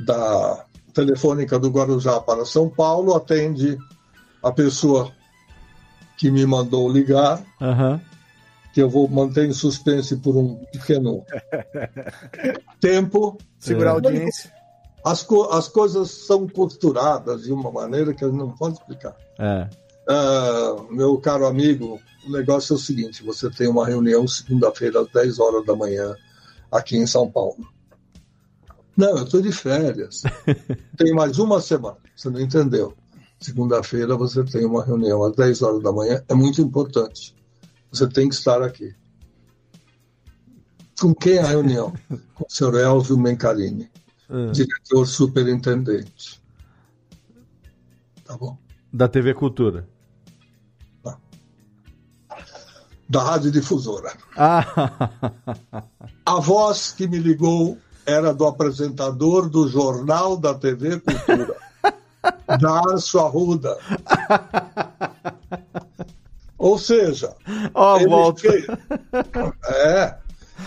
da 0.05 0.65
telefônica 0.93 1.57
do 1.57 1.69
Guarujá 1.69 2.19
para 2.19 2.45
São 2.45 2.69
Paulo, 2.69 3.15
atende 3.15 3.77
a 4.43 4.51
pessoa 4.51 5.11
que 6.17 6.29
me 6.29 6.45
mandou 6.45 6.89
ligar, 6.91 7.41
Aham. 7.61 7.99
que 8.73 8.81
eu 8.81 8.89
vou 8.89 9.07
manter 9.07 9.47
em 9.49 9.53
suspense 9.53 10.17
por 10.17 10.35
um 10.35 10.55
pequeno 10.71 11.23
tempo. 12.79 13.37
Segurar 13.59 13.91
a 13.91 13.93
É. 13.93 13.95
audiência. 13.95 14.51
As, 15.05 15.21
co- 15.23 15.49
as 15.51 15.67
coisas 15.67 16.11
são 16.11 16.47
costuradas 16.47 17.43
de 17.43 17.51
uma 17.51 17.71
maneira 17.71 18.13
que 18.13 18.23
eu 18.23 18.31
não 18.31 18.51
posso 18.51 18.73
explicar. 18.73 19.15
É. 19.39 19.67
Ah, 20.07 20.75
meu 20.89 21.17
caro 21.17 21.45
amigo, 21.45 21.99
o 22.27 22.31
negócio 22.31 22.73
é 22.73 22.75
o 22.75 22.80
seguinte: 22.80 23.23
você 23.23 23.49
tem 23.49 23.67
uma 23.67 23.85
reunião 23.85 24.27
segunda-feira 24.27 25.01
às 25.01 25.07
10 25.11 25.39
horas 25.39 25.65
da 25.65 25.75
manhã 25.75 26.15
aqui 26.71 26.97
em 26.97 27.07
São 27.07 27.30
Paulo. 27.30 27.67
Não, 28.95 29.17
eu 29.17 29.23
estou 29.23 29.41
de 29.41 29.51
férias. 29.51 30.21
tem 30.97 31.13
mais 31.13 31.39
uma 31.39 31.59
semana. 31.59 31.97
Você 32.15 32.30
não 32.30 32.39
entendeu. 32.39 32.93
Segunda-feira 33.39 34.15
você 34.15 34.43
tem 34.43 34.65
uma 34.65 34.84
reunião 34.85 35.23
às 35.23 35.35
10 35.35 35.61
horas 35.61 35.84
da 35.84 35.91
manhã. 35.91 36.23
É 36.27 36.34
muito 36.34 36.61
importante. 36.61 37.35
Você 37.91 38.07
tem 38.07 38.30
que 38.30 38.35
estar 38.35 38.61
aqui. 38.61 38.93
Com 40.99 41.13
quem 41.13 41.34
é 41.38 41.41
a 41.41 41.47
reunião? 41.47 41.91
Com 42.35 42.45
o 42.45 42.49
senhor 42.49 42.75
Elvio 42.75 43.17
Mencarini, 43.17 43.89
Ah. 44.30 44.51
diretor 44.51 45.05
superintendente. 45.05 46.41
Tá 48.23 48.38
bom? 48.38 48.57
Da 48.91 49.07
TV 49.07 49.34
Cultura. 49.34 49.88
Da 53.14 53.22
Rádio 53.22 53.52
Difusora. 53.52 54.11
Ah. 54.35 54.65
A 56.26 56.40
voz 56.40 56.91
que 56.91 57.07
me 57.07 57.19
ligou 57.19 57.77
era 58.07 58.34
do 58.34 58.48
apresentador 58.48 59.48
do 59.48 59.68
Jornal 59.68 60.35
da 60.35 60.56
TV 60.56 60.99
Cultura, 60.99 61.56
Darcio 62.60 63.19
Arruda. 63.19 63.77
Ou 66.57 66.80
seja, 66.80 67.35
a 67.76 67.98
ele 68.02 68.34
fez, 68.35 68.65
é, 69.68 70.15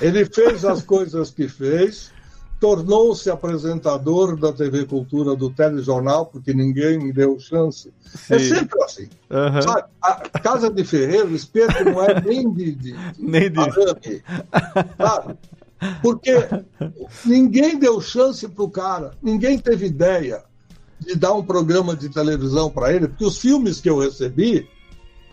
ele 0.01 0.25
fez 0.27 0.65
as 0.65 0.83
coisas 0.83 1.33
que 1.33 1.49
fez, 1.49 2.13
tornou-se 2.61 3.29
apresentador 3.31 4.37
da 4.37 4.53
TV 4.53 4.85
Cultura 4.87 5.37
do 5.37 5.51
telejornal, 5.51 6.27
porque 6.27 6.55
ninguém 6.55 6.99
me 6.99 7.13
deu 7.13 7.39
chance. 7.39 7.93
É 8.31 8.39
Sim. 8.39 8.55
sempre 8.55 8.83
assim. 8.83 9.09
Aham. 9.31 9.63
Sabe, 9.63 9.85
a 10.03 10.15
Casa 10.41 10.71
de 10.71 10.83
Ferreiro, 10.85 11.29
o 11.29 11.37
espeto 11.37 11.85
não 11.85 12.03
é 12.03 12.21
nem 12.21 12.51
de, 12.53 12.73
de, 12.73 12.93
de 12.93 12.99
Nem 13.19 13.51
de- 13.51 13.61
arame, 13.61 14.23
sabe? 14.97 15.37
Porque 16.03 16.33
ninguém 17.25 17.79
deu 17.79 18.01
chance 18.01 18.49
para 18.49 18.65
o 18.65 18.71
cara, 18.71 19.13
ninguém 19.23 19.59
teve 19.59 19.87
ideia 19.87 20.43
de 20.99 21.15
dar 21.15 21.35
um 21.35 21.43
programa 21.45 21.95
de 21.95 22.09
televisão 22.09 22.71
para 22.71 22.93
ele, 22.93 23.09
porque 23.09 23.25
os 23.27 23.39
filmes 23.39 23.81
que 23.81 23.91
eu 23.91 23.99
recebi, 23.99 24.67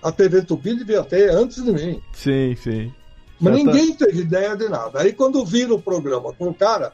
a 0.01 0.11
TV 0.11 0.41
Tupi 0.41 0.75
devia 0.75 1.03
ter 1.03 1.29
antes 1.31 1.63
de 1.63 1.71
mim. 1.71 2.01
Sim, 2.11 2.53
sim. 2.61 2.91
Mas 3.39 3.57
Já 3.57 3.63
tá- 3.65 3.71
ninguém 3.71 3.93
teve 3.93 4.21
ideia 4.21 4.55
de 4.57 4.67
nada. 4.67 4.99
Aí 5.01 5.13
quando 5.13 5.45
vira 5.45 5.73
o 5.73 5.81
programa 5.81 6.33
com 6.33 6.49
o 6.49 6.53
cara, 6.53 6.91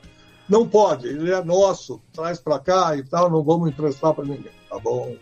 não 0.49 0.67
pode, 0.67 1.07
ele 1.07 1.31
é 1.31 1.43
nosso, 1.43 2.01
traz 2.11 2.39
para 2.39 2.59
cá 2.59 2.95
e 2.95 3.03
tal, 3.03 3.29
não 3.29 3.43
vamos 3.43 3.69
emprestar 3.69 4.13
para 4.13 4.25
ninguém. 4.25 4.51
Tá 4.69 4.79
bom. 4.79 5.15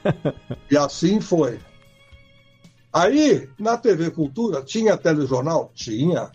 e 0.70 0.76
assim 0.76 1.20
foi. 1.20 1.58
Aí, 2.92 3.48
na 3.58 3.76
TV 3.76 4.10
Cultura, 4.10 4.62
tinha 4.62 4.96
telejornal? 4.96 5.70
Tinha. 5.74 6.30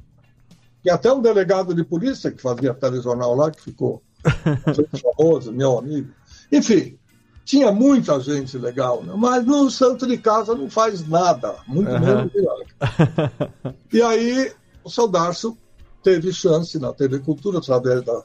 E 0.84 0.89
até 0.89 1.11
um 1.11 1.22
delegado 1.22 1.73
de 1.73 1.84
polícia 1.84 2.31
que 2.31 2.41
fazia 2.41 2.73
telejornal 2.73 3.35
lá, 3.35 3.51
que 3.51 3.61
ficou 3.61 4.01
famoso, 5.18 5.51
meu 5.51 5.77
amigo. 5.77 6.11
Enfim, 6.51 6.97
tinha 7.45 7.72
muita 7.72 8.19
gente 8.19 8.57
legal, 8.57 9.03
né? 9.03 9.14
mas 9.15 9.45
no 9.45 9.69
Santo 9.69 10.07
de 10.07 10.18
Casa 10.18 10.55
não 10.55 10.69
faz 10.69 11.07
nada, 11.07 11.55
muito 11.68 11.91
Aham. 11.91 11.99
menos. 11.99 12.34
E 13.93 14.01
aí 14.01 14.51
o 14.84 14.89
seu 14.89 15.07
Darcio 15.07 15.55
teve 16.04 16.34
chance 16.34 16.78
na 16.78 16.94
TV 16.94 17.20
Cultura, 17.20 17.60
através 17.60 18.04
da 18.04 18.24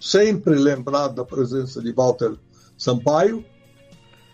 sempre 0.00 0.54
lembrada 0.54 1.24
presença 1.24 1.80
de 1.80 1.92
Walter 1.92 2.34
Sampaio, 2.76 3.44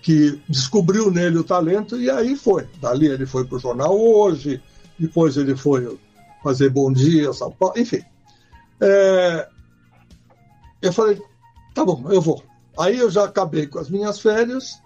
que 0.01 0.40
descobriu 0.48 1.10
nele 1.10 1.39
o 1.39 1.44
talento 1.44 2.01
e 2.01 2.09
aí 2.09 2.36
foi. 2.36 2.66
Dali 2.81 3.09
ele 3.09 3.27
foi 3.27 3.44
para 3.44 3.56
o 3.56 3.60
Jornal 3.60 3.98
Hoje, 3.98 4.62
depois 4.98 5.36
ele 5.36 5.56
foi 5.56 5.98
fazer 6.43 6.70
Bom 6.70 6.93
Dia, 6.93 7.32
São 7.32 7.51
Paulo, 7.51 7.74
enfim. 7.77 8.02
É, 8.81 9.48
eu 10.81 10.93
falei, 10.93 11.20
tá 11.74 11.85
bom, 11.85 12.05
eu 12.09 12.20
vou. 12.20 12.43
Aí 12.78 12.98
eu 12.98 13.10
já 13.10 13.24
acabei 13.24 13.66
com 13.66 13.78
as 13.78 13.90
minhas 13.90 14.20
férias, 14.20 14.81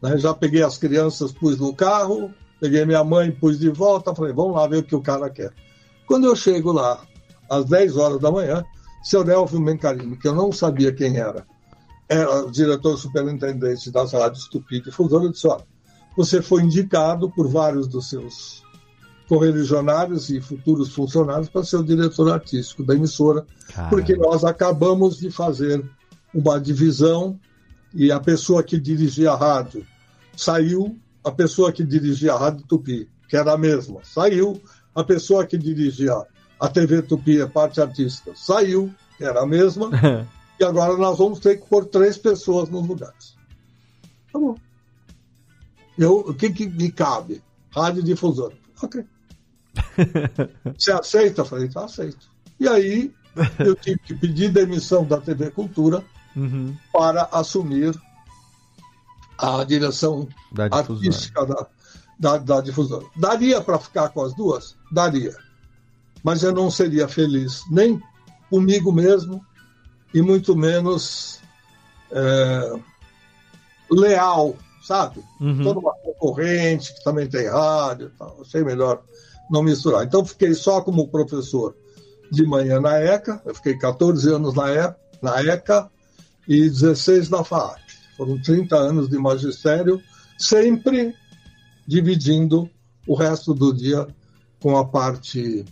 né, 0.00 0.16
já 0.16 0.32
peguei 0.32 0.62
as 0.62 0.78
crianças, 0.78 1.32
pus 1.32 1.58
no 1.58 1.74
carro, 1.74 2.32
peguei 2.60 2.84
minha 2.84 3.02
mãe, 3.02 3.32
pus 3.32 3.58
de 3.58 3.70
volta, 3.70 4.14
falei, 4.14 4.32
vamos 4.32 4.54
lá 4.54 4.66
ver 4.68 4.78
o 4.78 4.82
que 4.82 4.94
o 4.94 5.02
cara 5.02 5.28
quer. 5.28 5.52
Quando 6.06 6.26
eu 6.26 6.36
chego 6.36 6.70
lá, 6.70 7.04
às 7.48 7.64
10 7.66 7.96
horas 7.96 8.20
da 8.20 8.30
manhã, 8.30 8.64
seu 9.02 9.24
Nelvio 9.24 9.60
Mencarini, 9.60 10.16
que 10.16 10.28
eu 10.28 10.34
não 10.34 10.50
sabia 10.52 10.92
quem 10.92 11.16
era, 11.16 11.46
era 12.08 12.44
o 12.44 12.50
diretor 12.50 12.96
superintendente 12.96 13.90
das 13.90 14.12
rádios 14.12 14.48
Tupi 14.48 14.80
Difusora, 14.80 15.30
disse, 15.30 15.46
olha, 15.46 15.64
você 16.16 16.40
foi 16.40 16.62
indicado 16.62 17.30
por 17.30 17.48
vários 17.48 17.86
dos 17.86 18.08
seus 18.08 18.62
correligionários 19.28 20.30
e 20.30 20.40
futuros 20.40 20.94
funcionários 20.94 21.48
para 21.48 21.64
ser 21.64 21.76
o 21.76 21.84
diretor 21.84 22.32
artístico 22.32 22.84
da 22.84 22.94
emissora, 22.94 23.44
porque 23.90 24.16
nós 24.16 24.44
acabamos 24.44 25.18
de 25.18 25.30
fazer 25.30 25.84
uma 26.32 26.60
divisão 26.60 27.38
e 27.92 28.12
a 28.12 28.20
pessoa 28.20 28.62
que 28.62 28.78
dirigia 28.78 29.32
a 29.32 29.36
rádio 29.36 29.84
saiu, 30.36 30.96
a 31.24 31.32
pessoa 31.32 31.72
que 31.72 31.82
dirigia 31.82 32.34
a 32.34 32.38
Rádio 32.38 32.64
Tupi, 32.68 33.08
que 33.28 33.36
era 33.36 33.52
a 33.52 33.58
mesma, 33.58 34.00
saiu, 34.04 34.60
a 34.94 35.02
pessoa 35.02 35.46
que 35.46 35.58
dirigia 35.58 36.14
a 36.58 36.68
TV 36.68 37.02
Tupi, 37.02 37.40
a 37.40 37.48
parte 37.48 37.80
artística, 37.80 38.32
saiu, 38.34 38.92
que 39.16 39.24
era 39.24 39.42
a 39.42 39.46
mesma, 39.46 39.90
e 40.58 40.64
agora 40.64 40.96
nós 40.96 41.18
vamos 41.18 41.38
ter 41.38 41.56
que 41.60 41.66
pôr 41.68 41.84
três 41.86 42.16
pessoas 42.16 42.68
nos 42.68 42.86
lugares. 42.86 43.36
Tá 44.32 44.38
bom. 44.38 44.56
Eu, 45.98 46.18
o 46.20 46.34
que, 46.34 46.50
que 46.50 46.66
me 46.66 46.90
cabe? 46.90 47.42
radiodifusora. 47.76 48.54
Ok. 48.82 49.04
Você 50.78 50.92
aceita? 50.92 51.42
Eu 51.42 51.44
falei, 51.44 51.68
tá, 51.68 51.84
aceito. 51.84 52.30
E 52.58 52.66
aí 52.66 53.12
eu 53.58 53.74
tive 53.74 53.98
que 53.98 54.14
pedir 54.14 54.50
demissão 54.50 55.04
da 55.04 55.20
TV 55.20 55.50
Cultura 55.50 56.02
Uhum. 56.34 56.76
para 56.92 57.30
assumir 57.32 57.98
a 59.38 59.64
direção 59.64 60.28
Da 60.52 60.64
artística 60.64 61.46
da, 61.46 61.66
da, 62.18 62.36
da 62.36 62.60
difusora. 62.60 63.06
Daria 63.16 63.58
para 63.62 63.78
ficar 63.78 64.10
com 64.10 64.22
as 64.22 64.34
duas? 64.34 64.76
Daria. 64.92 65.34
Mas 66.22 66.42
eu 66.42 66.52
não 66.52 66.70
seria 66.70 67.06
feliz 67.08 67.62
nem 67.70 68.00
comigo 68.50 68.92
mesmo 68.92 69.44
e 70.12 70.22
muito 70.22 70.56
menos 70.56 71.40
é, 72.10 72.80
leal, 73.90 74.56
sabe? 74.82 75.22
Uhum. 75.40 75.62
Toda 75.62 75.80
uma 75.80 75.94
concorrente 75.94 76.94
que 76.94 77.04
também 77.04 77.28
tem 77.28 77.48
rádio 77.48 78.10
tal. 78.18 78.38
Achei 78.40 78.62
melhor 78.64 79.02
não 79.50 79.62
misturar. 79.62 80.04
Então 80.04 80.24
fiquei 80.24 80.54
só 80.54 80.80
como 80.80 81.08
professor 81.08 81.76
de 82.30 82.44
manhã 82.44 82.80
na 82.80 82.98
ECA, 82.98 83.40
eu 83.44 83.54
fiquei 83.54 83.78
14 83.78 84.32
anos 84.32 84.54
na, 84.54 84.72
e, 84.72 84.94
na 85.22 85.42
ECA 85.42 85.90
e 86.48 86.68
16 86.68 87.30
na 87.30 87.44
FAAP. 87.44 87.80
Foram 88.16 88.40
30 88.40 88.76
anos 88.76 89.08
de 89.08 89.18
magistério, 89.18 90.00
sempre 90.38 91.14
dividindo 91.86 92.68
o 93.06 93.14
resto 93.14 93.54
do 93.54 93.72
dia 93.72 94.06
com 94.60 94.76
a 94.76 94.84
parte 94.84 95.64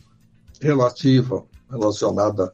relativa, 0.65 1.45
relacionada 1.71 2.53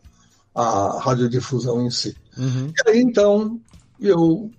à 0.54 0.98
radiodifusão 1.00 1.86
em 1.86 1.90
si. 1.90 2.16
Uhum. 2.36 2.72
E 2.76 2.90
aí, 2.90 3.00
então, 3.00 3.60
eu 4.00 4.50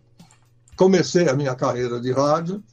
comecei 0.77 1.27
a 1.27 1.35
minha 1.35 1.53
carreira 1.53 1.99
de 1.99 2.11
rádio, 2.11 2.63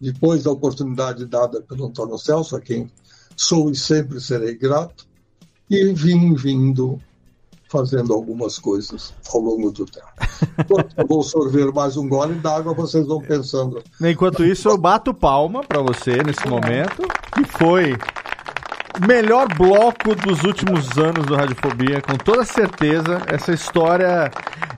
depois 0.00 0.44
da 0.44 0.52
oportunidade 0.52 1.26
dada 1.26 1.60
pelo 1.60 1.86
Antônio 1.86 2.16
Celso, 2.16 2.56
a 2.56 2.60
quem 2.60 2.90
sou 3.36 3.70
e 3.70 3.76
sempre 3.76 4.20
serei 4.20 4.54
grato, 4.54 5.06
e 5.68 5.92
vim 5.92 6.34
vindo 6.34 6.98
fazendo 7.68 8.12
algumas 8.12 8.58
coisas 8.58 9.14
ao 9.32 9.40
longo 9.40 9.70
do 9.70 9.84
tempo. 9.84 10.06
Enquanto 10.58 10.98
eu 10.98 11.06
vou 11.06 11.22
sorver 11.22 11.72
mais 11.72 11.96
um 11.96 12.08
gole 12.08 12.34
d'água, 12.34 12.74
vocês 12.74 13.06
vão 13.06 13.20
pensando. 13.20 13.82
Enquanto 14.00 14.44
isso, 14.44 14.68
eu 14.68 14.76
bato 14.76 15.14
palma 15.14 15.62
pra 15.62 15.80
você 15.80 16.22
nesse 16.24 16.46
momento, 16.48 17.02
que 17.32 17.44
foi 17.44 17.96
melhor 19.06 19.48
bloco 19.56 20.14
dos 20.14 20.42
últimos 20.44 20.98
anos 20.98 21.26
do 21.26 21.36
Radiofobia, 21.36 22.00
com 22.00 22.16
toda 22.16 22.44
certeza. 22.44 23.22
Essa 23.26 23.52
história 23.52 24.30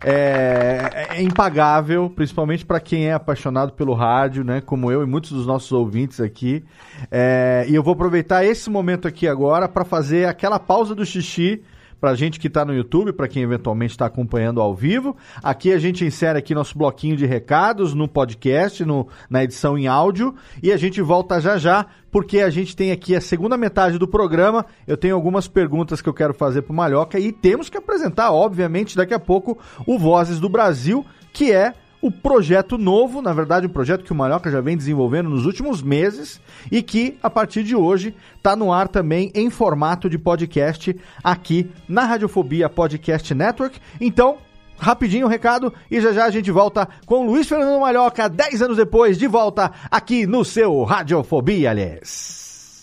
é, 0.05 1.07
é 1.11 1.23
impagável, 1.23 2.11
principalmente 2.11 2.65
para 2.65 2.81
quem 2.81 3.07
é 3.07 3.13
apaixonado 3.13 3.73
pelo 3.73 3.95
rádio, 3.95 4.45
né? 4.45 4.61
Como 4.61 4.91
eu 4.91 5.03
e 5.03 5.07
muitos 5.07 5.33
dos 5.33 5.47
nossos 5.47 5.73
ouvintes 5.73 6.21
aqui. 6.21 6.65
É, 7.11 7.65
e 7.69 7.75
eu 7.75 7.83
vou 7.83 7.95
aproveitar 7.95 8.45
esse 8.45 8.69
momento 8.69 9.09
aqui 9.09 9.27
agora 9.27 9.69
para 9.69 9.85
fazer 9.85 10.27
aquela 10.27 10.59
pausa 10.59 10.95
do 10.95 11.07
xixi 11.07 11.63
pra 12.03 12.17
gente 12.17 12.41
que 12.41 12.51
tá 12.51 12.65
no 12.65 12.75
YouTube, 12.75 13.13
para 13.13 13.29
quem 13.29 13.45
eventualmente 13.45 13.93
está 13.93 14.07
acompanhando 14.07 14.61
ao 14.61 14.75
vivo. 14.75 15.17
Aqui 15.41 15.73
a 15.73 15.79
gente 15.79 16.05
insere 16.05 16.37
aqui 16.37 16.53
nosso 16.53 16.77
bloquinho 16.77 17.17
de 17.17 17.25
recados 17.27 17.95
no 17.95 18.09
podcast, 18.09 18.85
no, 18.85 19.07
na 19.31 19.45
edição 19.45 19.79
em 19.79 19.87
áudio, 19.87 20.35
e 20.61 20.73
a 20.73 20.77
gente 20.77 21.01
volta 21.01 21.41
já 21.41 21.57
já, 21.57 21.87
porque 22.11 22.41
a 22.41 22.51
gente 22.51 22.75
tem 22.75 22.91
aqui 22.91 23.15
a 23.15 23.21
segunda 23.21 23.57
metade 23.57 23.99
do 23.99 24.09
programa. 24.09 24.67
Eu 24.85 24.97
tenho 24.97 25.15
algumas 25.15 25.47
perguntas 25.47 26.03
que 26.03 26.09
eu 26.09 26.13
quero 26.13 26.35
fazer 26.35 26.63
pro 26.63 26.75
Malhoca 26.75 27.21
e 27.21 27.31
temos 27.31 27.71
que 27.71 27.79
apresentar, 27.79 28.33
obviamente, 28.33 28.97
daqui 28.97 29.15
a 29.15 29.21
pouco 29.21 29.57
o 29.87 29.97
Vozes 29.97 30.41
do 30.41 30.49
Brasil, 30.49 31.07
que 31.33 31.53
é 31.53 31.73
o 32.03 32.11
projeto 32.11 32.77
novo, 32.77 33.23
na 33.23 33.33
verdade, 33.33 33.69
um 33.69 33.71
projeto 33.71 34.03
que 34.03 34.11
o 34.11 34.15
Malhoca 34.15 34.51
já 34.51 34.61
vem 34.61 34.77
desenvolvendo 34.77 35.31
nos 35.31 35.47
últimos 35.47 35.81
meses 35.81 36.41
e 36.71 36.83
que, 36.83 37.17
a 37.23 37.31
partir 37.31 37.63
de 37.63 37.77
hoje, 37.77 38.13
está 38.37 38.57
no 38.57 38.73
ar 38.73 38.89
também 38.89 39.31
em 39.37 39.49
formato 39.49 40.11
de 40.11 40.19
podcast 40.19 40.97
aqui 41.23 41.71
na 41.89 42.05
Radiofobia 42.05 42.69
Podcast 42.69 43.33
Network. 43.33 43.79
Então, 44.01 44.39
rapidinho 44.77 45.27
o 45.27 45.31
recado 45.31 45.73
e 45.89 46.01
já 46.01 46.13
já 46.13 46.25
a 46.25 46.31
gente 46.31 46.51
volta 46.51 46.89
com 47.07 47.25
Luiz 47.25 47.49
Fernando 47.49 47.79
Malhoca, 47.79 48.29
10 48.29 48.63
anos 48.63 48.77
depois, 48.77 49.17
de 49.17 49.29
volta 49.29 49.71
aqui 49.89 50.27
no 50.27 50.45
seu 50.45 50.83
Radiofobia, 50.83 51.71
aliás. 51.71 52.81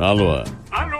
Alô, 0.00 0.42
Alô, 0.72 0.99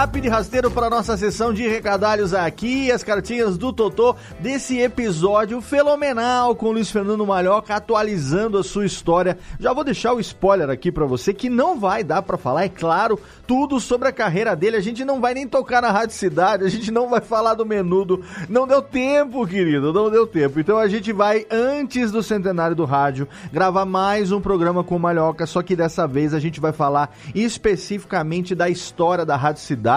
Rápido 0.00 0.24
e 0.24 0.28
rasteiro 0.30 0.70
para 0.70 0.88
nossa 0.88 1.14
sessão 1.14 1.52
de 1.52 1.68
recadalhos 1.68 2.32
aqui, 2.32 2.90
as 2.90 3.04
cartinhas 3.04 3.58
do 3.58 3.70
Totô 3.70 4.16
desse 4.38 4.78
episódio 4.78 5.60
fenomenal 5.60 6.56
com 6.56 6.68
o 6.68 6.72
Luiz 6.72 6.90
Fernando 6.90 7.26
Malhoca 7.26 7.74
atualizando 7.74 8.56
a 8.56 8.64
sua 8.64 8.86
história. 8.86 9.36
Já 9.58 9.74
vou 9.74 9.84
deixar 9.84 10.14
o 10.14 10.20
spoiler 10.20 10.70
aqui 10.70 10.90
para 10.90 11.04
você 11.04 11.34
que 11.34 11.50
não 11.50 11.78
vai 11.78 12.02
dar 12.02 12.22
para 12.22 12.38
falar, 12.38 12.64
é 12.64 12.68
claro, 12.70 13.20
tudo 13.46 13.78
sobre 13.78 14.08
a 14.08 14.12
carreira 14.12 14.56
dele. 14.56 14.78
A 14.78 14.80
gente 14.80 15.04
não 15.04 15.20
vai 15.20 15.34
nem 15.34 15.46
tocar 15.46 15.82
na 15.82 15.90
Rádio 15.90 16.16
Cidade, 16.16 16.64
a 16.64 16.70
gente 16.70 16.90
não 16.90 17.10
vai 17.10 17.20
falar 17.20 17.52
do 17.52 17.66
menudo. 17.66 18.24
Não 18.48 18.66
deu 18.66 18.80
tempo, 18.80 19.46
querido, 19.46 19.92
não 19.92 20.10
deu 20.10 20.26
tempo. 20.26 20.58
Então 20.58 20.78
a 20.78 20.88
gente 20.88 21.12
vai 21.12 21.44
antes 21.50 22.10
do 22.10 22.22
centenário 22.22 22.74
do 22.74 22.86
rádio 22.86 23.28
gravar 23.52 23.84
mais 23.84 24.32
um 24.32 24.40
programa 24.40 24.82
com 24.82 24.96
o 24.96 24.98
Malhoca, 24.98 25.44
só 25.44 25.60
que 25.60 25.76
dessa 25.76 26.06
vez 26.06 26.32
a 26.32 26.40
gente 26.40 26.58
vai 26.58 26.72
falar 26.72 27.14
especificamente 27.34 28.54
da 28.54 28.66
história 28.70 29.26
da 29.26 29.36
Rádio 29.36 29.60
Cidade. 29.60 29.89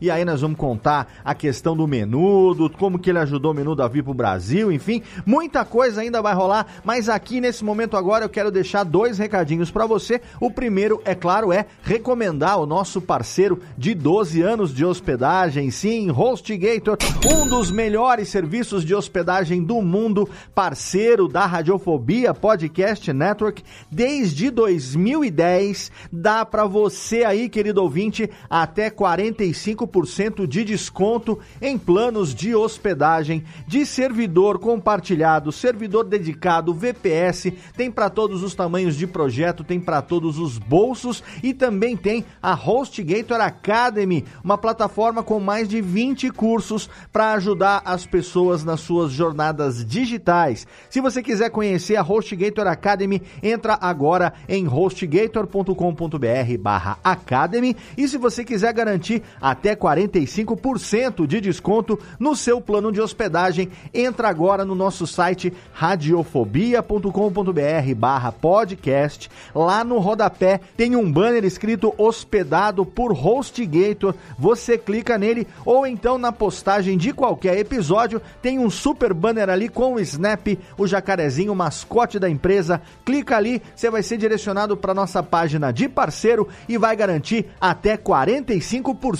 E 0.00 0.10
aí 0.10 0.24
nós 0.24 0.40
vamos 0.40 0.58
contar 0.58 1.12
a 1.24 1.34
questão 1.34 1.76
do 1.76 1.86
menudo, 1.86 2.70
como 2.70 2.98
que 2.98 3.10
ele 3.10 3.18
ajudou 3.18 3.52
o 3.52 3.54
menudo 3.54 3.82
a 3.82 3.88
vir 3.88 4.02
pro 4.02 4.14
Brasil, 4.14 4.70
enfim, 4.70 5.02
muita 5.24 5.64
coisa 5.64 6.00
ainda 6.00 6.22
vai 6.22 6.34
rolar, 6.34 6.66
mas 6.84 7.08
aqui 7.08 7.40
nesse 7.40 7.64
momento 7.64 7.96
agora 7.96 8.24
eu 8.24 8.28
quero 8.28 8.50
deixar 8.50 8.84
dois 8.84 9.18
recadinhos 9.18 9.70
para 9.70 9.86
você. 9.86 10.20
O 10.40 10.50
primeiro, 10.50 11.00
é 11.04 11.14
claro, 11.14 11.52
é 11.52 11.66
recomendar 11.82 12.58
o 12.58 12.66
nosso 12.66 13.00
parceiro 13.00 13.60
de 13.76 13.94
12 13.94 14.42
anos 14.42 14.74
de 14.74 14.84
hospedagem, 14.84 15.70
sim, 15.70 16.10
HostGator, 16.10 16.96
um 17.26 17.48
dos 17.48 17.70
melhores 17.70 18.28
serviços 18.28 18.84
de 18.84 18.94
hospedagem 18.94 19.62
do 19.62 19.80
mundo, 19.82 20.28
parceiro 20.54 21.28
da 21.28 21.46
Radiofobia 21.46 22.34
Podcast 22.34 23.12
Network 23.12 23.62
desde 23.90 24.50
2010. 24.50 25.90
Dá 26.12 26.44
para 26.44 26.64
você 26.64 27.24
aí, 27.24 27.48
querido 27.48 27.82
ouvinte, 27.82 28.28
até 28.48 28.90
45% 29.32 30.46
de 30.46 30.64
desconto 30.64 31.38
em 31.60 31.78
planos 31.78 32.34
de 32.34 32.54
hospedagem 32.54 33.44
de 33.66 33.84
servidor 33.86 34.58
compartilhado, 34.58 35.50
servidor 35.50 36.04
dedicado, 36.04 36.74
VPS, 36.74 37.52
tem 37.76 37.90
para 37.90 38.10
todos 38.10 38.42
os 38.42 38.54
tamanhos 38.54 38.96
de 38.96 39.06
projeto, 39.06 39.64
tem 39.64 39.80
para 39.80 40.02
todos 40.02 40.38
os 40.38 40.58
bolsos 40.58 41.22
e 41.42 41.54
também 41.54 41.96
tem 41.96 42.24
a 42.42 42.54
HostGator 42.54 43.40
Academy, 43.40 44.24
uma 44.42 44.58
plataforma 44.58 45.22
com 45.22 45.40
mais 45.40 45.68
de 45.68 45.80
20 45.80 46.30
cursos 46.30 46.88
para 47.12 47.32
ajudar 47.32 47.82
as 47.84 48.06
pessoas 48.06 48.64
nas 48.64 48.80
suas 48.80 49.12
jornadas 49.12 49.84
digitais. 49.84 50.66
Se 50.90 51.00
você 51.00 51.22
quiser 51.22 51.50
conhecer 51.50 51.96
a 51.96 52.02
HostGator 52.02 52.66
Academy, 52.66 53.22
entra 53.42 53.78
agora 53.80 54.32
em 54.48 54.64
hostgator.com.br 54.64 56.58
barra 56.60 56.98
Academy 57.02 57.76
e 57.96 58.06
se 58.06 58.18
você 58.18 58.44
quiser 58.44 58.72
garantir 58.72 59.21
até 59.40 59.74
45% 59.74 61.26
de 61.26 61.40
desconto 61.40 61.98
no 62.18 62.36
seu 62.36 62.60
plano 62.60 62.92
de 62.92 63.00
hospedagem. 63.00 63.70
Entra 63.92 64.28
agora 64.28 64.64
no 64.64 64.74
nosso 64.74 65.06
site 65.06 65.52
radiofobia.com.br 65.72 67.94
barra 67.96 68.32
podcast. 68.32 69.30
Lá 69.54 69.84
no 69.84 69.98
rodapé 69.98 70.60
tem 70.76 70.96
um 70.96 71.10
banner 71.10 71.44
escrito 71.44 71.94
hospedado 71.96 72.84
por 72.84 73.12
HostGator. 73.12 74.14
Você 74.38 74.78
clica 74.78 75.18
nele 75.18 75.46
ou 75.64 75.86
então 75.86 76.18
na 76.18 76.32
postagem 76.32 76.96
de 76.96 77.12
qualquer 77.12 77.58
episódio 77.58 78.20
tem 78.40 78.58
um 78.58 78.70
super 78.70 79.12
banner 79.12 79.48
ali 79.48 79.68
com 79.68 79.94
o 79.94 80.00
Snap, 80.00 80.58
o 80.76 80.86
jacarezinho 80.86 81.54
mascote 81.54 82.18
da 82.18 82.28
empresa. 82.28 82.80
Clica 83.04 83.36
ali, 83.36 83.62
você 83.74 83.90
vai 83.90 84.02
ser 84.02 84.16
direcionado 84.16 84.76
para 84.76 84.94
nossa 84.94 85.22
página 85.22 85.72
de 85.72 85.88
parceiro 85.88 86.48
e 86.68 86.76
vai 86.76 86.96
garantir 86.96 87.46
até 87.60 87.96
45% 87.96 89.11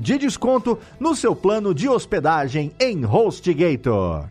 de 0.00 0.18
desconto 0.18 0.78
no 0.98 1.14
seu 1.14 1.34
plano 1.34 1.74
de 1.74 1.88
hospedagem 1.88 2.72
em 2.78 3.04
HostGator. 3.04 4.28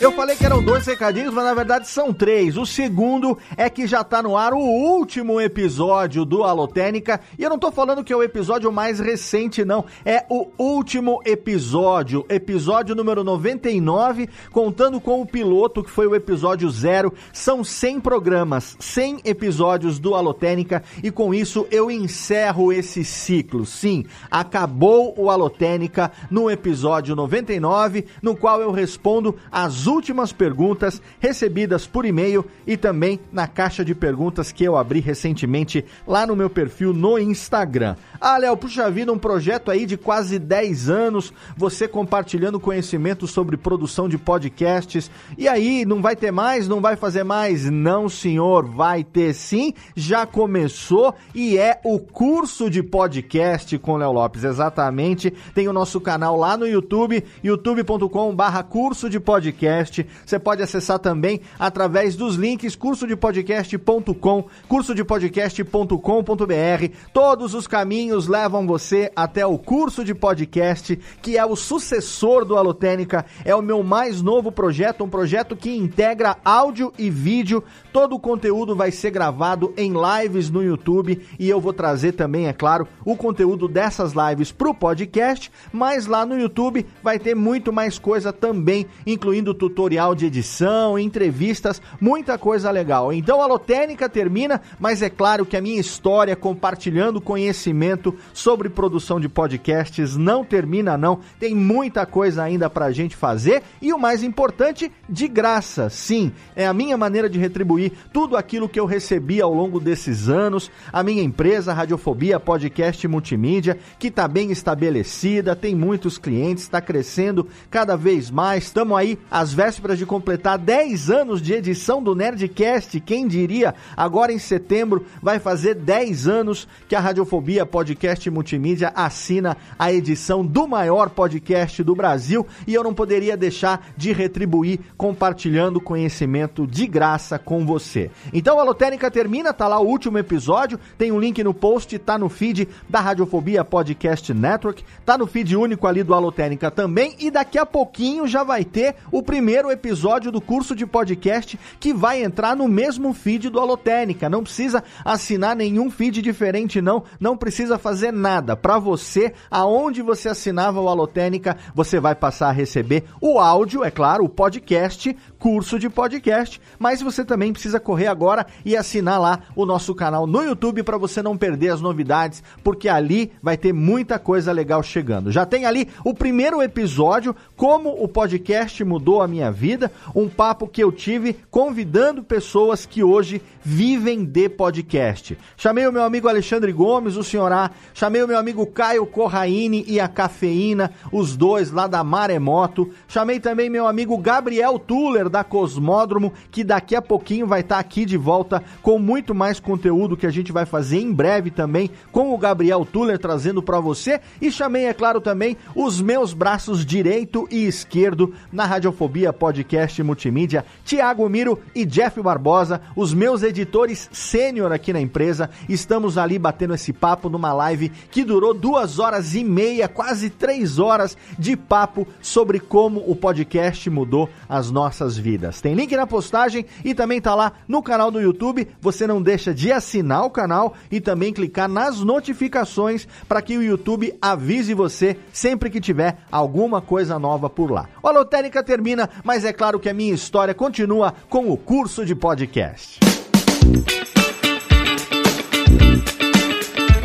Eu 0.00 0.12
falei 0.12 0.36
que 0.36 0.46
eram 0.46 0.62
dois 0.62 0.86
recadinhos, 0.86 1.34
mas 1.34 1.44
na 1.44 1.52
verdade 1.52 1.88
são 1.88 2.12
três. 2.12 2.56
O 2.56 2.64
segundo 2.64 3.36
é 3.56 3.68
que 3.68 3.84
já 3.84 4.04
tá 4.04 4.22
no 4.22 4.36
ar 4.36 4.54
o 4.54 4.60
último 4.60 5.40
episódio 5.40 6.24
do 6.24 6.44
Alotênica. 6.44 7.20
E 7.36 7.42
eu 7.42 7.50
não 7.50 7.58
tô 7.58 7.72
falando 7.72 8.04
que 8.04 8.12
é 8.12 8.16
o 8.16 8.22
episódio 8.22 8.70
mais 8.70 9.00
recente, 9.00 9.64
não. 9.64 9.84
É 10.04 10.24
o 10.30 10.46
último 10.56 11.20
episódio. 11.24 12.24
Episódio 12.28 12.94
número 12.94 13.24
99, 13.24 14.28
contando 14.52 15.00
com 15.00 15.20
o 15.20 15.26
piloto, 15.26 15.82
que 15.82 15.90
foi 15.90 16.06
o 16.06 16.14
episódio 16.14 16.70
zero. 16.70 17.12
São 17.32 17.64
100 17.64 17.98
programas, 17.98 18.76
100 18.78 19.22
episódios 19.24 19.98
do 19.98 20.14
Alotênica. 20.14 20.80
E 21.02 21.10
com 21.10 21.34
isso 21.34 21.66
eu 21.72 21.90
encerro 21.90 22.72
esse 22.72 23.04
ciclo. 23.04 23.66
Sim, 23.66 24.04
acabou 24.30 25.12
o 25.18 25.28
Alotênica 25.28 26.12
no 26.30 26.48
episódio 26.48 27.16
99, 27.16 28.06
no 28.22 28.36
qual 28.36 28.62
eu 28.62 28.70
respondo 28.70 29.34
as 29.50 29.87
últimas 29.88 30.32
perguntas 30.32 31.02
recebidas 31.18 31.86
por 31.86 32.04
e-mail 32.04 32.46
e 32.64 32.76
também 32.76 33.18
na 33.32 33.48
caixa 33.48 33.84
de 33.84 33.94
perguntas 33.94 34.52
que 34.52 34.62
eu 34.62 34.76
abri 34.76 35.00
recentemente 35.00 35.84
lá 36.06 36.24
no 36.24 36.36
meu 36.36 36.48
perfil 36.48 36.92
no 36.92 37.18
Instagram. 37.18 37.96
Ah, 38.20 38.38
Léo, 38.38 38.56
puxa 38.56 38.88
vida, 38.90 39.12
um 39.12 39.18
projeto 39.18 39.70
aí 39.70 39.86
de 39.86 39.96
quase 39.96 40.38
10 40.38 40.88
anos, 40.88 41.32
você 41.56 41.88
compartilhando 41.88 42.60
conhecimento 42.60 43.26
sobre 43.26 43.56
produção 43.56 44.08
de 44.08 44.18
podcasts. 44.18 45.10
E 45.36 45.48
aí, 45.48 45.84
não 45.84 46.02
vai 46.02 46.14
ter 46.14 46.30
mais? 46.30 46.68
Não 46.68 46.80
vai 46.80 46.94
fazer 46.94 47.24
mais? 47.24 47.70
Não, 47.70 48.08
senhor, 48.08 48.64
vai 48.66 49.02
ter 49.02 49.32
sim. 49.34 49.72
Já 49.96 50.26
começou 50.26 51.14
e 51.34 51.56
é 51.56 51.80
o 51.84 51.98
curso 51.98 52.68
de 52.68 52.82
podcast 52.82 53.78
com 53.78 53.96
Léo 53.96 54.12
Lopes, 54.12 54.44
exatamente. 54.44 55.32
Tem 55.54 55.68
o 55.68 55.72
nosso 55.72 56.00
canal 56.00 56.36
lá 56.36 56.56
no 56.56 56.66
YouTube, 56.66 57.24
youtube.com/barra 57.42 58.62
curso 58.62 59.08
de 59.08 59.18
podcast. 59.18 59.77
Você 60.24 60.38
pode 60.38 60.62
acessar 60.62 60.98
também 60.98 61.40
através 61.58 62.16
dos 62.16 62.36
links 62.36 62.76
cursodepodcast.com, 62.76 64.44
cursodepodcast.com.br. 64.68 66.94
Todos 67.12 67.54
os 67.54 67.66
caminhos 67.66 68.26
levam 68.26 68.66
você 68.66 69.10
até 69.14 69.46
o 69.46 69.58
curso 69.58 70.04
de 70.04 70.14
podcast, 70.14 70.98
que 71.22 71.36
é 71.36 71.44
o 71.44 71.56
sucessor 71.56 72.44
do 72.44 72.56
Alotênica. 72.56 73.24
É 73.44 73.54
o 73.54 73.62
meu 73.62 73.82
mais 73.82 74.22
novo 74.22 74.50
projeto, 74.50 75.04
um 75.04 75.08
projeto 75.08 75.56
que 75.56 75.76
integra 75.76 76.36
áudio 76.44 76.92
e 76.98 77.10
vídeo. 77.10 77.62
Todo 77.92 78.16
o 78.16 78.20
conteúdo 78.20 78.74
vai 78.74 78.90
ser 78.90 79.10
gravado 79.10 79.72
em 79.76 79.92
lives 79.92 80.50
no 80.50 80.62
YouTube 80.62 81.20
e 81.38 81.48
eu 81.48 81.60
vou 81.60 81.72
trazer 81.72 82.12
também, 82.12 82.48
é 82.48 82.52
claro, 82.52 82.86
o 83.04 83.16
conteúdo 83.16 83.68
dessas 83.68 84.12
lives 84.12 84.52
para 84.52 84.68
o 84.68 84.74
podcast, 84.74 85.50
mas 85.72 86.06
lá 86.06 86.24
no 86.24 86.38
YouTube 86.38 86.86
vai 87.02 87.18
ter 87.18 87.34
muito 87.34 87.72
mais 87.72 87.98
coisa 87.98 88.32
também, 88.32 88.86
incluindo 89.06 89.54
tutorial 89.68 90.14
de 90.14 90.24
edição, 90.24 90.98
entrevistas, 90.98 91.80
muita 92.00 92.38
coisa 92.38 92.70
legal. 92.70 93.12
Então 93.12 93.40
a 93.40 93.44
Alotênica 93.44 94.08
termina, 94.08 94.62
mas 94.80 95.02
é 95.02 95.10
claro 95.10 95.44
que 95.44 95.56
a 95.56 95.60
minha 95.60 95.78
história 95.78 96.34
compartilhando 96.34 97.20
conhecimento 97.20 98.14
sobre 98.32 98.70
produção 98.70 99.20
de 99.20 99.28
podcasts 99.28 100.16
não 100.16 100.42
termina 100.42 100.96
não, 100.96 101.20
tem 101.38 101.54
muita 101.54 102.06
coisa 102.06 102.42
ainda 102.42 102.70
pra 102.70 102.90
gente 102.90 103.14
fazer 103.14 103.62
e 103.82 103.92
o 103.92 103.98
mais 103.98 104.22
importante, 104.22 104.90
de 105.08 105.28
graça. 105.28 105.90
Sim, 105.90 106.32
é 106.56 106.66
a 106.66 106.72
minha 106.72 106.96
maneira 106.96 107.28
de 107.28 107.38
retribuir 107.38 107.92
tudo 108.12 108.36
aquilo 108.36 108.68
que 108.68 108.80
eu 108.80 108.86
recebi 108.86 109.40
ao 109.42 109.52
longo 109.52 109.78
desses 109.78 110.28
anos, 110.28 110.70
a 110.90 111.02
minha 111.02 111.22
empresa 111.22 111.74
Radiofobia 111.74 112.40
Podcast 112.40 113.06
Multimídia, 113.06 113.78
que 113.98 114.10
tá 114.10 114.26
bem 114.26 114.50
estabelecida, 114.50 115.54
tem 115.54 115.74
muitos 115.74 116.16
clientes, 116.16 116.64
está 116.64 116.80
crescendo 116.80 117.46
cada 117.70 117.96
vez 117.96 118.30
mais. 118.30 118.64
Estamos 118.64 118.96
aí 118.96 119.18
às 119.30 119.52
vésperas 119.58 119.98
de 119.98 120.06
completar 120.06 120.56
10 120.56 121.10
anos 121.10 121.42
de 121.42 121.52
edição 121.52 122.00
do 122.00 122.14
Nerdcast, 122.14 123.00
quem 123.00 123.26
diria? 123.26 123.74
Agora 123.96 124.32
em 124.32 124.38
setembro 124.38 125.04
vai 125.20 125.40
fazer 125.40 125.74
10 125.74 126.28
anos 126.28 126.68
que 126.88 126.94
a 126.94 127.00
Radiofobia 127.00 127.66
Podcast 127.66 128.30
Multimídia 128.30 128.92
assina 128.94 129.56
a 129.76 129.92
edição 129.92 130.46
do 130.46 130.68
maior 130.68 131.10
podcast 131.10 131.82
do 131.82 131.92
Brasil 131.92 132.46
e 132.68 132.74
eu 132.74 132.84
não 132.84 132.94
poderia 132.94 133.36
deixar 133.36 133.84
de 133.96 134.12
retribuir 134.12 134.78
compartilhando 134.96 135.80
conhecimento 135.80 136.64
de 136.64 136.86
graça 136.86 137.36
com 137.36 137.66
você. 137.66 138.12
Então 138.32 138.60
a 138.60 138.62
Lotérica 138.62 139.10
termina, 139.10 139.52
tá 139.52 139.66
lá 139.66 139.80
o 139.80 139.88
último 139.88 140.18
episódio, 140.18 140.78
tem 140.96 141.10
um 141.10 141.18
link 141.18 141.42
no 141.42 141.52
post, 141.52 141.98
tá 141.98 142.16
no 142.16 142.28
feed 142.28 142.68
da 142.88 143.00
Radiofobia 143.00 143.64
Podcast 143.64 144.32
Network, 144.32 144.84
tá 145.04 145.18
no 145.18 145.26
feed 145.26 145.56
único 145.56 145.88
ali 145.88 146.04
do 146.04 146.14
Alotérica 146.14 146.70
também 146.70 147.16
e 147.18 147.28
daqui 147.28 147.58
a 147.58 147.66
pouquinho 147.66 148.28
já 148.28 148.44
vai 148.44 148.64
ter 148.64 148.94
o 149.10 149.20
primeiro 149.20 149.47
episódio 149.70 150.30
do 150.32 150.40
curso 150.40 150.74
de 150.74 150.84
podcast 150.84 151.58
que 151.78 151.94
vai 151.94 152.22
entrar 152.22 152.56
no 152.56 152.66
mesmo 152.66 153.12
feed 153.12 153.48
do 153.48 153.60
Alotérica. 153.60 154.28
Não 154.28 154.42
precisa 154.42 154.82
assinar 155.04 155.56
nenhum 155.56 155.90
feed 155.90 156.20
diferente 156.20 156.80
não, 156.80 157.04
não 157.20 157.36
precisa 157.36 157.78
fazer 157.78 158.12
nada. 158.12 158.56
Para 158.56 158.78
você, 158.78 159.32
aonde 159.50 160.02
você 160.02 160.28
assinava 160.28 160.80
o 160.80 160.88
Alotênica, 160.88 161.56
você 161.74 162.00
vai 162.00 162.14
passar 162.14 162.48
a 162.48 162.52
receber 162.52 163.04
o 163.20 163.38
áudio, 163.38 163.84
é 163.84 163.90
claro, 163.90 164.24
o 164.24 164.28
podcast, 164.28 165.16
curso 165.38 165.78
de 165.78 165.88
podcast, 165.88 166.60
mas 166.78 167.00
você 167.00 167.24
também 167.24 167.52
precisa 167.52 167.78
correr 167.78 168.08
agora 168.08 168.46
e 168.64 168.76
assinar 168.76 169.20
lá 169.20 169.40
o 169.54 169.64
nosso 169.64 169.94
canal 169.94 170.26
no 170.26 170.42
YouTube 170.42 170.82
para 170.82 170.98
você 170.98 171.22
não 171.22 171.36
perder 171.36 171.70
as 171.70 171.80
novidades, 171.80 172.42
porque 172.62 172.88
ali 172.88 173.32
vai 173.42 173.56
ter 173.56 173.72
muita 173.72 174.18
coisa 174.18 174.52
legal 174.52 174.82
chegando. 174.82 175.30
Já 175.30 175.46
tem 175.46 175.64
ali 175.64 175.88
o 176.04 176.12
primeiro 176.12 176.60
episódio, 176.60 177.34
como 177.56 177.90
o 177.90 178.08
podcast 178.08 178.82
mudou 178.84 179.22
a 179.22 179.28
minha 179.28 179.50
vida, 179.50 179.90
um 180.14 180.28
papo 180.28 180.66
que 180.66 180.82
eu 180.82 180.90
tive 180.90 181.36
convidando 181.50 182.22
pessoas 182.22 182.84
que 182.84 183.02
hoje 183.02 183.40
vivem 183.62 184.24
de 184.24 184.48
podcast. 184.48 185.38
Chamei 185.56 185.86
o 185.86 185.92
meu 185.92 186.02
amigo 186.02 186.28
Alexandre 186.28 186.72
Gomes, 186.72 187.16
o 187.16 187.24
senhor 187.24 187.52
A, 187.52 187.70
chamei 187.94 188.22
o 188.22 188.28
meu 188.28 188.38
amigo 188.38 188.66
Caio 188.66 189.06
Corraine 189.06 189.84
e 189.86 190.00
a 190.00 190.08
Cafeína, 190.08 190.90
os 191.12 191.36
dois 191.36 191.70
lá 191.70 191.86
da 191.86 192.02
Maremoto. 192.02 192.90
Chamei 193.06 193.38
também 193.38 193.70
meu 193.70 193.86
amigo 193.86 194.16
Gabriel 194.18 194.78
Tuller 194.78 195.27
da 195.28 195.44
Cosmódromo, 195.44 196.32
que 196.50 196.64
daqui 196.64 196.94
a 196.94 197.02
pouquinho 197.02 197.46
vai 197.46 197.60
estar 197.60 197.76
tá 197.76 197.80
aqui 197.80 198.04
de 198.04 198.16
volta 198.16 198.62
com 198.82 198.98
muito 198.98 199.34
mais 199.34 199.60
conteúdo 199.60 200.16
que 200.16 200.26
a 200.26 200.30
gente 200.30 200.52
vai 200.52 200.64
fazer 200.64 200.98
em 200.98 201.12
breve 201.12 201.50
também 201.50 201.90
com 202.12 202.32
o 202.32 202.38
Gabriel 202.38 202.84
Tuller 202.84 203.18
trazendo 203.18 203.62
para 203.62 203.80
você. 203.80 204.20
E 204.40 204.50
chamei, 204.50 204.86
é 204.86 204.94
claro, 204.94 205.20
também 205.20 205.56
os 205.74 206.00
meus 206.00 206.32
braços 206.32 206.84
direito 206.84 207.46
e 207.50 207.66
esquerdo 207.66 208.32
na 208.52 208.64
Radiofobia 208.64 209.32
Podcast 209.32 210.02
Multimídia, 210.02 210.64
Tiago 210.84 211.28
Miro 211.28 211.60
e 211.74 211.84
Jeff 211.84 212.20
Barbosa, 212.22 212.80
os 212.96 213.12
meus 213.12 213.42
editores 213.42 214.08
sênior 214.12 214.72
aqui 214.72 214.92
na 214.92 215.00
empresa. 215.00 215.50
Estamos 215.68 216.16
ali 216.16 216.38
batendo 216.38 216.74
esse 216.74 216.92
papo 216.92 217.28
numa 217.28 217.52
live 217.52 217.90
que 218.10 218.24
durou 218.24 218.54
duas 218.54 218.98
horas 218.98 219.34
e 219.34 219.44
meia, 219.44 219.88
quase 219.88 220.30
três 220.30 220.78
horas 220.78 221.16
de 221.38 221.56
papo 221.56 222.06
sobre 222.20 222.60
como 222.60 223.02
o 223.06 223.14
podcast 223.14 223.88
mudou 223.90 224.28
as 224.48 224.70
nossas 224.70 225.17
vidas. 225.18 225.60
Tem 225.60 225.74
link 225.74 225.94
na 225.96 226.06
postagem 226.06 226.64
e 226.84 226.94
também 226.94 227.20
tá 227.20 227.34
lá 227.34 227.52
no 227.66 227.82
canal 227.82 228.10
do 228.10 228.20
YouTube. 228.20 228.68
Você 228.80 229.06
não 229.06 229.20
deixa 229.20 229.52
de 229.52 229.72
assinar 229.72 230.24
o 230.24 230.30
canal 230.30 230.74
e 230.90 231.00
também 231.00 231.32
clicar 231.32 231.68
nas 231.68 232.00
notificações 232.00 233.06
para 233.28 233.42
que 233.42 233.56
o 233.56 233.62
YouTube 233.62 234.14
avise 234.20 234.74
você 234.74 235.16
sempre 235.32 235.70
que 235.70 235.80
tiver 235.80 236.18
alguma 236.30 236.80
coisa 236.80 237.18
nova 237.18 237.50
por 237.50 237.70
lá. 237.70 237.88
A 238.02 238.10
lotérica 238.10 238.62
termina, 238.62 239.10
mas 239.24 239.44
é 239.44 239.52
claro 239.52 239.78
que 239.78 239.88
a 239.88 239.94
minha 239.94 240.14
história 240.14 240.54
continua 240.54 241.14
com 241.28 241.50
o 241.50 241.56
curso 241.56 242.04
de 242.04 242.14
podcast. 242.14 243.00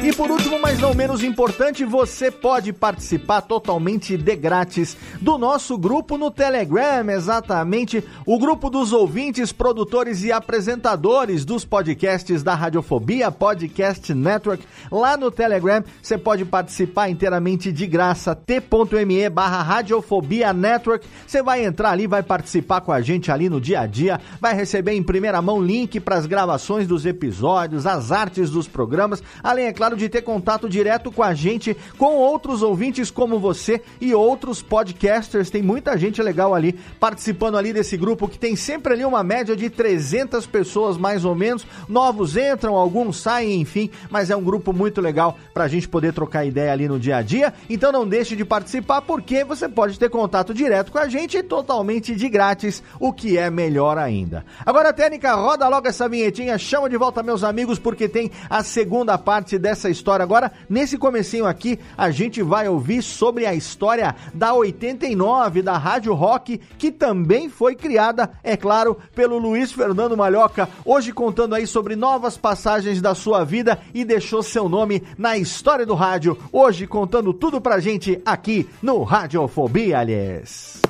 E 0.04 0.12
por 0.12 0.30
último, 0.30 0.60
mas 0.60 0.80
não 0.80 0.94
menos 0.94 1.24
importante, 1.24 1.86
você 1.86 2.30
pode 2.30 2.74
participar 2.74 3.40
totalmente 3.40 4.18
de 4.18 4.36
grátis 4.36 4.98
do 5.22 5.38
nosso 5.38 5.78
grupo 5.78 6.18
no 6.18 6.30
Telegram, 6.30 7.10
exatamente 7.10 8.04
o 8.26 8.38
grupo 8.38 8.70
dos 8.70 8.92
ouvintes, 8.92 9.54
produtores 9.54 10.22
e 10.26 10.30
apresentadores 10.30 11.46
dos 11.46 11.64
podcasts 11.64 12.44
da 12.44 12.54
Radiofobia 12.54 13.32
Podcast 13.32 14.14
Network. 14.14 14.66
Lá 14.92 15.16
no 15.16 15.32
Telegram, 15.32 15.82
você 16.02 16.18
pode 16.18 16.44
participar 16.44 17.08
inteiramente 17.08 17.72
de 17.72 17.88
graça, 17.88 18.36
t.me 18.36 19.30
barra 19.30 19.64
Radiofobia 19.64 20.52
Network. 20.52 21.08
Você 21.26 21.42
vai 21.42 21.64
entrar 21.64 21.92
ali, 21.92 22.08
vai 22.08 22.22
participar 22.22 22.82
com 22.82 22.92
a 22.92 23.00
gente 23.00 23.32
ali 23.32 23.50
no 23.50 23.62
dia 23.62 23.80
a 23.80 23.88
dia, 23.88 24.20
vai 24.42 24.54
receber 24.54 24.92
em 24.92 25.02
primeira 25.02 25.42
mão 25.42 25.64
link 25.64 25.98
para 26.02 26.18
as 26.18 26.26
gravações 26.26 26.90
dos 26.90 27.06
episódios, 27.06 27.88
as 27.88 28.12
artes 28.12 28.50
dos 28.50 28.68
programas, 28.68 29.24
além, 29.42 29.68
é 29.68 29.72
claro, 29.72 29.93
de 29.96 30.10
ter 30.10 30.22
contato 30.22 30.70
direto 30.70 31.12
com 31.12 31.24
a 31.24 31.34
gente, 31.34 31.76
com 31.98 32.16
outros 32.16 32.62
ouvintes 32.62 33.12
como 33.12 33.40
você 33.40 33.82
e 34.00 34.14
outros 34.14 34.62
podcasters. 34.62 35.50
Tem 35.50 35.62
muita 35.62 35.98
gente 35.98 36.22
legal 36.22 36.54
ali 36.54 36.74
participando 37.00 37.58
ali 37.58 37.74
desse 37.74 37.98
grupo 37.98 38.28
que 38.28 38.40
tem 38.40 38.56
sempre 38.56 38.94
ali 38.94 39.06
uma 39.06 39.24
média 39.24 39.56
de 39.56 39.70
300 39.70 40.46
pessoas 40.46 40.98
mais 40.98 41.26
ou 41.26 41.36
menos. 41.36 41.66
Novos 41.88 42.38
entram, 42.38 42.76
alguns 42.76 43.18
saem, 43.18 43.62
enfim, 43.62 43.90
mas 44.10 44.30
é 44.30 44.36
um 44.36 44.44
grupo 44.44 44.74
muito 44.74 45.02
legal 45.02 45.38
pra 45.54 45.68
gente 45.68 45.88
poder 45.88 46.14
trocar 46.14 46.46
ideia 46.46 46.72
ali 46.72 46.88
no 46.88 47.00
dia 47.00 47.18
a 47.18 47.22
dia. 47.22 47.54
Então 47.70 47.92
não 47.92 48.08
deixe 48.08 48.36
de 48.36 48.46
participar 48.46 49.02
porque 49.02 49.44
você 49.44 49.68
pode 49.68 49.98
ter 49.98 50.10
contato 50.10 50.54
direto 50.54 50.92
com 50.92 50.98
a 50.98 51.08
gente 51.08 51.42
totalmente 51.44 52.16
de 52.16 52.30
grátis, 52.30 52.84
o 53.00 53.12
que 53.12 53.38
é 53.38 53.50
melhor 53.50 53.98
ainda. 53.98 54.46
Agora, 54.66 54.94
Técnica, 54.94 55.34
roda 55.36 55.68
logo 55.68 55.88
essa 55.88 56.10
vinhetinha, 56.10 56.58
chama 56.58 56.90
de 56.90 56.98
volta 56.98 57.24
meus 57.24 57.44
amigos 57.44 57.80
porque 57.80 58.08
tem 58.08 58.32
a 58.50 58.64
segunda 58.64 59.18
parte 59.18 59.58
dessa 59.58 59.83
história. 59.90 60.24
Agora, 60.24 60.52
nesse 60.70 60.98
comecinho 60.98 61.46
aqui, 61.46 61.80
a 61.98 62.10
gente 62.10 62.42
vai 62.42 62.68
ouvir 62.68 63.02
sobre 63.02 63.46
a 63.46 63.54
história 63.54 64.16
da 64.34 64.54
89 64.54 65.62
da 65.62 65.78
Rádio 65.78 66.14
Rock, 66.14 66.60
que 66.78 66.92
também 66.92 67.50
foi 67.50 67.76
criada, 67.76 68.32
é 68.44 68.56
claro, 68.56 68.98
pelo 69.16 69.38
Luiz 69.38 69.72
Fernando 69.72 70.18
Malhoca, 70.18 70.70
hoje 70.86 71.12
contando 71.12 71.56
aí 71.56 71.68
sobre 71.68 71.96
novas 71.96 72.38
passagens 72.38 73.02
da 73.02 73.16
sua 73.16 73.44
vida 73.44 73.80
e 73.94 74.04
deixou 74.04 74.44
seu 74.44 74.68
nome 74.68 75.04
na 75.18 75.38
história 75.38 75.86
do 75.86 75.94
rádio. 75.94 76.38
Hoje 76.52 76.88
contando 76.88 77.34
tudo 77.34 77.60
pra 77.60 77.80
gente 77.80 78.22
aqui 78.26 78.70
no 78.82 79.04
Radiofobia, 79.04 80.00
aliás. 80.00 80.82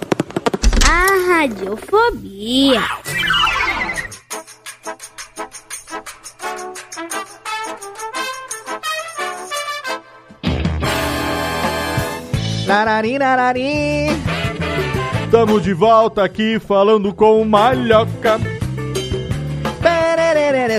A 0.86 1.34
radiofobia. 1.34 2.82
Narari, 12.74 13.20
narari. 13.20 14.08
Tamo 15.30 15.62
de 15.62 15.74
volta 15.74 16.24
aqui 16.24 16.58
falando 16.58 17.14
com 17.14 17.40
o 17.40 17.46
Malhoca. 17.46 18.40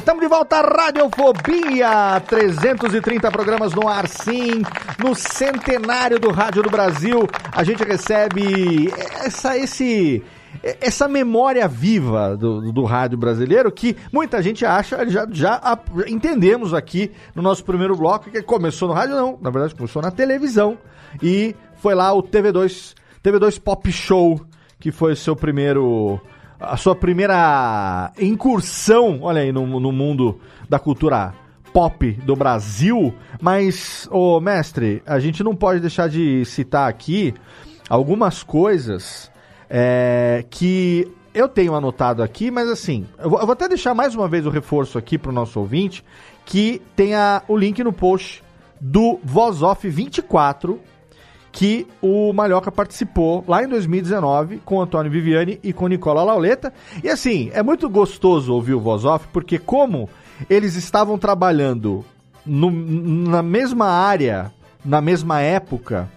Tamo 0.04 0.20
de 0.20 0.26
volta, 0.26 0.60
Radiofobia! 0.60 2.20
330 2.26 3.30
programas 3.30 3.72
no 3.74 3.88
ar, 3.88 4.08
sim, 4.08 4.62
no 4.98 5.14
centenário 5.14 6.18
do 6.18 6.32
Rádio 6.32 6.64
do 6.64 6.70
Brasil. 6.70 7.28
A 7.52 7.62
gente 7.62 7.84
recebe 7.84 8.92
essa, 9.24 9.56
esse, 9.56 10.20
essa 10.80 11.06
memória 11.06 11.68
viva 11.68 12.36
do, 12.36 12.72
do 12.72 12.82
rádio 12.82 13.16
brasileiro 13.16 13.70
que 13.70 13.96
muita 14.12 14.42
gente 14.42 14.66
acha, 14.66 15.08
já, 15.08 15.28
já 15.30 15.78
entendemos 16.08 16.74
aqui 16.74 17.12
no 17.36 17.40
nosso 17.40 17.64
primeiro 17.64 17.94
bloco, 17.94 18.32
que 18.32 18.42
começou 18.42 18.88
no 18.88 18.94
rádio, 18.94 19.14
não, 19.14 19.38
na 19.40 19.50
verdade 19.50 19.76
começou 19.76 20.02
na 20.02 20.10
televisão 20.10 20.76
e 21.22 21.54
foi 21.84 21.94
lá 21.94 22.14
o 22.14 22.22
TV2, 22.22 22.94
TV2 23.22 23.60
Pop 23.60 23.92
Show, 23.92 24.40
que 24.80 24.90
foi 24.90 25.12
o 25.12 25.16
seu 25.16 25.36
primeiro, 25.36 26.18
a 26.58 26.78
sua 26.78 26.96
primeira 26.96 28.10
incursão, 28.18 29.18
olha 29.20 29.42
aí, 29.42 29.52
no, 29.52 29.66
no 29.78 29.92
mundo 29.92 30.40
da 30.66 30.78
cultura 30.78 31.34
pop 31.74 32.10
do 32.24 32.34
Brasil, 32.34 33.14
mas, 33.38 34.08
ô 34.10 34.40
mestre, 34.40 35.02
a 35.04 35.18
gente 35.18 35.44
não 35.44 35.54
pode 35.54 35.78
deixar 35.78 36.08
de 36.08 36.42
citar 36.46 36.88
aqui 36.88 37.34
algumas 37.90 38.42
coisas 38.42 39.30
é, 39.68 40.42
que 40.48 41.06
eu 41.34 41.50
tenho 41.50 41.74
anotado 41.74 42.22
aqui, 42.22 42.50
mas 42.50 42.66
assim, 42.66 43.06
eu 43.18 43.28
vou, 43.28 43.40
eu 43.40 43.44
vou 43.44 43.52
até 43.52 43.68
deixar 43.68 43.92
mais 43.92 44.14
uma 44.14 44.26
vez 44.26 44.46
o 44.46 44.50
reforço 44.50 44.96
aqui 44.96 45.18
para 45.18 45.28
o 45.28 45.34
nosso 45.34 45.60
ouvinte, 45.60 46.02
que 46.46 46.80
tem 46.96 47.10
o 47.46 47.54
link 47.54 47.84
no 47.84 47.92
post 47.92 48.42
do 48.80 49.20
Voz 49.22 49.60
Off 49.60 49.86
24, 49.86 50.80
que 51.56 51.86
o 52.02 52.32
Malhoca 52.32 52.72
participou 52.72 53.44
lá 53.46 53.62
em 53.62 53.68
2019 53.68 54.60
com 54.64 54.74
o 54.78 54.80
Antônio 54.82 55.10
Viviani 55.10 55.60
e 55.62 55.72
com 55.72 55.86
Nicola 55.86 56.24
Lauleta. 56.24 56.72
E 57.02 57.08
assim, 57.08 57.48
é 57.54 57.62
muito 57.62 57.88
gostoso 57.88 58.52
ouvir 58.52 58.74
o 58.74 58.80
Voz 58.80 59.04
Off, 59.04 59.28
porque 59.32 59.56
como 59.56 60.08
eles 60.50 60.74
estavam 60.74 61.16
trabalhando 61.16 62.04
no- 62.44 62.72
na 62.72 63.40
mesma 63.40 63.86
área, 63.86 64.50
na 64.84 65.00
mesma 65.00 65.40
época, 65.40 66.10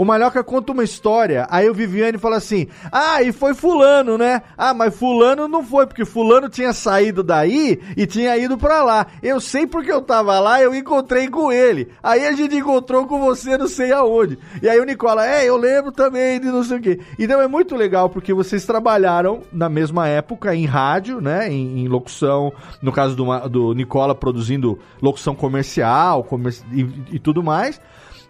o 0.00 0.04
Malhoca 0.06 0.42
conta 0.42 0.72
uma 0.72 0.82
história, 0.82 1.46
aí 1.50 1.68
o 1.68 1.74
Viviane 1.74 2.16
fala 2.16 2.38
assim: 2.38 2.68
Ah, 2.90 3.22
e 3.22 3.32
foi 3.32 3.52
Fulano, 3.52 4.16
né? 4.16 4.40
Ah, 4.56 4.72
mas 4.72 4.96
Fulano 4.96 5.46
não 5.46 5.62
foi, 5.62 5.86
porque 5.86 6.06
Fulano 6.06 6.48
tinha 6.48 6.72
saído 6.72 7.22
daí 7.22 7.78
e 7.94 8.06
tinha 8.06 8.34
ido 8.38 8.56
pra 8.56 8.82
lá. 8.82 9.06
Eu 9.22 9.38
sei 9.42 9.66
porque 9.66 9.92
eu 9.92 10.00
tava 10.00 10.40
lá, 10.40 10.62
eu 10.62 10.74
encontrei 10.74 11.28
com 11.28 11.52
ele. 11.52 11.90
Aí 12.02 12.26
a 12.26 12.32
gente 12.32 12.56
encontrou 12.56 13.06
com 13.06 13.20
você 13.20 13.58
não 13.58 13.68
sei 13.68 13.92
aonde. 13.92 14.38
E 14.62 14.70
aí 14.70 14.80
o 14.80 14.84
Nicola, 14.86 15.26
é, 15.26 15.46
eu 15.46 15.58
lembro 15.58 15.92
também 15.92 16.40
de 16.40 16.46
não 16.46 16.64
sei 16.64 16.78
o 16.78 16.80
quê. 16.80 16.98
Então 17.18 17.38
é 17.38 17.46
muito 17.46 17.76
legal 17.76 18.08
porque 18.08 18.32
vocês 18.32 18.64
trabalharam 18.64 19.42
na 19.52 19.68
mesma 19.68 20.08
época 20.08 20.54
em 20.54 20.64
rádio, 20.64 21.20
né? 21.20 21.52
Em, 21.52 21.80
em 21.80 21.88
locução, 21.88 22.50
no 22.80 22.90
caso 22.90 23.14
do, 23.14 23.48
do 23.50 23.74
Nicola 23.74 24.14
produzindo 24.14 24.78
locução 25.02 25.34
comercial 25.34 26.24
comer- 26.24 26.54
e, 26.72 26.88
e 27.12 27.18
tudo 27.18 27.42
mais. 27.42 27.78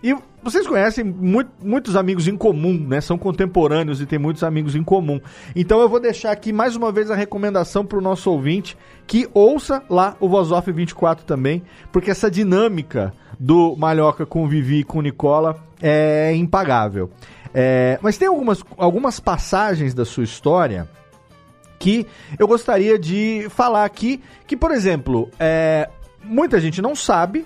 E 0.03 0.17
vocês 0.43 0.67
conhecem 0.67 1.05
muito- 1.05 1.51
muitos 1.63 1.97
amigos 1.97 2.27
em 2.29 2.37
comum, 2.37 2.87
né? 2.89 3.01
São 3.01 3.19
contemporâneos 3.19 4.01
e 4.01 4.07
tem 4.07 4.19
muitos 4.19 4.43
amigos 4.43 4.75
em 4.75 4.83
comum. 4.83 5.21
Então 5.55 5.81
eu 5.81 5.89
vou 5.89 6.01
deixar 6.01 6.31
aqui 6.33 6.53
mais 6.53 6.77
uma 6.77 6.91
vez 6.91 7.11
a 7.11 7.15
recomendação 7.15 7.85
para 7.85 7.99
o 7.99 8.01
nosso 8.01 8.31
ouvinte 8.31 8.77
que 9.07 9.29
ouça 9.35 9.83
lá 9.89 10.17
o 10.21 10.29
Voz 10.29 10.51
Off 10.53 10.71
24 10.71 11.25
também, 11.25 11.63
porque 11.93 12.11
essa 12.11 12.31
dinâmica 12.31 13.13
do 13.39 13.75
Malhoca 13.77 14.25
com 14.27 14.45
o 14.45 14.49
Vivi 14.49 14.81
e 14.81 14.85
com 14.85 14.99
o 14.99 15.03
Nicola 15.03 15.57
é 15.81 16.35
impagável. 16.35 17.11
É, 17.53 17.99
mas 18.01 18.17
tem 18.17 18.29
algumas, 18.29 18.63
algumas 18.77 19.19
passagens 19.19 19.93
da 19.95 20.05
sua 20.05 20.23
história 20.25 20.89
que 21.79 22.07
eu 22.39 22.47
gostaria 22.47 22.99
de 22.99 23.47
falar 23.51 23.85
aqui, 23.85 24.21
que, 24.47 24.57
por 24.57 24.71
exemplo, 24.71 25.29
é, 25.41 25.89
muita 26.23 26.61
gente 26.61 26.81
não 26.83 26.95
sabe, 26.95 27.45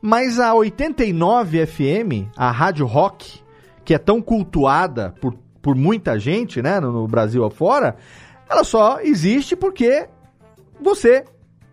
mas 0.00 0.38
a 0.38 0.54
89 0.54 1.66
FM, 1.66 2.30
a 2.36 2.50
Rádio 2.50 2.86
Rock, 2.86 3.40
que 3.84 3.94
é 3.94 3.98
tão 3.98 4.22
cultuada 4.22 5.14
por, 5.20 5.34
por 5.60 5.74
muita 5.74 6.18
gente, 6.18 6.62
né, 6.62 6.80
no, 6.80 6.92
no 6.92 7.06
Brasil 7.06 7.44
afora, 7.44 7.96
ela 8.48 8.64
só 8.64 9.00
existe 9.00 9.54
porque 9.54 10.08
você 10.80 11.24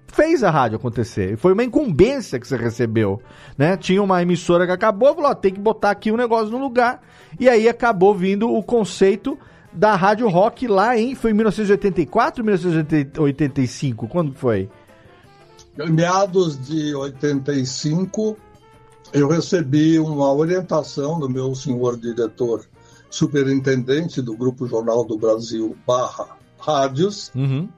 fez 0.08 0.44
a 0.44 0.49
rádio 0.49 0.78
acontecer. 0.78 1.38
Foi 1.38 1.54
uma 1.54 1.64
incumbência 1.64 2.40
que 2.40 2.48
você 2.48 2.58
recebeu, 2.58 3.22
né? 3.58 3.78
Tinha 3.78 4.02
uma 4.02 4.22
emissora 4.22 4.66
que 4.66 4.72
acabou, 4.72 5.14
falou, 5.14 5.32
ó, 5.32 5.36
tem 5.36 5.54
que 5.54 5.60
botar 5.60 5.91
aqui 5.91 6.12
um 6.12 6.18
negócio 6.18 6.49
no 6.49 6.58
lugar. 6.58 7.02
E 7.40 7.48
aí 7.48 7.68
acabou 7.70 8.16
vindo 8.16 8.52
o 8.52 8.64
conceito 8.64 9.38
da 9.72 9.95
Rádio 9.95 10.28
Rock 10.28 10.68
lá 10.68 10.98
em 10.98 11.14
foi 11.14 11.32
em 11.32 11.34
1984, 11.36 12.44
1985, 12.44 14.08
quando 14.08 14.34
foi? 14.34 14.70
Em 15.80 15.91
meados 15.91 16.58
de 16.68 16.94
85, 16.95 18.36
eu 19.14 19.28
recebi 19.28 19.99
uma 19.99 20.34
orientação 20.34 21.20
do 21.20 21.30
meu 21.30 21.54
senhor 21.56 21.98
diretor, 21.98 22.66
superintendente 23.10 24.22
do 24.22 24.36
Grupo 24.36 24.68
Jornal 24.68 25.06
do 25.06 25.18
Brasil 25.18 25.76
barra 25.86 26.28
Rádios, 26.60 27.32
Uhum. 27.36 27.70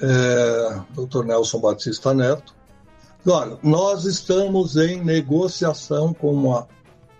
é, 0.00 0.80
Dr. 0.94 1.24
Nelson 1.24 1.60
Batista 1.60 2.12
Neto. 2.14 2.54
Olha, 3.26 3.56
nós 3.62 4.04
estamos 4.04 4.76
em 4.76 5.00
negociação 5.04 6.12
com 6.12 6.32
uma 6.32 6.66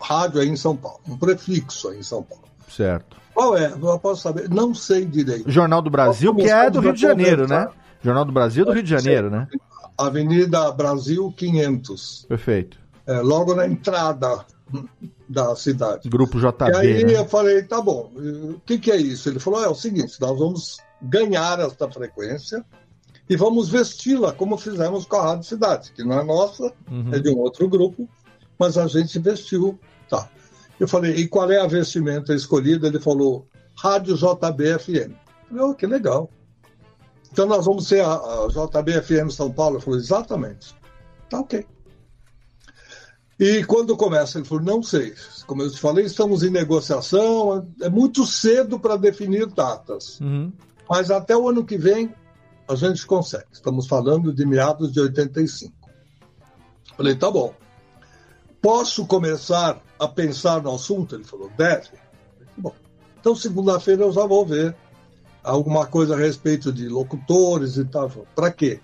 rádio 0.00 0.40
aí 0.40 0.48
em 0.48 0.56
São 0.56 0.76
Paulo, 0.76 0.98
um 1.08 1.16
prefixo 1.16 1.90
aí 1.90 1.98
em 2.00 2.02
São 2.02 2.22
Paulo. 2.22 2.42
Certo. 2.68 3.16
Qual 3.34 3.56
é? 3.56 3.72
Eu 3.72 3.98
posso 3.98 4.22
saber? 4.22 4.48
Não 4.50 4.74
sei 4.74 5.04
direito. 5.06 5.48
Jornal 5.50 5.80
do 5.80 5.90
Brasil, 5.90 6.34
que 6.34 6.42
é 6.50 6.68
do 6.68 6.80
Rio 6.80 6.92
de 6.92 7.00
Janeiro, 7.00 7.46
né? 7.46 7.68
Jornal 8.02 8.24
do 8.24 8.32
Brasil 8.32 8.64
do 8.64 8.72
Rio 8.72 8.82
de 8.82 8.90
Janeiro, 8.90 9.30
né? 9.30 9.46
Avenida 9.96 10.70
Brasil 10.72 11.32
500. 11.36 12.26
Perfeito. 12.28 12.78
É, 13.06 13.20
logo 13.20 13.54
na 13.54 13.66
entrada 13.66 14.44
da 15.28 15.54
cidade. 15.56 16.08
Grupo 16.08 16.38
E 16.38 16.40
JB, 16.40 16.76
aí 16.76 17.04
né? 17.04 17.16
eu 17.18 17.26
falei, 17.26 17.62
tá 17.62 17.80
bom, 17.80 18.10
o 18.14 18.60
que, 18.64 18.78
que 18.78 18.90
é 18.90 18.96
isso? 18.96 19.28
Ele 19.28 19.38
falou, 19.38 19.62
é 19.62 19.68
o 19.68 19.74
seguinte, 19.74 20.20
nós 20.20 20.38
vamos 20.38 20.76
ganhar 21.00 21.58
esta 21.60 21.90
frequência 21.90 22.64
e 23.28 23.36
vamos 23.36 23.68
vesti-la 23.68 24.32
como 24.32 24.56
fizemos 24.56 25.04
com 25.04 25.16
a 25.16 25.22
Rádio 25.22 25.44
Cidade, 25.44 25.92
que 25.92 26.04
não 26.04 26.18
é 26.18 26.24
nossa, 26.24 26.72
Uhum. 26.90 27.12
é 27.12 27.18
de 27.18 27.30
um 27.30 27.38
outro 27.38 27.68
grupo, 27.68 28.08
mas 28.58 28.76
a 28.78 28.86
gente 28.86 29.18
vestiu. 29.18 29.78
Tá. 30.08 30.28
Eu 30.78 30.86
falei, 30.88 31.12
e 31.14 31.28
qual 31.28 31.50
é 31.50 31.60
a 31.60 31.66
vestimenta 31.66 32.34
escolhida? 32.34 32.86
Ele 32.86 33.00
falou, 33.00 33.46
Rádio 33.76 34.16
JBFM. 34.16 35.12
Eu 35.12 35.48
falei, 35.48 35.64
oh, 35.64 35.74
que 35.74 35.86
legal. 35.86 36.30
Então 37.32 37.46
nós 37.46 37.64
vamos 37.64 37.88
ser 37.88 38.04
a, 38.04 38.12
a 38.12 38.48
JBFM 38.48 39.30
São 39.30 39.50
Paulo. 39.50 39.76
Eu 39.76 39.80
falei, 39.80 40.00
exatamente. 40.00 40.74
Tá 41.30 41.40
ok. 41.40 41.66
E 43.40 43.64
quando 43.64 43.96
começa, 43.96 44.38
ele 44.38 44.46
falou, 44.46 44.62
não 44.62 44.82
sei. 44.82 45.14
Como 45.46 45.62
eu 45.62 45.70
te 45.70 45.80
falei, 45.80 46.04
estamos 46.04 46.42
em 46.42 46.50
negociação, 46.50 47.66
é 47.80 47.88
muito 47.88 48.26
cedo 48.26 48.78
para 48.78 48.96
definir 48.96 49.46
datas. 49.46 50.20
Uhum. 50.20 50.52
Mas 50.88 51.10
até 51.10 51.36
o 51.36 51.48
ano 51.48 51.64
que 51.64 51.78
vem 51.78 52.14
a 52.68 52.74
gente 52.76 53.04
consegue. 53.06 53.46
Estamos 53.50 53.86
falando 53.86 54.32
de 54.32 54.46
meados 54.46 54.92
de 54.92 55.00
85. 55.00 55.72
Falei, 56.96 57.16
tá 57.16 57.30
bom. 57.30 57.54
Posso 58.60 59.06
começar 59.06 59.82
a 59.98 60.06
pensar 60.06 60.62
no 60.62 60.74
assunto? 60.74 61.16
Ele 61.16 61.24
falou, 61.24 61.50
deve. 61.56 61.86
Falei, 61.86 62.00
"Tá 62.46 62.52
bom. 62.58 62.74
Então, 63.18 63.34
segunda-feira 63.34 64.02
eu 64.02 64.12
já 64.12 64.26
vou 64.26 64.46
ver 64.46 64.76
alguma 65.42 65.86
coisa 65.86 66.14
a 66.14 66.18
respeito 66.18 66.72
de 66.72 66.88
locutores 66.88 67.76
e 67.76 67.84
tal. 67.84 68.08
Para 68.34 68.50
quê? 68.50 68.80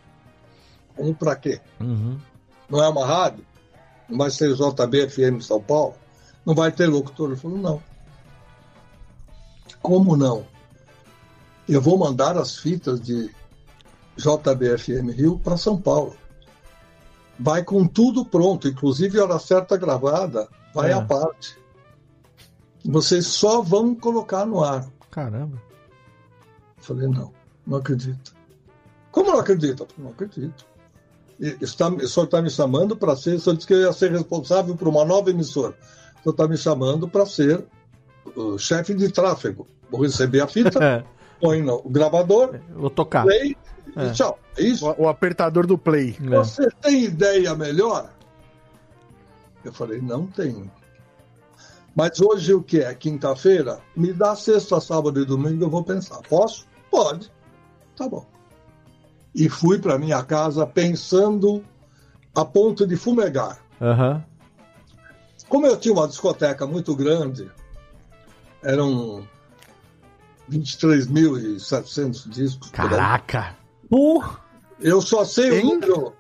Um 0.97 1.15
para 1.15 1.37
quê? 1.37 1.61
Uhum. 1.81 2.19
Não 2.69 2.83
é 2.83 2.89
uma 2.89 3.07
rádio? 3.07 3.45
Não 4.09 4.19
vai 4.19 4.31
ser 4.31 4.55
JBFM 4.55 5.41
São 5.41 5.61
Paulo? 5.63 5.95
Não 6.45 6.55
vai 6.55 6.73
ter 6.73 6.87
locutor? 6.87 7.29
Ele 7.31 7.37
falou, 7.41 7.59
não. 7.59 7.83
Como 9.83 10.17
não? 10.17 10.45
Eu 11.69 11.81
vou 11.81 11.99
mandar 11.99 12.37
as 12.37 12.57
fitas 12.57 13.01
de 13.01 13.31
JBFM 14.17 15.11
Rio 15.13 15.39
para 15.39 15.57
São 15.57 15.81
Paulo. 15.81 16.17
Vai 17.39 17.63
com 17.63 17.87
tudo 17.87 18.25
pronto, 18.25 18.67
inclusive 18.67 19.21
a 19.21 19.25
hora 19.25 19.39
certa 19.39 19.77
gravada, 19.77 20.49
vai 20.75 20.91
É. 20.91 20.95
à 20.95 21.03
parte. 21.03 21.57
Vocês 22.85 23.27
só 23.27 23.63
vão 23.63 23.95
colocar 23.95 24.45
no 24.47 24.65
ar. 24.65 24.89
Caramba. 25.11 25.63
Falei, 26.89 27.07
não, 27.07 27.31
não 27.67 27.77
acredito. 27.77 28.35
Como 29.13 29.31
não 29.31 29.41
acredita? 29.41 29.87
Não 29.99 30.09
acredito. 30.11 30.67
E 31.39 31.57
Está, 31.61 31.89
o 31.89 32.09
senhor 32.09 32.25
está 32.25 32.41
me 32.41 32.49
chamando 32.49 32.97
para 32.97 33.15
ser. 33.15 33.35
O 33.35 33.41
senhor 33.41 33.57
disse 33.57 33.67
que 33.67 33.75
eu 33.75 33.81
ia 33.83 33.93
ser 33.93 34.11
responsável 34.11 34.75
por 34.75 34.89
uma 34.89 35.05
nova 35.05 35.29
emissora. 35.29 35.75
O 36.19 36.23
senhor 36.23 36.33
está 36.33 36.49
me 36.49 36.57
chamando 36.57 37.07
para 37.07 37.27
ser 37.27 37.63
o 38.35 38.57
chefe 38.57 38.95
de 38.95 39.11
tráfego. 39.11 39.67
Vou 39.91 40.01
receber 40.03 40.41
a 40.41 40.47
fita, 40.49 41.05
põe 41.41 41.61
no 41.63 41.83
gravador, 41.83 42.59
Vou 42.75 42.89
tocar. 42.91 43.25
play 43.25 43.55
É. 43.95 44.07
e 44.07 44.13
tchau. 44.13 44.39
É 44.57 44.63
isso? 44.63 44.87
O, 44.89 45.03
o 45.05 45.09
apertador 45.09 45.67
do 45.67 45.77
play. 45.77 46.17
Você 46.21 46.69
tem 46.81 47.05
ideia 47.05 47.55
melhor? 47.55 48.11
Eu 49.63 49.73
falei, 49.75 50.01
não 50.01 50.27
tenho. 50.27 50.71
Mas 51.95 52.21
hoje 52.21 52.55
o 52.55 52.63
que 52.63 52.81
é? 52.81 52.95
Quinta-feira? 52.95 53.81
Me 53.97 54.13
dá 54.13 54.35
sexta, 54.37 54.81
sábado 54.81 55.21
e 55.21 55.25
domingo, 55.25 55.65
eu 55.65 55.71
vou 55.71 55.83
pensar. 55.83 56.21
Posso? 56.29 56.68
Pode. 56.91 57.31
Tá 57.97 58.09
bom. 58.09 58.27
E 59.35 59.49
fui 59.49 59.79
para 59.79 59.99
minha 59.99 60.23
casa 60.25 60.67
pensando 60.67 61.65
a 62.35 62.45
ponto 62.45 62.87
de 62.87 62.97
fumegar. 62.97 63.59
Aham. 63.81 64.25
Como 65.49 65.67
eu 65.67 65.77
tinha 65.79 65.95
uma 65.95 66.07
discoteca 66.09 66.67
muito 66.67 66.95
grande, 66.95 67.51
eram 68.63 69.27
23.700 70.51 72.29
discos. 72.29 72.69
por. 72.71 72.77
Caraca. 72.77 73.57
Eu 74.81 75.01
só 75.01 75.25
sei 75.25 75.61
o 75.61 75.65
número. 75.65 76.13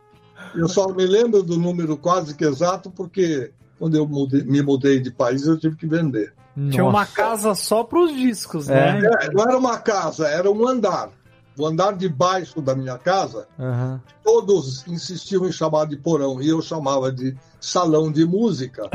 Eu 0.54 0.68
só 0.68 0.88
me 0.88 1.06
lembro 1.06 1.42
do 1.42 1.56
número 1.58 1.96
quase 1.96 2.34
que 2.34 2.44
exato 2.44 2.90
porque 2.90 3.52
quando 3.78 3.96
eu 3.96 4.06
mudei- 4.06 4.44
me 4.44 4.62
mudei 4.62 4.98
de 5.00 5.10
país 5.10 5.46
eu 5.46 5.58
tive 5.58 5.76
que 5.76 5.86
vender. 5.86 6.32
Tinha 6.70 6.84
uma 6.84 7.06
casa 7.06 7.54
só 7.54 7.84
pros 7.84 8.12
discos, 8.14 8.68
né? 8.68 8.98
É, 9.00 9.30
não 9.32 9.44
era 9.44 9.56
uma 9.58 9.78
casa, 9.78 10.26
era 10.28 10.50
um 10.50 10.66
andar. 10.66 11.10
O 11.58 11.66
andar 11.66 11.96
de 11.96 12.08
baixo 12.08 12.60
da 12.60 12.74
minha 12.74 12.96
casa, 12.98 13.48
Aham. 13.58 14.00
todos 14.22 14.86
insistiam 14.86 15.44
em 15.46 15.50
chamar 15.52 15.86
de 15.86 15.96
porão 15.96 16.40
e 16.40 16.48
eu 16.48 16.62
chamava 16.62 17.10
de 17.10 17.36
salão 17.60 18.12
de 18.12 18.24
música. 18.24 18.88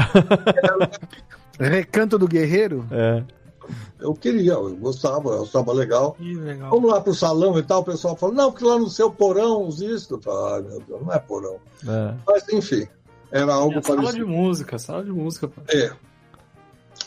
Recanto 1.59 2.17
do 2.17 2.27
Guerreiro? 2.27 2.85
É. 2.91 3.23
Eu 3.99 4.13
queria, 4.13 4.53
eu 4.53 4.75
gostava, 4.75 5.29
eu 5.29 5.43
achava 5.43 5.71
legal. 5.71 6.15
Legal. 6.19 6.69
Vamos 6.69 6.91
lá 6.91 6.99
pro 6.99 7.13
salão 7.13 7.57
e 7.57 7.63
tal, 7.63 7.81
o 7.81 7.85
pessoal 7.85 8.15
falou, 8.15 8.35
não, 8.35 8.51
porque 8.51 8.65
lá 8.65 8.77
no 8.77 8.89
seu 8.89 9.09
porão. 9.11 9.69
Eu 9.79 10.21
falei, 10.21 10.53
Ai, 10.55 10.61
meu 10.61 10.79
Deus, 10.87 11.01
não 11.05 11.13
é 11.13 11.19
porão. 11.19 11.55
É. 11.87 12.13
Mas 12.27 12.47
enfim, 12.49 12.87
era 13.31 13.53
algo 13.53 13.77
É 13.79 13.81
sala 13.81 13.97
parecido. 14.03 14.25
de 14.25 14.31
música, 14.31 14.77
sala 14.79 15.03
de 15.03 15.11
música. 15.11 15.47
pô. 15.47 15.61
É. 15.69 15.91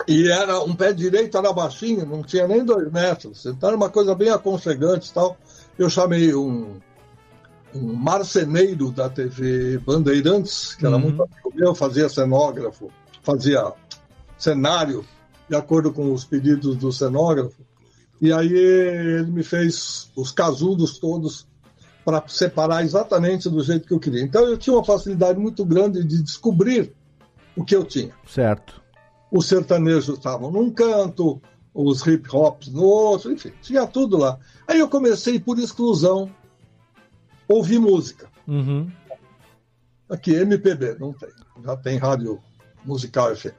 E 0.06 0.28
era 0.30 0.60
um 0.62 0.74
pé 0.74 0.92
direito, 0.92 1.36
era 1.38 1.52
baixinho, 1.52 2.04
não 2.06 2.22
tinha 2.22 2.46
nem 2.46 2.64
dois 2.64 2.90
metros. 2.92 3.46
Então 3.46 3.68
era 3.70 3.76
uma 3.76 3.90
coisa 3.90 4.14
bem 4.14 4.30
aconchegante 4.30 5.10
e 5.10 5.12
tal. 5.14 5.36
Eu 5.78 5.88
chamei 5.90 6.34
um, 6.34 6.78
um 7.74 7.92
marceneiro 7.94 8.90
da 8.90 9.08
TV 9.08 9.78
Bandeirantes, 9.78 10.74
que 10.74 10.86
era 10.86 10.96
Uhum. 10.96 11.02
muito 11.02 11.22
amigo 11.22 11.52
meu, 11.54 11.74
fazia 11.74 12.08
cenógrafo, 12.08 12.90
fazia 13.22 13.72
cenário 14.38 15.04
de 15.48 15.56
acordo 15.56 15.92
com 15.92 16.12
os 16.12 16.24
pedidos 16.24 16.76
do 16.76 16.90
cenógrafo. 16.92 17.62
E 18.20 18.32
aí 18.32 18.52
ele 18.52 19.30
me 19.30 19.42
fez 19.42 20.10
os 20.16 20.32
casudos 20.32 20.98
todos 20.98 21.46
para 22.04 22.22
separar 22.28 22.84
exatamente 22.84 23.48
do 23.50 23.62
jeito 23.62 23.86
que 23.86 23.92
eu 23.92 24.00
queria. 24.00 24.22
Então 24.22 24.44
eu 24.44 24.56
tinha 24.56 24.74
uma 24.74 24.84
facilidade 24.84 25.38
muito 25.38 25.64
grande 25.64 26.02
de 26.04 26.22
descobrir 26.22 26.92
o 27.56 27.64
que 27.64 27.74
eu 27.74 27.84
tinha 27.84 28.12
Certo. 28.26 28.80
Os 29.30 29.46
sertanejos 29.46 30.16
estavam 30.18 30.50
num 30.50 30.70
canto, 30.70 31.40
os 31.74 32.06
hip 32.06 32.28
hops 32.34 32.68
no 32.68 32.82
outro, 32.84 33.32
enfim, 33.32 33.52
tinha 33.60 33.86
tudo 33.86 34.16
lá. 34.16 34.38
Aí 34.66 34.78
eu 34.78 34.88
comecei 34.88 35.38
por 35.38 35.58
exclusão 35.58 36.30
ouvir 37.48 37.78
música. 37.78 38.28
Uhum. 38.46 38.90
Aqui, 40.08 40.34
MPB, 40.34 40.96
não 40.98 41.12
tem. 41.12 41.28
Já 41.64 41.76
tem 41.76 41.98
rádio 41.98 42.40
musical 42.84 43.34
FM. 43.34 43.52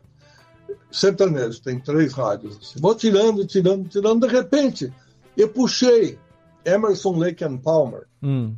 Sertanejo, 0.91 1.61
tem 1.61 1.79
três 1.79 2.13
rádios. 2.13 2.57
assim. 2.57 2.79
Vou 2.79 2.95
tirando, 2.95 3.45
tirando, 3.45 3.87
tirando. 3.89 4.25
De 4.27 4.33
repente, 4.33 4.93
eu 5.35 5.49
puxei 5.49 6.17
Emerson, 6.65 7.17
Lake 7.17 7.43
and 7.43 7.57
Palmer 7.57 8.07
Hum. 8.23 8.55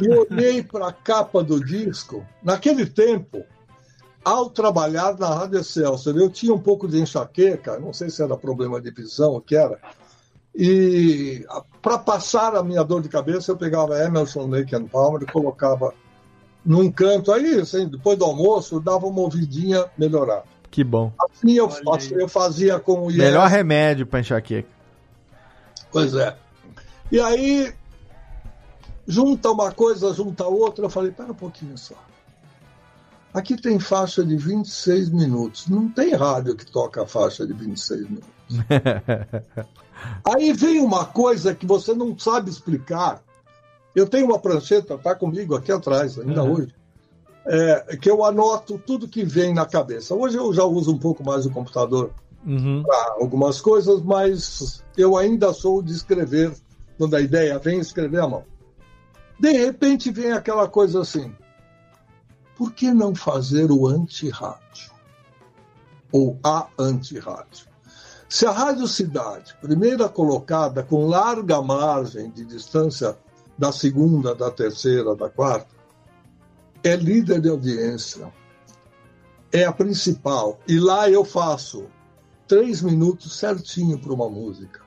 e 0.00 0.08
olhei 0.08 0.62
para 0.62 0.88
a 0.88 0.92
capa 0.92 1.42
do 1.42 1.62
disco. 1.64 2.26
Naquele 2.42 2.86
tempo, 2.86 3.44
ao 4.24 4.50
trabalhar 4.50 5.16
na 5.18 5.34
Rádio 5.34 5.60
Excelsior, 5.60 6.16
eu 6.16 6.30
tinha 6.30 6.52
um 6.52 6.58
pouco 6.58 6.86
de 6.86 7.00
enxaqueca, 7.00 7.78
não 7.78 7.92
sei 7.92 8.10
se 8.10 8.22
era 8.22 8.36
problema 8.36 8.80
de 8.80 8.90
visão, 8.90 9.34
o 9.34 9.40
que 9.40 9.56
era. 9.56 9.78
E 10.54 11.46
para 11.80 11.98
passar 11.98 12.56
a 12.56 12.62
minha 12.62 12.82
dor 12.82 13.00
de 13.00 13.08
cabeça, 13.08 13.52
eu 13.52 13.56
pegava 13.56 14.02
Emerson, 14.02 14.46
Lake 14.46 14.74
and 14.74 14.86
Palmer 14.86 15.22
e 15.22 15.32
colocava 15.32 15.94
num 16.64 16.90
canto. 16.90 17.32
Aí, 17.32 17.60
assim, 17.60 17.86
depois 17.86 18.18
do 18.18 18.24
almoço, 18.24 18.74
eu 18.74 18.80
dava 18.80 19.06
uma 19.06 19.20
ouvidinha 19.20 19.86
melhorada. 19.96 20.44
Que 20.70 20.82
bom. 20.82 21.12
Assim 21.20 21.52
eu, 21.52 21.66
assim 21.66 22.14
eu 22.14 22.28
fazia 22.28 22.78
com 22.78 23.06
o 23.06 23.10
Yes. 23.10 23.18
Melhor 23.18 23.48
remédio 23.48 24.06
pra 24.06 24.20
enxaqueca. 24.20 24.68
Pois 25.90 26.14
é. 26.14 26.36
E 27.10 27.18
aí, 27.20 27.72
junta 29.06 29.50
uma 29.50 29.72
coisa, 29.72 30.12
junta 30.12 30.44
outra. 30.44 30.84
Eu 30.84 30.90
falei, 30.90 31.10
pera 31.10 31.32
um 31.32 31.34
pouquinho 31.34 31.78
só. 31.78 31.94
Aqui 33.32 33.56
tem 33.60 33.78
faixa 33.78 34.24
de 34.24 34.36
26 34.36 35.10
minutos. 35.10 35.68
Não 35.68 35.88
tem 35.88 36.14
rádio 36.14 36.56
que 36.56 36.64
toca 36.66 37.02
a 37.02 37.06
faixa 37.06 37.46
de 37.46 37.52
26 37.52 38.00
minutos. 38.08 38.28
Aí 40.24 40.52
vem 40.52 40.80
uma 40.80 41.04
coisa 41.04 41.54
que 41.54 41.66
você 41.66 41.92
não 41.94 42.18
sabe 42.18 42.50
explicar. 42.50 43.22
Eu 43.94 44.06
tenho 44.08 44.26
uma 44.26 44.38
prancheta, 44.38 44.96
tá 44.96 45.14
comigo 45.14 45.54
aqui 45.54 45.72
atrás, 45.72 46.18
ainda 46.18 46.42
Uhum. 46.44 46.52
hoje, 46.52 46.74
é, 47.46 47.96
que 47.96 48.08
eu 48.10 48.24
anoto 48.24 48.78
tudo 48.78 49.08
que 49.08 49.24
vem 49.24 49.52
na 49.52 49.66
cabeça. 49.66 50.14
Hoje 50.14 50.36
eu 50.36 50.52
já 50.52 50.64
uso 50.64 50.92
um 50.92 50.98
pouco 50.98 51.24
mais 51.24 51.44
o 51.46 51.50
computador 51.50 52.10
Uhum. 52.46 52.82
para 52.84 53.16
algumas 53.20 53.60
coisas, 53.60 54.00
mas 54.02 54.82
eu 54.96 55.16
ainda 55.16 55.52
sou 55.52 55.82
de 55.82 55.92
escrever. 55.92 56.52
Quando 56.96 57.14
a 57.14 57.20
ideia 57.20 57.58
vem, 57.58 57.78
escrever 57.78 58.20
à 58.20 58.28
mão. 58.28 58.44
De 59.38 59.52
repente 59.52 60.10
vem 60.10 60.32
aquela 60.32 60.68
coisa 60.68 61.00
assim: 61.02 61.32
por 62.58 62.72
que 62.72 62.92
não 62.92 63.14
fazer 63.14 63.70
o 63.70 63.86
anti-rádio? 63.86 64.90
Ou 66.10 66.38
a 66.44 66.66
anti-rádio? 66.78 67.68
Se 68.28 68.44
a 68.44 68.50
Rádio 68.50 68.86
Cidade, 68.88 69.56
primeira 69.60 70.08
colocada 70.08 70.82
com 70.82 71.06
larga 71.06 71.62
margem 71.62 72.30
de 72.30 72.44
distância 72.44 73.16
da 73.56 73.72
segunda, 73.72 74.34
da 74.34 74.50
terceira, 74.50 75.14
da 75.16 75.30
quarta, 75.30 75.74
é 76.84 76.94
líder 76.96 77.40
de 77.40 77.48
audiência, 77.48 78.30
é 79.50 79.64
a 79.64 79.72
principal, 79.72 80.58
e 80.68 80.78
lá 80.78 81.08
eu 81.08 81.24
faço 81.24 81.86
três 82.46 82.82
minutos 82.82 83.38
certinho 83.38 83.98
para 83.98 84.12
uma 84.12 84.28
música. 84.28 84.80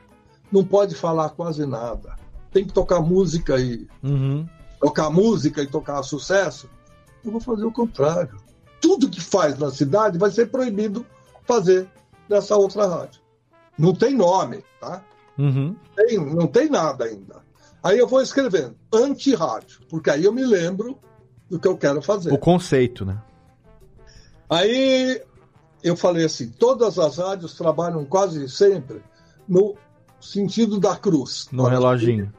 Não 0.51 0.63
pode 0.63 0.93
falar 0.95 1.29
quase 1.29 1.65
nada. 1.65 2.15
tem 2.51 2.65
que 2.65 2.73
tocar 2.73 2.99
música 2.99 3.57
e 3.61 3.87
Uhum. 4.03 4.45
tocar 4.81 5.09
música 5.09 5.61
e 5.63 5.67
tocar 5.67 6.03
sucesso. 6.03 6.69
Eu 7.23 7.31
vou 7.31 7.41
fazer 7.41 7.65
o 7.65 7.71
contrário. 7.71 8.37
Tudo 8.79 9.09
que 9.09 9.21
faz 9.21 9.57
na 9.57 9.69
cidade 9.71 10.17
vai 10.17 10.31
ser 10.31 10.47
proibido 10.49 11.05
fazer 11.43 11.87
nessa 12.29 12.55
outra 12.55 12.87
rádio. 12.87 13.21
Não 13.77 13.93
tem 13.93 14.15
nome, 14.15 14.63
tá? 14.79 15.03
Uhum. 15.37 15.75
Tem- 15.95 16.17
não 16.17 16.47
tem 16.47 16.69
nada 16.69 17.05
ainda. 17.05 17.41
Aí 17.83 17.97
eu 17.97 18.07
vou 18.07 18.21
escrevendo 18.21 18.75
anti-rádio, 18.93 19.81
porque 19.89 20.09
aí 20.09 20.23
eu 20.23 20.31
me 20.33 20.43
lembro 20.45 20.97
do 21.49 21.59
que 21.59 21.67
eu 21.67 21.77
quero 21.77 22.01
fazer. 22.01 22.31
O 22.31 22.37
conceito, 22.37 23.03
né? 23.05 23.17
Aí 24.49 25.21
eu 25.83 25.95
falei 25.95 26.25
assim: 26.25 26.49
todas 26.49 26.99
as 26.99 27.17
rádios 27.17 27.55
trabalham 27.55 28.05
quase 28.05 28.47
sempre 28.49 29.01
no 29.47 29.75
sentido 30.19 30.79
da 30.79 30.95
cruz. 30.95 31.47
No 31.51 31.65
reloginho. 31.65 32.31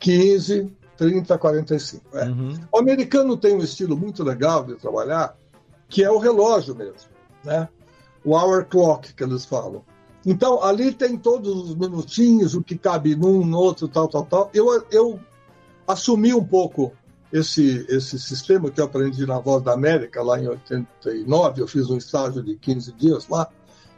15, 0.00 0.72
30, 1.00 1.38
45. 1.38 2.18
É. 2.18 2.24
Uhum. 2.26 2.58
O 2.70 2.78
americano 2.78 3.34
tem 3.34 3.56
um 3.56 3.62
estilo 3.62 3.96
muito 3.96 4.22
legal 4.22 4.62
de 4.62 4.74
trabalhar, 4.74 5.34
que 5.88 6.04
é 6.04 6.10
o 6.10 6.18
relógio 6.18 6.76
mesmo, 6.76 7.08
né? 7.42 7.66
O 8.22 8.36
hour 8.36 8.66
clock 8.66 9.14
que 9.14 9.24
eles 9.24 9.46
falam. 9.46 9.82
Então, 10.26 10.62
ali 10.62 10.92
tem 10.92 11.16
todos 11.16 11.70
os 11.70 11.74
minutinhos, 11.74 12.54
o 12.54 12.62
que 12.62 12.76
cabe 12.76 13.16
num, 13.16 13.46
no 13.46 13.58
outro, 13.58 13.88
tal, 13.88 14.08
tal, 14.08 14.26
tal. 14.26 14.50
Eu, 14.52 14.84
eu 14.90 15.18
assumi 15.88 16.34
um 16.34 16.44
pouco 16.44 16.92
esse, 17.32 17.86
esse 17.88 18.18
sistema 18.18 18.70
que 18.70 18.78
eu 18.78 18.84
aprendi 18.84 19.24
na 19.24 19.38
Voz 19.38 19.62
da 19.62 19.72
América, 19.72 20.22
lá 20.22 20.38
em 20.38 20.48
89. 20.48 21.62
Eu 21.62 21.66
fiz 21.66 21.88
um 21.88 21.96
estágio 21.96 22.42
de 22.42 22.56
15 22.56 22.92
dias 22.92 23.26
lá, 23.26 23.48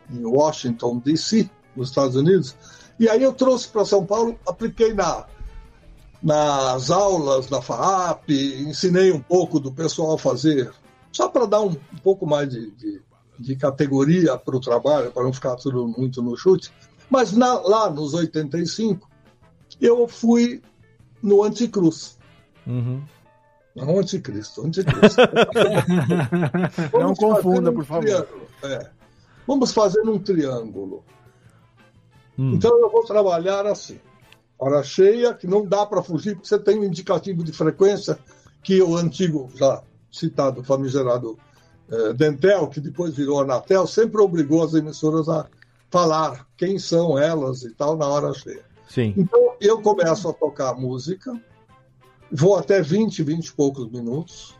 em 0.08 0.24
Washington, 0.24 0.98
D.C., 1.04 1.50
nos 1.74 1.88
Estados 1.88 2.14
Unidos. 2.14 2.54
E 2.96 3.08
aí 3.08 3.24
eu 3.24 3.32
trouxe 3.32 3.66
para 3.66 3.84
São 3.84 4.06
Paulo, 4.06 4.38
apliquei 4.46 4.94
na, 4.94 5.26
nas 6.22 6.90
aulas 6.90 7.46
da 7.46 7.60
FAAP, 7.60 8.30
ensinei 8.30 9.10
um 9.12 9.20
pouco 9.20 9.58
do 9.58 9.72
pessoal 9.72 10.14
a 10.14 10.18
fazer, 10.18 10.72
só 11.10 11.28
para 11.28 11.46
dar 11.46 11.60
um, 11.60 11.70
um 11.70 11.98
pouco 12.02 12.26
mais 12.26 12.48
de, 12.48 12.70
de, 12.72 13.02
de 13.38 13.56
categoria 13.56 14.36
para 14.38 14.56
o 14.56 14.60
trabalho, 14.60 15.10
para 15.10 15.24
não 15.24 15.32
ficar 15.32 15.56
tudo 15.56 15.86
muito 15.88 16.22
no 16.22 16.36
chute. 16.36 16.72
Mas 17.10 17.32
na- 17.32 17.60
lá 17.60 17.90
nos 17.90 18.14
85, 18.14 19.08
eu 19.80 20.06
fui 20.06 20.62
no 21.22 21.42
Anticruz. 21.42 22.16
Uhum. 22.66 23.02
Não 23.74 23.98
Anticristo, 23.98 24.64
Anticristo. 24.66 25.20
Não 26.98 27.14
confunda, 27.14 27.70
um 27.70 27.74
por 27.74 27.84
favor. 27.84 28.28
é. 28.64 28.90
Vamos 29.46 29.72
fazer 29.72 30.02
um 30.02 30.18
triângulo. 30.18 31.02
Hum. 32.38 32.52
Então 32.54 32.78
eu 32.80 32.90
vou 32.90 33.02
trabalhar 33.04 33.66
assim. 33.66 33.98
Hora 34.62 34.80
cheia, 34.84 35.34
que 35.34 35.44
não 35.44 35.66
dá 35.66 35.84
para 35.84 36.04
fugir, 36.04 36.36
porque 36.36 36.46
você 36.46 36.56
tem 36.56 36.78
um 36.78 36.84
indicativo 36.84 37.42
de 37.42 37.52
frequência 37.52 38.16
que 38.62 38.80
o 38.80 38.96
antigo, 38.96 39.50
já 39.56 39.82
citado, 40.08 40.62
famigerado 40.62 41.36
eh, 41.90 42.12
Dentel, 42.12 42.68
que 42.68 42.80
depois 42.80 43.12
virou 43.12 43.40
Anatel, 43.40 43.88
sempre 43.88 44.22
obrigou 44.22 44.62
as 44.62 44.72
emissoras 44.72 45.28
a 45.28 45.48
falar 45.90 46.46
quem 46.56 46.78
são 46.78 47.18
elas 47.18 47.64
e 47.64 47.70
tal 47.70 47.96
na 47.96 48.06
hora 48.06 48.32
cheia. 48.34 48.64
Sim. 48.88 49.12
Então 49.16 49.56
eu 49.60 49.82
começo 49.82 50.28
a 50.28 50.32
tocar 50.32 50.74
música, 50.74 51.36
vou 52.30 52.56
até 52.56 52.80
20, 52.80 53.20
20 53.20 53.44
e 53.44 53.52
poucos 53.54 53.90
minutos, 53.90 54.54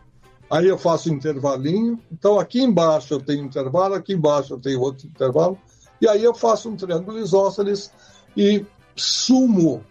aí 0.51 0.67
eu 0.67 0.77
faço 0.77 1.09
um 1.09 1.13
intervalinho. 1.13 1.97
Então 2.11 2.37
aqui 2.37 2.61
embaixo 2.61 3.13
eu 3.13 3.21
tenho 3.21 3.45
intervalo, 3.45 3.93
aqui 3.93 4.11
embaixo 4.11 4.55
eu 4.55 4.59
tenho 4.59 4.81
outro 4.81 5.07
intervalo, 5.07 5.57
e 6.01 6.09
aí 6.09 6.21
eu 6.21 6.33
faço 6.33 6.67
um 6.67 6.75
triângulo 6.75 7.19
isósceles 7.19 7.89
e 8.35 8.65
sumo 8.97 9.81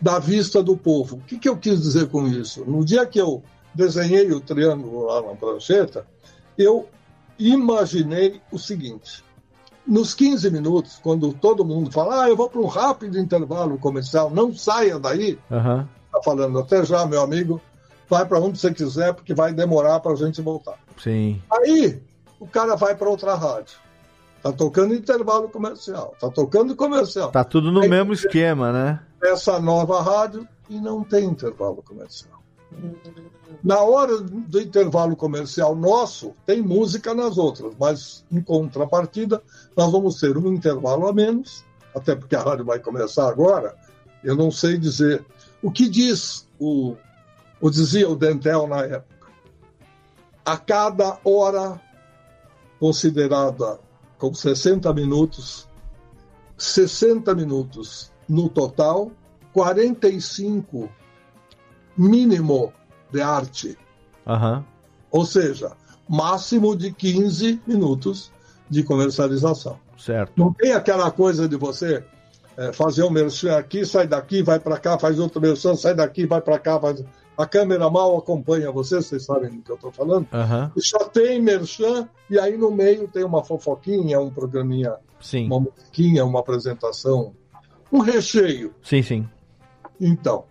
da 0.00 0.18
vista 0.18 0.62
do 0.62 0.76
povo. 0.76 1.16
O 1.16 1.20
que, 1.20 1.38
que 1.38 1.48
eu 1.48 1.56
quis 1.56 1.80
dizer 1.80 2.08
com 2.08 2.26
isso? 2.26 2.64
No 2.64 2.84
dia 2.84 3.04
que 3.06 3.20
eu 3.20 3.42
desenhei 3.74 4.30
o 4.32 4.40
triângulo 4.40 5.06
lá 5.06 5.22
na 5.22 5.34
prancheta, 5.34 6.06
eu 6.56 6.88
imaginei 7.38 8.40
o 8.50 8.58
seguinte: 8.58 9.24
nos 9.86 10.14
15 10.14 10.50
minutos, 10.50 10.98
quando 11.02 11.32
todo 11.32 11.64
mundo 11.64 11.90
fala, 11.90 12.24
ah, 12.24 12.28
eu 12.28 12.36
vou 12.36 12.48
para 12.48 12.60
um 12.60 12.66
rápido 12.66 13.18
intervalo 13.18 13.78
comercial, 13.78 14.30
não 14.30 14.54
saia 14.54 14.98
daí, 14.98 15.38
Aham. 15.50 15.88
tá 16.12 16.22
falando 16.22 16.58
até 16.58 16.84
já, 16.84 17.06
meu 17.06 17.22
amigo, 17.22 17.60
vai 18.08 18.24
para 18.26 18.38
onde 18.38 18.58
você 18.58 18.72
quiser, 18.72 19.14
porque 19.14 19.34
vai 19.34 19.52
demorar 19.52 20.00
para 20.00 20.12
a 20.12 20.16
gente 20.16 20.42
voltar. 20.42 20.78
Sim. 21.02 21.40
Aí 21.50 22.00
o 22.38 22.46
cara 22.46 22.76
vai 22.76 22.94
para 22.94 23.08
outra 23.08 23.34
rádio. 23.34 23.76
Tá 24.42 24.52
tocando 24.52 24.94
intervalo 24.94 25.48
comercial, 25.48 26.14
tá 26.20 26.30
tocando 26.30 26.76
comercial. 26.76 27.30
Tá 27.30 27.42
tudo 27.42 27.72
no 27.72 27.80
mesmo 27.88 28.12
esquema, 28.12 28.72
né? 28.72 29.00
Essa 29.22 29.60
nova 29.60 30.00
rádio 30.00 30.46
e 30.70 30.80
não 30.80 31.02
tem 31.02 31.24
intervalo 31.24 31.82
comercial. 31.82 32.38
Na 33.64 33.80
hora 33.80 34.18
do 34.20 34.60
intervalo 34.60 35.16
comercial 35.16 35.74
nosso, 35.74 36.32
tem 36.46 36.62
música 36.62 37.14
nas 37.14 37.36
outras, 37.36 37.74
mas 37.78 38.24
em 38.30 38.40
contrapartida, 38.40 39.42
nós 39.76 39.90
vamos 39.90 40.20
ter 40.20 40.36
um 40.36 40.52
intervalo 40.52 41.08
a 41.08 41.12
menos, 41.12 41.64
até 41.94 42.14
porque 42.14 42.36
a 42.36 42.42
rádio 42.42 42.64
vai 42.64 42.78
começar 42.78 43.28
agora. 43.28 43.74
Eu 44.22 44.36
não 44.36 44.50
sei 44.50 44.78
dizer. 44.78 45.24
O 45.60 45.72
que 45.72 45.88
diz 45.88 46.46
o, 46.60 46.94
o 47.60 47.70
dizia 47.70 48.08
o 48.08 48.14
Dentel 48.14 48.68
na 48.68 48.84
época? 48.84 49.26
A 50.44 50.56
cada 50.56 51.18
hora 51.24 51.80
considerada 52.78 53.80
com 54.18 54.34
60 54.34 54.92
minutos, 54.92 55.68
60 56.56 57.34
minutos 57.34 58.12
no 58.28 58.48
total, 58.48 59.10
45 59.52 60.90
mínimo 61.96 62.72
de 63.10 63.20
arte. 63.20 63.78
Aham. 64.26 64.64
Ou 65.10 65.24
seja, 65.24 65.72
máximo 66.08 66.76
de 66.76 66.92
15 66.92 67.62
minutos 67.66 68.30
de 68.68 68.82
comercialização. 68.82 69.78
Certo. 69.96 70.32
Não 70.36 70.52
tem 70.52 70.72
aquela 70.72 71.10
coisa 71.10 71.48
de 71.48 71.56
você 71.56 72.04
eh, 72.56 72.72
fazer 72.72 73.02
um 73.04 73.10
merchan 73.10 73.56
aqui, 73.56 73.84
sai 73.84 74.06
daqui, 74.06 74.42
vai 74.42 74.60
para 74.60 74.78
cá, 74.78 74.98
faz 74.98 75.18
outro 75.18 75.40
merchan, 75.40 75.74
sai 75.74 75.94
daqui, 75.94 76.26
vai 76.26 76.40
para 76.40 76.58
cá. 76.58 76.78
Faz... 76.78 77.02
A 77.38 77.46
câmera 77.46 77.88
mal 77.88 78.18
acompanha 78.18 78.72
você, 78.72 78.96
vocês 78.96 79.24
sabem 79.24 79.50
do 79.50 79.62
que 79.62 79.70
eu 79.70 79.76
estou 79.76 79.92
falando. 79.92 80.26
Aham. 80.32 80.72
E 80.76 80.82
só 80.82 80.98
tem 81.04 81.40
merchan, 81.40 82.08
e 82.28 82.36
aí 82.36 82.58
no 82.58 82.68
meio 82.68 83.06
tem 83.06 83.22
uma 83.22 83.44
fofoquinha, 83.44 84.20
um 84.20 84.28
programinha, 84.28 84.96
Sim. 85.20 85.46
uma 85.46 85.60
musiquinha, 85.60 86.24
uma 86.24 86.40
apresentação, 86.40 87.32
um 87.92 88.00
recheio. 88.00 88.74
Sim, 88.82 89.02
sim. 89.02 89.28
Então, 90.00 90.46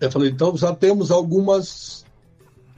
eu 0.00 0.08
falei, 0.08 0.30
então 0.30 0.56
já 0.56 0.72
temos 0.72 1.10
algumas 1.10 2.06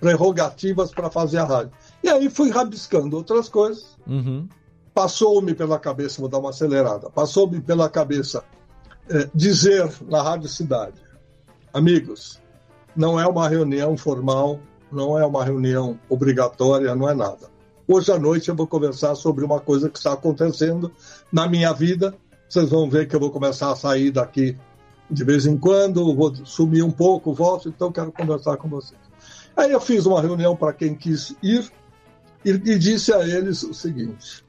prerrogativas 0.01 0.90
para 0.90 1.10
fazer 1.10 1.39
a 1.39 1.44
rádio. 1.44 1.73
E 2.02 2.09
aí 2.09 2.31
fui 2.31 2.48
rabiscando 2.48 3.19
outras 3.19 3.51
coisas. 3.51 3.98
Uhum. 4.06 4.48
Passou-me 4.94 5.55
pela 5.55 5.78
cabeça, 5.78 6.23
vou 6.23 6.31
dar 6.31 6.39
uma 6.39 6.51
acelerada, 6.51 7.10
passou-me 7.10 7.60
pela 7.60 7.90
cabeça 7.90 8.43
eh, 9.10 9.28
dizer 9.35 9.93
na 10.09 10.23
Rádio 10.23 10.48
Cidade, 10.48 11.01
amigos, 11.73 12.40
não 12.97 13.19
é 13.19 13.27
uma 13.27 13.48
reunião 13.48 13.97
formal, 13.97 14.60
não 14.90 15.19
é 15.19 15.24
uma 15.24 15.44
reunião 15.44 15.98
obrigatória, 16.09 16.94
não 16.94 17.09
é 17.09 17.15
nada. 17.15 17.48
Hoje 17.86 18.12
à 18.12 18.19
noite 18.19 18.48
eu 18.48 18.55
vou 18.55 18.66
conversar 18.66 19.15
sobre 19.15 19.44
uma 19.44 19.60
coisa 19.60 19.89
que 19.89 19.98
está 19.98 20.12
acontecendo 20.12 20.93
na 21.32 21.48
minha 21.48 21.73
vida. 21.73 22.15
Vocês 22.48 22.69
vão 22.69 22.89
ver 22.89 23.09
que 23.09 23.16
eu 23.16 23.20
vou 23.20 23.31
começar 23.31 23.73
a 23.73 23.77
sair 23.77 24.10
daqui 24.10 24.56
de 25.10 25.24
vez 25.24 25.47
em 25.47 25.56
quando, 25.56 26.15
vou 26.15 26.35
sumir 26.44 26.82
um 26.82 26.90
pouco, 26.90 27.32
volto, 27.32 27.69
então 27.69 27.90
quero 27.90 28.12
conversar 28.12 28.56
com 28.59 28.69
vocês. 28.69 29.01
Aí 29.56 29.73
eu 29.73 29.81
fiz 29.81 30.06
uma 30.06 30.20
reunião 30.20 30.55
para 30.55 30.73
quem 30.73 30.94
quis 30.94 31.35
ir 31.43 31.70
e, 32.44 32.51
e 32.51 32.78
disse 32.78 33.12
a 33.12 33.27
eles 33.27 33.62
o 33.62 33.73
seguinte: 33.73 34.44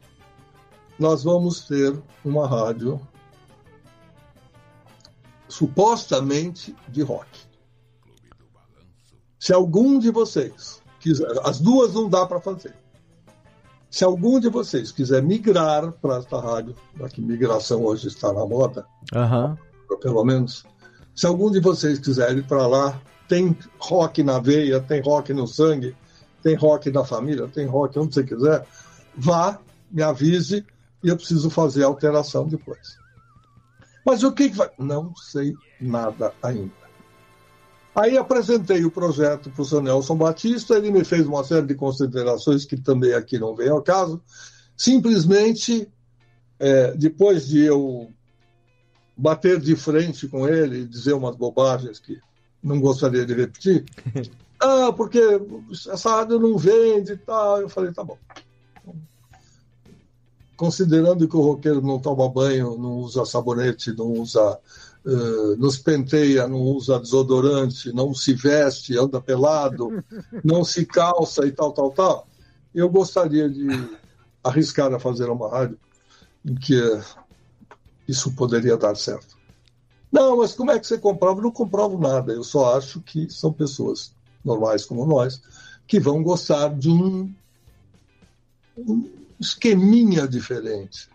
nós 0.99 1.23
vamos 1.23 1.61
ter 1.61 1.97
uma 2.23 2.47
rádio 2.47 2.99
supostamente 5.47 6.75
de 6.87 7.01
rock. 7.01 7.48
Se 9.39 9.53
algum 9.53 9.97
de 9.97 10.11
vocês 10.11 10.81
quiser, 10.99 11.27
as 11.43 11.59
duas 11.59 11.93
não 11.93 12.09
dá 12.09 12.25
para 12.25 12.41
fazer. 12.41 12.75
Se 13.89 14.03
algum 14.03 14.39
de 14.39 14.49
vocês 14.49 14.91
quiser 14.91 15.23
migrar 15.23 15.91
para 15.93 16.17
esta 16.17 16.39
rádio, 16.39 16.75
já 16.97 17.09
que 17.09 17.21
migração 17.21 17.83
hoje 17.83 18.07
está 18.07 18.31
na 18.31 18.45
moda, 18.45 18.85
Aham. 19.15 19.57
pelo 20.01 20.23
menos, 20.23 20.63
se 21.15 21.25
algum 21.25 21.49
de 21.49 21.59
vocês 21.59 21.97
quiser 21.97 22.37
ir 22.37 22.45
para 22.45 22.67
lá, 22.67 23.01
tem 23.27 23.57
rock 23.79 24.21
na 24.21 24.39
veia, 24.39 24.79
tem 24.79 25.01
rock 25.01 25.33
no 25.33 25.47
sangue, 25.47 25.95
tem 26.43 26.55
rock 26.55 26.91
na 26.91 27.03
família, 27.03 27.47
tem 27.47 27.65
rock 27.65 27.97
onde 27.97 28.13
você 28.13 28.23
quiser, 28.23 28.65
vá, 29.15 29.59
me 29.89 30.03
avise 30.03 30.65
e 31.03 31.09
eu 31.09 31.15
preciso 31.15 31.49
fazer 31.49 31.83
a 31.83 31.87
alteração 31.87 32.47
depois. 32.47 32.97
Mas 34.05 34.23
o 34.23 34.31
que, 34.31 34.49
que 34.49 34.55
vai? 34.55 34.69
Não 34.77 35.15
sei 35.15 35.53
nada 35.79 36.33
ainda. 36.43 36.78
Aí 37.95 38.17
apresentei 38.17 38.85
o 38.85 38.91
projeto 38.91 39.49
para 39.49 39.61
o 39.61 39.65
seu 39.65 39.81
Nelson 39.81 40.15
Batista, 40.15 40.75
ele 40.75 40.91
me 40.91 41.03
fez 41.03 41.25
uma 41.25 41.43
série 41.43 41.65
de 41.65 41.75
considerações 41.75 42.65
que 42.65 42.77
também 42.77 43.13
aqui 43.13 43.37
não 43.39 43.55
vem 43.55 43.69
ao 43.69 43.81
caso. 43.81 44.21
Simplesmente, 44.77 45.91
é, 46.59 46.91
depois 46.95 47.47
de 47.47 47.59
eu 47.65 48.09
bater 49.17 49.59
de 49.59 49.75
frente 49.75 50.27
com 50.27 50.47
ele 50.47 50.79
e 50.79 50.87
dizer 50.87 51.13
umas 51.13 51.35
bobagens 51.35 51.99
que 51.99 52.17
não 52.63 52.79
gostaria 52.79 53.25
de 53.25 53.33
repetir. 53.33 53.83
ah, 54.59 54.93
porque 54.95 55.19
essa 55.91 56.09
rádio 56.09 56.39
não 56.39 56.57
vende 56.57 57.13
e 57.13 57.17
tal. 57.17 57.61
Eu 57.61 57.69
falei, 57.69 57.91
tá 57.91 58.03
bom. 58.03 58.17
Considerando 60.55 61.27
que 61.27 61.35
o 61.35 61.41
roqueiro 61.41 61.81
não 61.81 61.99
toma 61.99 62.29
banho, 62.29 62.77
não 62.77 62.97
usa 62.97 63.25
sabonete, 63.25 63.93
não 63.93 64.11
usa. 64.13 64.59
Uh, 65.05 65.55
nos 65.57 65.77
penteia, 65.77 66.47
não 66.47 66.59
usa 66.59 66.99
desodorante, 66.99 67.91
não 67.93 68.13
se 68.13 68.33
veste, 68.33 68.97
anda 68.97 69.21
pelado, 69.21 70.03
não 70.43 70.63
se 70.63 70.85
calça 70.85 71.45
e 71.45 71.51
tal, 71.51 71.71
tal, 71.71 71.91
tal. 71.91 72.27
Eu 72.75 72.89
gostaria 72.89 73.49
de 73.49 73.67
arriscar 74.43 74.93
a 74.93 74.99
fazer 74.99 75.29
uma 75.29 75.49
rádio 75.49 75.79
em 76.45 76.55
que 76.55 76.75
isso 78.07 78.35
poderia 78.35 78.75
dar 78.75 78.95
certo. 78.95 79.37
Não, 80.11 80.37
mas 80.37 80.53
como 80.53 80.71
é 80.71 80.79
que 80.79 80.87
você 80.87 80.97
comprova? 80.97 81.39
Eu 81.39 81.43
não 81.43 81.51
comprovo 81.51 81.97
nada. 81.97 82.33
Eu 82.33 82.43
só 82.43 82.75
acho 82.75 82.99
que 83.01 83.29
são 83.29 83.53
pessoas 83.53 84.13
normais 84.43 84.85
como 84.85 85.05
nós 85.05 85.41
que 85.87 85.99
vão 85.99 86.21
gostar 86.21 86.69
de 86.75 86.89
um, 86.89 87.33
um 88.77 89.11
esqueminha 89.39 90.27
diferente. 90.27 91.09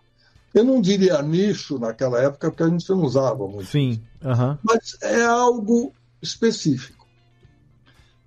Eu 0.55 0.63
não 0.63 0.79
diria 0.79 1.21
nicho 1.21 1.77
naquela 1.77 2.17
época, 2.21 2.49
porque 2.49 2.63
a 2.63 2.69
gente 2.69 2.89
não 2.89 3.01
usava 3.01 3.45
muito. 3.45 3.65
Sim. 3.65 4.01
Uhum. 4.23 4.57
Mas 4.63 4.97
é 5.01 5.21
algo 5.25 5.93
específico. 6.21 7.05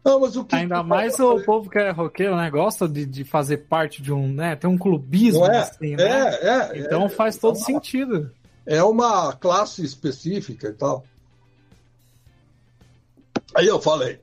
Não, 0.05 0.21
mas 0.21 0.37
o 0.37 0.45
que 0.45 0.55
Ainda 0.55 0.83
mais 0.83 1.19
o 1.19 1.41
povo 1.41 1.71
que 1.71 1.79
é 1.79 1.91
roqueiro, 1.91 2.37
né? 2.37 2.51
Gosta 2.51 2.87
de, 2.87 3.07
de 3.07 3.25
fazer 3.25 3.59
parte 3.67 4.03
de 4.03 4.13
um, 4.13 4.31
né? 4.31 4.55
Tem 4.57 4.69
um 4.69 4.77
clubismo, 4.77 5.47
é? 5.47 5.59
assim, 5.59 5.97
né? 5.97 6.05
É, 6.05 6.49
é, 6.49 6.79
então 6.81 7.07
é, 7.07 7.09
faz 7.09 7.39
todo 7.39 7.57
é 7.57 7.59
uma, 7.59 7.65
sentido. 7.65 8.31
É 8.67 8.83
uma 8.83 9.33
classe 9.33 9.83
específica 9.83 10.69
e 10.69 10.73
tal. 10.75 11.05
Aí 13.55 13.67
eu 13.67 13.81
falei, 13.81 14.21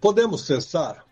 podemos 0.00 0.44
testar? 0.44 1.04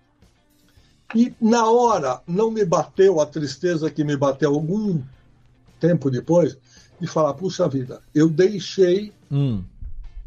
E 1.14 1.32
na 1.40 1.70
hora 1.70 2.20
não 2.26 2.50
me 2.50 2.64
bateu 2.64 3.20
a 3.20 3.26
tristeza 3.26 3.88
que 3.90 4.02
me 4.02 4.16
bateu 4.16 4.52
algum 4.52 5.00
tempo 5.86 6.10
depois 6.10 6.56
de 7.00 7.06
falar, 7.08 7.34
puxa 7.34 7.68
vida, 7.68 8.00
eu 8.14 8.28
deixei 8.28 9.12
Hum. 9.30 9.62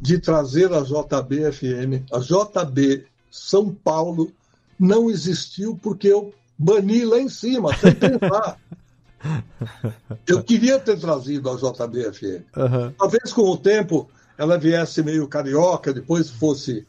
de 0.02 0.20
trazer 0.20 0.72
a 0.74 0.82
JB-FM. 0.82 2.04
A 2.12 2.20
JB 2.20 3.06
São 3.32 3.74
Paulo 3.74 4.32
não 4.78 5.10
existiu 5.10 5.80
porque 5.82 6.08
eu 6.10 6.34
bani 6.58 7.06
lá 7.06 7.20
em 7.20 7.30
cima, 7.30 7.74
sem 7.78 7.94
pensar. 7.96 8.58
Eu 10.28 10.44
queria 10.44 10.78
ter 10.80 11.00
trazido 11.00 11.50
a 11.50 11.56
JB-FM. 11.56 12.44
Aham. 12.56 12.94
Talvez 12.98 13.34
com 13.34 13.42
o 13.50 13.58
tempo 13.58 14.08
ela 14.38 14.56
viesse 14.58 15.02
meio 15.02 15.28
carioca, 15.28 15.92
depois 15.94 16.30
fosse 16.30 16.86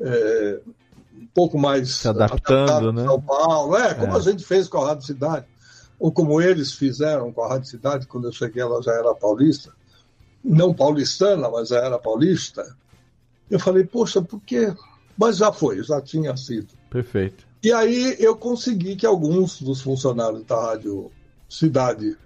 é, 0.00 0.58
um 1.16 1.26
pouco 1.32 1.56
mais 1.58 1.90
Se 1.90 2.08
adaptando, 2.08 2.92
né? 2.92 3.04
São 3.04 3.20
Paulo, 3.20 3.76
é, 3.76 3.94
como 3.94 4.12
É. 4.14 4.16
a 4.16 4.20
gente 4.20 4.44
fez 4.44 4.66
com 4.66 4.78
a 4.78 4.88
Rádio 4.88 5.06
Cidade, 5.06 5.46
ou 5.98 6.12
como 6.12 6.40
eles 6.40 6.72
fizeram 6.72 7.32
com 7.32 7.42
a 7.42 7.48
Rádio 7.48 7.70
Cidade, 7.70 8.06
quando 8.06 8.28
eu 8.28 8.32
cheguei 8.32 8.62
ela 8.62 8.82
já 8.82 8.92
era 8.92 9.14
paulista, 9.14 9.72
não 10.44 10.72
paulistana, 10.72 11.48
mas 11.48 11.68
já 11.68 11.78
era 11.78 11.98
paulista. 11.98 12.76
Eu 13.50 13.58
falei, 13.58 13.84
poxa, 13.84 14.20
por 14.20 14.40
quê? 14.40 14.72
Mas 15.16 15.38
já 15.38 15.52
foi, 15.52 15.82
já 15.82 16.00
tinha 16.00 16.36
sido. 16.36 16.74
Perfeito. 16.90 17.46
E 17.62 17.72
aí 17.72 18.16
eu 18.18 18.36
consegui 18.36 18.96
que 18.96 19.06
alguns 19.06 19.60
dos 19.60 19.80
funcionários 19.80 20.44
da 20.44 20.60
Rádio 20.60 21.10
Cidade 21.48 22.16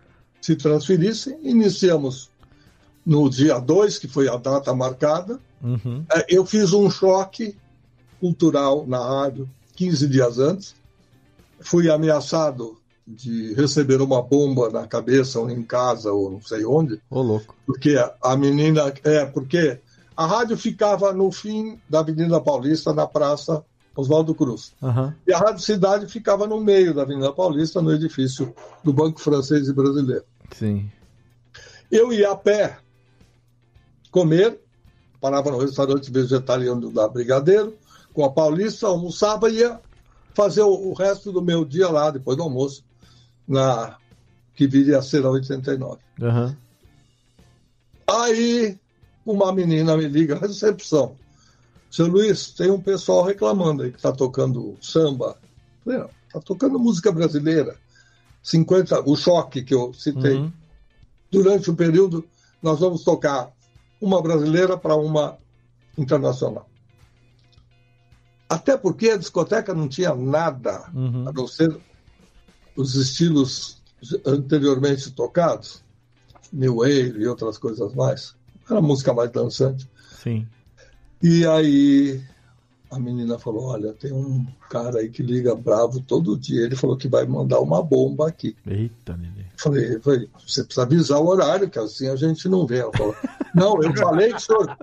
se 0.41 0.57
transferissem. 0.57 1.39
Iniciamos 1.43 2.31
no 3.05 3.29
dia 3.31 3.59
2, 3.59 3.99
que 3.99 4.09
foi 4.09 4.29
a 4.29 4.37
data 4.37 4.75
marcada. 4.75 5.39
Uhum. 5.63 6.05
É, 6.13 6.27
Eu 6.29 6.45
fiz 6.45 6.73
um 6.73 6.91
choque 6.91 7.57
cultural 8.19 8.87
na 8.87 8.99
rádio 8.99 9.49
15 9.77 10.09
dias 10.09 10.39
antes. 10.39 10.75
Fui 11.61 11.91
ameaçado 11.91 12.80
de 13.15 13.55
receber 13.55 14.01
uma 14.01 14.23
bomba 14.23 14.71
na 14.71 14.87
cabeça 14.87 15.41
ou 15.41 15.51
em 15.51 15.63
casa 15.63 16.13
ou 16.13 16.31
não 16.31 16.41
sei 16.41 16.65
onde, 16.65 17.01
Ô, 17.11 17.23
louco. 17.23 17.55
porque 17.67 17.97
a 18.23 18.37
menina 18.37 18.93
é 19.05 19.25
porque 19.27 19.81
a 20.17 20.27
rádio 20.27 20.57
ficava 20.57 21.13
no 21.13 21.33
fim 21.33 21.79
da 21.89 22.01
Avenida 22.01 22.41
Paulista 22.41 22.93
na 22.93 23.07
Praça 23.07 23.65
Oswaldo 23.97 24.35
Cruz. 24.35 24.73
Aham. 24.83 25.15
E 25.27 25.33
a 25.33 25.39
Rádio 25.39 25.63
Cidade 25.63 26.07
ficava 26.07 26.47
no 26.47 26.61
meio 26.61 26.95
da 26.95 27.03
Avenida 27.03 27.33
Paulista, 27.33 27.83
no 27.83 27.93
edifício 27.93 28.55
do 28.85 28.93
Banco 28.93 29.21
Francês 29.21 29.69
e 29.69 29.73
Brasileiro. 29.73 30.25
Sim. 30.53 30.91
Eu 31.91 32.13
ia 32.13 32.31
a 32.31 32.37
pé 32.37 32.79
comer, 34.11 34.61
parava 35.21 35.51
no 35.51 35.59
restaurante 35.59 36.11
vegetariano 36.11 36.91
da 36.91 37.09
Brigadeiro, 37.09 37.75
com 38.13 38.25
a 38.25 38.31
Paulista, 38.31 38.87
almoçava 38.87 39.51
e 39.51 39.59
ia 39.59 39.81
fazer 40.35 40.63
o 40.63 40.93
resto 40.93 41.33
do 41.33 41.43
meu 41.43 41.65
dia 41.65 41.89
lá, 41.89 42.11
depois 42.11 42.37
do 42.37 42.43
almoço, 42.43 42.85
na 43.51 43.97
que 44.55 44.67
viria 44.69 44.99
a 44.99 45.03
ser 45.03 45.25
a 45.27 45.31
89. 45.31 45.99
Aham. 46.23 46.57
Aí 48.09 48.79
uma 49.27 49.53
menina 49.53 49.97
me 49.97 50.07
liga 50.07 50.39
recepção. 50.39 51.17
Seu 51.91 52.07
Luiz, 52.07 52.53
tem 52.53 52.71
um 52.71 52.81
pessoal 52.81 53.25
reclamando 53.25 53.83
aí 53.83 53.91
que 53.91 53.97
está 53.97 54.13
tocando 54.13 54.77
samba. 54.81 55.37
Falei, 55.85 55.99
não, 55.99 56.11
está 56.27 56.41
tocando 56.41 56.79
música 56.79 57.11
brasileira. 57.11 57.77
50, 58.43 59.09
o 59.09 59.17
choque 59.17 59.63
que 59.63 59.75
eu 59.75 59.93
citei. 59.93 60.37
Uhum. 60.37 60.53
Durante 61.31 61.71
o 61.71 61.75
período, 61.75 62.25
nós 62.63 62.79
vamos 62.79 63.03
tocar 63.03 63.51
uma 64.01 64.23
brasileira 64.23 64.79
para 64.79 64.95
uma 64.95 65.37
internacional. 65.99 66.69
Até 68.49 68.77
porque 68.77 69.11
a 69.11 69.17
discoteca 69.17 69.75
não 69.75 69.89
tinha 69.89 70.15
nada 70.15 70.89
Uhum. 70.95 71.29
a 71.29 71.33
não 71.33 71.47
ser 71.47 71.77
os 72.77 72.95
estilos 72.95 73.81
anteriormente 74.25 75.11
tocados, 75.11 75.83
New 76.53 76.77
Wave 76.77 77.15
e 77.19 77.27
outras 77.27 77.59
coisas 77.59 77.95
mais. 77.95 78.35
Era 78.69 78.81
música 78.81 79.13
mais 79.13 79.31
dançante. 79.31 79.89
Sim. 80.23 80.47
E 81.23 81.47
aí 81.47 82.23
a 82.91 82.99
menina 82.99 83.39
falou: 83.39 83.69
Olha, 83.69 83.93
tem 83.93 84.13
um 84.13 84.47
cara 84.69 85.01
aí 85.01 85.09
que 85.09 85.23
liga 85.23 85.55
bravo 85.55 86.01
todo 86.01 86.39
dia. 86.39 86.65
Ele 86.65 86.75
falou 86.75 86.97
que 86.97 87.09
vai 87.09 87.27
mandar 87.27 87.61
uma 87.61 87.83
bomba 87.83 88.29
aqui. 88.29 88.57
Eita, 88.67 89.13
Lili. 89.13 89.47
Falei, 89.57 90.01
falei, 90.01 90.29
você 90.47 90.65
precisa 90.65 90.83
avisar 90.83 91.21
o 91.21 91.29
horário, 91.29 91.69
que 91.69 91.79
assim 91.79 92.09
a 92.09 92.17
gente 92.17 92.49
não 92.49 92.67
vê. 92.67 92.79
Ela 92.79 92.93
falou, 92.97 93.15
não, 93.55 93.83
eu 93.83 93.95
falei 93.95 94.31
que 94.31 94.37
o 94.37 94.41
senhor, 94.41 94.77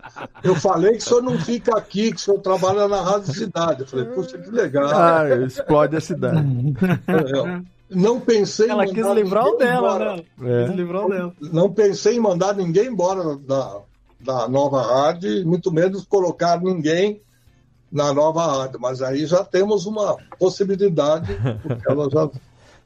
eu 0.43 0.55
falei 0.55 0.91
que 0.93 0.99
o 0.99 1.01
senhor 1.01 1.23
não 1.23 1.39
fica 1.39 1.75
aqui, 1.77 2.11
que 2.11 2.17
o 2.17 2.19
senhor 2.19 2.39
trabalha 2.39 2.87
na 2.87 3.01
Rádio 3.01 3.33
Cidade. 3.33 3.81
Eu 3.81 3.87
falei, 3.87 4.05
puxa, 4.05 4.37
que 4.37 4.51
legal. 4.51 4.89
Ah, 4.93 5.27
explode 5.45 5.95
a 5.95 6.01
cidade. 6.01 6.37
Eu 7.07 7.63
não 7.89 8.19
pensei 8.19 8.69
Ela 8.69 8.85
em 8.85 8.93
quis 8.93 9.05
livrar 9.07 9.45
o 9.45 9.55
dela, 9.55 9.99
né? 9.99 10.23
É. 10.41 10.65
Quis 10.67 10.75
livrar 10.75 11.05
o 11.05 11.09
dela. 11.09 11.33
Não 11.39 11.71
pensei 11.71 12.15
em 12.17 12.19
mandar 12.19 12.55
ninguém 12.55 12.87
embora 12.87 13.37
da, 13.37 13.79
da 14.19 14.47
nova 14.47 14.81
rádio, 14.81 15.45
muito 15.47 15.71
menos 15.71 16.05
colocar 16.05 16.61
ninguém 16.61 17.21
na 17.91 18.13
nova 18.13 18.45
rádio. 18.45 18.79
Mas 18.79 19.01
aí 19.01 19.25
já 19.25 19.43
temos 19.43 19.85
uma 19.85 20.17
possibilidade, 20.37 21.37
porque 21.63 21.89
ela 21.89 22.09
já 22.09 22.29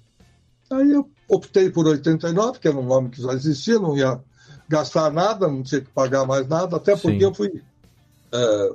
Aí 0.70 0.93
eu 0.93 1.07
optei 1.28 1.70
por 1.70 1.86
89, 1.86 2.59
que 2.59 2.69
era 2.69 2.77
um 2.77 2.86
nome 2.86 3.11
que 3.11 3.23
já 3.23 3.32
existia, 3.32 3.78
não 3.78 3.97
ia 3.97 4.20
gastar 4.69 5.12
nada, 5.12 5.48
não 5.48 5.62
tinha 5.62 5.81
que 5.81 5.90
pagar 5.90 6.27
mais 6.27 6.47
nada, 6.48 6.77
até 6.77 6.94
porque 6.97 7.19
Sim. 7.19 7.24
eu 7.24 7.35
fui 7.35 7.62
é, 8.32 8.73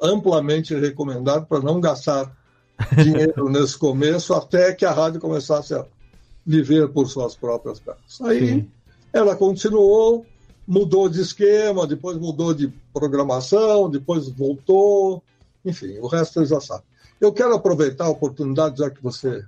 amplamente 0.00 0.74
recomendado 0.74 1.46
para 1.46 1.60
não 1.60 1.80
gastar 1.80 2.34
dinheiro 2.96 3.48
nesse 3.48 3.78
começo, 3.78 4.34
até 4.34 4.72
que 4.72 4.84
a 4.84 4.92
rádio 4.92 5.20
começasse 5.20 5.74
a 5.74 5.86
viver 6.44 6.88
por 6.88 7.08
suas 7.08 7.36
próprias 7.36 7.78
pernas. 7.78 8.20
Aí 8.22 8.48
Sim. 8.48 8.70
ela 9.12 9.36
continuou, 9.36 10.26
mudou 10.66 11.08
de 11.08 11.20
esquema, 11.20 11.86
depois 11.86 12.18
mudou 12.18 12.52
de 12.52 12.72
programação, 12.92 13.88
depois 13.88 14.28
voltou. 14.28 15.22
Enfim, 15.64 15.98
o 15.98 16.08
resto 16.08 16.40
você 16.40 16.46
já 16.46 16.60
sabe. 16.60 16.82
Eu 17.20 17.32
quero 17.32 17.54
aproveitar 17.54 18.06
a 18.06 18.10
oportunidade, 18.10 18.78
já 18.78 18.90
que 18.90 19.00
você 19.00 19.44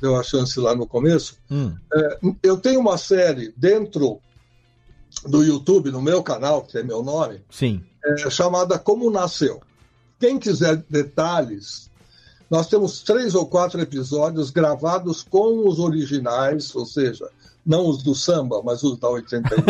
deu 0.00 0.16
a 0.16 0.22
chance 0.22 0.58
lá 0.58 0.74
no 0.74 0.86
começo. 0.86 1.36
Hum. 1.50 1.74
É, 1.92 2.18
eu 2.42 2.56
tenho 2.56 2.80
uma 2.80 2.98
série 2.98 3.52
dentro 3.56 4.20
do 5.26 5.42
YouTube, 5.42 5.90
no 5.90 6.00
meu 6.00 6.22
canal, 6.22 6.62
que 6.62 6.78
é 6.78 6.82
meu 6.82 7.02
nome, 7.02 7.42
Sim. 7.50 7.82
é, 8.04 8.30
chamada 8.30 8.78
Como 8.78 9.10
Nasceu. 9.10 9.60
Quem 10.18 10.38
quiser 10.38 10.76
detalhes, 10.88 11.90
nós 12.50 12.68
temos 12.68 13.02
três 13.02 13.34
ou 13.34 13.46
quatro 13.46 13.80
episódios 13.80 14.50
gravados 14.50 15.22
com 15.22 15.66
os 15.68 15.78
originais, 15.78 16.74
ou 16.74 16.86
seja, 16.86 17.28
não 17.64 17.88
os 17.88 18.02
do 18.02 18.14
samba, 18.14 18.62
mas 18.62 18.82
os 18.82 18.98
da 18.98 19.08
89, 19.08 19.64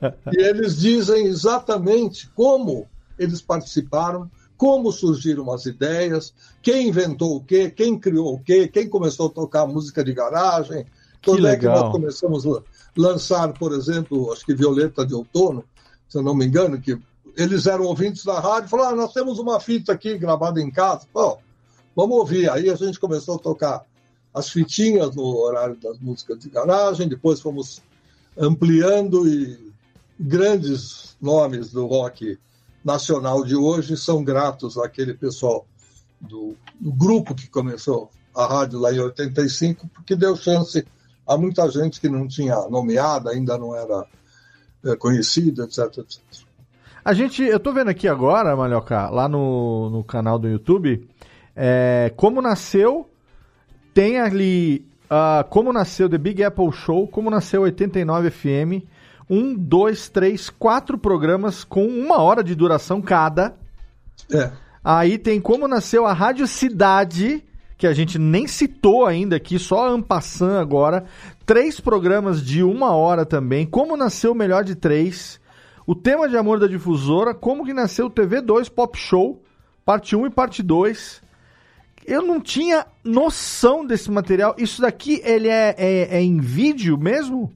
e 0.36 0.42
eles 0.42 0.78
dizem 0.78 1.26
exatamente 1.26 2.28
como 2.34 2.88
eles 3.18 3.40
participaram, 3.40 4.30
como 4.58 4.90
surgiram 4.90 5.50
as 5.52 5.64
ideias, 5.66 6.34
quem 6.60 6.88
inventou 6.88 7.36
o 7.36 7.40
quê, 7.40 7.70
quem 7.70 7.96
criou 7.96 8.34
o 8.34 8.40
quê, 8.40 8.66
quem 8.66 8.88
começou 8.88 9.28
a 9.28 9.30
tocar 9.30 9.66
música 9.66 10.02
de 10.02 10.12
garagem, 10.12 10.84
quando 11.24 11.46
é 11.46 11.56
que 11.56 11.64
nós 11.64 11.92
começamos 11.92 12.44
a 12.44 12.60
lançar, 12.96 13.52
por 13.52 13.72
exemplo, 13.72 14.32
acho 14.32 14.44
que 14.44 14.54
Violeta 14.54 15.06
de 15.06 15.14
Outono, 15.14 15.64
se 16.08 16.18
eu 16.18 16.22
não 16.22 16.34
me 16.34 16.44
engano, 16.44 16.80
que 16.80 16.98
eles 17.36 17.66
eram 17.66 17.84
ouvintes 17.84 18.24
da 18.24 18.40
rádio 18.40 18.66
e 18.66 18.70
falaram: 18.70 18.94
ah, 18.94 19.02
nós 19.02 19.12
temos 19.12 19.38
uma 19.38 19.60
fita 19.60 19.92
aqui 19.92 20.18
gravada 20.18 20.60
em 20.60 20.70
casa. 20.70 21.06
Bom, 21.14 21.38
vamos 21.94 22.16
ouvir. 22.16 22.50
Aí 22.50 22.68
a 22.68 22.74
gente 22.74 22.98
começou 22.98 23.36
a 23.36 23.38
tocar 23.38 23.84
as 24.34 24.50
fitinhas 24.50 25.14
no 25.14 25.36
horário 25.36 25.76
das 25.76 25.98
músicas 26.00 26.40
de 26.40 26.50
garagem, 26.50 27.08
depois 27.08 27.40
fomos 27.40 27.80
ampliando 28.36 29.28
e 29.28 29.72
grandes 30.18 31.16
nomes 31.20 31.70
do 31.70 31.86
rock 31.86 32.38
nacional 32.88 33.44
de 33.44 33.54
hoje 33.54 33.98
são 33.98 34.24
gratos 34.24 34.78
àquele 34.78 35.12
pessoal 35.12 35.66
do, 36.18 36.56
do 36.80 36.90
grupo 36.90 37.34
que 37.34 37.46
começou 37.46 38.10
a 38.34 38.46
rádio 38.46 38.78
lá 38.78 38.90
em 38.90 38.98
85, 38.98 39.86
porque 39.88 40.16
deu 40.16 40.34
chance 40.34 40.86
a 41.26 41.36
muita 41.36 41.70
gente 41.70 42.00
que 42.00 42.08
não 42.08 42.26
tinha 42.26 42.56
nomeada, 42.70 43.30
ainda 43.30 43.58
não 43.58 43.76
era 43.76 44.06
é, 44.86 44.96
conhecida, 44.96 45.64
etc, 45.64 45.98
etc. 45.98 46.22
A 47.04 47.12
gente, 47.12 47.42
eu 47.42 47.60
tô 47.60 47.72
vendo 47.72 47.90
aqui 47.90 48.08
agora, 48.08 48.56
Malhoca, 48.56 49.10
lá 49.10 49.28
no, 49.28 49.90
no 49.90 50.02
canal 50.02 50.38
do 50.38 50.48
YouTube, 50.48 51.06
é, 51.54 52.10
como 52.16 52.40
nasceu, 52.40 53.08
tem 53.92 54.18
ali, 54.18 54.86
ah, 55.10 55.44
como 55.50 55.72
nasceu 55.72 56.08
The 56.08 56.18
Big 56.18 56.42
Apple 56.42 56.72
Show, 56.72 57.06
como 57.06 57.28
nasceu 57.28 57.62
89 57.62 58.30
FM, 58.30 58.84
um, 59.28 59.54
dois, 59.54 60.08
três, 60.08 60.48
quatro 60.48 60.96
programas 60.96 61.64
com 61.64 61.86
uma 61.86 62.20
hora 62.22 62.42
de 62.42 62.54
duração 62.54 63.02
cada. 63.02 63.54
É. 64.32 64.50
Aí 64.82 65.18
tem 65.18 65.40
como 65.40 65.68
nasceu 65.68 66.06
a 66.06 66.12
Rádio 66.12 66.46
Cidade, 66.46 67.44
que 67.76 67.86
a 67.86 67.92
gente 67.92 68.18
nem 68.18 68.46
citou 68.46 69.04
ainda 69.04 69.36
aqui, 69.36 69.58
só 69.58 69.88
Ampassan 69.88 70.60
agora. 70.60 71.04
Três 71.44 71.78
programas 71.78 72.42
de 72.44 72.62
uma 72.62 72.92
hora 72.92 73.26
também. 73.26 73.66
Como 73.66 73.96
nasceu 73.96 74.32
o 74.32 74.34
melhor 74.34 74.64
de 74.64 74.74
três. 74.74 75.40
O 75.86 75.94
tema 75.94 76.28
de 76.28 76.36
amor 76.36 76.58
da 76.58 76.66
difusora. 76.66 77.34
Como 77.34 77.64
que 77.64 77.74
nasceu 77.74 78.06
o 78.06 78.10
TV2 78.10 78.70
Pop 78.70 78.98
Show, 78.98 79.42
parte 79.84 80.16
1 80.16 80.26
e 80.26 80.30
parte 80.30 80.62
2. 80.62 81.22
Eu 82.06 82.22
não 82.22 82.40
tinha 82.40 82.86
noção 83.04 83.86
desse 83.86 84.10
material. 84.10 84.54
Isso 84.56 84.80
daqui, 84.80 85.20
ele 85.22 85.48
é, 85.48 85.74
é, 85.76 86.16
é 86.16 86.22
em 86.22 86.38
vídeo 86.40 86.96
mesmo? 86.96 87.52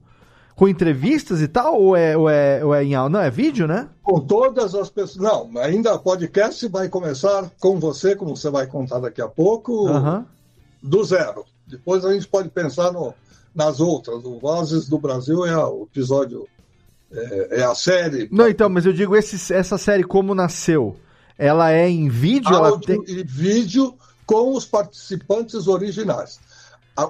Com 0.55 0.67
entrevistas 0.67 1.41
e 1.41 1.47
tal? 1.47 1.81
Ou 1.81 1.95
é, 1.95 2.15
ou 2.15 2.29
é, 2.29 2.63
ou 2.63 2.75
é 2.75 2.83
em? 2.83 2.91
Não, 2.91 3.19
é 3.19 3.29
vídeo, 3.29 3.67
né? 3.67 3.89
Com 4.03 4.19
todas 4.19 4.75
as 4.75 4.89
pessoas. 4.89 5.17
Não, 5.17 5.49
ainda 5.61 5.95
o 5.95 5.99
podcast 5.99 6.67
vai 6.67 6.87
começar 6.89 7.51
com 7.59 7.79
você, 7.79 8.15
como 8.15 8.35
você 8.35 8.49
vai 8.49 8.67
contar 8.67 8.99
daqui 8.99 9.21
a 9.21 9.27
pouco, 9.27 9.89
do 10.81 11.03
zero. 11.03 11.45
Depois 11.65 12.05
a 12.05 12.13
gente 12.13 12.27
pode 12.27 12.49
pensar 12.49 12.91
no, 12.91 13.13
nas 13.55 13.79
outras. 13.79 14.23
O 14.23 14.39
Vozes 14.39 14.87
do 14.87 14.99
Brasil 14.99 15.45
é 15.45 15.57
o 15.57 15.83
episódio, 15.83 16.47
é, 17.11 17.61
é 17.61 17.63
a 17.63 17.73
série. 17.73 18.27
Não, 18.31 18.47
então, 18.47 18.69
mas 18.69 18.85
eu 18.85 18.93
digo, 18.93 19.15
esse, 19.15 19.53
essa 19.53 19.77
série 19.77 20.03
Como 20.03 20.35
Nasceu, 20.35 20.95
ela 21.37 21.71
é 21.71 21.89
em 21.89 22.09
vídeo? 22.09 22.53
Ela 22.53 22.79
tem... 22.79 23.03
e 23.07 23.23
vídeo 23.23 23.95
com 24.25 24.55
os 24.55 24.65
participantes 24.65 25.67
originais. 25.67 26.39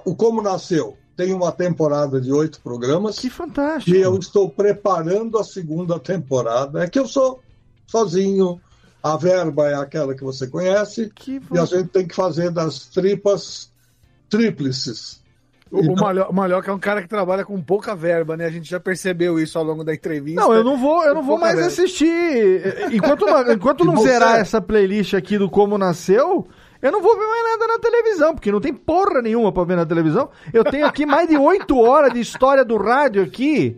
O 0.06 0.16
Como 0.16 0.42
Nasceu 0.42 0.98
tem 1.16 1.34
uma 1.34 1.52
temporada 1.52 2.20
de 2.20 2.32
oito 2.32 2.60
programas. 2.62 3.20
Que 3.20 3.30
fantástico. 3.30 3.96
E 3.96 4.02
eu 4.02 4.18
estou 4.18 4.50
preparando 4.50 5.38
a 5.38 5.44
segunda 5.44 6.00
temporada. 6.00 6.84
É 6.84 6.88
que 6.90 6.98
eu 7.00 7.08
sou 7.08 7.40
sozinho, 7.88 8.60
a 9.02 9.16
verba 9.18 9.68
é 9.70 9.76
aquela 9.76 10.16
que 10.16 10.24
você 10.24 10.48
conhece, 10.48 11.12
e 11.28 11.58
a 11.60 11.66
gente 11.66 11.90
tem 11.90 12.08
que 12.08 12.16
fazer 12.16 12.50
das 12.52 12.88
tripas 12.88 13.72
tríplices. 14.30 15.22
O, 15.72 15.92
o 15.92 15.96
Malho- 15.96 16.28
o 16.30 16.34
Malhoca 16.34 16.70
é 16.70 16.74
um 16.74 16.80
cara 16.80 17.02
que 17.02 17.08
trabalha 17.08 17.44
com 17.44 17.60
pouca 17.62 17.96
verba, 17.96 18.38
né? 18.38 18.46
A 18.46 18.50
gente 18.50 18.70
já 18.70 18.80
percebeu 18.80 19.40
isso 19.40 19.58
ao 19.58 19.64
longo 19.64 19.84
da 19.84 19.94
entrevista. 19.94 20.40
Não, 20.40 20.54
eu 20.54 20.64
não 20.64 20.78
vou, 20.78 21.04
eu 21.04 21.16
não 21.16 21.24
vou 21.24 21.38
mais 21.40 21.56
verba. 21.56 21.68
assistir. 21.68 22.92
Enquanto 22.92 23.26
não, 23.26 23.52
enquanto 23.52 23.84
não 23.84 23.98
zerar 23.98 24.40
essa 24.40 24.62
playlist 24.62 25.16
aqui 25.16 25.36
do 25.38 25.50
Como 25.50 25.76
Nasceu, 25.78 26.48
eu 26.84 26.92
não 26.92 27.02
vou 27.02 27.18
ver 27.18 27.26
mais 27.26 27.44
nada 27.46 27.68
na 27.68 27.80
televisão, 27.80 28.34
porque 28.36 28.52
não 28.52 28.60
tem 28.60 28.74
porra 28.74 29.22
nenhuma 29.22 29.54
pra 29.54 29.64
ver 29.64 29.78
na 29.78 29.86
televisão. 29.86 30.30
Eu 30.52 30.66
tenho 30.66 30.86
aqui 30.86 31.06
mais 31.06 31.30
de 31.30 31.38
oito 31.38 31.80
horas 31.80 32.12
de 32.12 32.20
história 32.20 32.66
do 32.66 32.76
rádio 32.76 33.24
aqui. 33.24 33.78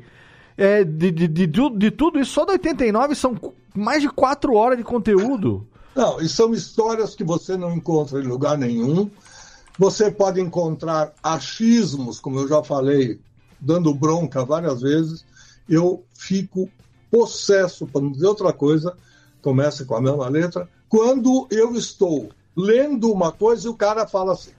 é, 0.57 0.83
de, 0.83 1.11
de, 1.11 1.27
de, 1.27 1.47
de 1.47 1.91
tudo 1.91 2.19
isso, 2.19 2.31
só 2.31 2.45
da 2.45 2.53
89 2.53 3.13
são 3.13 3.35
mais 3.75 4.01
de 4.01 4.09
quatro 4.09 4.55
horas 4.55 4.75
de 4.75 4.83
conteúdo. 4.83 5.67
Não, 5.95 6.19
e 6.19 6.27
são 6.27 6.51
histórias 6.51 7.13
que 7.13 7.23
você 7.23 7.55
não 7.55 7.73
encontra 7.75 8.19
em 8.19 8.25
lugar 8.25 8.57
nenhum. 8.57 9.07
Você 9.77 10.09
pode 10.09 10.41
encontrar 10.41 11.13
achismos, 11.21 12.19
como 12.19 12.39
eu 12.39 12.47
já 12.47 12.63
falei, 12.63 13.19
dando 13.61 13.93
bronca 13.93 14.43
várias 14.43 14.81
vezes. 14.81 15.23
Eu 15.69 16.03
fico 16.17 16.67
possesso, 17.11 17.85
para 17.85 18.01
não 18.01 18.11
dizer 18.11 18.25
outra 18.25 18.51
coisa, 18.51 18.97
começa 19.43 19.85
com 19.85 19.95
a 19.95 20.01
mesma 20.01 20.27
letra, 20.27 20.67
quando 20.89 21.47
eu 21.51 21.75
estou 21.75 22.29
lendo 22.55 23.11
uma 23.11 23.31
coisa 23.31 23.67
e 23.67 23.69
o 23.69 23.75
cara 23.75 24.07
fala 24.07 24.33
assim. 24.33 24.51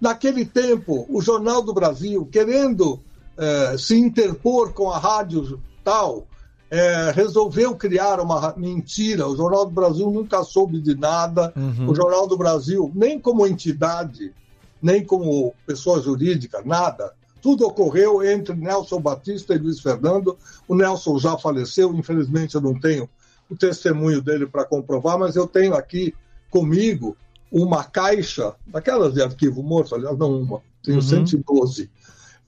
Naquele 0.00 0.44
tempo, 0.44 1.06
o 1.08 1.20
Jornal 1.20 1.62
do 1.62 1.72
Brasil, 1.74 2.28
querendo 2.30 3.00
eh, 3.36 3.76
se 3.78 3.98
interpor 3.98 4.72
com 4.72 4.90
a 4.90 4.98
rádio 4.98 5.60
tal, 5.82 6.26
eh, 6.70 7.12
resolveu 7.14 7.74
criar 7.74 8.20
uma 8.20 8.38
ra- 8.38 8.54
mentira. 8.56 9.26
O 9.26 9.36
Jornal 9.36 9.64
do 9.66 9.72
Brasil 9.72 10.08
nunca 10.10 10.44
soube 10.44 10.80
de 10.80 10.94
nada. 10.94 11.52
Uhum. 11.56 11.90
O 11.90 11.94
Jornal 11.94 12.26
do 12.28 12.36
Brasil, 12.36 12.92
nem 12.94 13.18
como 13.18 13.46
entidade, 13.46 14.32
nem 14.80 15.04
como 15.04 15.52
pessoa 15.66 16.00
jurídica, 16.00 16.62
nada. 16.64 17.12
Tudo 17.42 17.66
ocorreu 17.66 18.22
entre 18.22 18.54
Nelson 18.54 19.00
Batista 19.00 19.54
e 19.54 19.58
Luiz 19.58 19.80
Fernando. 19.80 20.36
O 20.68 20.74
Nelson 20.76 21.18
já 21.18 21.36
faleceu, 21.38 21.92
infelizmente 21.94 22.54
eu 22.54 22.60
não 22.60 22.78
tenho 22.78 23.08
o 23.50 23.56
testemunho 23.56 24.20
dele 24.20 24.46
para 24.46 24.64
comprovar, 24.64 25.18
mas 25.18 25.34
eu 25.34 25.46
tenho 25.46 25.74
aqui 25.74 26.14
comigo 26.50 27.16
uma 27.50 27.84
caixa, 27.84 28.54
daquelas 28.66 29.14
de 29.14 29.22
arquivo 29.22 29.62
morto, 29.62 29.94
aliás, 29.94 30.16
não 30.18 30.40
uma, 30.42 30.60
tenho 30.82 30.98
Uhum. 30.98 31.02
112, 31.02 31.90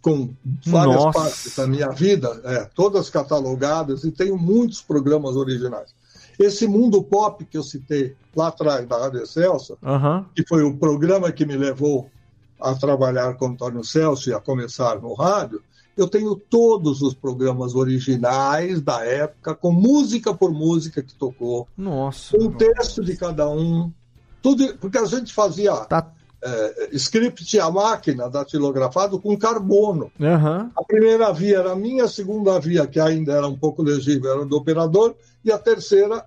com 0.03 0.31
várias 0.67 0.97
Nossa. 0.97 1.19
partes 1.19 1.57
da 1.57 1.67
minha 1.67 1.89
vida, 1.91 2.41
é, 2.45 2.65
todas 2.75 3.11
catalogadas, 3.11 4.05
e 4.05 4.11
tenho 4.11 4.37
muitos 4.39 4.81
programas 4.81 5.37
originais. 5.37 5.95
Esse 6.39 6.67
mundo 6.67 7.03
pop 7.03 7.45
que 7.45 7.59
eu 7.59 7.63
citei 7.63 8.17
lá 8.35 8.49
atrás 8.49 8.87
da 8.89 8.99
Rádio 8.99 9.27
Celso, 9.27 9.77
Aham. 9.83 10.25
que 10.35 10.43
foi 10.47 10.63
o 10.63 10.77
programa 10.77 11.31
que 11.33 11.45
me 11.45 11.57
levou 11.57 12.11
a 12.59 12.75
trabalhar 12.75 13.35
com 13.35 13.47
Antônio 13.49 13.85
Celso 13.85 14.31
e 14.31 14.35
a 14.35 14.41
começar 14.41 15.01
no 15.01 15.13
rádio, 15.15 15.63
eu 15.97 16.09
tenho 16.09 16.35
todos 16.35 17.03
os 17.03 17.13
programas 17.13 17.75
originais 17.75 18.81
da 18.81 19.05
época, 19.05 19.55
com 19.55 19.71
música 19.71 20.33
por 20.33 20.51
música 20.51 21.03
que 21.03 21.15
tocou, 21.15 21.69
Nossa. 21.77 22.37
com 22.39 22.51
texto 22.53 23.05
de 23.05 23.17
cada 23.17 23.49
um, 23.51 23.93
tudo, 24.43 24.77
porque 24.79 24.99
a 24.99 25.05
gente 25.05 25.33
fazia 25.33 25.75
Tá. 25.87 26.11
é, 26.43 26.89
script 26.93 27.59
à 27.61 27.71
máquina, 27.71 28.29
datilografado, 28.29 29.21
com 29.21 29.37
carbono. 29.37 30.11
Aham. 30.21 30.71
A 30.77 30.83
primeira 30.85 31.33
via 31.33 31.59
era 31.59 31.77
minha, 31.77 32.05
a 32.05 32.09
segunda 32.09 32.59
via, 32.59 32.87
que 32.87 32.99
ainda 32.99 33.33
era 33.33 33.47
um 33.47 33.59
pouco 33.59 33.83
legível, 33.83 34.33
era 34.33 34.45
do 34.47 34.57
operador, 34.57 35.15
e 35.45 35.53
a 35.53 35.59
terceira, 35.59 36.25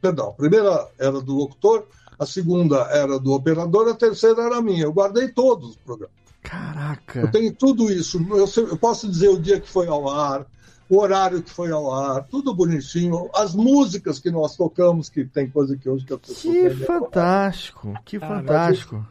perdão, 0.00 0.28
a 0.28 0.32
primeira 0.32 0.88
era 0.98 1.20
do 1.20 1.34
locutor, 1.34 1.86
a 2.18 2.24
segunda 2.24 2.78
era 2.90 3.18
do 3.18 3.32
operador, 3.32 3.88
a 3.88 3.94
terceira 3.94 4.42
era 4.42 4.62
minha. 4.62 4.84
Eu 4.84 4.92
guardei 4.92 5.28
todos 5.28 5.70
os 5.70 5.76
programas. 5.76 6.16
Caraca. 6.42 7.20
Eu 7.20 7.30
tenho 7.30 7.52
tudo 7.52 7.90
isso. 7.92 8.24
Eu, 8.30 8.48
eu 8.68 8.76
posso 8.76 9.08
dizer 9.08 9.28
o 9.28 9.38
dia 9.38 9.60
que 9.60 9.68
foi 9.68 9.86
ao 9.88 10.08
ar, 10.08 10.46
o 10.88 10.98
horário 10.98 11.42
que 11.42 11.50
foi 11.50 11.70
ao 11.70 11.92
ar, 11.92 12.22
tudo 12.24 12.54
bonitinho. 12.54 13.28
As 13.34 13.54
músicas 13.54 14.18
que 14.18 14.30
nós 14.30 14.56
tocamos, 14.56 15.08
que 15.08 15.24
tem 15.24 15.48
coisa 15.48 15.76
que 15.76 15.88
hoje 15.88 16.04
que 16.04 16.12
as 16.12 16.20
pessoas 16.20 16.40
Que 16.42 16.68
lembram. 16.68 16.86
fantástico, 16.86 17.94
que 18.04 18.18
Caraca. 18.18 18.40
fantástico. 18.40 19.06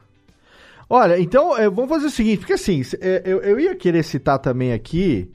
Olha, 0.90 1.20
então 1.20 1.58
é, 1.58 1.70
vamos 1.70 1.90
fazer 1.90 2.06
o 2.08 2.12
seguinte, 2.12 2.40
porque 2.40 2.54
assim, 2.54 2.82
é, 3.02 3.22
eu, 3.26 3.40
eu 3.42 3.60
ia 3.60 3.76
querer 3.76 4.04
citar 4.04 4.38
também 4.40 4.72
aqui 4.72 5.32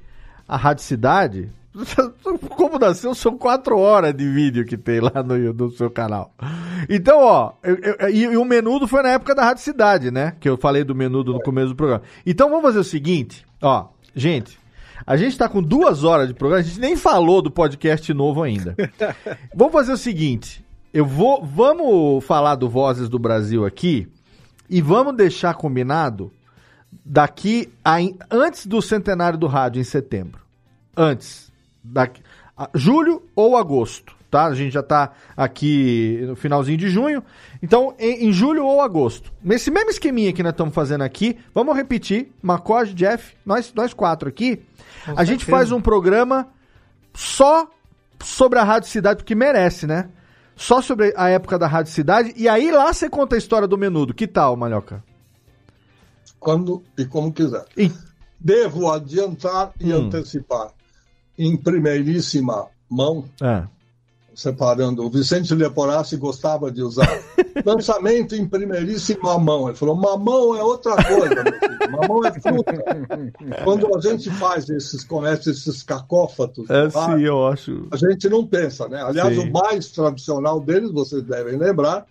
a 0.47 0.57
Rádio 0.57 0.85
Cidade, 0.85 1.51
Como 2.57 2.79
nasceu 2.81 3.15
são 3.15 3.39
quatro 3.39 3.79
horas 3.79 4.13
de 4.13 4.29
vídeo 4.29 4.65
que 4.67 4.77
tem 4.77 4.99
lá 5.01 5.23
no, 5.23 5.37
no 5.55 5.71
seu 5.71 5.89
canal. 5.89 6.35
Então, 6.89 7.19
ó, 7.21 7.53
eu- 7.63 7.77
eu- 7.77 8.09
e, 8.11 8.23
e 8.25 8.37
o 8.37 8.45
menudo 8.45 8.89
foi 8.89 9.03
na 9.05 9.11
época 9.11 9.37
da 9.37 9.45
Rádio 9.45 9.63
Cidade, 9.63 10.11
né? 10.11 10.35
Que 10.41 10.49
eu 10.49 10.57
falei 10.57 10.83
do 10.83 10.97
menudo 10.97 11.33
no 11.33 11.41
começo 11.41 11.69
do 11.69 11.77
programa. 11.77 12.03
Então 12.27 12.49
vamos 12.49 12.65
fazer 12.65 12.81
o 12.81 12.85
seguinte, 12.85 13.47
ó, 13.63 13.87
gente. 14.17 14.59
A 15.07 15.17
gente 15.17 15.37
tá 15.37 15.49
com 15.49 15.63
duas 15.63 16.05
horas 16.05 16.29
de 16.29 16.35
programa, 16.35 16.61
a 16.61 16.65
gente 16.65 16.81
nem 16.81 16.97
falou 16.97 17.41
do 17.43 17.51
podcast 17.51 18.13
novo 18.15 18.43
ainda. 18.43 18.75
Vamos 19.55 19.73
fazer 19.73 19.93
o 19.93 19.97
seguinte: 19.97 20.65
eu 20.93 21.05
vou. 21.07 21.45
Vamos 21.45 22.25
falar 22.25 22.55
do 22.55 22.69
Vozes 22.69 23.09
do 23.09 23.19
Brasil 23.19 23.65
aqui 23.65 24.09
e 24.69 24.81
vamos 24.81 25.17
deixar 25.17 25.55
combinado 25.55 26.31
daqui 27.05 27.69
a, 27.85 27.97
antes 28.31 28.67
do 28.67 28.81
centenário 28.81 29.39
do 29.39 29.47
rádio 29.47 29.81
em 29.81 29.85
setembro. 29.85 30.41
Antes. 30.97 31.51
Daqui, 31.83 32.23
a- 32.57 32.69
julho 32.75 33.23
ou 33.35 33.57
agosto, 33.57 34.15
tá? 34.31 34.47
A 34.47 34.55
gente 34.55 34.73
já 34.73 34.83
tá 34.83 35.13
aqui 35.37 36.23
no 36.27 36.37
finalzinho 36.37 36.79
de 36.79 36.89
junho. 36.89 37.23
Então, 37.63 37.95
em, 37.99 38.29
em 38.29 38.33
julho 38.33 38.65
ou 38.65 38.81
agosto. 38.81 39.33
Nesse 39.43 39.71
mesmo 39.71 39.91
esqueminha 39.91 40.33
que 40.33 40.43
nós 40.43 40.53
estamos 40.53 40.75
fazendo 40.75 41.03
aqui, 41.03 41.39
vamos 41.55 41.77
repetir. 41.77 42.33
Macode, 42.43 42.95
Jeff, 42.95 43.35
nós, 43.45 43.73
nós 43.75 43.93
quatro 43.93 44.29
aqui. 44.29 44.57
Com 45.05 45.13
a 45.19 45.25
gente 45.25 45.41
certeza. 45.45 45.51
faz 45.51 45.73
um 45.73 45.81
programa 45.81 46.49
só 47.15 47.69
sobre 48.23 48.59
a 48.59 48.65
Rádio 48.65 48.89
Cidade, 48.89 49.17
porque 49.19 49.35
merece, 49.35 49.87
né? 49.87 50.09
Só 50.55 50.81
sobre 50.83 51.13
a 51.17 51.29
época 51.29 51.59
da 51.59 51.67
Rádio 51.67 51.91
Cidade. 51.93 52.33
E 52.37 52.49
aí 52.49 52.71
lá 52.71 52.93
você 52.93 53.09
conta 53.09 53.35
a 53.35 53.39
história 53.39 53.67
do 53.67 53.79
menudo. 53.79 54.13
Que 54.15 54.27
tal, 54.27 54.57
Malhoca? 54.57 55.03
Quando 56.39 56.83
e 56.97 57.05
como 57.05 57.33
quiser. 57.33 57.65
Devo 58.39 58.91
adiantar 58.91 59.73
e 59.81 59.93
Hum. 59.93 60.07
antecipar. 60.07 60.69
Em 61.39 61.57
primeiríssima 61.57 62.67
mão, 62.91 63.25
É. 63.41 63.65
separando, 64.41 65.05
o 65.05 65.11
Vicente 65.11 65.55
Leporassi 65.55 66.17
gostava 66.17 66.71
de 66.73 66.83
usar 66.83 67.07
lançamento 67.65 68.35
em 68.35 68.49
primeiríssima 68.49 69.39
mão. 69.39 69.69
Ele 69.69 69.77
falou: 69.77 69.95
mamão 69.95 70.57
é 70.57 70.63
outra 70.63 70.97
coisa, 70.97 71.35
meu 71.45 71.53
filho. 71.53 71.93
mamão 71.93 72.25
é 72.25 72.41
fruta. 72.41 72.73
Quando 73.65 73.95
a 73.95 74.01
gente 74.01 74.31
faz 74.31 74.69
esses, 74.71 75.05
conhece 75.05 75.51
esses 75.51 75.83
cacófatos, 75.83 76.69
É 76.71 76.89
tá? 76.89 77.15
sim, 77.17 77.23
eu 77.23 77.47
acho. 77.47 77.87
a 77.91 77.97
gente 77.97 78.29
não 78.31 78.47
pensa, 78.47 78.89
né? 78.89 79.03
Aliás, 79.03 79.35
Sim. 79.35 79.49
o 79.49 79.53
mais 79.53 79.89
tradicional 79.93 80.59
deles, 80.59 80.91
vocês 80.91 81.23
devem 81.23 81.59
lembrar, 81.59 82.07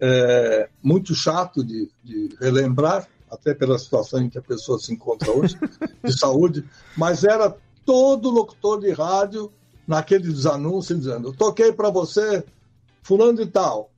é 0.00 0.68
muito 0.80 1.12
chato 1.14 1.64
de, 1.64 1.90
de 2.04 2.28
relembrar, 2.40 3.08
até 3.28 3.52
pela 3.52 3.76
situação 3.78 4.22
em 4.22 4.30
que 4.30 4.38
a 4.38 4.42
pessoa 4.42 4.78
se 4.78 4.92
encontra 4.92 5.30
hoje, 5.32 5.58
de 6.04 6.16
saúde, 6.16 6.64
mas 6.96 7.24
era 7.24 7.54
todo 7.84 8.30
locutor 8.30 8.80
de 8.80 8.92
rádio 8.92 9.50
naqueles 9.88 10.44
anúncios 10.44 11.00
dizendo: 11.00 11.32
toquei 11.32 11.72
para 11.72 11.88
você, 11.88 12.44
fulano 13.02 13.38
de 13.38 13.46
tal, 13.46 13.90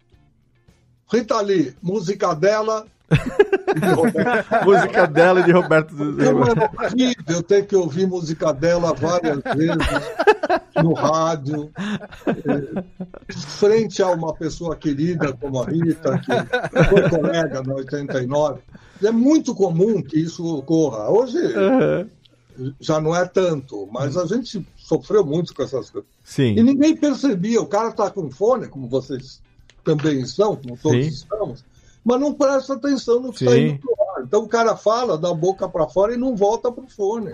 Rita 1.13 1.41
Lee, 1.41 1.75
música 1.83 2.33
dela. 2.35 2.87
e 3.11 3.81
de. 3.81 3.91
Música 4.65 5.07
dela 5.07 5.41
e 5.41 5.45
de 5.45 5.51
Roberto 5.51 5.95
era 6.21 6.37
horrível 6.37 7.43
ter 7.43 7.67
que 7.67 7.75
ouvir 7.75 8.07
música 8.07 8.53
dela 8.53 8.95
várias 8.95 9.41
vezes 9.57 9.77
no 10.81 10.93
rádio, 10.93 11.71
eh, 12.27 12.85
frente 13.33 14.01
a 14.03 14.11
uma 14.11 14.33
pessoa 14.35 14.77
querida 14.77 15.33
como 15.33 15.61
a 15.61 15.67
Rita, 15.67 16.19
que 16.19 16.85
foi 16.89 17.09
colega 17.09 17.63
na 17.63 17.75
89. 17.75 18.61
É 19.03 19.11
muito 19.11 19.55
comum 19.55 20.01
que 20.03 20.19
isso 20.21 20.45
ocorra. 20.59 21.11
Hoje 21.11 21.39
já 22.79 23.01
não 23.01 23.15
é 23.15 23.25
tanto, 23.27 23.89
mas 23.91 24.17
a 24.17 24.27
gente 24.27 24.65
sofreu 24.91 25.25
muito 25.25 25.55
com 25.55 25.63
essas 25.63 25.89
coisas. 25.89 26.11
Sim. 26.25 26.57
E 26.57 26.63
ninguém 26.63 26.97
percebia. 26.97 27.63
O 27.63 27.67
cara 27.67 27.91
está 27.91 28.11
com 28.11 28.29
fone, 28.29 28.67
como 28.67 28.89
vocês 28.89 29.41
também 29.85 30.21
estão, 30.21 30.57
como 30.57 30.77
todos 30.77 31.05
Sim. 31.05 31.13
estamos, 31.13 31.65
mas 32.05 32.21
não 32.21 32.35
presta 32.35 32.75
atenção 32.75 33.21
no 33.21 33.33
que 33.33 33.45
está 33.45 33.57
indo 33.57 33.79
pro 33.79 33.95
ar. 34.17 34.25
Então 34.25 34.43
o 34.43 34.49
cara 34.49 34.77
fala 34.77 35.17
da 35.17 35.33
boca 35.33 35.69
para 35.69 35.87
fora 35.87 36.13
e 36.13 36.17
não 36.17 36.35
volta 36.35 36.73
pro 36.73 36.89
fone. 36.89 37.33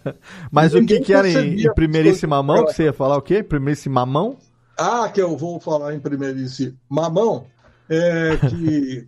Mas 0.52 0.74
o 0.74 0.84
que, 0.84 1.00
que 1.00 1.12
era 1.12 1.28
em, 1.28 1.60
em 1.60 1.74
primeiríssima 1.74 2.40
mão? 2.42 2.66
Que 2.66 2.72
você 2.72 2.84
ia 2.84 2.92
falar 2.92 3.16
o 3.16 3.22
quê? 3.22 3.42
Primeiríssima 3.42 4.06
mão? 4.06 4.36
Ah, 4.76 5.08
que 5.08 5.20
eu 5.20 5.36
vou 5.36 5.58
falar 5.58 5.94
em 5.94 6.00
primeiríssimo 6.00 6.76
mamão, 6.88 7.46
é 7.88 8.36
que 8.36 9.06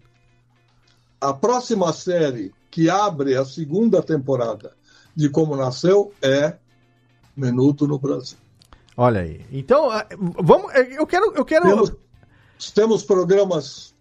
a 1.20 1.32
próxima 1.32 1.92
série 1.92 2.52
que 2.70 2.90
abre 2.90 3.36
a 3.36 3.44
segunda 3.44 4.02
temporada 4.02 4.72
de 5.14 5.28
Como 5.28 5.54
Nasceu 5.54 6.12
é 6.22 6.54
Menudo 7.40 7.88
no 7.88 7.98
Brasil. 7.98 8.38
Olha 8.96 9.22
aí. 9.22 9.40
Então, 9.50 9.90
ah, 9.90 10.06
vamos. 10.38 10.72
Eu 10.74 11.06
quero. 11.06 11.32
Eu 11.34 11.44
quero... 11.44 11.64
Temos, 11.66 11.92
temos 12.74 13.02
programas. 13.02 13.94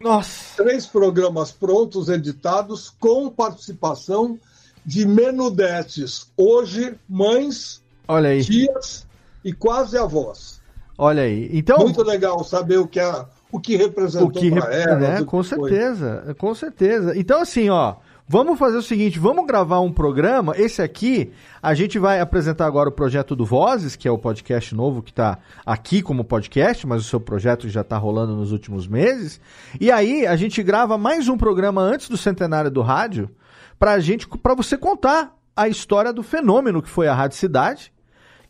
Nossa. 0.00 0.62
Três 0.62 0.86
programas 0.86 1.50
prontos, 1.50 2.08
editados, 2.08 2.90
com 3.00 3.28
participação 3.28 4.38
de 4.84 5.06
menudetes. 5.06 6.30
Hoje, 6.36 6.94
mães, 7.08 7.82
Olha 8.06 8.30
aí. 8.30 8.44
tias 8.44 9.06
e 9.44 9.52
quase 9.52 9.96
avós. 9.98 10.60
Olha 10.96 11.22
aí. 11.22 11.48
Então. 11.52 11.78
Muito 11.78 12.02
legal 12.02 12.44
saber 12.44 12.78
o 12.78 12.86
que, 12.86 13.00
a, 13.00 13.26
o 13.50 13.58
que 13.58 13.76
representou 13.76 14.28
o 14.28 14.30
que 14.30 14.50
né? 14.50 15.24
Com 15.24 15.42
foi. 15.42 15.70
certeza, 15.70 16.34
com 16.38 16.54
certeza. 16.54 17.18
Então, 17.18 17.40
assim, 17.40 17.68
ó, 17.70 17.96
vamos 18.28 18.58
fazer 18.58 18.76
o 18.76 18.82
seguinte: 18.82 19.18
vamos 19.18 19.46
gravar 19.46 19.80
um 19.80 19.92
programa. 19.92 20.54
Esse 20.56 20.82
aqui, 20.82 21.32
a 21.62 21.74
gente 21.74 21.98
vai 21.98 22.20
apresentar 22.20 22.66
agora 22.66 22.88
o 22.88 22.92
projeto 22.92 23.34
do 23.34 23.44
Vozes, 23.44 23.96
que 23.96 24.08
é 24.08 24.10
o 24.10 24.18
podcast 24.18 24.74
novo 24.74 25.02
que 25.02 25.12
tá 25.12 25.38
aqui 25.64 26.02
como 26.02 26.24
podcast, 26.24 26.86
mas 26.86 27.02
o 27.02 27.08
seu 27.08 27.20
projeto 27.20 27.68
já 27.68 27.84
tá 27.84 27.96
rolando 27.96 28.34
nos 28.34 28.52
últimos 28.52 28.86
meses. 28.86 29.40
E 29.80 29.90
aí, 29.90 30.26
a 30.26 30.36
gente 30.36 30.62
grava 30.62 30.98
mais 30.98 31.28
um 31.28 31.36
programa 31.36 31.82
antes 31.82 32.08
do 32.08 32.16
centenário 32.16 32.70
do 32.70 32.82
rádio, 32.82 33.30
pra 33.78 33.98
gente, 33.98 34.26
para 34.26 34.54
você 34.54 34.76
contar 34.76 35.36
a 35.56 35.68
história 35.68 36.12
do 36.12 36.22
fenômeno 36.22 36.82
que 36.82 36.88
foi 36.88 37.06
a 37.06 37.14
Rádio 37.14 37.36
Cidade 37.36 37.92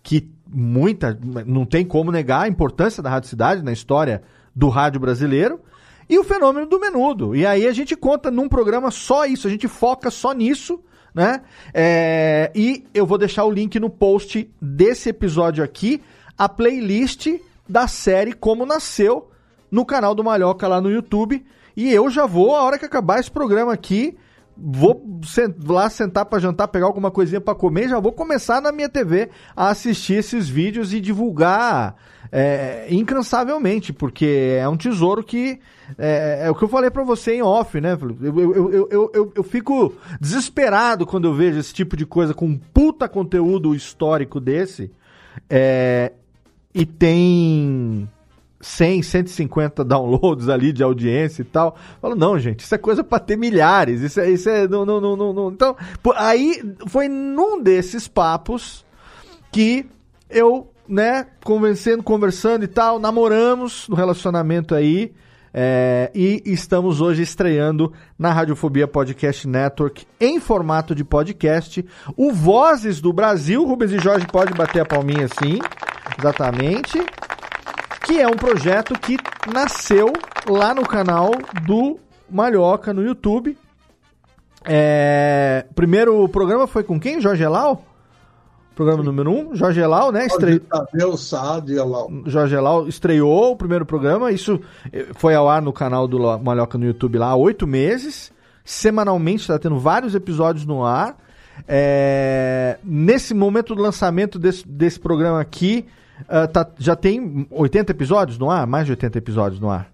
que 0.05 0.30
muita 0.46 1.18
não 1.46 1.64
tem 1.64 1.84
como 1.84 2.12
negar 2.12 2.42
a 2.42 2.48
importância 2.48 3.02
da 3.02 3.09
Rádio 3.09 3.30
Cidade 3.30 3.62
na 3.62 3.72
história 3.72 4.22
do 4.55 4.68
rádio 4.68 5.01
brasileiro 5.01 5.60
e 6.09 6.18
o 6.18 6.24
fenômeno 6.24 6.66
do 6.66 6.81
menudo. 6.81 7.35
E 7.35 7.47
aí 7.47 7.66
a 7.66 7.72
gente 7.72 7.97
conta 7.97 8.31
num 8.31 8.48
programa 8.48 8.90
só 8.90 9.24
isso, 9.24 9.47
a 9.47 9.51
gente 9.51 9.68
foca 9.68 10.10
só 10.10 10.32
nisso, 10.32 10.81
né? 11.14 11.43
É, 11.72 12.51
e 12.55 12.85
eu 12.93 13.06
vou 13.06 13.18
deixar 13.18 13.44
o 13.44 13.51
link 13.51 13.78
no 13.78 13.89
post 13.89 14.51
desse 14.60 15.10
episódio 15.10 15.62
aqui, 15.62 16.02
a 16.36 16.48
playlist 16.48 17.28
da 17.68 17.86
série 17.86 18.32
Como 18.32 18.66
Nasceu 18.66 19.31
no 19.70 19.85
canal 19.85 20.14
do 20.14 20.24
Malhoca 20.24 20.68
lá 20.68 20.81
no 20.81 20.90
YouTube. 20.90 21.44
E 21.76 21.93
eu 21.93 22.09
já 22.09 22.26
vou, 22.26 22.55
a 22.55 22.62
hora 22.62 22.78
que 22.78 22.85
acabar 22.85 23.18
esse 23.18 23.31
programa 23.31 23.72
aqui, 23.72 24.16
vou 24.56 25.20
lá 25.66 25.90
sentar 25.90 26.24
pra 26.26 26.39
jantar, 26.39 26.68
pegar 26.68 26.86
alguma 26.86 27.10
coisinha 27.10 27.40
pra 27.40 27.55
comer, 27.55 27.89
já 27.89 27.98
vou 27.98 28.12
começar 28.12 28.60
na 28.60 28.72
minha 28.72 28.89
TV 28.89 29.31
a 29.56 29.68
assistir 29.68 30.14
esses 30.14 30.48
vídeos 30.48 30.93
e 30.93 31.01
divulgar 31.01 31.97
é, 32.31 32.86
incansavelmente, 32.90 33.93
porque 33.93 34.56
é 34.59 34.68
um 34.68 34.76
tesouro 34.76 35.22
que 35.22 35.60
é, 35.98 36.43
é 36.44 36.51
o 36.51 36.55
que 36.55 36.64
eu 36.64 36.68
falei 36.68 36.90
pra 36.90 37.05
você 37.05 37.35
em 37.35 37.43
off, 37.43 37.81
né? 37.81 37.97
Eu, 38.20 38.40
eu, 38.40 38.72
eu, 38.90 39.10
eu, 39.12 39.32
eu 39.36 39.43
fico 39.43 39.94
desesperado 40.20 41.06
quando 41.06 41.28
eu 41.28 41.35
vejo 41.35 41.59
esse 41.59 41.72
tipo 41.72 41.97
de 41.97 42.06
coisa 42.06 42.35
com 42.35 42.47
um 42.47 42.59
puta 42.59 43.09
conteúdo 43.09 43.74
histórico 43.74 44.40
desse. 44.40 44.90
É, 45.48 46.12
e 46.74 46.85
tem 46.85 48.09
100, 48.64 49.02
150 49.02 49.84
downloads 49.84 50.48
ali 50.48 50.72
de 50.72 50.82
audiência 50.82 51.42
e 51.42 51.44
tal. 51.44 51.76
Eu 51.76 52.00
Falo, 52.00 52.14
não, 52.16 52.38
gente, 52.38 52.60
isso 52.60 52.74
é 52.74 52.78
coisa 52.78 53.04
pra 53.04 53.18
ter 53.18 53.36
milhares. 53.36 54.00
Isso 54.00 54.20
é. 54.20 54.30
Isso 54.30 54.48
é 54.48 54.66
não, 54.66 54.86
não, 54.86 55.00
não, 55.00 55.32
não. 55.32 55.50
Então, 55.50 55.76
aí 56.16 56.62
foi 56.86 57.06
num 57.06 57.62
desses 57.62 58.08
papos 58.08 58.84
que 59.52 59.86
eu, 60.30 60.70
né, 60.88 61.26
convencendo, 61.44 62.02
conversando 62.02 62.64
e 62.64 62.68
tal, 62.68 62.98
namoramos 62.98 63.86
no 63.88 63.94
relacionamento 63.94 64.74
aí. 64.74 65.12
é, 65.56 66.10
e 66.14 66.42
estamos 66.46 67.00
hoje 67.00 67.22
estreando 67.22 67.92
na 68.18 68.32
Radiofobia 68.32 68.88
Podcast 68.88 69.46
Network 69.46 70.04
em 70.18 70.40
formato 70.40 70.94
de 70.94 71.04
podcast. 71.04 71.84
O 72.16 72.32
Vozes 72.32 73.00
do 73.00 73.12
Brasil, 73.12 73.64
Rubens 73.64 73.92
e 73.92 73.98
Jorge 73.98 74.26
pode 74.26 74.52
bater 74.54 74.80
a 74.80 74.84
palminha 74.86 75.26
assim, 75.26 75.60
exatamente 76.18 76.98
que 78.05 78.20
é 78.20 78.28
um 78.28 78.36
projeto 78.36 78.98
que 78.98 79.16
nasceu 79.52 80.12
lá 80.47 80.74
no 80.74 80.86
canal 80.86 81.31
do 81.66 81.98
Malhoca 82.31 82.93
no 82.93 83.02
YouTube. 83.02 83.56
É, 84.64 85.66
primeiro 85.74 86.28
programa 86.28 86.66
foi 86.66 86.82
com 86.85 87.01
quem? 87.01 87.20
Jorge 87.20 87.43
Elau? 87.43 87.85
Programa 88.74 89.02
número 89.02 89.31
1, 89.31 89.51
um, 89.51 89.55
Jorge 89.55 89.81
Elau, 89.81 90.10
né? 90.10 90.26
Estre... 90.26 90.59
Tadeu 90.59 91.16
Saad 91.16 91.72
e 91.72 91.76
Elau. 91.76 92.10
Jorge 92.26 92.55
Elau 92.55 92.89
estreou 92.89 93.52
o 93.52 93.56
primeiro 93.56 93.86
programa. 93.86 94.32
Isso 94.32 94.60
eh, 94.93 95.06
foi 95.14 95.35
ao 95.35 95.48
ar 95.48 95.62
no 95.62 95.72
canal 95.72 96.09
do 96.09 96.18
Malhoca 96.39 96.76
no 96.76 96.85
YouTube 96.85 97.18
lá 97.18 97.28
há 97.28 97.36
oito 97.36 97.66
meses. 97.66 98.32
Semanalmente 98.64 99.43
está 99.43 99.59
tendo 99.59 99.78
vários 99.78 100.14
episódios 100.14 100.66
no 100.66 100.85
ar. 100.85 101.16
É, 101.68 102.78
nesse 102.82 103.32
momento 103.32 103.74
do 103.76 103.82
lançamento 103.82 104.39
desse, 104.39 104.66
desse 104.66 104.98
programa 104.98 105.40
aqui, 105.40 105.86
ah, 106.28 106.46
tá- 106.46 106.70
já 106.78 106.94
tem 106.96 107.46
80 107.50 107.92
episódios 107.92 108.38
no 108.38 108.50
ar? 108.50 108.66
Mais 108.66 108.86
de 108.86 108.92
80 108.92 109.18
episódios 109.18 109.60
no 109.60 109.70
ar? 109.70 109.90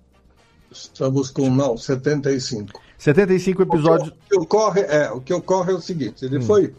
Estamos 0.70 1.30
com, 1.30 1.50
não, 1.50 1.76
75. 1.76 2.80
75 2.96 3.62
episódios. 3.62 4.08
O 4.10 4.12
que 4.28 4.36
ocorre 4.38 4.80
é, 4.82 5.10
o 5.10 5.20
que 5.20 5.32
ocorre 5.34 5.72
é 5.72 5.74
o 5.74 5.80
seguinte, 5.80 6.24
Hum. 6.24 6.28
ele 6.28 6.40
foi 6.42 6.72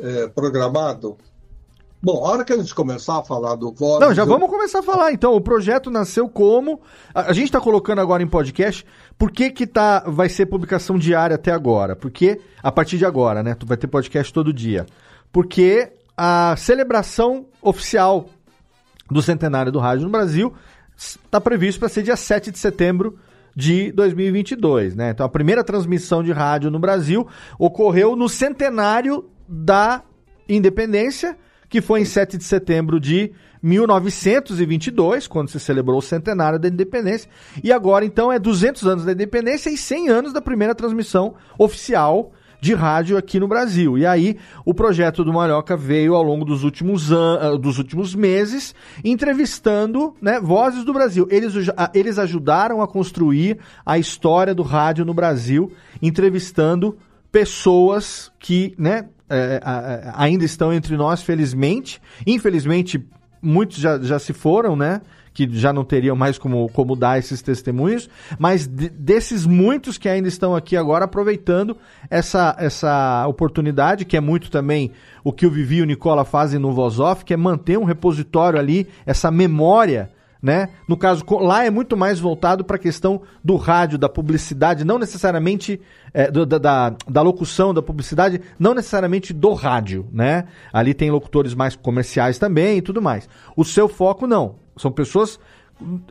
é, 0.00 0.26
programado. 0.28 1.16
Bom, 2.00 2.24
a 2.24 2.30
hora 2.30 2.44
que 2.44 2.52
a 2.52 2.56
gente 2.56 2.72
começar 2.74 3.18
a 3.18 3.24
falar 3.24 3.56
do 3.56 3.72
voz. 3.72 3.98
Não, 4.00 4.14
já 4.14 4.24
vamos 4.24 4.48
começar 4.48 4.78
a 4.78 4.82
falar. 4.84 5.10
Então, 5.12 5.34
o 5.34 5.40
projeto 5.40 5.90
nasceu 5.90 6.28
como. 6.28 6.80
A, 7.12 7.22
a 7.22 7.32
gente 7.32 7.46
está 7.46 7.60
colocando 7.60 8.00
agora 8.00 8.22
em 8.22 8.26
podcast. 8.28 8.86
Por 9.18 9.32
que, 9.32 9.50
que 9.50 9.66
tá, 9.66 10.04
vai 10.06 10.28
ser 10.28 10.46
publicação 10.46 10.96
diária 10.96 11.34
até 11.34 11.50
agora? 11.50 11.96
Porque, 11.96 12.40
a 12.62 12.70
partir 12.70 12.98
de 12.98 13.04
agora, 13.04 13.42
né? 13.42 13.54
Tu 13.56 13.66
vai 13.66 13.76
ter 13.76 13.88
podcast 13.88 14.32
todo 14.32 14.52
dia. 14.52 14.86
Porque 15.32 15.90
a 16.16 16.54
celebração 16.56 17.46
oficial 17.60 18.28
do 19.10 19.22
centenário 19.22 19.72
do 19.72 19.78
rádio 19.78 20.04
no 20.04 20.10
Brasil 20.10 20.54
está 20.96 21.40
previsto 21.40 21.78
para 21.78 21.88
ser 21.88 22.02
dia 22.02 22.16
7 22.16 22.50
de 22.50 22.58
setembro 22.58 23.18
de 23.54 23.92
2022, 23.92 24.94
né? 24.94 25.10
Então 25.10 25.24
a 25.24 25.28
primeira 25.28 25.64
transmissão 25.64 26.22
de 26.22 26.32
rádio 26.32 26.70
no 26.70 26.78
Brasil 26.78 27.26
ocorreu 27.58 28.14
no 28.14 28.28
centenário 28.28 29.28
da 29.48 30.02
independência, 30.48 31.36
que 31.68 31.80
foi 31.80 32.00
em 32.00 32.04
7 32.04 32.36
de 32.36 32.44
setembro 32.44 33.00
de 33.00 33.32
1922, 33.62 35.26
quando 35.26 35.50
se 35.50 35.58
celebrou 35.58 35.98
o 35.98 36.02
centenário 36.02 36.58
da 36.58 36.68
independência, 36.68 37.28
e 37.62 37.72
agora 37.72 38.04
então 38.04 38.32
é 38.32 38.38
200 38.38 38.86
anos 38.86 39.04
da 39.04 39.12
independência 39.12 39.70
e 39.70 39.76
100 39.76 40.08
anos 40.08 40.32
da 40.32 40.40
primeira 40.40 40.74
transmissão 40.74 41.34
oficial 41.58 42.32
de 42.60 42.74
rádio 42.74 43.16
aqui 43.16 43.38
no 43.38 43.46
Brasil. 43.46 43.96
E 43.96 44.04
aí, 44.04 44.36
o 44.64 44.74
projeto 44.74 45.24
do 45.24 45.32
Malhoca 45.32 45.76
veio 45.76 46.14
ao 46.14 46.22
longo 46.22 46.44
dos 46.44 46.64
últimos, 46.64 47.12
an 47.12 47.38
ah, 47.40 47.56
dos 47.56 47.78
últimos 47.78 48.14
meses, 48.14 48.74
entrevistando 49.04 50.14
né, 50.20 50.40
vozes 50.40 50.84
do 50.84 50.92
Brasil. 50.92 51.26
Eles, 51.30 51.54
ah, 51.76 51.90
eles 51.94 52.18
ajudaram 52.18 52.82
a 52.82 52.88
construir 52.88 53.58
a 53.84 53.98
história 53.98 54.54
do 54.54 54.62
rádio 54.62 55.04
no 55.04 55.14
Brasil, 55.14 55.72
entrevistando 56.02 56.96
pessoas 57.30 58.32
que 58.38 58.74
né, 58.78 59.08
ah, 59.30 60.14
ainda 60.16 60.44
estão 60.44 60.72
entre 60.72 60.96
nós, 60.96 61.22
felizmente. 61.22 62.00
Infelizmente, 62.26 63.04
muitos 63.40 63.78
já, 63.78 63.98
já 63.98 64.18
se 64.18 64.32
foram, 64.32 64.74
né? 64.74 65.00
Que 65.38 65.48
já 65.56 65.72
não 65.72 65.84
teriam 65.84 66.16
mais 66.16 66.36
como, 66.36 66.68
como 66.70 66.96
dar 66.96 67.16
esses 67.16 67.40
testemunhos, 67.40 68.10
mas 68.40 68.66
de- 68.66 68.88
desses 68.88 69.46
muitos 69.46 69.96
que 69.96 70.08
ainda 70.08 70.26
estão 70.26 70.56
aqui 70.56 70.76
agora, 70.76 71.04
aproveitando 71.04 71.76
essa, 72.10 72.56
essa 72.58 73.24
oportunidade, 73.28 74.04
que 74.04 74.16
é 74.16 74.20
muito 74.20 74.50
também 74.50 74.90
o 75.22 75.32
que 75.32 75.46
o 75.46 75.50
Vivi 75.50 75.76
e 75.76 75.82
o 75.82 75.86
Nicola 75.86 76.24
fazem 76.24 76.58
no 76.58 76.72
Voz 76.72 76.98
Off, 76.98 77.24
que 77.24 77.32
é 77.32 77.36
manter 77.36 77.78
um 77.78 77.84
repositório 77.84 78.58
ali, 78.58 78.88
essa 79.06 79.30
memória 79.30 80.10
né? 80.42 80.68
No 80.86 80.96
caso, 80.96 81.24
lá 81.40 81.64
é 81.64 81.70
muito 81.70 81.96
mais 81.96 82.20
voltado 82.20 82.64
para 82.64 82.76
a 82.76 82.78
questão 82.78 83.22
do 83.42 83.56
rádio, 83.56 83.98
da 83.98 84.08
publicidade, 84.08 84.84
não 84.84 84.98
necessariamente 84.98 85.80
é, 86.14 86.30
do- 86.30 86.46
da, 86.46 86.58
da, 86.58 86.94
da 87.08 87.22
locução, 87.22 87.74
da 87.74 87.82
publicidade, 87.82 88.40
não 88.58 88.72
necessariamente 88.74 89.32
do 89.32 89.52
rádio, 89.52 90.06
né? 90.12 90.44
Ali 90.72 90.94
tem 90.94 91.10
locutores 91.10 91.54
mais 91.54 91.74
comerciais 91.74 92.38
também 92.38 92.78
e 92.78 92.82
tudo 92.82 93.02
mais. 93.02 93.28
O 93.56 93.64
seu 93.64 93.88
foco 93.88 94.26
não. 94.26 94.56
São 94.76 94.92
pessoas 94.92 95.40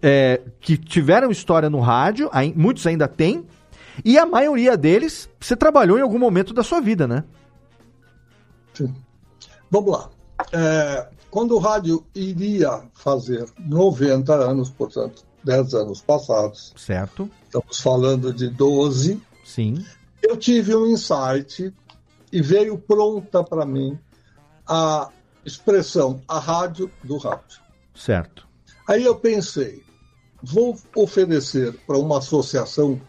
é, 0.01 0.41
que 0.59 0.77
tiveram 0.77 1.31
história 1.31 1.69
no 1.69 1.79
rádio, 1.79 2.29
muitos 2.55 2.85
ainda 2.85 3.07
têm, 3.07 3.45
e 4.05 4.17
a 4.17 4.25
maioria 4.25 4.77
deles 4.77 5.29
você 5.39 5.55
trabalhou 5.55 5.97
em 5.97 6.01
algum 6.01 6.19
momento 6.19 6.53
da 6.53 6.63
sua 6.63 6.79
vida, 6.81 7.07
né? 7.07 7.23
Vamos 9.71 9.91
lá. 9.91 10.09
É, 10.53 11.07
quando 11.29 11.55
o 11.55 11.59
rádio 11.59 12.05
iria 12.15 12.83
fazer 12.93 13.45
90 13.59 14.33
anos, 14.33 14.69
portanto, 14.69 15.23
10 15.43 15.73
anos 15.73 16.01
passados, 16.01 16.73
Certo? 16.75 17.29
estamos 17.45 17.79
falando 17.79 18.33
de 18.33 18.49
12, 18.49 19.21
Sim. 19.45 19.85
eu 20.21 20.35
tive 20.37 20.75
um 20.75 20.87
insight 20.87 21.73
e 22.31 22.41
veio 22.41 22.77
pronta 22.77 23.43
para 23.43 23.65
mim 23.65 23.97
a 24.67 25.09
expressão 25.45 26.21
a 26.27 26.39
rádio 26.39 26.91
do 27.03 27.17
rádio. 27.17 27.61
Certo. 27.95 28.45
Aí 28.87 29.03
eu 29.03 29.15
pensei, 29.15 29.83
vou 30.43 30.77
oferecer 30.95 31.73
para 31.85 31.97
uma 31.97 32.17
associação 32.19 32.99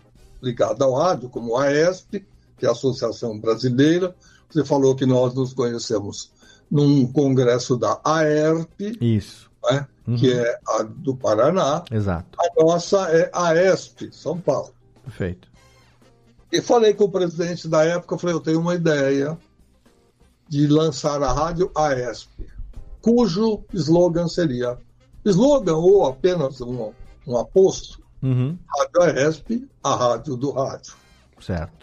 ligada 0.42 0.84
ao 0.84 0.94
rádio, 0.94 1.28
como 1.28 1.56
a 1.56 1.64
AESP, 1.64 2.24
que 2.56 2.64
é 2.64 2.68
a 2.68 2.72
Associação 2.72 3.38
Brasileira. 3.38 4.14
Você 4.48 4.64
falou 4.64 4.94
que 4.94 5.04
nós 5.04 5.34
nos 5.34 5.52
conhecemos 5.52 6.30
num 6.70 7.10
congresso 7.12 7.76
da 7.76 8.00
AERP, 8.04 8.96
Isso. 9.00 9.50
né, 9.70 9.86
Uhum. 10.06 10.16
que 10.16 10.32
é 10.32 10.58
a 10.68 10.82
do 10.82 11.14
Paraná. 11.14 11.84
Exato. 11.90 12.38
A 12.40 12.62
nossa 12.64 13.10
é 13.10 13.30
a 13.32 13.48
AESP, 13.48 14.08
São 14.12 14.38
Paulo. 14.38 14.72
Perfeito. 15.04 15.48
E 16.50 16.62
falei 16.62 16.94
com 16.94 17.04
o 17.04 17.10
presidente 17.10 17.68
da 17.68 17.84
época, 17.84 18.14
eu 18.14 18.18
falei, 18.18 18.34
eu 18.34 18.40
tenho 18.40 18.60
uma 18.60 18.74
ideia 18.74 19.36
de 20.48 20.66
lançar 20.66 21.22
a 21.22 21.30
rádio 21.30 21.70
AESP, 21.74 22.46
cujo 23.02 23.62
slogan 23.74 24.28
seria, 24.28 24.78
slogan 25.26 25.76
ou 25.76 26.06
apenas 26.06 26.60
um, 26.62 26.90
um 27.26 27.36
aposto, 27.36 28.02
Uhum. 28.22 28.58
Rádio 28.76 29.02
AESP, 29.02 29.68
a 29.84 29.94
rádio 29.94 30.36
do 30.36 30.50
rádio. 30.50 30.94
Certo. 31.40 31.77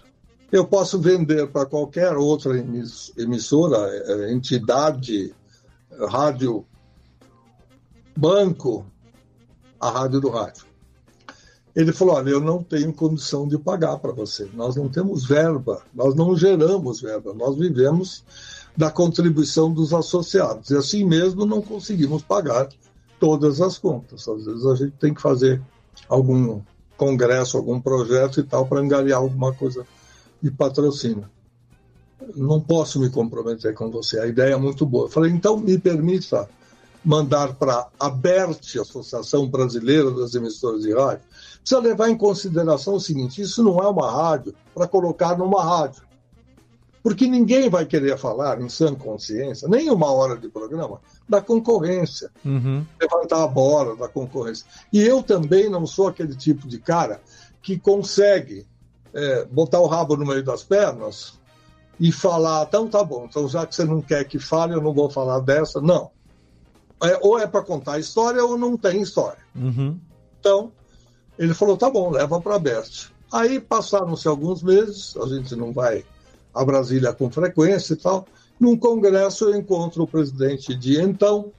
Eu 0.51 0.65
posso 0.65 0.99
vender 0.99 1.47
para 1.47 1.65
qualquer 1.65 2.15
outra 2.15 2.57
emiss- 2.57 3.11
emissora, 3.17 3.77
eh, 3.89 4.31
entidade, 4.31 5.33
eh, 5.91 6.05
rádio, 6.07 6.65
banco, 8.15 8.85
a 9.79 9.89
rádio 9.89 10.21
do 10.21 10.29
rádio. 10.29 10.65
Ele 11.75 11.91
falou: 11.91 12.15
Olha, 12.15 12.29
eu 12.29 12.39
não 12.39 12.63
tenho 12.63 12.93
condição 12.93 13.47
de 13.47 13.57
pagar 13.57 13.97
para 13.97 14.13
você. 14.13 14.49
Nós 14.53 14.75
não 14.75 14.87
temos 14.87 15.25
verba, 15.25 15.81
nós 15.93 16.15
não 16.15 16.35
geramos 16.37 17.01
verba, 17.01 17.33
nós 17.33 17.57
vivemos 17.57 18.23
da 18.77 18.89
contribuição 18.89 19.73
dos 19.73 19.93
associados. 19.93 20.69
E 20.69 20.77
assim 20.77 21.03
mesmo 21.03 21.45
não 21.45 21.61
conseguimos 21.61 22.23
pagar 22.23 22.69
todas 23.19 23.59
as 23.61 23.77
contas. 23.77 24.27
Às 24.27 24.45
vezes 24.45 24.65
a 24.65 24.75
gente 24.75 24.93
tem 24.97 25.13
que 25.13 25.21
fazer 25.21 25.61
algum 26.07 26.61
congresso, 26.95 27.57
algum 27.57 27.79
projeto 27.81 28.39
e 28.39 28.43
tal 28.43 28.65
para 28.65 28.79
angariar 28.79 29.19
alguma 29.19 29.53
coisa 29.53 29.85
de 30.45 30.51
patrocínio. 30.51 31.27
Não 32.35 32.61
posso 32.61 32.99
me 32.99 33.09
comprometer 33.09 33.73
com 33.73 33.89
você, 33.89 34.19
a 34.19 34.27
ideia 34.27 34.53
é 34.53 34.57
muito 34.57 34.85
boa. 34.85 35.05
Eu 35.05 35.09
falei, 35.09 35.31
então 35.31 35.57
me 35.57 35.77
permita 35.79 36.47
mandar 37.03 37.55
para 37.55 37.87
a 37.99 38.07
ABERT, 38.07 38.77
Associação 38.79 39.47
Brasileira 39.47 40.11
das 40.11 40.35
Emissoras 40.35 40.83
de 40.83 40.93
Rádio, 40.93 41.23
precisa 41.59 41.81
levar 41.81 42.09
em 42.09 42.17
consideração 42.17 42.93
o 42.95 42.99
seguinte: 42.99 43.41
isso 43.41 43.63
não 43.63 43.79
é 43.79 43.87
uma 43.87 44.11
rádio 44.11 44.53
para 44.73 44.87
colocar 44.87 45.35
numa 45.35 45.63
rádio. 45.63 46.03
Porque 47.01 47.27
ninguém 47.27 47.69
vai 47.69 47.85
querer 47.85 48.17
falar, 48.17 48.59
em 48.61 48.69
sã 48.69 48.93
consciência, 48.95 49.67
nem 49.67 49.89
uma 49.91 50.11
hora 50.11 50.37
de 50.37 50.47
programa, 50.49 50.99
da 51.27 51.41
concorrência 51.41 52.31
Uhum. 52.43 52.85
levantar 52.99 53.43
a 53.43 53.47
bola 53.47 53.95
da 53.95 54.07
concorrência. 54.07 54.65
E 54.93 55.01
eu 55.01 55.21
também 55.21 55.69
não 55.69 55.85
sou 55.85 56.07
aquele 56.07 56.35
tipo 56.35 56.67
de 56.67 56.79
cara 56.79 57.21
que 57.61 57.77
consegue 57.77 58.65
é, 59.15 59.45
botar 59.45 59.79
o 59.79 59.87
rabo 59.87 60.17
no 60.17 60.25
meio 60.25 60.43
das 60.43 60.61
pernas 60.61 61.39
e 61.97 62.11
falar, 62.11 62.65
então 62.67 62.87
tá 62.89 63.01
bom, 63.01 63.25
então 63.29 63.47
já 63.47 63.65
que 63.65 63.73
você 63.73 63.85
não 63.85 64.01
quer 64.01 64.25
que 64.25 64.37
fale, 64.37 64.73
eu 64.73 64.81
não 64.81 64.93
vou 64.93 65.09
falar 65.09 65.39
dessa. 65.39 65.79
Não. 65.79 66.11
É, 67.01 67.17
ou 67.21 67.39
é 67.39 67.47
para 67.47 67.61
contar 67.61 67.97
história 67.97 68.43
ou 68.43 68.57
não 68.57 68.77
tem 68.77 69.01
história. 69.01 69.39
Uhum. 69.55 69.97
Então, 70.39 70.71
ele 71.39 71.53
falou, 71.53 71.77
tá 71.77 71.89
bom, 71.89 72.11
leva 72.11 72.39
para 72.41 72.59
Bert. 72.59 73.09
Aí 73.31 73.59
passaram-se 73.59 74.27
alguns 74.27 74.61
meses, 74.61 75.15
a 75.17 75.25
gente 75.27 75.55
não 75.55 75.71
vai 75.71 76.05
a 76.53 76.63
Brasília 76.63 77.13
com 77.13 77.29
frequência 77.29 77.93
e 77.93 77.97
tal. 77.97 78.27
Num 78.59 78.77
congresso 78.77 79.45
eu 79.45 79.55
encontro 79.55 80.03
o 80.03 80.07
presidente 80.07 80.75
de 80.75 81.01
então, 81.01 81.51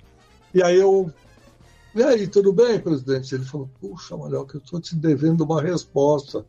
e 0.55 0.63
aí 0.63 0.77
eu. 0.77 1.11
E 1.95 2.03
aí, 2.03 2.27
tudo 2.27 2.53
bem, 2.53 2.79
presidente? 2.79 3.35
Ele 3.35 3.45
falou, 3.45 3.71
puxa, 3.81 4.17
Malhoca, 4.17 4.57
eu 4.57 4.61
estou 4.61 4.79
te 4.79 4.95
devendo 4.95 5.45
uma 5.45 5.63
resposta 5.63 6.45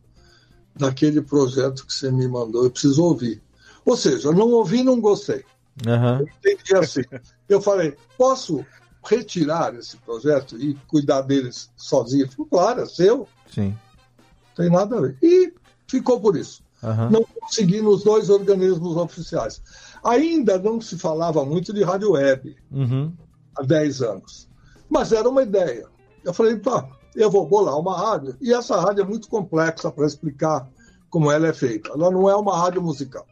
daquele 0.78 1.20
projeto 1.20 1.84
que 1.86 1.92
você 1.92 2.10
me 2.10 2.26
mandou, 2.28 2.64
eu 2.64 2.70
preciso 2.70 3.02
ouvir. 3.02 3.42
Ou 3.84 3.96
seja, 3.96 4.28
eu 4.28 4.32
não 4.32 4.50
ouvi, 4.52 4.82
não 4.82 5.00
gostei. 5.00 5.44
Aham. 5.86 6.24
Entendi 6.38 6.76
assim. 6.76 7.02
Eu 7.48 7.60
falei, 7.60 7.96
posso 8.16 8.64
retirar 9.04 9.74
esse 9.74 9.96
projeto 9.98 10.56
e 10.60 10.74
cuidar 10.86 11.22
deles 11.22 11.70
sozinho? 11.76 12.30
Falou, 12.30 12.46
claro, 12.50 12.80
é 12.82 12.86
seu, 12.86 13.28
Sim. 13.52 13.68
não 13.68 14.54
tem 14.56 14.70
nada 14.70 14.98
a 14.98 15.00
ver. 15.00 15.16
E 15.22 15.52
ficou 15.86 16.20
por 16.20 16.36
isso. 16.36 16.62
Aham. 16.82 17.10
Não 17.10 17.24
consegui 17.40 17.80
nos 17.80 18.04
dois 18.04 18.28
organismos 18.30 18.96
oficiais. 18.96 19.60
Ainda 20.04 20.58
não 20.58 20.80
se 20.80 20.96
falava 20.98 21.44
muito 21.44 21.72
de 21.72 21.82
rádio 21.82 22.12
web 22.12 22.56
Uhum. 22.70 23.12
há 23.56 23.62
10 23.62 24.02
anos, 24.02 24.48
mas 24.88 25.12
era 25.12 25.28
uma 25.28 25.42
ideia. 25.42 25.86
Eu 26.24 26.32
falei, 26.34 26.56
tá, 26.58 26.88
eu 27.18 27.28
vou 27.28 27.44
bolar 27.44 27.76
uma 27.76 27.98
rádio, 27.98 28.36
e 28.40 28.54
essa 28.54 28.80
rádio 28.80 29.02
é 29.02 29.06
muito 29.06 29.28
complexa 29.28 29.90
para 29.90 30.06
explicar 30.06 30.68
como 31.10 31.32
ela 31.32 31.48
é 31.48 31.52
feita. 31.52 31.90
Ela 31.90 32.12
não 32.12 32.30
é 32.30 32.36
uma 32.36 32.56
rádio 32.56 32.80
musical. 32.80 33.26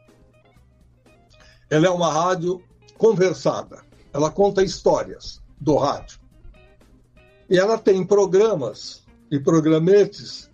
ela 1.69 1.87
é 1.87 1.89
uma 1.89 2.11
rádio 2.11 2.61
conversada. 2.97 3.81
Ela 4.11 4.29
conta 4.29 4.61
histórias 4.61 5.41
do 5.59 5.75
rádio. 5.75 6.19
E 7.49 7.57
ela 7.57 7.77
tem 7.77 8.05
programas 8.05 9.03
e 9.31 9.39
programetes 9.39 10.49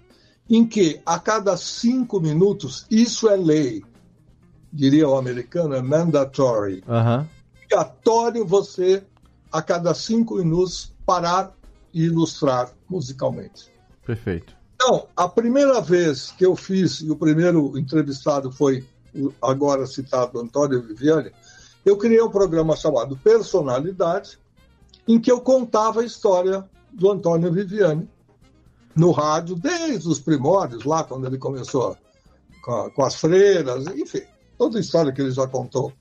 em 0.48 0.68
que 0.68 1.02
a 1.04 1.18
cada 1.18 1.58
cinco 1.58 2.20
minutos, 2.20 2.86
isso 2.92 3.28
é 3.30 3.36
lei, 3.36 3.84
diria 4.72 5.10
o 5.10 5.18
americano, 5.18 5.74
é 5.74 5.82
mandatory. 5.82 6.84
Aham. 6.88 7.28
Obrigatório 7.56 8.46
você, 8.46 9.04
a 9.52 9.62
cada 9.62 9.94
cinco 9.96 10.36
minutos, 10.36 10.94
parar 11.04 11.56
e 11.94 12.04
ilustrar 12.04 12.72
musicalmente. 12.94 13.72
Perfeito. 14.06 14.56
Então, 14.76 15.08
a 15.16 15.28
primeira 15.28 15.82
vez 15.82 16.32
que 16.32 16.46
eu 16.46 16.56
fiz, 16.56 17.00
e 17.02 17.10
o 17.10 17.16
primeiro 17.16 17.78
entrevistado 17.78 18.52
foi 18.52 18.86
o 19.16 19.34
agora 19.42 19.86
citado 19.88 20.40
Antônio 20.40 20.82
Viviane, 20.82 21.32
eu 21.86 21.98
criei 21.98 22.22
um 22.22 22.30
programa 22.30 22.76
chamado 22.76 23.18
Personalidade, 23.18 24.38
em 25.08 25.20
que 25.20 25.32
eu 25.32 25.42
contava 25.42 26.02
a 26.02 26.06
história 26.06 26.64
do 26.92 27.12
Antônio 27.12 27.52
Viviane 27.52 28.08
no 28.96 29.12
rádio, 29.12 29.56
desde 29.56 30.08
os 30.08 30.20
primórdios, 30.20 30.86
lá 30.86 31.04
quando 31.04 31.26
ele 31.26 31.38
começou 31.38 31.98
com, 32.64 32.72
a- 32.72 32.90
com 32.92 33.04
as 33.04 33.16
freiras, 33.16 33.88
enfim, 33.88 34.22
toda 34.58 34.78
a 34.78 34.82
história 34.82 35.12
que 35.12 35.22
ele 35.22 35.32
já 35.32 35.48
contou 35.48 35.92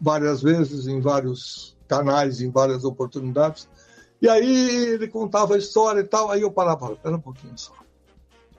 várias 0.00 0.42
vezes, 0.42 0.86
em 0.86 1.00
vários 1.00 1.76
canais, 1.86 2.40
em 2.40 2.50
várias 2.50 2.84
oportunidades. 2.84 3.68
E 4.20 4.28
aí 4.28 4.94
ele 4.94 5.08
contava 5.08 5.54
a 5.54 5.58
história 5.58 6.00
e 6.00 6.04
tal, 6.04 6.30
aí 6.30 6.42
eu 6.42 6.50
parava, 6.50 6.92
espera 6.92 7.16
um 7.16 7.20
pouquinho 7.20 7.56
só. 7.56 7.72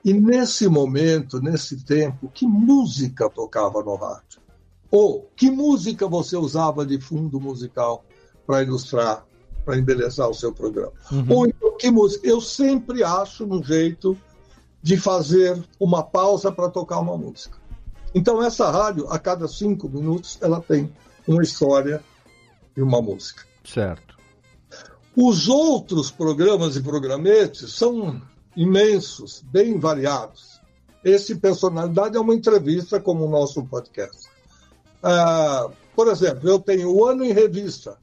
E 0.03 0.14
nesse 0.14 0.68
momento, 0.68 1.41
nesse 1.41 1.84
tempo, 1.84 2.30
que 2.34 2.48
música 2.48 3.30
tocava 3.30 3.84
no 3.84 3.95
rádio? 3.95 4.40
Ou 4.90 5.30
que 5.36 5.52
música 5.52 6.07
você 6.07 6.38
usava 6.38 6.86
de 6.86 6.99
fundo 6.99 7.40
musical 7.40 8.03
para 8.48 8.64
ilustrar, 8.64 9.26
para 9.65 9.77
embelezar 9.77 10.30
o 10.30 10.34
seu 10.34 10.53
programa? 10.53 10.94
Ou 11.30 11.45
então, 11.45 11.77
que 11.77 11.91
música? 11.91 12.26
Eu 12.26 12.40
sempre 12.40 13.03
acho 13.03 13.45
um 13.45 13.61
jeito 13.61 14.18
de 14.81 14.98
fazer 14.98 15.61
uma 15.80 16.02
pausa 16.02 16.52
para 16.52 16.69
tocar 16.69 16.99
uma 16.99 17.18
música. 17.18 17.57
Então, 18.15 18.41
essa 18.41 18.72
rádio, 18.72 19.07
a 19.10 19.19
cada 19.19 19.48
cinco 19.48 19.90
minutos, 19.90 20.40
ela 20.41 20.61
tem 20.61 20.91
uma 21.27 21.44
história 21.44 22.02
e 22.76 22.81
uma 22.81 23.02
música. 23.02 23.44
Certo. 23.64 24.18
Os 25.15 25.48
outros 25.48 26.11
programas 26.11 26.76
e 26.76 26.84
programetes 26.84 27.73
são 27.73 28.22
imensos, 28.56 29.44
bem 29.52 29.80
variados. 29.80 30.60
Esse 31.03 31.36
Personalidade 31.36 32.18
é 32.18 32.19
uma 32.19 32.36
entrevista 32.36 32.99
como 32.99 33.26
o 33.26 33.30
nosso 33.30 33.64
podcast. 33.65 34.27
Ah, 35.02 35.69
por 35.95 36.07
exemplo, 36.07 36.49
eu 36.49 36.60
tenho 36.60 36.91
o 36.91 37.06
Ano 37.06 37.23
em 37.23 37.31
Revista, 37.31 37.98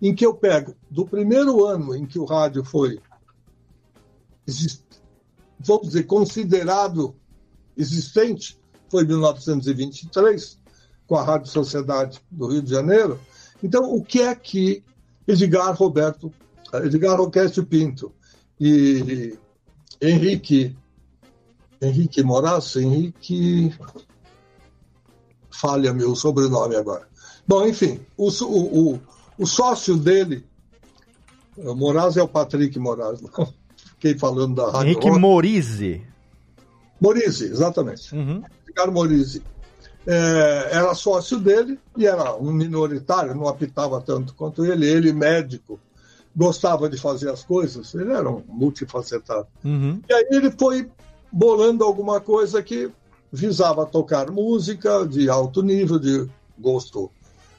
em 0.00 0.14
que 0.14 0.24
eu 0.24 0.34
pego 0.34 0.74
do 0.90 1.06
primeiro 1.06 1.64
ano 1.64 1.94
em 1.94 2.06
que 2.06 2.18
o 2.18 2.24
rádio 2.24 2.64
foi, 2.64 3.00
vamos 5.60 5.88
dizer, 5.88 6.04
considerado 6.04 7.14
existente, 7.76 8.58
foi 8.88 9.04
1923, 9.04 10.58
com 11.06 11.16
a 11.16 11.22
Rádio 11.22 11.50
Sociedade 11.50 12.20
do 12.30 12.48
Rio 12.48 12.62
de 12.62 12.70
Janeiro. 12.70 13.20
Então, 13.62 13.94
o 13.94 14.02
que 14.02 14.22
é 14.22 14.34
que 14.34 14.82
Edgar 15.26 15.74
Roberto, 15.76 16.32
Edgar 16.74 17.16
Roquete 17.16 17.62
Pinto 17.62 18.12
e 18.60 19.36
Henrique, 20.00 20.76
Henrique 21.80 22.22
Moraes, 22.22 22.76
Henrique, 22.76 23.74
falha 25.50 25.92
meu 25.92 26.14
sobrenome 26.14 26.76
agora. 26.76 27.08
Bom, 27.46 27.66
enfim, 27.66 28.00
o, 28.16 28.28
o, 28.28 28.92
o, 28.92 29.00
o 29.38 29.46
sócio 29.46 29.96
dele, 29.96 30.44
Moraes 31.56 32.16
é 32.16 32.22
o 32.22 32.28
Patrick 32.28 32.78
Moraes, 32.78 33.20
não? 33.20 33.52
fiquei 34.00 34.18
falando 34.18 34.54
da 34.54 34.70
Rádio 34.70 34.88
Henrique 34.88 35.08
Rock. 35.08 35.20
Morise. 35.20 36.06
Morise, 37.00 37.44
exatamente. 37.44 38.14
Ricardo 38.66 38.92
Morise. 38.92 39.42
É, 40.06 40.68
era 40.72 40.94
sócio 40.94 41.38
dele 41.38 41.78
e 41.96 42.06
era 42.06 42.34
um 42.34 42.50
minoritário, 42.50 43.34
não 43.34 43.46
apitava 43.46 44.00
tanto 44.00 44.34
quanto 44.34 44.64
ele. 44.64 44.86
Ele, 44.88 45.12
médico, 45.12 45.78
gostava 46.34 46.88
de 46.88 46.96
fazer 46.96 47.30
as 47.30 47.42
coisas, 47.42 47.94
ele 47.94 48.12
era 48.12 48.28
um 48.30 48.42
multifacetado. 48.46 49.46
Uhum. 49.64 50.00
E 50.08 50.12
aí 50.12 50.26
ele 50.30 50.50
foi 50.50 50.90
bolando 51.32 51.84
alguma 51.84 52.20
coisa 52.20 52.62
que 52.62 52.90
visava 53.32 53.86
tocar 53.86 54.30
música 54.30 55.06
de 55.06 55.28
alto 55.28 55.62
nível, 55.62 55.98
de 55.98 56.28
gosto 56.58 57.10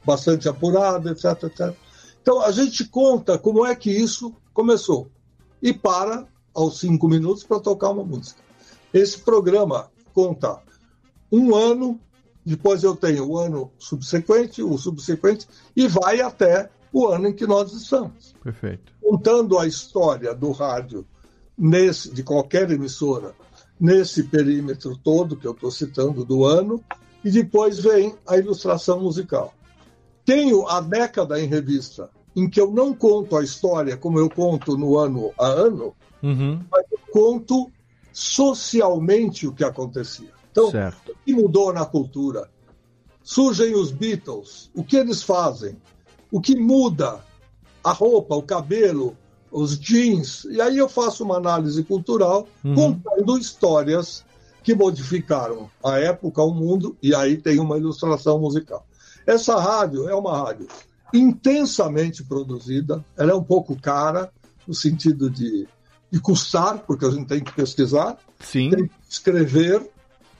bastante 0.06 0.49
apurado, 0.49 1.10
etc, 1.10 1.43
etc. 1.43 1.76
Então 2.22 2.41
a 2.41 2.52
gente 2.52 2.85
conta 2.85 3.38
como 3.38 3.65
é 3.65 3.76
que 3.76 3.89
isso 3.89 4.34
começou 4.53 5.10
e 5.61 5.73
para 5.73 6.27
aos 6.53 6.80
cinco 6.80 7.07
minutos 7.07 7.43
para 7.43 7.60
tocar 7.60 7.91
uma 7.91 8.03
música. 8.03 8.41
Esse 8.93 9.19
programa 9.19 9.89
conta 10.14 10.60
um 11.31 11.56
ano, 11.56 11.99
depois 12.45 12.84
eu 12.84 12.95
tenho 12.95 13.26
o 13.26 13.38
ano 13.38 13.72
subsequente, 13.80 14.61
o 14.61 14.77
subsequente, 14.77 15.48
e 15.76 15.88
vai 15.88 16.19
até 16.19 16.69
o 16.93 17.07
ano 17.07 17.27
em 17.30 17.34
que 17.34 17.45
nós 17.47 17.72
estamos 17.73 18.34
Perfeito. 18.43 18.91
contando 19.01 19.57
a 19.57 19.65
história 19.68 20.34
do 20.34 20.51
rádio 20.51 21.05
nesse, 21.57 22.11
de 22.13 22.23
qualquer 22.23 22.69
emissora 22.72 23.34
nesse 23.80 24.23
perímetro 24.23 24.95
todo 24.97 25.35
que 25.35 25.47
eu 25.47 25.53
estou 25.53 25.72
citando 25.72 26.23
do 26.23 26.45
ano, 26.45 26.84
e 27.23 27.31
depois 27.31 27.80
vem 27.80 28.15
a 28.27 28.38
ilustração 28.38 28.99
musical. 28.99 29.53
Tenho 30.23 30.68
a 30.68 30.80
década 30.81 31.39
em 31.41 31.47
revista, 31.47 32.09
em 32.35 32.47
que 32.47 32.61
eu 32.61 32.72
não 32.72 32.93
conto 32.93 33.35
a 33.35 33.43
história 33.43 33.97
como 33.97 34.19
eu 34.19 34.30
conto 34.30 34.77
no 34.77 34.97
ano 34.97 35.31
a 35.38 35.47
ano, 35.47 35.95
Uhum. 36.22 36.61
mas 36.72 36.85
eu 36.91 36.99
conto 37.11 37.72
socialmente 38.13 39.47
o 39.47 39.53
que 39.53 39.63
acontecia. 39.63 40.30
Então, 40.51 40.69
Certo. 40.69 41.11
o 41.11 41.15
que 41.26 41.34
mudou 41.34 41.73
na 41.73 41.85
cultura? 41.85 42.49
Surgem 43.23 43.73
os 43.76 43.91
Beatles, 43.91 44.69
o 44.76 44.84
que 44.84 44.95
eles 44.97 45.23
fazem? 45.23 45.76
O 46.31 46.39
que 46.39 46.55
muda? 46.55 47.19
A 47.83 47.91
roupa, 47.91 48.35
o 48.35 48.43
cabelo, 48.43 49.17
os 49.51 49.77
jeans. 49.79 50.45
E 50.45 50.61
aí 50.61 50.77
eu 50.77 50.87
faço 50.87 51.23
uma 51.23 51.37
análise 51.37 51.83
cultural 51.83 52.47
Uhum. 52.63 52.75
contando 52.75 53.37
histórias 53.37 54.23
que 54.63 54.73
modificaram 54.75 55.69
a 55.83 55.97
época, 55.99 56.41
o 56.43 56.53
mundo, 56.53 56.95
e 57.01 57.13
aí 57.15 57.35
tem 57.35 57.59
uma 57.59 57.77
ilustração 57.77 58.39
musical. 58.39 58.85
Essa 59.25 59.59
rádio 59.59 60.07
é 60.07 60.15
uma 60.15 60.37
rádio 60.37 60.67
intensamente 61.13 62.23
produzida, 62.23 63.03
ela 63.17 63.31
é 63.31 63.35
um 63.35 63.43
pouco 63.43 63.75
cara, 63.75 64.31
no 64.67 64.73
sentido 64.73 65.29
de, 65.29 65.67
de 66.09 66.19
custar, 66.19 66.79
porque 66.85 67.05
a 67.05 67.09
gente 67.09 67.27
tem 67.27 67.43
que 67.43 67.51
pesquisar, 67.53 68.17
Sim. 68.39 68.69
tem 68.69 68.85
que 68.87 68.93
escrever. 69.09 69.89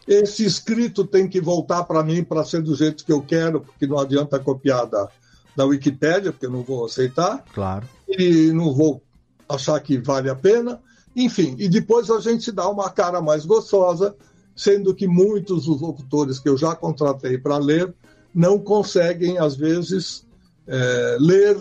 Esse 0.08 0.46
escrito 0.46 1.06
tem 1.06 1.28
que 1.28 1.42
voltar 1.42 1.84
para 1.84 2.04
mim 2.04 2.24
para 2.24 2.44
ser 2.44 2.62
do 2.62 2.76
jeito 2.76 3.04
que 3.06 3.12
eu 3.12 3.22
quero, 3.22 3.62
porque 3.62 3.86
não 3.88 4.00
adianta 4.00 4.40
copiar 4.40 4.86
da, 4.86 5.10
da 5.56 5.66
Wikipédia, 5.66 6.32
porque 6.32 6.46
eu 6.46 6.52
não 6.52 6.64
vou 6.64 6.86
aceitar 6.86 7.44
Claro. 7.54 7.88
e 8.08 8.52
não 8.52 8.74
vou 8.74 9.04
achar 9.50 9.80
que 9.82 9.98
vale 9.98 10.30
a 10.30 10.36
pena. 10.36 10.82
Enfim, 11.16 11.56
e 11.60 11.68
depois 11.68 12.10
a 12.10 12.20
gente 12.20 12.52
dá 12.52 12.70
uma 12.70 12.90
cara 12.90 13.22
mais 13.22 13.46
gostosa, 13.46 14.16
sendo 14.56 14.96
que 14.96 15.08
muitos 15.08 15.66
dos 15.66 15.82
locutores 15.82 16.40
que 16.40 16.48
eu 16.48 16.58
já 16.58 16.76
contratei 16.76 17.38
para 17.38 17.58
ler 17.58 17.94
não 18.34 18.58
conseguem, 18.60 19.38
às 19.38 19.56
vezes, 19.58 20.26
eh, 20.68 21.18
ler 21.20 21.58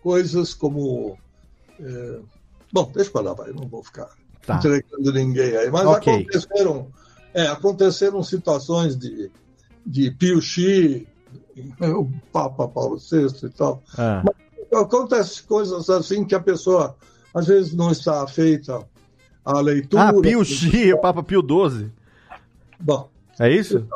coisas 0.00 0.52
como. 0.54 1.16
eh, 1.80 2.20
bom, 2.72 2.90
deixa 2.92 3.10
para 3.10 3.20
lá, 3.22 3.34
vai, 3.34 3.52
não 3.52 3.68
vou 3.68 3.84
ficar 3.84 4.08
Tá. 4.44 4.56
entregando 4.58 5.12
ninguém 5.12 5.56
aí, 5.56 5.70
mas 5.70 5.86
Ok. 5.86 6.12
aconteceram, 6.12 6.90
é, 7.34 7.46
aconteceram 7.46 8.22
situações 8.22 8.96
de, 8.96 9.30
de 9.86 10.10
Pio 10.10 10.40
Xi, 10.40 11.06
o 11.80 12.10
Papa 12.32 12.68
Paulo 12.68 12.98
VI 12.98 13.26
e 13.46 13.48
tal. 13.50 13.82
Ah. 13.96 14.22
Acontece 14.74 15.42
coisas 15.42 15.88
assim 15.88 16.24
que 16.24 16.34
a 16.34 16.40
pessoa 16.40 16.96
às 17.34 17.46
vezes 17.46 17.74
não 17.74 17.90
está 17.90 18.26
feita 18.26 18.86
a 19.44 19.60
leitura. 19.60 20.08
Ah, 20.08 20.12
Pio 20.12 20.44
Xi, 20.44 20.92
o 20.92 20.98
Papa 21.00 21.22
Pio 21.22 21.40
XII. 21.40 21.90
Bom, 22.80 23.08
É 23.38 23.50
isso? 23.50 23.86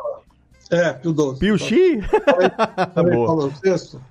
é, 0.69 0.93
Pio 0.93 1.13
XII. 1.13 1.39
Pio 1.39 1.57
Xi? 1.57 1.99
Boa. 2.95 3.27
falou 3.27 3.51
sexto. 3.63 4.01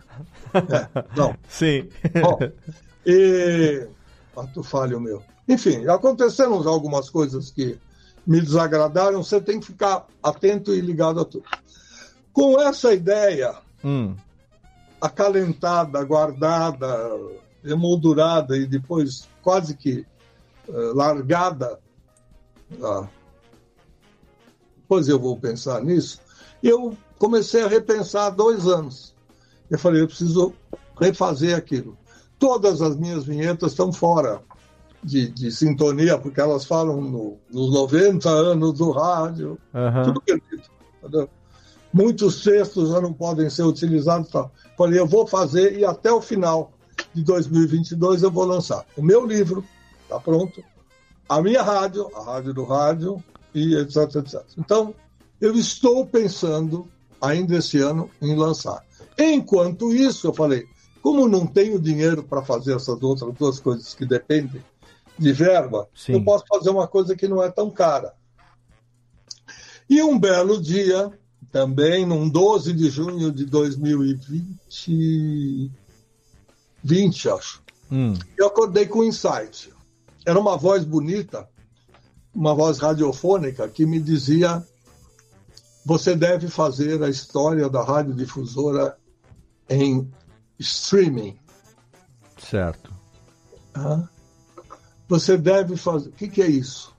É, 0.55 1.05
não. 1.17 1.35
Sim. 1.49 1.89
Bom, 2.21 2.39
e. 3.07 3.87
Ah, 4.37 4.47
tu 4.53 4.63
falha 4.63 4.97
o 4.97 5.01
meu. 5.01 5.23
Enfim, 5.49 5.87
aconteceram 5.89 6.67
algumas 6.69 7.11
coisas 7.11 7.51
que 7.51 7.79
me 8.27 8.41
desagradaram, 8.41 9.23
você 9.23 9.41
tem 9.41 9.59
que 9.59 9.67
ficar 9.67 10.07
atento 10.23 10.73
e 10.73 10.81
ligado 10.81 11.21
a 11.21 11.25
tudo. 11.25 11.45
Com 12.33 12.61
essa 12.61 12.93
ideia 12.95 13.55
Hum. 13.85 14.15
acalentada, 15.01 16.03
guardada, 16.05 17.11
emoldurada 17.65 18.57
e 18.57 18.67
depois 18.67 19.29
quase 19.43 19.77
que 19.77 20.07
eh, 20.69 20.93
largada, 20.95 21.79
ah, 22.83 23.09
depois 24.81 25.09
eu 25.09 25.19
vou 25.19 25.37
pensar 25.37 25.83
nisso, 25.83 26.21
eu 26.63 26.97
comecei 27.19 27.63
a 27.65 27.69
repensar 27.69 28.27
há 28.27 28.31
dois 28.31 28.67
anos. 28.67 29.15
Eu 29.71 29.79
falei, 29.79 30.03
eu 30.03 30.07
preciso 30.07 30.53
refazer 31.01 31.57
aquilo. 31.57 31.97
Todas 32.39 32.81
as 32.83 32.97
minhas 32.97 33.25
vinhetas 33.25 33.73
estão 33.73 33.93
fora 33.93 34.43
de, 35.03 35.29
de 35.29 35.51
sintonia, 35.51 36.19
porque 36.19 36.41
elas 36.41 36.65
falam 36.65 37.01
no, 37.01 37.39
nos 37.51 37.73
90 37.73 38.29
anos 38.29 38.75
do 38.75 38.91
rádio, 38.91 39.59
Aham. 39.75 40.05
tudo 40.05 40.21
perdido. 40.21 40.63
entendeu? 40.99 41.29
Muitos 41.93 42.43
textos 42.43 42.91
já 42.91 43.01
não 43.01 43.13
podem 43.13 43.51
ser 43.51 43.65
utilizados. 43.65 44.31
Tal. 44.31 44.51
Falei, 44.77 44.99
eu 44.99 45.07
vou 45.07 45.27
fazer 45.27 45.79
e 45.79 45.85
até 45.85 46.11
o 46.11 46.21
final 46.21 46.73
de 47.15 47.23
2022 47.23 48.23
eu 48.23 48.31
vou 48.31 48.45
lançar. 48.45 48.85
O 48.97 49.03
meu 49.03 49.27
livro 49.27 49.65
está 50.05 50.19
pronto, 50.19 50.63
a 51.29 51.41
minha 51.43 51.63
rádio, 51.63 52.11
a 52.17 52.23
rádio 52.23 52.55
do 52.55 52.65
rádio, 52.65 53.23
e 53.55 53.75
etc, 53.77 54.17
etc. 54.17 54.43
Então, 54.59 54.95
eu 55.41 55.55
estou 55.57 56.07
pensando 56.07 56.89
ainda 57.21 57.57
esse 57.57 57.79
ano 57.79 58.11
em 58.21 58.35
lançar. 58.37 58.85
Enquanto 59.19 59.93
isso, 59.93 60.27
eu 60.27 60.33
falei, 60.33 60.67
como 61.03 61.29
não 61.29 61.47
tenho 61.47 61.79
dinheiro 61.79 62.23
para 62.23 62.43
fazer 62.43 62.77
essas 62.77 63.03
outras 63.03 63.35
duas 63.35 63.61
coisas 63.61 63.95
que 63.95 64.07
dependem 64.07 64.65
de 65.19 65.33
verba, 65.33 65.89
Sim. 65.95 66.15
eu 66.15 66.25
posso 66.25 66.45
fazer 66.49 66.71
uma 66.71 66.89
coisa 66.89 67.15
que 67.15 67.29
não 67.29 67.43
é 67.43 67.51
tão 67.51 67.71
cara. 67.71 68.15
E 69.89 70.03
um 70.03 70.19
belo 70.19 70.61
dia, 70.61 71.13
também 71.51 72.07
num 72.07 72.29
12 72.29 72.73
de 72.73 72.89
junho 72.91 73.33
de 73.33 73.45
2020, 73.47 75.71
20, 76.83 77.29
acho, 77.31 77.63
Hum. 77.91 78.15
eu 78.39 78.47
acordei 78.47 78.87
com 78.87 79.01
um 79.01 79.05
insight. 79.05 79.71
Era 80.25 80.39
uma 80.41 80.57
voz 80.57 80.83
bonita, 80.85 81.47
uma 82.35 82.55
voz 82.55 82.79
radiofônica 82.79 83.69
que 83.69 83.85
me 83.85 84.01
dizia: 84.01 84.67
você 85.85 86.17
deve 86.17 86.49
fazer 86.49 87.03
a 87.03 87.11
história 87.11 87.69
da 87.69 87.83
radiodifusora 87.83 88.97
em 89.69 90.11
streaming. 90.59 91.37
Certo. 92.39 92.91
Você 95.09 95.37
deve 95.37 95.77
fazer. 95.77 96.09
O 96.09 96.13
que, 96.13 96.29
que 96.29 96.41
é 96.41 96.49
isso? 96.49 96.92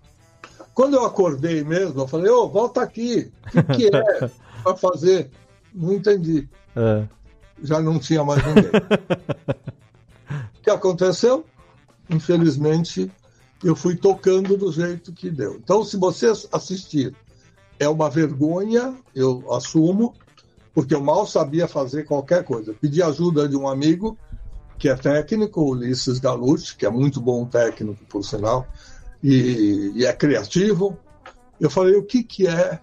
Quando 0.73 0.95
eu 0.95 1.05
acordei 1.05 1.63
mesmo, 1.63 2.01
eu 2.01 2.07
falei: 2.07 2.31
ô, 2.31 2.47
volta 2.47 2.81
aqui. 2.81 3.31
O 3.47 3.51
que, 3.51 3.63
que 3.63 3.95
é 3.95 4.29
para 4.63 4.75
fazer? 4.75 5.29
Não 5.73 5.93
entendi. 5.93 6.47
É. 6.75 7.07
Já 7.61 7.79
não 7.81 7.99
tinha 7.99 8.23
mais 8.23 8.43
ninguém. 8.45 8.71
O 10.55 10.63
que 10.63 10.69
aconteceu? 10.69 11.45
Infelizmente, 12.09 13.11
eu 13.61 13.75
fui 13.75 13.97
tocando 13.97 14.55
do 14.55 14.71
jeito 14.71 15.11
que 15.11 15.29
deu. 15.29 15.55
Então, 15.55 15.83
se 15.83 15.97
você 15.97 16.31
assistir, 16.53 17.13
é 17.77 17.87
uma 17.89 18.09
vergonha, 18.09 18.95
eu 19.13 19.43
assumo, 19.53 20.13
porque 20.73 20.95
eu 20.95 21.01
mal 21.01 21.27
sabia 21.27 21.67
fazer 21.67 22.05
qualquer 22.05 22.45
coisa. 22.45 22.73
Pedi 22.73 23.03
ajuda 23.03 23.47
de 23.47 23.57
um 23.57 23.67
amigo 23.67 24.17
que 24.77 24.89
é 24.89 24.95
técnico, 24.95 25.61
Ulisses 25.61 26.19
Galucci, 26.19 26.75
que 26.75 26.85
é 26.85 26.89
muito 26.89 27.21
bom 27.21 27.45
técnico, 27.45 28.03
por 28.05 28.23
sinal, 28.23 28.67
e, 29.23 29.93
e 29.95 30.05
é 30.05 30.13
criativo. 30.13 30.97
Eu 31.59 31.69
falei, 31.69 31.95
o 31.95 32.03
que, 32.03 32.23
que 32.23 32.47
é 32.47 32.79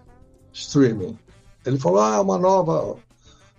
streaming? 0.51 1.17
Ele 1.65 1.77
falou, 1.77 2.01
ah, 2.01 2.15
é 2.15 2.19
uma 2.19 2.37
nova 2.37 2.97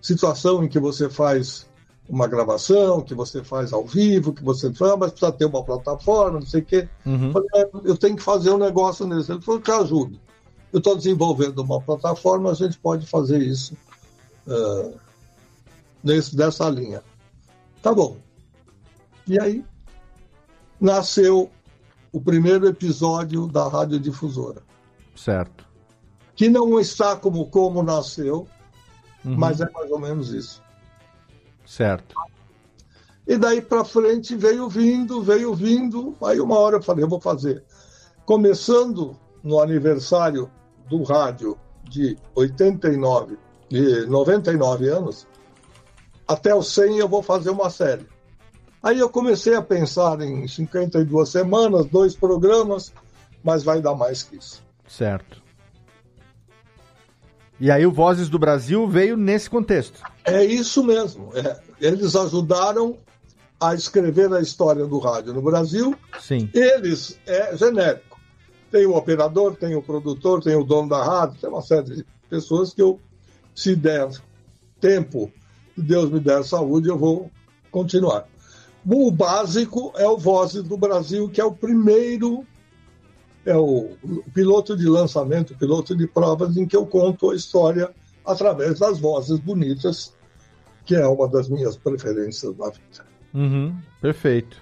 situação 0.01 0.65
em 0.65 0.69
que 0.69 0.81
você 0.81 1.09
faz 1.09 1.71
uma 2.09 2.27
gravação, 2.27 3.01
que 3.01 3.15
você 3.15 3.45
faz 3.45 3.73
ao 3.73 3.87
vivo, 3.87 4.33
que 4.33 4.43
você 4.43 4.73
faz, 4.73 4.99
mas 4.99 5.13
precisa 5.13 5.33
ter 5.33 5.45
uma 5.45 5.65
plataforma, 5.65 6.41
não 6.41 6.47
sei 6.47 6.61
o 6.61 6.65
quê. 6.65 6.89
Uhum. 7.07 7.29
Eu 7.29 7.33
falei, 7.33 7.49
"É, 7.55 7.71
eu 7.85 7.97
tenho 7.97 8.17
que 8.17 8.23
fazer 8.23 8.51
um 8.51 8.59
negócio 8.59 9.07
nisso. 9.07 9.33
Ele 9.33 9.41
falou, 9.41 9.61
te 9.61 9.71
ajudo. 9.71 10.21
Eu 10.73 10.79
estou 10.79 10.97
desenvolvendo 10.97 11.61
uma 11.61 11.81
plataforma, 11.81 12.51
a 12.51 12.55
gente 12.55 12.79
pode 12.79 13.07
fazer 13.07 13.41
isso 13.43 13.77
eh, 14.49 14.93
nesse, 16.03 16.35
dessa 16.35 16.69
linha. 16.69 17.03
Tá 17.83 17.95
bom. 17.95 18.17
E 19.27 19.39
aí 19.39 19.65
nasceu 20.81 21.51
o 22.13 22.21
primeiro 22.21 22.67
episódio 22.69 23.47
da 23.47 23.67
radiodifusora, 23.69 24.63
Certo. 25.17 25.65
que 26.35 26.49
não 26.49 26.79
está 26.79 27.17
como 27.17 27.47
como 27.49 27.83
nasceu, 27.83 28.47
Uhum. 29.25 29.37
mas 29.37 29.61
é 29.61 29.71
mais 29.71 29.91
ou 29.91 29.99
menos 29.99 30.33
isso. 30.33 30.63
Certo. 31.65 32.15
E 33.27 33.37
daí 33.39 33.63
para 33.63 33.85
frente 33.85 34.35
veio 34.35 34.69
vindo, 34.69 35.23
veio 35.23 35.55
vindo. 35.55 36.15
Aí 36.25 36.41
uma 36.41 36.59
hora 36.59 36.77
eu 36.79 36.83
falei, 36.83 37.05
eu 37.05 37.09
vou 37.09 37.21
fazer. 37.21 37.63
Começando 38.27 39.17
no 39.43 39.61
aniversário 39.61 40.51
do 40.89 41.03
rádio 41.05 41.57
de 41.85 42.19
89, 42.35 43.39
de 43.69 44.07
99 44.07 44.89
anos, 44.89 45.27
até 46.27 46.55
os 46.55 46.69
100 46.75 46.99
eu 46.99 47.09
vou 47.09 47.23
fazer 47.23 47.51
uma 47.51 47.71
série. 47.71 48.07
Aí 48.83 48.99
eu 48.99 49.09
comecei 49.09 49.55
a 49.55 49.63
pensar 49.63 50.21
em 50.21 50.49
52 50.49 51.29
semanas, 51.29 51.87
dois 51.87 52.17
programas, 52.17 52.93
mas 53.43 53.63
vai 53.63 53.81
dar 53.81 53.95
mais 53.95 54.23
que 54.23 54.37
isso. 54.37 54.63
Certo. 54.89 55.41
E 57.61 57.71
aí 57.71 57.87
o 57.87 57.93
Vozes 57.93 58.29
do 58.29 58.39
Brasil 58.41 58.89
veio 58.89 59.17
nesse 59.17 59.49
contexto. 59.49 60.03
É 60.25 60.45
isso 60.45 60.83
mesmo. 60.83 61.31
é. 61.35 61.61
Eles 61.81 62.17
ajudaram 62.17 62.99
a 63.61 63.75
escrever 63.75 64.33
a 64.33 64.41
história 64.41 64.85
do 64.85 64.99
rádio 64.99 65.33
no 65.33 65.41
Brasil. 65.41 65.97
Sim. 66.21 66.51
Eles 66.53 67.19
é 67.27 67.57
genérico. 67.57 68.19
Tem 68.73 68.85
o 68.87 68.97
operador, 68.97 69.55
tem 69.55 69.77
o 69.77 69.83
produtor, 69.83 70.43
tem 70.43 70.57
o 70.57 70.65
dono 70.65 70.89
da 70.89 71.05
rádio, 71.05 71.39
tem 71.41 71.49
uma 71.49 71.63
série 71.63 71.97
de 71.97 72.07
pessoas 72.29 72.75
que 72.75 72.83
eu, 72.83 72.99
se 73.55 73.77
der 73.77 74.09
tempo, 74.81 75.31
se 75.75 75.83
Deus 75.83 76.11
me 76.11 76.19
der 76.19 76.43
saúde, 76.43 76.89
eu 76.89 76.99
vou 76.99 77.31
continuar. 77.71 78.27
O 78.85 79.11
básico 79.11 79.93
é 79.97 80.09
o 80.09 80.17
Vozes 80.17 80.63
do 80.63 80.77
Brasil, 80.77 81.29
que 81.29 81.41
é 81.41 81.45
o 81.45 81.53
primeiro, 81.53 82.45
é 83.47 83.57
o, 83.57 83.91
piloto 84.35 84.77
de 84.77 84.89
lançamento, 84.89 85.53
o 85.53 85.57
piloto 85.57 85.97
de 85.97 86.07
provas, 86.07 86.57
em 86.57 86.67
que 86.67 86.77
eu 86.77 86.85
conto 86.85 87.31
a 87.31 87.37
história 87.37 87.91
através 88.25 88.79
das 88.79 88.99
vozes 88.99 89.39
bonitas, 89.39 90.13
que 90.85 90.95
é 90.95 91.07
uma 91.07 91.29
das 91.29 91.49
minhas 91.49 91.77
preferências 91.77 92.57
na 92.57 92.67
vida. 92.67 93.07
Uhum, 93.33 93.77
perfeito. 94.01 94.61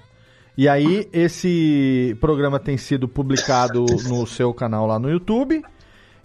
E 0.56 0.68
aí, 0.68 1.08
esse 1.12 2.16
programa 2.20 2.60
tem 2.60 2.76
sido 2.76 3.08
publicado 3.08 3.86
no 4.08 4.26
seu 4.26 4.52
canal 4.52 4.86
lá 4.86 4.98
no 4.98 5.10
YouTube. 5.10 5.62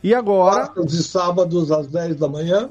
E 0.03 0.13
agora, 0.13 0.67
Quartas 0.67 0.93
e 0.93 1.03
sábados 1.03 1.71
às 1.71 1.87
10 1.87 2.17
da 2.17 2.27
manhã. 2.27 2.69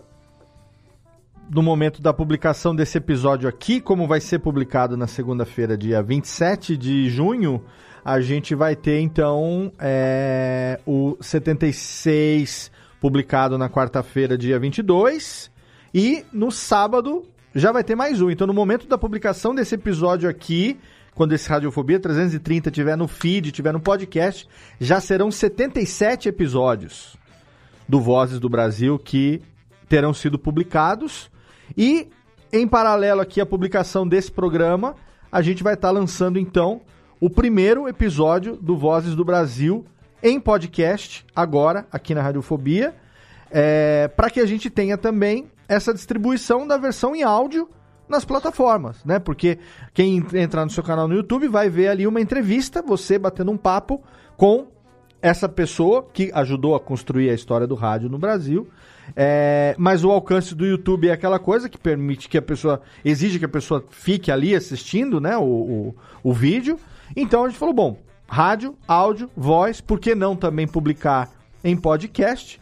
No 1.51 1.63
momento 1.63 2.01
da 2.01 2.13
publicação 2.13 2.75
desse 2.75 2.99
episódio 2.99 3.49
aqui, 3.49 3.81
como 3.81 4.07
vai 4.07 4.21
ser 4.21 4.39
publicado 4.39 4.97
na 4.97 5.07
segunda-feira, 5.07 5.77
dia 5.77 6.03
27 6.03 6.77
de 6.77 7.09
junho, 7.09 7.63
a 8.05 8.21
gente 8.21 8.55
vai 8.55 8.77
ter 8.77 9.01
então 9.01 9.73
é, 9.79 10.81
o 10.87 11.17
76 11.21 12.71
publicado 13.01 13.59
na 13.59 13.69
quarta-feira, 13.69 14.37
dia 14.37 14.59
22. 14.59 15.51
E 15.93 16.25
no 16.33 16.51
sábado 16.51 17.25
já 17.55 17.71
vai 17.71 17.85
ter 17.85 17.95
mais 17.95 18.21
um. 18.21 18.31
Então, 18.31 18.47
no 18.47 18.55
momento 18.55 18.89
da 18.89 18.99
publicação 18.99 19.55
desse 19.55 19.75
episódio 19.75 20.29
aqui, 20.29 20.79
quando 21.15 21.33
esse 21.33 21.49
Radiofobia 21.49 22.01
330 22.01 22.71
tiver 22.71 22.97
no 22.97 23.07
feed, 23.07 23.53
tiver 23.53 23.73
no 23.73 23.81
podcast, 23.81 24.49
já 24.81 25.01
serão 25.01 25.31
77 25.31 26.29
episódios 26.29 27.17
do 27.89 28.01
Vozes 28.01 28.41
do 28.41 28.49
Brasil 28.49 28.99
que 28.99 29.41
terão 29.89 30.13
sido 30.13 30.39
publicados. 30.39 31.31
E, 31.77 32.09
em 32.53 32.67
paralelo 32.67 33.21
aqui 33.21 33.41
à 33.41 33.47
publicação 33.47 34.07
desse 34.07 34.31
programa, 34.31 34.95
a 35.31 35.43
gente 35.43 35.63
vai 35.63 35.75
estar 35.75 35.91
lançando 35.91 36.39
então 36.39 36.81
o 37.21 37.31
primeiro 37.31 37.89
episódio 37.89 38.57
do 38.57 38.77
Vozes 38.77 39.15
do 39.15 39.25
Brasil 39.25 39.85
em 40.23 40.41
podcast, 40.41 41.25
agora, 41.35 41.87
aqui 41.93 42.15
na 42.15 42.23
Radiofobia, 42.23 42.95
é, 43.51 44.09
para 44.09 44.31
que 44.31 44.41
a 44.41 44.47
gente 44.47 44.71
tenha 44.71 44.97
também 44.97 45.51
essa 45.69 45.93
distribuição 45.93 46.67
da 46.67 46.77
versão 46.77 47.15
em 47.15 47.23
áudio 47.23 47.69
nas 48.09 48.25
plataformas, 48.25 49.05
né? 49.05 49.19
Porque 49.19 49.59
quem 49.93 50.25
entrar 50.35 50.65
no 50.65 50.71
seu 50.71 50.83
canal 50.83 51.09
no 51.09 51.15
YouTube 51.15 51.49
vai 51.49 51.69
ver 51.69 51.89
ali 51.89 52.07
uma 52.07 52.21
entrevista, 52.21 52.83
você 52.83 53.19
batendo 53.19 53.51
um 53.51 53.57
papo 53.57 54.03
com 54.37 54.69
essa 55.21 55.49
pessoa 55.49 56.07
que 56.13 56.31
ajudou 56.35 56.75
a 56.75 56.81
construir 56.81 57.31
a 57.31 57.35
história 57.35 57.67
do 57.67 57.75
rádio 57.75 58.09
no 58.09 58.19
Brasil. 58.19 58.69
É, 59.17 59.75
mas 59.79 60.05
o 60.05 60.11
alcance 60.11 60.55
do 60.55 60.65
YouTube 60.65 61.09
é 61.09 61.13
aquela 61.13 61.39
coisa 61.39 61.69
que 61.69 61.79
permite 61.79 62.29
que 62.29 62.39
a 62.39 62.43
pessoa, 62.43 62.81
exige 63.05 63.39
que 63.39 63.45
a 63.45 63.49
pessoa 63.49 63.85
fique 63.91 64.31
ali 64.31 64.55
assistindo, 64.55 65.21
né? 65.21 65.37
O, 65.37 65.43
o, 65.43 65.95
o 66.23 66.33
vídeo. 66.33 66.79
Então 67.15 67.45
a 67.45 67.49
gente 67.49 67.59
falou, 67.59 67.75
bom, 67.75 67.99
rádio, 68.27 68.77
áudio, 68.89 69.31
voz, 69.37 69.81
por 69.81 70.01
que 70.01 70.15
não 70.15 70.35
também 70.35 70.67
publicar 70.67 71.31
em 71.63 71.77
podcast? 71.77 72.61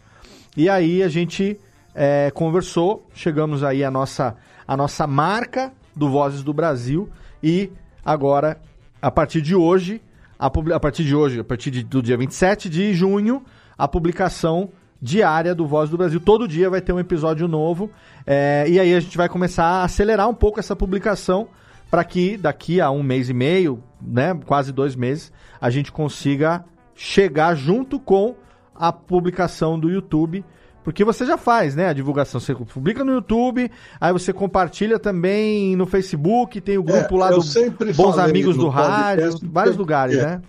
E 0.57 0.69
aí 0.69 1.03
a 1.03 1.09
gente 1.09 1.59
é, 1.95 2.31
conversou, 2.35 3.07
chegamos 3.15 3.63
aí 3.63 3.83
à 3.85 3.91
nossa, 3.91 4.37
à 4.67 4.77
nossa 4.77 5.07
marca 5.07 5.73
do 5.95 6.09
Vozes 6.11 6.43
do 6.43 6.53
Brasil 6.53 7.09
e 7.43 7.71
agora, 8.05 8.61
a 9.01 9.11
partir 9.11 9.41
de 9.41 9.55
hoje, 9.55 10.01
a, 10.39 10.47
a 10.47 10.81
partir 10.81 11.05
de 11.05 11.15
hoje, 11.15 11.41
a 11.41 11.45
partir 11.45 11.71
de- 11.71 11.85
do 11.85 12.03
dia 12.03 12.17
27 12.17 12.69
de 12.69 12.93
junho, 12.95 13.43
a 13.79 13.87
publicação 13.89 14.71
diária 15.03 15.53
do 15.53 15.67
Voz 15.67 15.91
do 15.91 15.99
Brasil. 15.99 16.21
Todo 16.21 16.47
dia 16.47 16.71
vai 16.71 16.81
ter 16.81 16.93
um 16.93 17.01
episódio 17.01 17.49
novo. 17.49 17.91
É, 18.25 18.65
e 18.69 18.79
aí 18.79 18.95
a 18.95 19.01
gente 19.01 19.17
vai 19.17 19.29
começar 19.29 19.65
a 19.65 19.85
acelerar 19.85 20.29
um 20.29 20.35
pouco 20.35 20.61
essa 20.61 20.77
publicação 20.77 21.49
para 21.91 22.05
que 22.05 22.37
daqui 22.37 22.81
a 22.81 22.89
um 22.91 23.03
mês 23.03 23.29
e 23.29 23.35
meio, 23.35 23.83
né, 24.01 24.39
quase 24.47 24.73
dois 24.73 24.95
meses, 24.95 25.33
a 25.61 25.69
gente 25.69 25.91
consiga 25.91 26.65
chegar 26.95 27.55
junto 27.57 27.99
com 27.99 28.37
a 28.75 28.93
publicação 28.93 29.79
do 29.79 29.91
YouTube. 29.91 30.45
Porque 30.85 31.05
você 31.05 31.25
já 31.25 31.37
faz, 31.37 31.77
né? 31.77 31.89
A 31.89 31.93
divulgação. 31.93 32.41
Você 32.41 32.55
publica 32.55 33.05
no 33.05 33.13
YouTube, 33.13 33.71
aí 34.01 34.13
você 34.13 34.33
compartilha 34.33 34.99
também 34.99 35.77
no 35.77 35.87
Facebook, 35.87 36.61
tem 36.61 36.77
o 36.77 36.83
grupo 36.83 37.17
É, 37.17 37.19
lá 37.19 37.31
eu 37.31 37.37
do 37.37 37.43
sempre 37.43 37.93
Bons 37.93 38.19
Amigos 38.19 38.57
do 38.57 38.69
Rádio, 38.69 39.39
vários 39.45 39.77
lugares, 39.77 40.17
é. 40.17 40.27
né? 40.27 40.43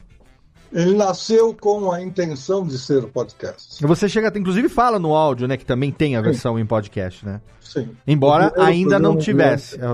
Ele 0.74 0.95
nasceu 0.95 1.54
com 1.54 1.91
a 1.91 2.02
intenção 2.02 2.66
de 2.66 2.78
ser 2.80 3.06
podcast. 3.08 3.86
Você 3.86 4.10
chega, 4.10 4.30
até- 4.30 4.40
inclusive 4.40 4.68
fala 4.68 4.98
no 4.98 5.14
áudio, 5.14 5.48
né? 5.48 5.56
Que 5.56 5.66
também 5.66 5.91
tem 5.91 6.16
a 6.16 6.22
versão 6.22 6.58
em 6.58 6.66
podcast, 6.66 7.24
né? 7.26 7.40
Sim. 7.62 7.90
Embora 8.08 8.52
ainda 8.58 8.98
não 8.98 9.16
tivesse 9.18 9.78
é, 9.80 9.86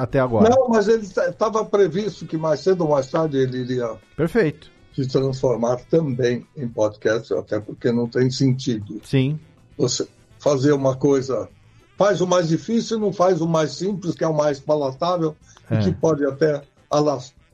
até 0.00 0.20
agora. 0.20 0.48
Não, 0.50 0.68
mas 0.68 0.86
ele 0.88 1.02
estava 1.02 1.64
previsto 1.64 2.24
que 2.26 2.36
mais 2.36 2.60
cedo 2.60 2.82
ou 2.84 2.90
mais 2.90 3.08
tarde 3.10 3.36
ele 3.36 3.58
iria 3.58 3.90
Perfeito. 4.16 4.70
se 4.94 5.06
transformar 5.08 5.76
também 5.90 6.46
em 6.56 6.68
podcast, 6.68 7.32
até 7.34 7.58
porque 7.60 7.90
não 7.90 8.06
tem 8.08 8.30
sentido 8.30 9.00
Sim. 9.04 9.38
você 9.76 10.06
fazer 10.38 10.72
uma 10.72 10.94
coisa. 10.96 11.48
Faz 11.96 12.20
o 12.20 12.26
mais 12.28 12.46
difícil 12.48 12.96
e 12.96 13.00
não 13.00 13.12
faz 13.12 13.40
o 13.40 13.48
mais 13.48 13.72
simples, 13.72 14.14
que 14.14 14.22
é 14.22 14.28
o 14.28 14.36
mais 14.36 14.60
palatável 14.60 15.34
É. 15.68 15.80
e 15.80 15.84
que 15.84 15.92
pode 15.92 16.24
até 16.24 16.62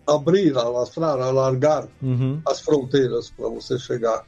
abrir, 0.07 0.57
alastrar, 0.57 1.19
alargar 1.21 1.87
Uhum. 2.03 2.41
as 2.47 2.61
fronteiras 2.61 3.31
para 3.31 3.49
você 3.49 3.79
chegar 3.79 4.25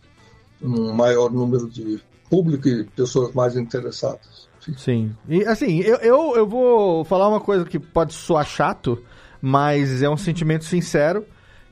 num 0.61 0.93
maior 0.93 1.31
número 1.31 1.69
de 1.69 2.01
público 2.31 2.69
e 2.69 2.85
pessoas 2.85 3.33
mais 3.35 3.57
interessadas. 3.57 4.49
Sim. 4.77 5.15
E 5.29 5.45
assim, 5.45 5.79
eu, 5.81 5.97
eu, 5.99 6.37
eu 6.37 6.47
vou 6.47 7.05
falar 7.05 7.29
uma 7.29 7.41
coisa 7.41 7.65
que 7.65 7.79
pode 7.79 8.13
soar 8.15 8.45
chato, 8.45 9.01
mas 9.41 10.03
é 10.03 10.09
um 10.11 10.17
sentimento 10.17 10.65
sincero. 10.65 11.25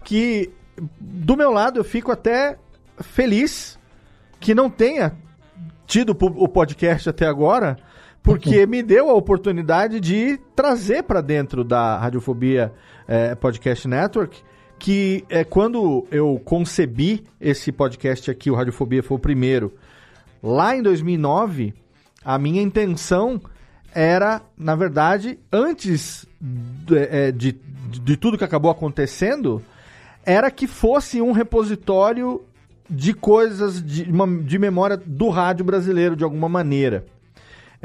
Que 0.04 0.52
do 1.00 1.36
meu 1.36 1.50
lado 1.50 1.80
eu 1.80 1.84
fico 1.84 2.12
até 2.12 2.56
feliz 3.00 3.78
que 4.38 4.54
não 4.54 4.70
tenha 4.70 5.16
tido 5.86 6.16
o 6.20 6.48
podcast 6.48 7.08
até 7.08 7.26
agora, 7.26 7.76
porque 8.22 8.64
me 8.66 8.82
deu 8.82 9.10
a 9.10 9.14
oportunidade 9.14 9.98
de 9.98 10.38
trazer 10.54 11.02
para 11.02 11.20
dentro 11.20 11.64
da 11.64 11.98
Radiofobia 11.98 12.72
eh, 13.08 13.34
Podcast 13.34 13.86
Network. 13.86 14.42
Que 14.78 15.24
é 15.28 15.44
quando 15.44 16.06
eu 16.10 16.40
concebi 16.44 17.24
esse 17.40 17.70
podcast 17.70 18.30
aqui, 18.30 18.50
o 18.50 18.54
Radiofobia 18.54 19.02
foi 19.02 19.16
o 19.16 19.20
primeiro, 19.20 19.72
lá 20.42 20.76
em 20.76 20.82
2009, 20.82 21.72
a 22.24 22.38
minha 22.38 22.60
intenção 22.60 23.40
era, 23.94 24.42
na 24.58 24.74
verdade, 24.74 25.38
antes 25.52 26.26
de, 26.40 26.98
é, 26.98 27.30
de, 27.30 27.52
de 28.02 28.16
tudo 28.16 28.36
que 28.36 28.44
acabou 28.44 28.70
acontecendo, 28.70 29.62
era 30.26 30.50
que 30.50 30.66
fosse 30.66 31.22
um 31.22 31.32
repositório 31.32 32.42
de 32.90 33.14
coisas 33.14 33.82
de, 33.82 34.04
de 34.44 34.58
memória 34.58 34.96
do 34.96 35.28
rádio 35.28 35.64
brasileiro, 35.64 36.16
de 36.16 36.24
alguma 36.24 36.48
maneira. 36.48 37.06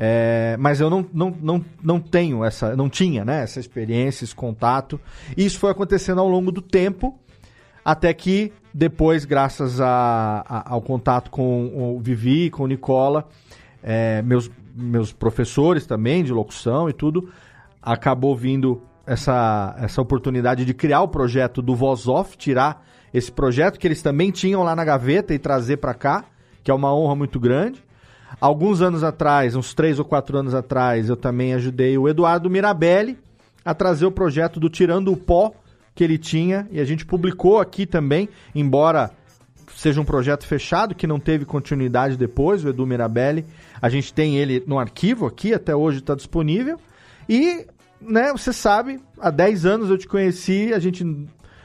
É, 0.02 0.56
mas 0.58 0.80
eu 0.80 0.90
não, 0.90 1.06
não, 1.14 1.36
não, 1.42 1.66
não 1.84 2.00
tenho 2.00 2.46
essa, 2.46 2.74
não 2.74 2.88
tinha 2.90 3.26
né, 3.26 3.44
essa 3.44 3.60
experiência, 3.60 4.24
esse 4.24 4.34
contato. 4.34 4.98
Isso 5.36 5.60
foi 5.60 5.72
acontecendo 5.72 6.22
ao 6.22 6.28
longo 6.30 6.54
do 6.54 6.62
tempo, 6.62 7.20
até 7.84 8.14
que 8.14 8.54
depois, 8.74 9.26
graças 9.26 9.82
a- 9.82 10.46
a- 10.48 10.72
ao 10.74 10.82
contato 10.82 11.30
com 11.30 11.96
o 11.96 12.00
Vivi, 12.00 12.50
com 12.50 12.64
o 12.64 12.68
Nicola, 12.68 13.28
é, 13.84 14.22
meus, 14.22 14.50
meus 14.74 15.12
professores 15.12 15.86
também 15.86 16.24
de 16.24 16.32
locução 16.32 16.90
e 16.90 16.94
tudo, 16.94 17.30
acabou 17.82 18.34
vindo 18.38 18.82
essa, 19.06 19.76
essa 19.80 20.02
oportunidade 20.02 20.64
de 20.64 20.74
criar 20.74 21.02
o 21.02 21.10
projeto 21.10 21.62
do 21.62 21.76
Voz 21.76 22.08
Off, 22.08 22.38
tirar 22.38 22.86
esse 23.14 23.30
projeto 23.34 23.78
que 23.78 23.86
eles 23.86 24.02
também 24.02 24.32
tinham 24.32 24.64
lá 24.64 24.74
na 24.78 24.86
gaveta 24.86 25.34
e 25.34 25.40
trazer 25.40 25.76
para 25.76 25.94
cá, 25.94 26.24
que 26.64 26.72
é 26.72 26.74
uma 26.74 26.96
honra 26.96 27.16
muito 27.16 27.38
grande. 27.38 27.84
Alguns 28.40 28.82
anos 28.82 29.04
atrás, 29.04 29.56
uns 29.56 29.74
três 29.74 30.00
ou 30.00 30.06
quatro 30.06 30.38
anos 30.38 30.54
atrás, 30.54 31.10
eu 31.10 31.16
também 31.16 31.54
ajudei 31.54 31.98
o 31.98 32.08
Eduardo 32.08 32.50
Mirabelli 32.50 33.18
a 33.64 33.74
trazer 33.74 34.06
o 34.06 34.12
projeto 34.12 34.60
do 34.60 34.70
Tirando 34.70 35.12
o 35.12 35.18
Pó 35.18 35.54
que 35.94 36.04
ele 36.04 36.18
tinha 36.18 36.68
e 36.72 36.80
a 36.80 36.86
gente 36.86 37.06
publicou 37.06 37.60
aqui 37.60 37.86
também, 37.86 38.30
embora 38.56 39.12
seja 39.76 40.00
um 40.00 40.06
projeto 40.06 40.46
fechado 40.46 40.96
que 40.96 41.08
não 41.08 41.20
teve 41.20 41.46
continuidade 41.46 42.18
depois, 42.18 42.64
o 42.64 42.70
Edu 42.70 42.86
Mirabelli. 42.86 43.46
A 43.82 43.90
gente 43.90 44.14
tem 44.14 44.38
ele 44.38 44.64
no 44.68 44.78
arquivo 44.78 45.26
aqui, 45.26 45.54
até 45.54 45.76
hoje 45.76 46.00
está 46.00 46.16
disponível. 46.16 46.80
E, 47.28 47.66
né, 48.02 48.32
você 48.32 48.52
sabe, 48.52 49.00
há 49.20 49.30
10 49.30 49.66
anos 49.66 49.90
eu 49.90 49.98
te 49.98 50.08
conheci, 50.08 50.74
a 50.74 50.80
gente 50.80 51.06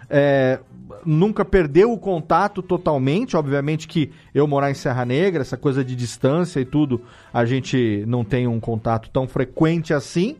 é, 0.09 0.61
nunca 1.05 1.45
perdeu 1.45 1.93
o 1.93 1.99
contato 1.99 2.63
totalmente. 2.63 3.37
Obviamente 3.37 3.89
que 3.89 4.11
eu 4.35 4.47
morar 4.47 4.71
em 4.71 4.75
Serra 4.75 5.05
Negra, 5.05 5.43
essa 5.43 5.57
coisa 5.57 5.85
de 5.85 5.95
distância 5.97 6.61
e 6.61 6.65
tudo, 6.65 7.01
a 7.33 7.45
gente 7.45 8.05
não 8.07 8.25
tem 8.25 8.47
um 8.47 8.61
contato 8.61 9.11
tão 9.11 9.27
frequente 9.27 9.93
assim. 9.93 10.37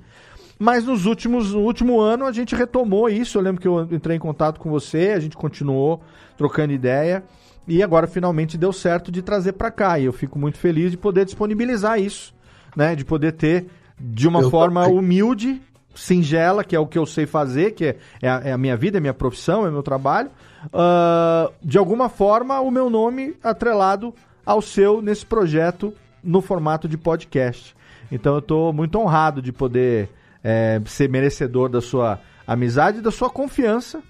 Mas 0.59 0.85
nos 0.85 1.05
últimos, 1.05 1.53
no 1.53 1.61
último 1.61 2.01
ano 2.01 2.25
a 2.25 2.33
gente 2.33 2.55
retomou 2.55 3.09
isso. 3.09 3.39
Eu 3.39 3.43
lembro 3.43 3.61
que 3.61 3.69
eu 3.69 3.83
entrei 3.91 4.17
em 4.17 4.21
contato 4.21 4.61
com 4.61 4.71
você, 4.71 5.13
a 5.15 5.21
gente 5.21 5.37
continuou 5.37 6.03
trocando 6.37 6.73
ideia. 6.73 7.25
E 7.67 7.83
agora 7.83 8.07
finalmente 8.07 8.59
deu 8.59 8.73
certo 8.73 9.11
de 9.11 9.23
trazer 9.23 9.55
para 9.55 9.71
cá. 9.71 9.99
E 9.99 10.05
eu 10.05 10.13
fico 10.13 10.39
muito 10.39 10.59
feliz 10.59 10.91
de 10.91 10.99
poder 10.99 11.25
disponibilizar 11.25 11.99
isso, 11.99 12.35
né? 12.77 12.95
De 12.95 13.05
poder 13.05 13.33
ter 13.33 13.67
de 13.99 14.29
uma 14.29 14.43
Eu 14.43 14.51
forma 14.51 14.83
também. 14.85 14.99
humilde, 14.99 15.63
singela, 15.95 16.65
que 16.65 16.75
é 16.75 16.79
o 16.79 16.87
que 16.87 16.99
eu 16.99 17.07
sei 17.07 17.27
fazer, 17.27 17.73
que 17.73 17.85
é, 17.85 17.97
é 18.21 18.29
a, 18.29 18.41
é 18.45 18.53
a 18.53 18.59
minha 18.59 18.77
vida, 18.77 18.97
é 18.97 18.99
a 18.99 19.01
minha 19.01 19.15
profissão, 19.15 19.65
é 19.65 19.69
o 19.69 19.73
meu 19.73 19.83
trabalho. 19.83 20.31
ah, 20.73 21.51
de 21.63 21.79
alguma 21.79 22.09
forma, 22.09 22.61
o 22.61 22.71
meu 22.71 22.91
nome 22.91 23.37
atrelado 23.43 24.15
ao 24.45 24.61
seu 24.61 25.01
nesse 25.01 25.25
projeto 25.25 25.93
no 26.23 26.41
formato 26.41 26.89
de 26.89 26.97
podcast. 26.97 27.75
Então 28.11 28.35
eu 28.35 28.39
estou 28.39 28.73
muito 28.73 28.99
honrado 28.99 29.41
de 29.41 29.53
poder 29.53 30.09
é, 30.43 30.81
ser 30.87 31.09
merecedor 31.09 31.69
da 31.69 31.81
sua 31.81 32.21
amizade 32.47 33.01
da 33.01 33.11
sua 33.11 33.31
confiança 33.31 34.03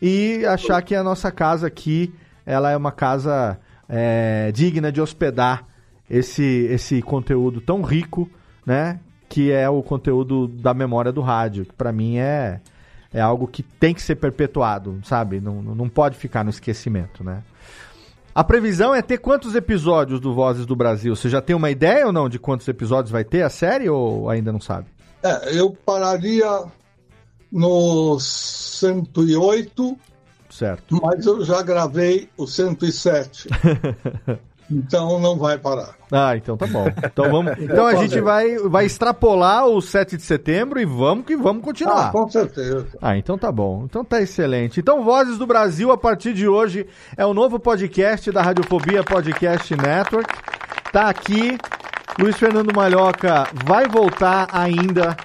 e 0.00 0.44
achar 0.44 0.82
que 0.82 0.94
a 0.94 1.02
nossa 1.02 1.30
casa 1.30 1.66
aqui 1.66 2.12
ela 2.44 2.70
é 2.70 2.76
uma 2.76 2.92
casa 2.92 3.58
é, 3.88 4.50
digna 4.52 4.92
de 4.92 5.00
hospedar 5.00 5.64
esse, 6.10 6.42
esse 6.70 7.00
conteúdo 7.00 7.60
tão 7.60 7.82
rico, 7.82 8.28
né? 8.66 9.00
Que 9.32 9.50
é 9.50 9.66
o 9.68 9.82
conteúdo 9.82 10.46
da 10.46 10.74
memória 10.74 11.10
do 11.10 11.22
rádio. 11.22 11.64
Que 11.64 11.72
para 11.72 11.90
mim 11.90 12.18
é, 12.18 12.60
é 13.12 13.20
algo 13.20 13.46
que 13.46 13.62
tem 13.62 13.94
que 13.94 14.02
ser 14.02 14.16
perpetuado, 14.16 15.00
sabe? 15.04 15.40
Não, 15.40 15.62
não 15.62 15.88
pode 15.88 16.18
ficar 16.18 16.44
no 16.44 16.50
esquecimento, 16.50 17.24
né? 17.24 17.42
A 18.34 18.44
previsão 18.44 18.94
é 18.94 19.00
ter 19.00 19.16
quantos 19.18 19.54
episódios 19.54 20.20
do 20.20 20.34
Vozes 20.34 20.66
do 20.66 20.76
Brasil? 20.76 21.16
Você 21.16 21.30
já 21.30 21.40
tem 21.40 21.56
uma 21.56 21.70
ideia 21.70 22.06
ou 22.06 22.12
não 22.12 22.28
de 22.28 22.38
quantos 22.38 22.68
episódios 22.68 23.10
vai 23.10 23.24
ter 23.24 23.42
a 23.42 23.48
série 23.48 23.88
ou 23.88 24.28
ainda 24.28 24.52
não 24.52 24.60
sabe? 24.60 24.86
É, 25.22 25.58
eu 25.58 25.70
pararia 25.84 26.64
no 27.50 28.18
108, 28.18 29.96
Certo. 30.50 31.00
mas 31.02 31.24
eu 31.24 31.42
já 31.44 31.62
gravei 31.62 32.28
o 32.36 32.46
107. 32.46 33.48
então 34.72 35.20
não 35.20 35.36
vai 35.36 35.58
parar. 35.58 35.94
Ah, 36.10 36.36
então 36.36 36.56
tá 36.56 36.66
bom. 36.66 36.86
Então 37.04 37.30
vamos. 37.30 37.52
Então 37.62 37.86
a 37.86 37.94
gente 37.94 38.20
vai, 38.20 38.56
vai 38.58 38.84
extrapolar 38.84 39.66
o 39.66 39.80
7 39.80 40.16
de 40.16 40.22
setembro 40.22 40.80
e 40.80 40.84
vamos 40.84 41.24
que 41.24 41.36
vamos 41.36 41.62
continuar. 41.62 42.08
Ah, 42.08 42.10
com 42.10 42.28
certeza. 42.28 42.86
Ah, 43.00 43.16
então 43.16 43.38
tá 43.38 43.50
bom. 43.50 43.84
Então 43.84 44.04
tá 44.04 44.20
excelente. 44.20 44.80
Então, 44.80 45.04
Vozes 45.04 45.38
do 45.38 45.46
Brasil, 45.46 45.90
a 45.90 45.96
partir 45.96 46.34
de 46.34 46.46
hoje, 46.48 46.86
é 47.16 47.24
o 47.24 47.32
novo 47.32 47.58
podcast 47.58 48.30
da 48.30 48.42
Radiofobia 48.42 49.02
Podcast 49.02 49.74
Network. 49.76 50.34
Tá 50.92 51.08
aqui. 51.08 51.56
Luiz 52.18 52.36
Fernando 52.36 52.74
Malhoca 52.74 53.48
vai 53.64 53.86
voltar 53.88 54.48
ainda 54.52 55.16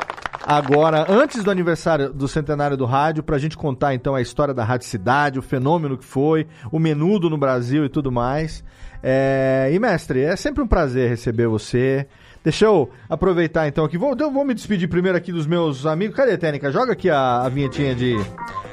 agora, 0.47 1.05
antes 1.09 1.43
do 1.43 1.51
aniversário 1.51 2.13
do 2.13 2.25
centenário 2.25 2.77
do 2.77 2.85
rádio, 2.85 3.21
pra 3.21 3.37
gente 3.37 3.57
contar 3.57 3.93
então 3.93 4.15
a 4.15 4.21
história 4.21 4.53
da 4.53 4.63
Rádio 4.63 4.87
Cidade, 4.87 5.37
o 5.37 5.41
fenômeno 5.41 5.97
que 5.97 6.05
foi, 6.05 6.47
o 6.71 6.79
menudo 6.79 7.29
no 7.29 7.37
Brasil 7.37 7.83
e 7.83 7.89
tudo 7.89 8.09
mais. 8.09 8.63
É, 9.09 9.69
E, 9.71 9.79
mestre, 9.79 10.21
é 10.21 10.35
sempre 10.35 10.61
um 10.61 10.67
prazer 10.67 11.09
receber 11.09 11.47
você. 11.47 12.05
Deixa 12.43 12.65
eu 12.65 12.91
aproveitar 13.09 13.65
então 13.65 13.85
aqui. 13.85 13.97
Vou, 13.97 14.13
eu 14.19 14.29
vou 14.29 14.43
me 14.43 14.53
despedir 14.53 14.89
primeiro 14.89 15.17
aqui 15.17 15.31
dos 15.31 15.47
meus 15.47 15.85
amigos. 15.85 16.13
Cadê 16.13 16.37
técnica? 16.37 16.73
Joga 16.73 16.91
aqui 16.91 17.09
a, 17.09 17.43
a 17.43 17.47
vinhetinha 17.47 17.95
de 17.95 18.17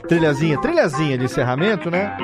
trilhazinha, 0.08 0.60
trilhazinha 0.60 1.16
de 1.16 1.26
encerramento, 1.26 1.88
né? 1.88 2.16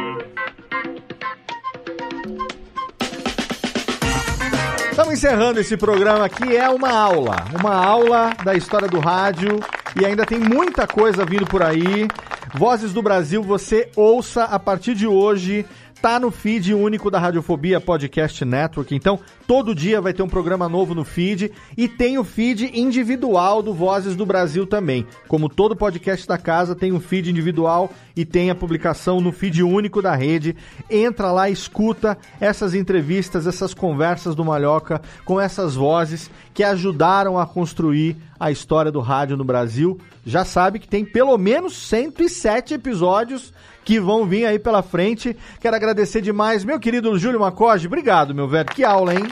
Estamos 4.91 5.15
encerrando 5.15 5.61
esse 5.61 5.77
programa 5.77 6.25
aqui, 6.25 6.57
é 6.57 6.69
uma 6.69 6.91
aula, 6.91 7.37
uma 7.61 7.77
aula 7.77 8.33
da 8.45 8.57
história 8.57 8.89
do 8.89 8.99
rádio 8.99 9.61
e 10.01 10.05
ainda 10.05 10.27
tem 10.27 10.41
muita 10.41 10.85
coisa 10.85 11.25
vindo 11.25 11.47
por 11.47 11.63
aí. 11.63 12.09
Vozes 12.55 12.93
do 12.93 13.01
Brasil, 13.01 13.41
você 13.41 13.89
ouça 13.95 14.43
a 14.43 14.59
partir 14.59 14.97
de 14.97 15.07
hoje 15.07 15.65
tá 16.01 16.19
no 16.19 16.31
feed 16.31 16.73
único 16.73 17.11
da 17.11 17.19
Radiofobia 17.19 17.81
Podcast 17.81 18.43
Network. 18.45 18.95
Então, 18.95 19.21
todo 19.47 19.75
dia 19.75 20.01
vai 20.01 20.15
ter 20.15 20.23
um 20.23 20.29
programa 20.29 20.69
novo 20.69 20.95
no 20.95 21.05
feed 21.05 21.53
e 21.77 21.89
tem 21.89 22.19
o 22.19 22.25
feed 22.25 22.71
individual 22.79 23.63
do 23.63 23.75
Vozes 23.75 24.17
do 24.17 24.25
Brasil 24.25 24.67
também. 24.67 25.07
Como 25.29 25.49
todo 25.49 25.77
podcast 25.77 26.27
da 26.27 26.39
casa, 26.39 26.75
tem 26.75 26.93
um 26.93 27.01
feed 27.01 27.31
individual 27.31 27.91
e 28.17 28.25
tem 28.25 28.51
a 28.51 28.55
publicação 28.55 29.21
no 29.21 29.31
feed 29.31 29.63
único 29.63 30.01
da 30.01 30.15
rede. 30.15 30.57
Entra 30.89 31.31
lá, 31.33 31.51
escuta 31.51 32.17
essas 32.41 32.75
entrevistas, 32.75 33.47
essas 33.47 33.75
conversas 33.75 34.35
do 34.35 34.45
Malhoca 34.45 35.03
com 35.25 35.39
essas 35.39 35.75
vozes 35.75 36.31
que 36.55 36.65
ajudaram 36.65 37.39
a 37.39 37.47
construir 37.47 38.17
a 38.39 38.51
história 38.51 38.91
do 38.91 39.01
rádio 39.01 39.37
no 39.37 39.45
Brasil. 39.45 40.01
Já 40.25 40.47
sabe 40.47 40.79
que 40.79 40.89
tem 40.89 41.05
pelo 41.05 41.37
menos 41.37 41.77
107 41.77 42.75
episódios 42.75 43.53
que 43.91 43.99
vão 43.99 44.25
vir 44.25 44.47
aí 44.47 44.57
pela 44.57 44.85
frente. 44.85 45.37
Quero 45.59 45.75
agradecer 45.75 46.21
demais, 46.21 46.65
meu 46.65 46.79
querido 46.79 47.19
Júlio 47.19 47.41
Macoge. 47.41 47.89
Obrigado, 47.89 48.33
meu 48.33 48.47
velho. 48.47 48.69
Que 48.69 48.85
aula, 48.85 49.13
hein? 49.13 49.25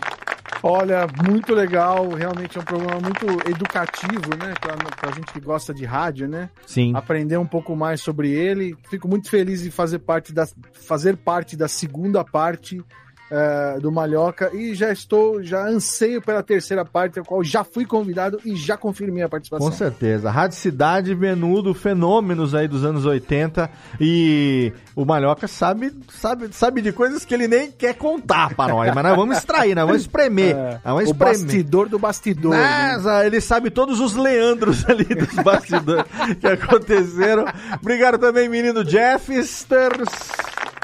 Olha, 0.64 1.06
muito 1.24 1.54
legal, 1.54 2.08
realmente 2.08 2.58
é 2.58 2.60
um 2.60 2.64
programa 2.64 3.00
muito 3.00 3.48
educativo, 3.48 4.30
né? 4.36 4.54
Pra, 4.60 4.74
pra 4.74 5.12
gente 5.12 5.32
que 5.32 5.38
gosta 5.38 5.72
de 5.72 5.84
rádio, 5.84 6.26
né? 6.26 6.50
Sim. 6.66 6.92
Aprender 6.96 7.36
um 7.36 7.46
pouco 7.46 7.76
mais 7.76 8.00
sobre 8.00 8.32
ele. 8.32 8.76
Fico 8.90 9.06
muito 9.06 9.30
feliz 9.30 9.62
de 9.62 9.70
fazer 9.70 10.00
parte 10.00 10.32
da, 10.32 10.44
fazer 10.72 11.16
parte 11.16 11.56
da 11.56 11.68
segunda 11.68 12.24
parte 12.24 12.82
é, 13.31 13.78
do 13.81 13.92
Malhoca 13.92 14.50
e 14.55 14.74
já 14.74 14.92
estou, 14.92 15.42
já 15.42 15.66
anseio 15.66 16.23
pela 16.23 16.42
terceira 16.42 16.84
parte, 16.84 17.20
a 17.20 17.23
qual 17.23 17.44
já 17.44 17.62
fui 17.62 17.84
convidado 17.84 18.40
e 18.44 18.57
já 18.57 18.76
confirmei 18.76 19.23
a 19.23 19.28
participação. 19.28 19.68
Com 19.68 19.76
certeza. 19.76 20.31
Rádio 20.31 20.57
Cidade, 20.57 21.15
Menudo, 21.15 21.74
fenômenos 21.74 22.55
aí 22.55 22.66
dos 22.66 22.84
anos 22.84 23.05
80 23.05 23.70
e 24.00 24.73
o 24.97 25.05
Malhoca 25.05 25.47
sabe, 25.47 25.92
sabe, 26.10 26.48
sabe 26.52 26.81
de 26.81 26.92
coisas 26.92 27.24
que 27.24 27.34
ele 27.34 27.48
nem 27.48 27.70
quer 27.70 27.94
contar 27.94 28.55
para 28.55 28.73
nós, 28.73 28.94
mas 28.94 29.05
nós 29.05 29.16
vamos 29.16 29.39
extrair, 29.39 29.74
nós 29.74 29.86
vamos 29.86 30.02
espremer. 30.02 30.57
É, 30.57 30.70
nós 30.73 30.81
vamos 30.84 31.00
o 31.00 31.12
espremer. 31.12 31.39
bastidor 31.39 31.89
do 31.89 31.98
bastidor. 31.98 32.55
né? 32.55 32.98
Mas, 33.02 33.26
ele 33.26 33.40
sabe 33.40 33.70
todos 33.70 34.00
os 34.00 34.15
Leandros 34.15 34.89
ali 34.89 35.05
dos 35.05 35.34
bastidores 35.42 36.05
que 36.40 36.47
aconteceram. 36.47 37.44
Obrigado 37.81 38.18
também, 38.18 38.48
menino 38.48 38.84
Jeffsters. 38.84 40.08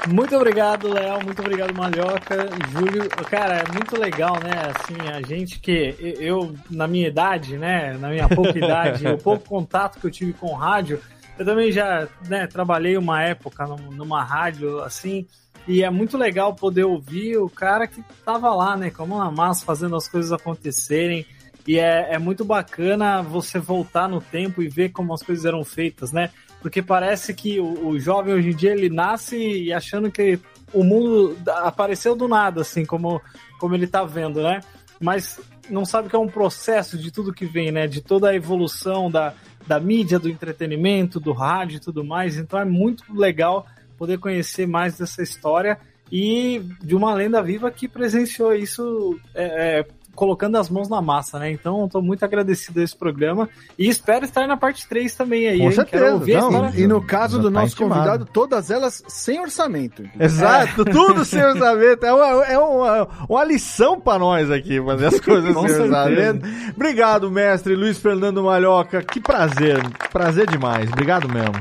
Muito 0.07 0.35
obrigado, 0.35 0.87
Léo. 0.87 1.23
Muito 1.23 1.39
obrigado, 1.41 1.73
Malhoca. 1.73 2.47
Júlio, 2.71 3.09
cara, 3.29 3.55
é 3.67 3.71
muito 3.73 3.99
legal, 3.99 4.35
né? 4.35 4.51
Assim, 4.75 4.95
a 5.09 5.21
gente 5.21 5.59
que. 5.59 5.95
Eu, 6.19 6.53
na 6.69 6.87
minha 6.87 7.07
idade, 7.07 7.57
né? 7.57 7.97
Na 7.97 8.09
minha 8.09 8.29
pouca 8.29 8.55
idade, 8.57 9.07
o 9.09 9.17
pouco 9.17 9.47
contato 9.47 9.99
que 9.99 10.05
eu 10.05 10.11
tive 10.11 10.33
com 10.33 10.53
rádio, 10.53 11.01
eu 11.39 11.45
também 11.45 11.71
já 11.71 12.07
né, 12.27 12.45
trabalhei 12.45 12.97
uma 12.97 13.21
época 13.23 13.65
num- 13.65 13.91
numa 13.91 14.23
rádio 14.23 14.79
assim. 14.83 15.25
E 15.67 15.83
é 15.83 15.89
muito 15.89 16.15
legal 16.15 16.53
poder 16.53 16.83
ouvir 16.83 17.37
o 17.37 17.49
cara 17.49 17.87
que 17.87 18.03
tava 18.23 18.53
lá, 18.53 18.77
né? 18.77 18.91
Como 18.91 19.17
na 19.17 19.31
massa, 19.31 19.65
fazendo 19.65 19.95
as 19.95 20.07
coisas 20.07 20.31
acontecerem. 20.31 21.25
E 21.67 21.79
é, 21.79 22.13
é 22.13 22.19
muito 22.19 22.45
bacana 22.45 23.23
você 23.23 23.57
voltar 23.57 24.07
no 24.07 24.21
tempo 24.21 24.61
e 24.61 24.69
ver 24.69 24.89
como 24.89 25.11
as 25.11 25.23
coisas 25.23 25.45
eram 25.45 25.63
feitas, 25.63 26.11
né? 26.11 26.29
Porque 26.65 26.81
parece 26.81 27.31
que 27.31 27.59
o, 27.59 27.89
o 27.89 27.99
jovem 27.99 28.33
hoje 28.33 28.49
em 28.49 28.55
dia 28.55 28.71
ele 28.71 28.89
nasce 28.89 29.71
achando 29.71 30.09
que 30.09 30.39
o 30.73 30.83
mundo 30.83 31.37
apareceu 31.47 32.15
do 32.15 32.27
nada, 32.27 32.61
assim, 32.61 32.83
como, 32.83 33.21
como 33.59 33.75
ele 33.75 33.85
tá 33.85 34.03
vendo, 34.03 34.41
né? 34.41 34.61
Mas 34.99 35.39
não 35.69 35.85
sabe 35.85 36.09
que 36.09 36.15
é 36.15 36.19
um 36.19 36.27
processo 36.27 36.97
de 36.97 37.11
tudo 37.11 37.31
que 37.31 37.45
vem, 37.45 37.71
né? 37.71 37.85
De 37.85 38.01
toda 38.01 38.31
a 38.31 38.35
evolução 38.35 39.11
da, 39.11 39.35
da 39.67 39.79
mídia, 39.79 40.17
do 40.17 40.27
entretenimento, 40.27 41.19
do 41.19 41.33
rádio 41.33 41.77
e 41.77 41.79
tudo 41.79 42.03
mais. 42.03 42.35
Então 42.35 42.59
é 42.59 42.65
muito 42.65 43.03
legal 43.13 43.67
poder 43.95 44.17
conhecer 44.17 44.65
mais 44.65 44.97
dessa 44.97 45.21
história 45.21 45.77
e 46.11 46.63
de 46.81 46.95
uma 46.95 47.13
lenda 47.13 47.43
viva 47.43 47.69
que 47.69 47.87
presenciou 47.87 48.55
isso 48.55 49.19
é, 49.35 49.81
é, 49.81 49.85
colocando 50.15 50.57
as 50.57 50.69
mãos 50.69 50.89
na 50.89 51.01
massa, 51.01 51.37
né? 51.37 51.51
Então 51.51 51.85
estou 51.85 52.01
muito 52.01 52.23
agradecido 52.23 52.79
a 52.79 52.83
esse 52.83 52.95
programa 52.95 53.49
e 53.77 53.87
espero 53.87 54.25
estar 54.25 54.47
na 54.47 54.57
parte 54.57 54.87
3 54.87 55.13
também 55.15 55.47
aí, 55.47 55.59
Com 55.59 55.65
hein? 55.65 55.71
certeza, 55.71 56.49
não. 56.49 56.69
E, 56.73 56.81
e 56.81 56.87
no 56.87 57.01
caso 57.01 57.37
Já 57.37 57.41
do 57.43 57.51
tá 57.51 57.59
nosso 57.61 57.73
intimado. 57.73 57.95
convidado, 58.01 58.25
todas 58.31 58.71
elas 58.71 59.03
sem 59.07 59.39
orçamento. 59.39 60.03
Exato, 60.19 60.85
tudo 60.85 61.25
sem 61.25 61.43
orçamento. 61.45 62.05
É 62.05 62.13
uma, 62.13 62.45
é 62.45 62.57
uma, 62.57 63.07
uma 63.29 63.43
lição 63.43 63.99
pra 63.99 64.17
nós 64.17 64.49
aqui, 64.49 64.81
fazer 64.83 65.07
as 65.07 65.19
coisas 65.21 65.53
sem 65.53 65.81
orçamento. 65.81 66.47
Obrigado, 66.75 67.29
mestre 67.29 67.75
Luiz 67.75 67.97
Fernando 67.97 68.43
Malhoca. 68.43 69.03
Que 69.03 69.19
prazer, 69.19 69.77
prazer 70.11 70.47
demais. 70.49 70.89
Obrigado 70.89 71.27
mesmo. 71.27 71.53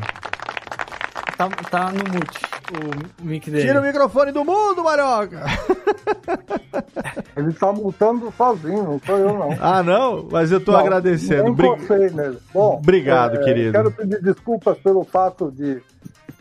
Tá, 1.37 1.49
tá 1.49 1.91
no 1.91 2.05
mute 2.13 2.54
o 2.73 3.25
mic 3.25 3.51
dele. 3.51 3.67
Tira 3.67 3.81
o 3.81 3.83
microfone 3.83 4.33
do 4.33 4.45
mundo, 4.45 4.83
Malhoca. 4.83 5.43
Ele 7.37 7.53
tá 7.53 7.73
multando 7.73 8.33
sozinho, 8.37 8.83
não 8.85 9.01
sou 9.05 9.19
eu, 9.19 9.35
não. 9.35 9.57
Ah, 9.61 9.83
não? 9.83 10.29
Mas 10.31 10.53
eu 10.53 10.65
tô 10.65 10.73
Não, 10.73 10.79
agradecendo. 10.79 11.45
Nem 11.45 11.53
Bri-. 11.53 12.39
Bom, 12.53 12.77
Obrigado, 12.77 13.37
é, 13.37 13.45
querido. 13.45 13.73
Quero 13.73 13.91
pedir 13.91 14.23
desculpas 14.23 14.79
pelo 14.79 15.05
fato 15.05 15.51
de 15.51 15.83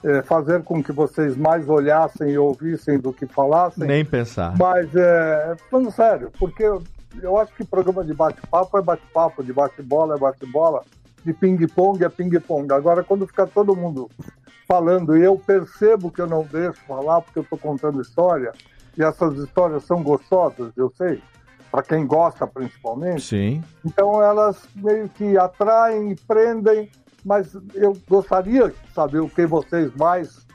é, 0.04 0.22
fazer 0.22 0.64
com 0.64 0.84
que 0.84 0.92
vocês 0.92 1.36
mais 1.36 1.68
olhassem 1.68 2.32
e 2.32 2.38
ouvissem 2.38 3.00
do 3.00 3.12
que 3.12 3.26
falassem. 3.26 3.88
Nem 3.88 4.06
pensar. 4.06 4.56
Mas, 4.58 4.94
é, 4.96 5.56
falando 5.70 5.92
sério, 5.92 6.32
porque 6.40 6.64
eu, 6.64 6.84
eu 7.22 7.38
acho 7.38 7.54
que 7.56 7.66
programa 7.66 8.04
de 8.04 8.14
bate-papo 8.14 8.78
é 8.78 8.82
bate-papo, 8.82 9.44
de 9.44 9.52
bate-bola 9.52 10.16
é 10.16 10.20
bate-bola, 10.20 10.84
de 11.26 11.34
ping-pong 11.34 12.04
é 12.04 12.10
ping-pong. 12.10 12.72
Agora, 12.74 13.04
quando 13.04 13.26
fica 13.26 13.48
todo 13.48 13.76
mundo 13.76 14.10
falando 14.68 15.16
e 15.18 15.24
eu 15.24 15.38
percebo 15.38 16.12
que 16.12 16.22
eu 16.22 16.28
não 16.28 16.44
deixo 16.44 16.80
falar 16.88 17.22
porque 17.22 17.40
eu 17.40 17.44
estou 17.44 17.58
contando 17.58 18.02
história, 18.02 18.52
e 18.98 19.04
essas 19.04 19.36
histórias 19.38 19.84
são 19.84 20.02
gostosas, 20.04 20.72
eu 20.78 20.92
sei, 20.98 21.22
para 21.72 21.82
quem 21.84 22.06
gosta 22.06 22.46
principalmente, 22.46 23.22
Sim. 23.24 23.64
então 23.86 24.22
elas 24.22 24.58
meio 24.76 25.10
que 25.10 25.38
atraem 25.38 26.12
e 26.12 26.16
prendem, 26.16 26.90
mas 27.26 27.56
eu 27.74 27.98
gostaria 28.08 28.70
de 28.70 28.76
saber 28.94 29.20
o 29.20 29.30
que 29.30 29.46
vocês 29.46 29.92
mais 29.96 30.46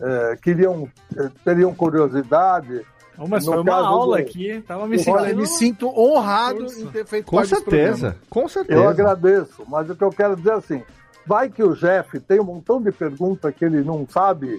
eh, 0.00 0.36
queriam, 0.42 0.88
eh, 1.16 1.28
teriam 1.44 1.74
curiosidade. 1.74 2.84
Mas 3.28 3.44
No 3.46 3.52
foi 3.54 3.62
uma 3.62 3.74
aula 3.74 4.16
do- 4.18 4.22
aqui, 4.22 4.60
tava 4.64 4.86
me 4.86 4.96
sentindo... 4.96 5.16
Olha, 5.16 5.34
me 5.34 5.46
sinto 5.46 5.88
honrado 5.88 6.60
Força. 6.60 6.80
em 6.80 6.86
ter 6.86 7.04
feito 7.04 7.26
Com 7.26 7.44
certeza, 7.44 8.16
com 8.30 8.46
certeza. 8.48 8.78
Eu 8.80 8.88
agradeço, 8.88 9.64
mas 9.66 9.90
o 9.90 9.96
que 9.96 10.04
eu 10.04 10.10
quero 10.10 10.36
dizer 10.36 10.50
é 10.50 10.54
assim, 10.54 10.82
vai 11.28 11.50
que 11.50 11.62
o 11.62 11.74
Jeff 11.74 12.18
tem 12.20 12.40
um 12.40 12.44
montão 12.44 12.80
de 12.80 12.90
perguntas 12.90 13.54
que 13.54 13.64
ele 13.64 13.82
não 13.84 14.06
sabe, 14.08 14.58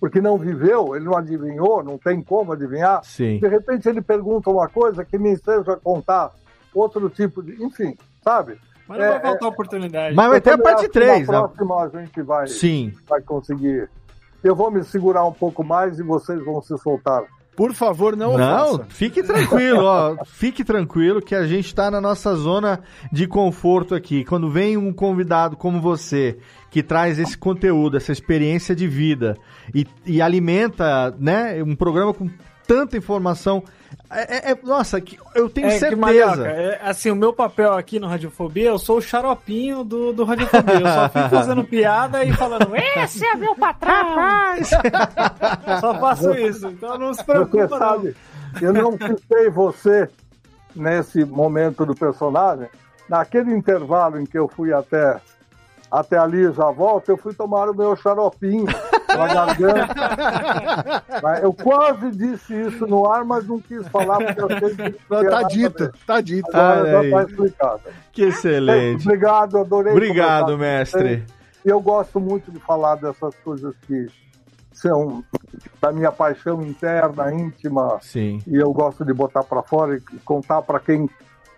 porque 0.00 0.20
não 0.20 0.36
viveu, 0.36 0.96
ele 0.96 1.04
não 1.04 1.16
adivinhou, 1.16 1.82
não 1.84 1.96
tem 1.96 2.20
como 2.20 2.52
adivinhar. 2.52 3.02
Sim. 3.04 3.38
De 3.38 3.46
repente 3.48 3.88
ele 3.88 4.02
pergunta 4.02 4.50
uma 4.50 4.68
coisa 4.68 5.04
que 5.04 5.16
me 5.16 5.36
seja 5.36 5.76
contar 5.76 6.32
outro 6.74 7.08
tipo 7.08 7.42
de... 7.42 7.62
Enfim, 7.62 7.96
sabe? 8.22 8.58
Mas 8.88 8.98
não 8.98 9.04
É, 9.06 9.10
vai 9.12 9.20
faltar 9.20 9.48
oportunidade. 9.48 10.16
Mas 10.16 10.28
vai 10.28 10.38
Eu 10.38 10.42
ter 10.42 10.50
a 10.52 10.58
parte 10.58 10.80
acho 10.80 10.88
que 10.90 10.98
na 10.98 11.04
3, 11.06 11.20
né? 11.20 11.38
próxima 11.38 11.82
a 11.82 11.88
gente 11.88 12.22
vai, 12.22 12.46
Sim. 12.48 12.92
vai 13.08 13.20
conseguir. 13.22 13.88
Eu 14.42 14.54
vou 14.56 14.70
me 14.70 14.82
segurar 14.84 15.24
um 15.24 15.32
pouco 15.32 15.62
mais 15.62 15.98
e 15.98 16.02
vocês 16.02 16.44
vão 16.44 16.60
se 16.62 16.76
soltar. 16.78 17.22
Por 17.58 17.74
favor, 17.74 18.14
não, 18.14 18.38
Não, 18.38 18.84
fique 18.88 19.20
tranquilo, 19.20 19.82
ó. 19.82 20.16
Fique 20.24 20.62
tranquilo 20.62 21.20
que 21.20 21.34
a 21.34 21.44
gente 21.44 21.74
tá 21.74 21.90
na 21.90 22.00
nossa 22.00 22.36
zona 22.36 22.78
de 23.10 23.26
conforto 23.26 23.96
aqui. 23.96 24.24
Quando 24.24 24.48
vem 24.48 24.76
um 24.76 24.92
convidado 24.92 25.56
como 25.56 25.80
você, 25.80 26.38
que 26.70 26.84
traz 26.84 27.18
esse 27.18 27.36
conteúdo, 27.36 27.96
essa 27.96 28.12
experiência 28.12 28.76
de 28.76 28.86
vida 28.86 29.36
e, 29.74 29.84
e 30.06 30.22
alimenta, 30.22 31.12
né, 31.18 31.60
um 31.60 31.74
programa 31.74 32.14
com 32.14 32.30
tanta 32.64 32.96
informação. 32.96 33.64
É, 34.10 34.50
é- 34.50 34.52
é- 34.52 34.58
nossa, 34.62 35.00
que- 35.00 35.18
eu 35.34 35.50
tenho 35.50 35.66
É 35.66 35.70
certeza. 35.78 36.46
É, 36.48 36.80
assim, 36.82 37.10
o 37.10 37.16
meu 37.16 37.32
papel 37.32 37.74
aqui 37.74 37.98
no 38.00 38.06
Radiofobia, 38.06 38.70
eu 38.70 38.78
sou 38.78 38.96
o 38.98 39.02
xaropinho 39.02 39.84
do, 39.84 40.12
do 40.14 40.24
Radiofobia. 40.24 40.76
Eu 40.76 40.86
só 40.86 41.08
fico 41.10 41.28
fazendo 41.30 41.64
piada 41.64 42.24
e 42.24 42.32
falando, 42.32 42.74
esse 42.74 43.24
é 43.26 43.34
meu 43.34 43.54
patrão! 43.54 44.16
Só 45.80 45.94
faço 46.00 46.32
isso, 46.34 46.68
então 46.68 46.96
não 46.98 47.12
se 47.12 47.20
Você 47.24 47.32
preocupa 47.32 47.68
não. 47.68 47.78
sabe, 47.78 48.16
eu 48.62 48.72
não 48.72 48.92
citei 48.92 49.50
você 49.50 50.08
nesse 50.74 51.24
momento 51.24 51.84
do 51.84 51.94
personagem. 51.94 52.68
Naquele 53.08 53.52
intervalo 53.54 54.20
em 54.20 54.24
que 54.24 54.38
eu 54.38 54.48
fui 54.48 54.72
até, 54.72 55.20
até 55.90 56.18
ali 56.18 56.48
e 56.48 56.52
já 56.52 56.70
volto, 56.70 57.08
eu 57.10 57.16
fui 57.16 57.34
tomar 57.34 57.68
o 57.68 57.74
meu 57.74 57.94
xaropinho 57.96 58.66
eu 61.42 61.52
quase 61.52 62.10
disse 62.10 62.54
isso 62.54 62.86
no 62.86 63.10
ar, 63.10 63.24
mas 63.24 63.46
não 63.46 63.60
quis 63.60 63.86
falar 63.88 64.18
porque 64.18 64.40
eu 64.40 64.48
sei 64.74 64.92
que 64.92 65.00
Não, 65.10 65.24
tá 65.28 65.42
dito, 65.44 65.92
tá 66.06 66.20
dito. 66.20 66.48
Agora 66.48 66.80
Olha 66.80 66.90
já 66.90 66.98
aí. 67.00 67.06
está 67.06 67.22
explicado. 67.22 67.80
Que 68.12 68.22
excelente. 68.24 69.06
Obrigado, 69.06 69.58
adorei. 69.58 69.92
Obrigado, 69.92 70.58
mestre. 70.58 71.24
E 71.64 71.68
eu 71.68 71.80
gosto 71.80 72.20
muito 72.20 72.50
de 72.50 72.58
falar 72.60 72.96
dessas 72.96 73.34
coisas 73.36 73.74
que 73.86 74.06
são 74.72 75.24
da 75.80 75.90
minha 75.92 76.12
paixão 76.12 76.62
interna, 76.62 77.32
íntima, 77.32 77.98
Sim. 78.00 78.40
e 78.46 78.56
eu 78.56 78.72
gosto 78.72 79.04
de 79.04 79.12
botar 79.12 79.42
para 79.42 79.62
fora 79.62 79.96
e 79.96 80.18
contar 80.20 80.62
para 80.62 80.78
quem 80.78 81.08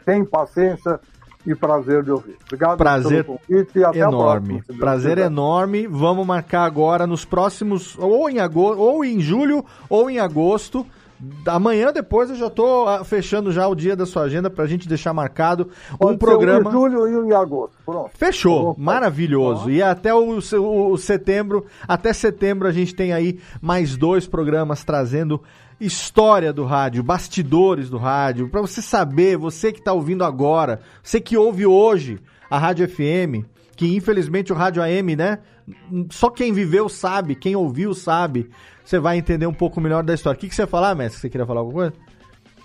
tem 0.06 0.24
paciência 0.24 0.98
e 1.46 1.54
prazer 1.54 2.02
de 2.02 2.10
ouvir. 2.10 2.36
Obrigado 2.46 2.76
Prazer 2.76 3.24
pelo 3.24 3.38
convite 3.38 3.78
e 3.78 3.84
até 3.84 3.98
enorme. 4.00 4.52
a 4.52 4.56
próxima. 4.64 4.78
Prazer 4.78 5.14
quiser. 5.16 5.26
enorme. 5.26 5.86
Vamos 5.86 6.26
marcar 6.26 6.64
agora 6.64 7.06
nos 7.06 7.24
próximos, 7.24 7.96
ou 7.98 8.28
em 8.28 8.38
agosto, 8.38 8.80
ou 8.80 9.04
em 9.04 9.20
julho, 9.20 9.64
ou 9.88 10.10
em 10.10 10.18
agosto. 10.18 10.86
Amanhã 11.46 11.92
depois 11.92 12.30
eu 12.30 12.36
já 12.36 12.48
tô 12.48 12.86
ah, 12.88 13.04
fechando 13.04 13.52
já 13.52 13.68
o 13.68 13.74
dia 13.74 13.94
da 13.94 14.06
sua 14.06 14.22
agenda 14.22 14.48
pra 14.48 14.64
gente 14.66 14.88
deixar 14.88 15.12
marcado 15.12 15.68
Pode 15.98 16.14
um 16.14 16.16
programa. 16.16 16.70
em 16.70 16.72
julho 16.72 17.06
e 17.08 17.14
um 17.16 17.28
em 17.28 17.32
agosto. 17.34 17.76
Pronto. 17.84 18.10
Fechou, 18.14 18.74
maravilhoso. 18.78 19.70
E 19.70 19.82
até 19.82 20.14
o, 20.14 20.38
o- 20.38 20.92
o 20.92 20.96
setembro, 20.96 21.66
até 21.86 22.14
setembro 22.14 22.66
a 22.66 22.72
gente 22.72 22.94
tem 22.94 23.12
aí 23.12 23.38
mais 23.60 23.98
dois 23.98 24.26
programas 24.26 24.82
trazendo 24.82 25.42
história 25.81 26.52
do 26.52 26.65
rádio, 26.65 27.02
bastidores 27.02 27.89
do 27.89 27.97
rádio, 27.97 28.49
pra 28.49 28.60
você 28.60 28.83
saber, 28.83 29.36
você 29.36 29.73
que 29.73 29.83
tá 29.83 29.92
ouvindo 29.92 30.25
agora, 30.25 30.81
você 31.02 31.20
que 31.20 31.36
ouve 31.36 31.65
hoje 31.65 32.18
a 32.50 32.59
Rádio 32.59 32.89
FM, 32.89 33.47
que 33.75 33.97
infelizmente 33.97 34.52
o 34.52 34.57
Rádio 34.57 34.83
AM, 34.83 35.17
né? 35.17 35.39
Só 36.10 36.28
quem 36.28 36.52
viveu 36.52 36.89
sabe, 36.89 37.34
quem 37.34 37.57
ouviu 37.57 37.94
sabe. 37.94 38.50
Você 38.84 38.99
vai 38.99 39.17
entender 39.17 39.47
um 39.47 39.55
pouco 39.55 39.81
melhor 39.81 40.02
da 40.02 40.12
história. 40.12 40.36
O 40.36 40.41
que, 40.41 40.49
que 40.49 40.55
você 40.55 40.62
ia 40.62 40.67
falar, 40.67 40.94
mestre? 40.94 41.20
Você 41.20 41.31
queria 41.31 41.47
falar 41.47 41.60
alguma 41.60 41.91
coisa? 41.91 42.09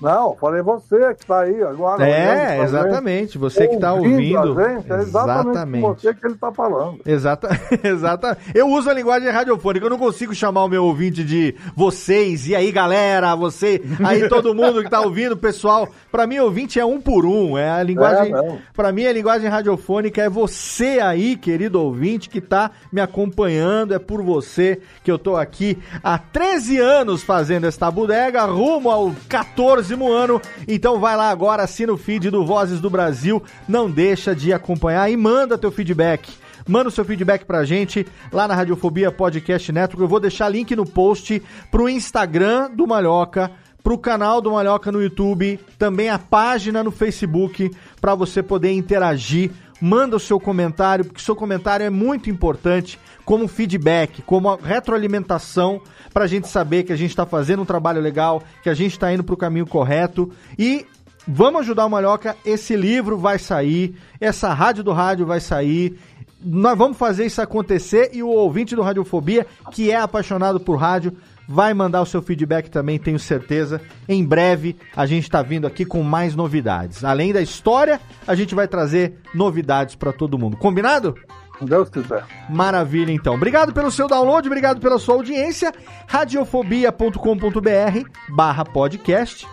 Não, 0.01 0.35
falei 0.35 0.61
você 0.61 1.13
que 1.13 1.21
está 1.21 1.41
aí 1.41 1.61
agora. 1.63 2.07
É, 2.07 2.61
exatamente. 2.61 3.37
Você 3.37 3.67
que 3.67 3.77
tá 3.77 3.93
ouvindo. 3.93 4.55
gente, 4.55 4.91
é 4.91 4.99
exatamente, 4.99 5.49
Exatamente. 5.49 5.81
você 5.81 6.13
que 6.13 6.25
ele 6.25 6.33
está 6.33 6.51
falando. 6.51 6.99
Exata, 7.05 7.49
exata. 7.83 8.37
Eu 8.53 8.67
uso 8.69 8.89
a 8.89 8.93
linguagem 8.93 9.29
radiofônica, 9.29 9.85
eu 9.85 9.89
não 9.89 9.97
consigo 9.97 10.33
chamar 10.33 10.63
o 10.63 10.67
meu 10.67 10.85
ouvinte 10.85 11.23
de 11.23 11.55
vocês, 11.75 12.47
e 12.47 12.55
aí 12.55 12.71
galera, 12.71 13.35
você, 13.35 13.81
aí 14.03 14.27
todo 14.27 14.53
mundo 14.53 14.83
que 14.83 14.89
tá 14.89 15.01
ouvindo, 15.01 15.37
pessoal. 15.37 15.87
Pra 16.11 16.27
mim, 16.27 16.39
ouvinte 16.39 16.79
é 16.79 16.85
um 16.85 16.99
por 16.99 17.25
um, 17.25 17.57
é 17.57 17.69
a 17.69 17.83
linguagem. 17.83 18.33
É. 18.35 18.57
Pra 18.73 18.91
mim, 18.91 19.05
a 19.05 19.13
linguagem 19.13 19.49
radiofônica 19.49 20.21
é 20.21 20.29
você 20.29 20.99
aí, 21.01 21.35
querido 21.35 21.81
ouvinte, 21.81 22.29
que 22.29 22.41
tá 22.41 22.71
me 22.91 23.01
acompanhando, 23.01 23.93
é 23.93 23.99
por 23.99 24.21
você 24.21 24.79
que 25.03 25.11
eu 25.11 25.17
tô 25.17 25.35
aqui 25.35 25.77
há 26.03 26.17
13 26.17 26.79
anos 26.79 27.23
fazendo 27.23 27.65
esta 27.65 27.89
bodega, 27.89 28.43
rumo 28.45 28.89
ao 28.89 29.13
14 29.29 29.84
ano. 29.93 30.41
Então 30.67 30.99
vai 30.99 31.15
lá 31.15 31.29
agora, 31.29 31.63
assina 31.63 31.93
o 31.93 31.97
feed 31.97 32.29
do 32.29 32.45
Vozes 32.45 32.79
do 32.79 32.89
Brasil, 32.89 33.43
não 33.67 33.89
deixa 33.89 34.35
de 34.35 34.51
acompanhar 34.51 35.09
e 35.09 35.17
manda 35.17 35.57
teu 35.57 35.71
feedback. 35.71 36.31
Manda 36.67 36.89
o 36.89 36.91
seu 36.91 37.05
feedback 37.05 37.45
pra 37.45 37.63
gente 37.63 38.07
lá 38.31 38.47
na 38.47 38.55
Radiofobia 38.55 39.11
Podcast 39.11 39.71
Network. 39.71 40.01
Eu 40.01 40.07
vou 40.07 40.19
deixar 40.19 40.49
link 40.49 40.75
no 40.75 40.85
post 40.85 41.41
pro 41.69 41.87
Instagram 41.87 42.71
do 42.71 42.87
Malhoca, 42.87 43.51
pro 43.83 43.99
canal 43.99 44.41
do 44.41 44.51
Malhoca 44.51 44.91
no 44.91 44.99
YouTube, 44.99 45.59
também 45.77 46.09
a 46.09 46.17
página 46.17 46.83
no 46.83 46.89
Facebook 46.89 47.69
para 48.01 48.15
você 48.15 48.41
poder 48.41 48.71
interagir. 48.71 49.51
Manda 49.79 50.15
o 50.15 50.19
seu 50.19 50.39
comentário, 50.39 51.05
porque 51.05 51.21
o 51.21 51.23
seu 51.23 51.35
comentário 51.35 51.85
é 51.85 51.89
muito 51.91 52.31
importante 52.31 52.97
como 53.25 53.47
feedback, 53.47 54.21
como 54.21 54.49
a 54.49 54.55
retroalimentação 54.55 55.81
pra 56.13 56.27
gente 56.27 56.47
saber 56.47 56.83
que 56.83 56.93
a 56.93 56.95
gente 56.95 57.15
tá 57.15 57.25
fazendo 57.25 57.63
um 57.63 57.65
trabalho 57.65 57.99
legal, 57.99 58.41
que 58.61 58.69
a 58.69 58.73
gente 58.73 58.97
tá 58.97 59.11
indo 59.11 59.23
pro 59.23 59.35
caminho 59.35 59.65
correto 59.65 60.31
e 60.57 60.85
Vamos 61.27 61.61
ajudar 61.61 61.87
o 61.87 61.89
Malhoca, 61.89 62.37
esse 62.45 62.75
livro 62.75 63.17
vai 63.17 63.39
sair, 63.39 63.95
essa 64.21 64.53
rádio 64.53 64.83
do 64.83 64.93
rádio 64.93 65.25
vai 65.25 65.39
sair. 65.39 65.97
Nós 66.39 66.77
vamos 66.77 66.97
fazer 66.97 67.25
isso 67.25 67.41
acontecer 67.41 68.11
e 68.13 68.21
o 68.21 68.27
ouvinte 68.27 68.75
do 68.75 68.83
Radiofobia, 68.83 69.47
que 69.71 69.89
é 69.89 69.97
apaixonado 69.97 70.59
por 70.59 70.75
rádio, 70.75 71.17
vai 71.47 71.73
mandar 71.73 72.03
o 72.03 72.05
seu 72.05 72.21
feedback 72.21 72.69
também, 72.69 72.99
tenho 72.99 73.17
certeza. 73.17 73.81
Em 74.07 74.23
breve 74.23 74.75
a 74.95 75.07
gente 75.07 75.23
está 75.23 75.41
vindo 75.41 75.65
aqui 75.65 75.83
com 75.83 76.03
mais 76.03 76.35
novidades. 76.35 77.03
Além 77.03 77.33
da 77.33 77.41
história, 77.41 77.99
a 78.27 78.35
gente 78.35 78.53
vai 78.53 78.67
trazer 78.67 79.15
novidades 79.33 79.95
para 79.95 80.13
todo 80.13 80.37
mundo. 80.37 80.57
Combinado? 80.57 81.15
Deus 81.61 81.89
quiser. 81.89 82.25
Maravilha, 82.49 83.11
então. 83.11 83.35
Obrigado 83.35 83.73
pelo 83.73 83.91
seu 83.91 84.07
download, 84.07 84.47
obrigado 84.47 84.79
pela 84.79 84.99
sua 84.99 85.15
audiência. 85.15 85.73
Radiofobia.com.br 86.07 88.09
barra 88.29 88.65
podcast. 88.65 89.47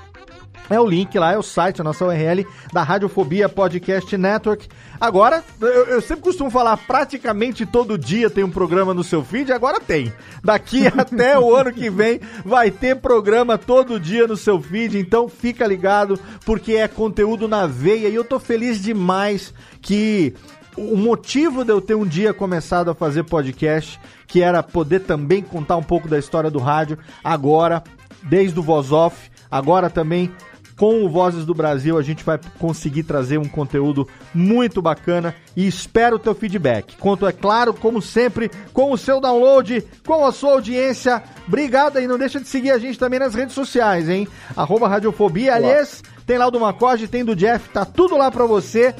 É 0.70 0.80
o 0.80 0.86
link 0.86 1.18
lá, 1.18 1.32
é 1.32 1.38
o 1.38 1.42
site, 1.42 1.80
a 1.80 1.84
nossa 1.84 2.04
URL 2.04 2.46
da 2.72 2.82
Radiofobia 2.82 3.48
Podcast 3.48 4.16
Network. 4.16 4.68
Agora, 4.98 5.44
eu, 5.60 5.86
eu 5.86 6.00
sempre 6.00 6.22
costumo 6.22 6.50
falar, 6.50 6.76
praticamente 6.78 7.66
todo 7.66 7.98
dia 7.98 8.30
tem 8.30 8.42
um 8.42 8.50
programa 8.50 8.94
no 8.94 9.04
seu 9.04 9.22
feed, 9.22 9.52
agora 9.52 9.80
tem. 9.80 10.12
Daqui 10.42 10.86
até 10.96 11.38
o 11.38 11.54
ano 11.54 11.72
que 11.72 11.90
vem 11.90 12.20
vai 12.44 12.70
ter 12.70 12.96
programa 12.96 13.58
todo 13.58 14.00
dia 14.00 14.26
no 14.26 14.36
seu 14.36 14.62
feed, 14.62 14.98
então 14.98 15.28
fica 15.28 15.66
ligado, 15.66 16.18
porque 16.46 16.74
é 16.74 16.88
conteúdo 16.88 17.46
na 17.46 17.66
veia 17.66 18.08
e 18.08 18.14
eu 18.14 18.24
tô 18.24 18.38
feliz 18.38 18.80
demais 18.80 19.52
que 19.82 20.34
o 20.76 20.96
motivo 20.96 21.64
de 21.64 21.72
eu 21.72 21.80
ter 21.80 21.94
um 21.94 22.06
dia 22.06 22.32
começado 22.32 22.90
a 22.90 22.94
fazer 22.94 23.24
podcast, 23.24 24.00
que 24.26 24.42
era 24.42 24.62
poder 24.62 25.00
também 25.00 25.42
contar 25.42 25.76
um 25.76 25.82
pouco 25.82 26.08
da 26.08 26.18
história 26.18 26.50
do 26.50 26.58
rádio, 26.58 26.98
agora, 27.22 27.82
desde 28.22 28.58
o 28.58 28.62
Voz 28.62 28.90
Off, 28.92 29.30
agora 29.50 29.90
também 29.90 30.30
com 30.76 31.04
o 31.04 31.08
Vozes 31.08 31.44
do 31.44 31.54
Brasil, 31.54 31.96
a 31.98 32.02
gente 32.02 32.24
vai 32.24 32.40
conseguir 32.58 33.04
trazer 33.04 33.38
um 33.38 33.44
conteúdo 33.44 34.08
muito 34.34 34.82
bacana 34.82 35.34
e 35.56 35.66
espero 35.66 36.16
o 36.16 36.18
teu 36.18 36.34
feedback. 36.34 36.96
Conto, 36.96 37.26
é 37.26 37.32
claro, 37.32 37.72
como 37.74 38.00
sempre, 38.02 38.50
com 38.72 38.90
o 38.90 38.98
seu 38.98 39.20
download, 39.20 39.84
com 40.04 40.26
a 40.26 40.32
sua 40.32 40.52
audiência. 40.52 41.22
Obrigado 41.46 42.00
e 42.00 42.08
não 42.08 42.18
deixa 42.18 42.40
de 42.40 42.48
seguir 42.48 42.70
a 42.70 42.78
gente 42.78 42.98
também 42.98 43.20
nas 43.20 43.34
redes 43.34 43.54
sociais, 43.54 44.08
hein? 44.08 44.26
Arroba 44.56 44.88
Radiofobia. 44.88 45.54
Aliás, 45.54 46.02
tem 46.26 46.38
lá 46.38 46.48
o 46.48 46.50
do 46.50 46.58
Macode, 46.58 47.06
tem 47.06 47.24
do 47.24 47.36
Jeff, 47.36 47.68
tá 47.68 47.84
tudo 47.84 48.16
lá 48.16 48.30
pra 48.30 48.46
você. 48.46 48.94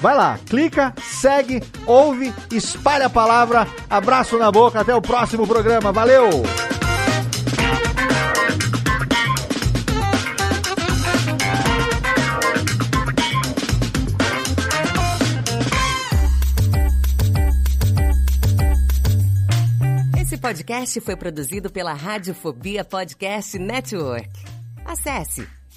Vai 0.00 0.16
lá, 0.16 0.38
clica, 0.46 0.94
segue, 1.02 1.60
ouve, 1.86 2.32
espalha 2.52 3.06
a 3.06 3.10
palavra. 3.10 3.66
Abraço 3.90 4.38
na 4.38 4.50
boca, 4.50 4.80
até 4.80 4.94
o 4.94 5.02
próximo 5.02 5.46
programa. 5.46 5.90
Valeu! 5.90 6.28
Esse 20.20 20.36
podcast 20.36 21.00
foi 21.00 21.16
produzido 21.16 21.70
pela 21.70 21.92
Radiofobia 21.92 22.84
Podcast 22.84 23.58
Network. 23.58 24.30
Acesse 24.84 25.57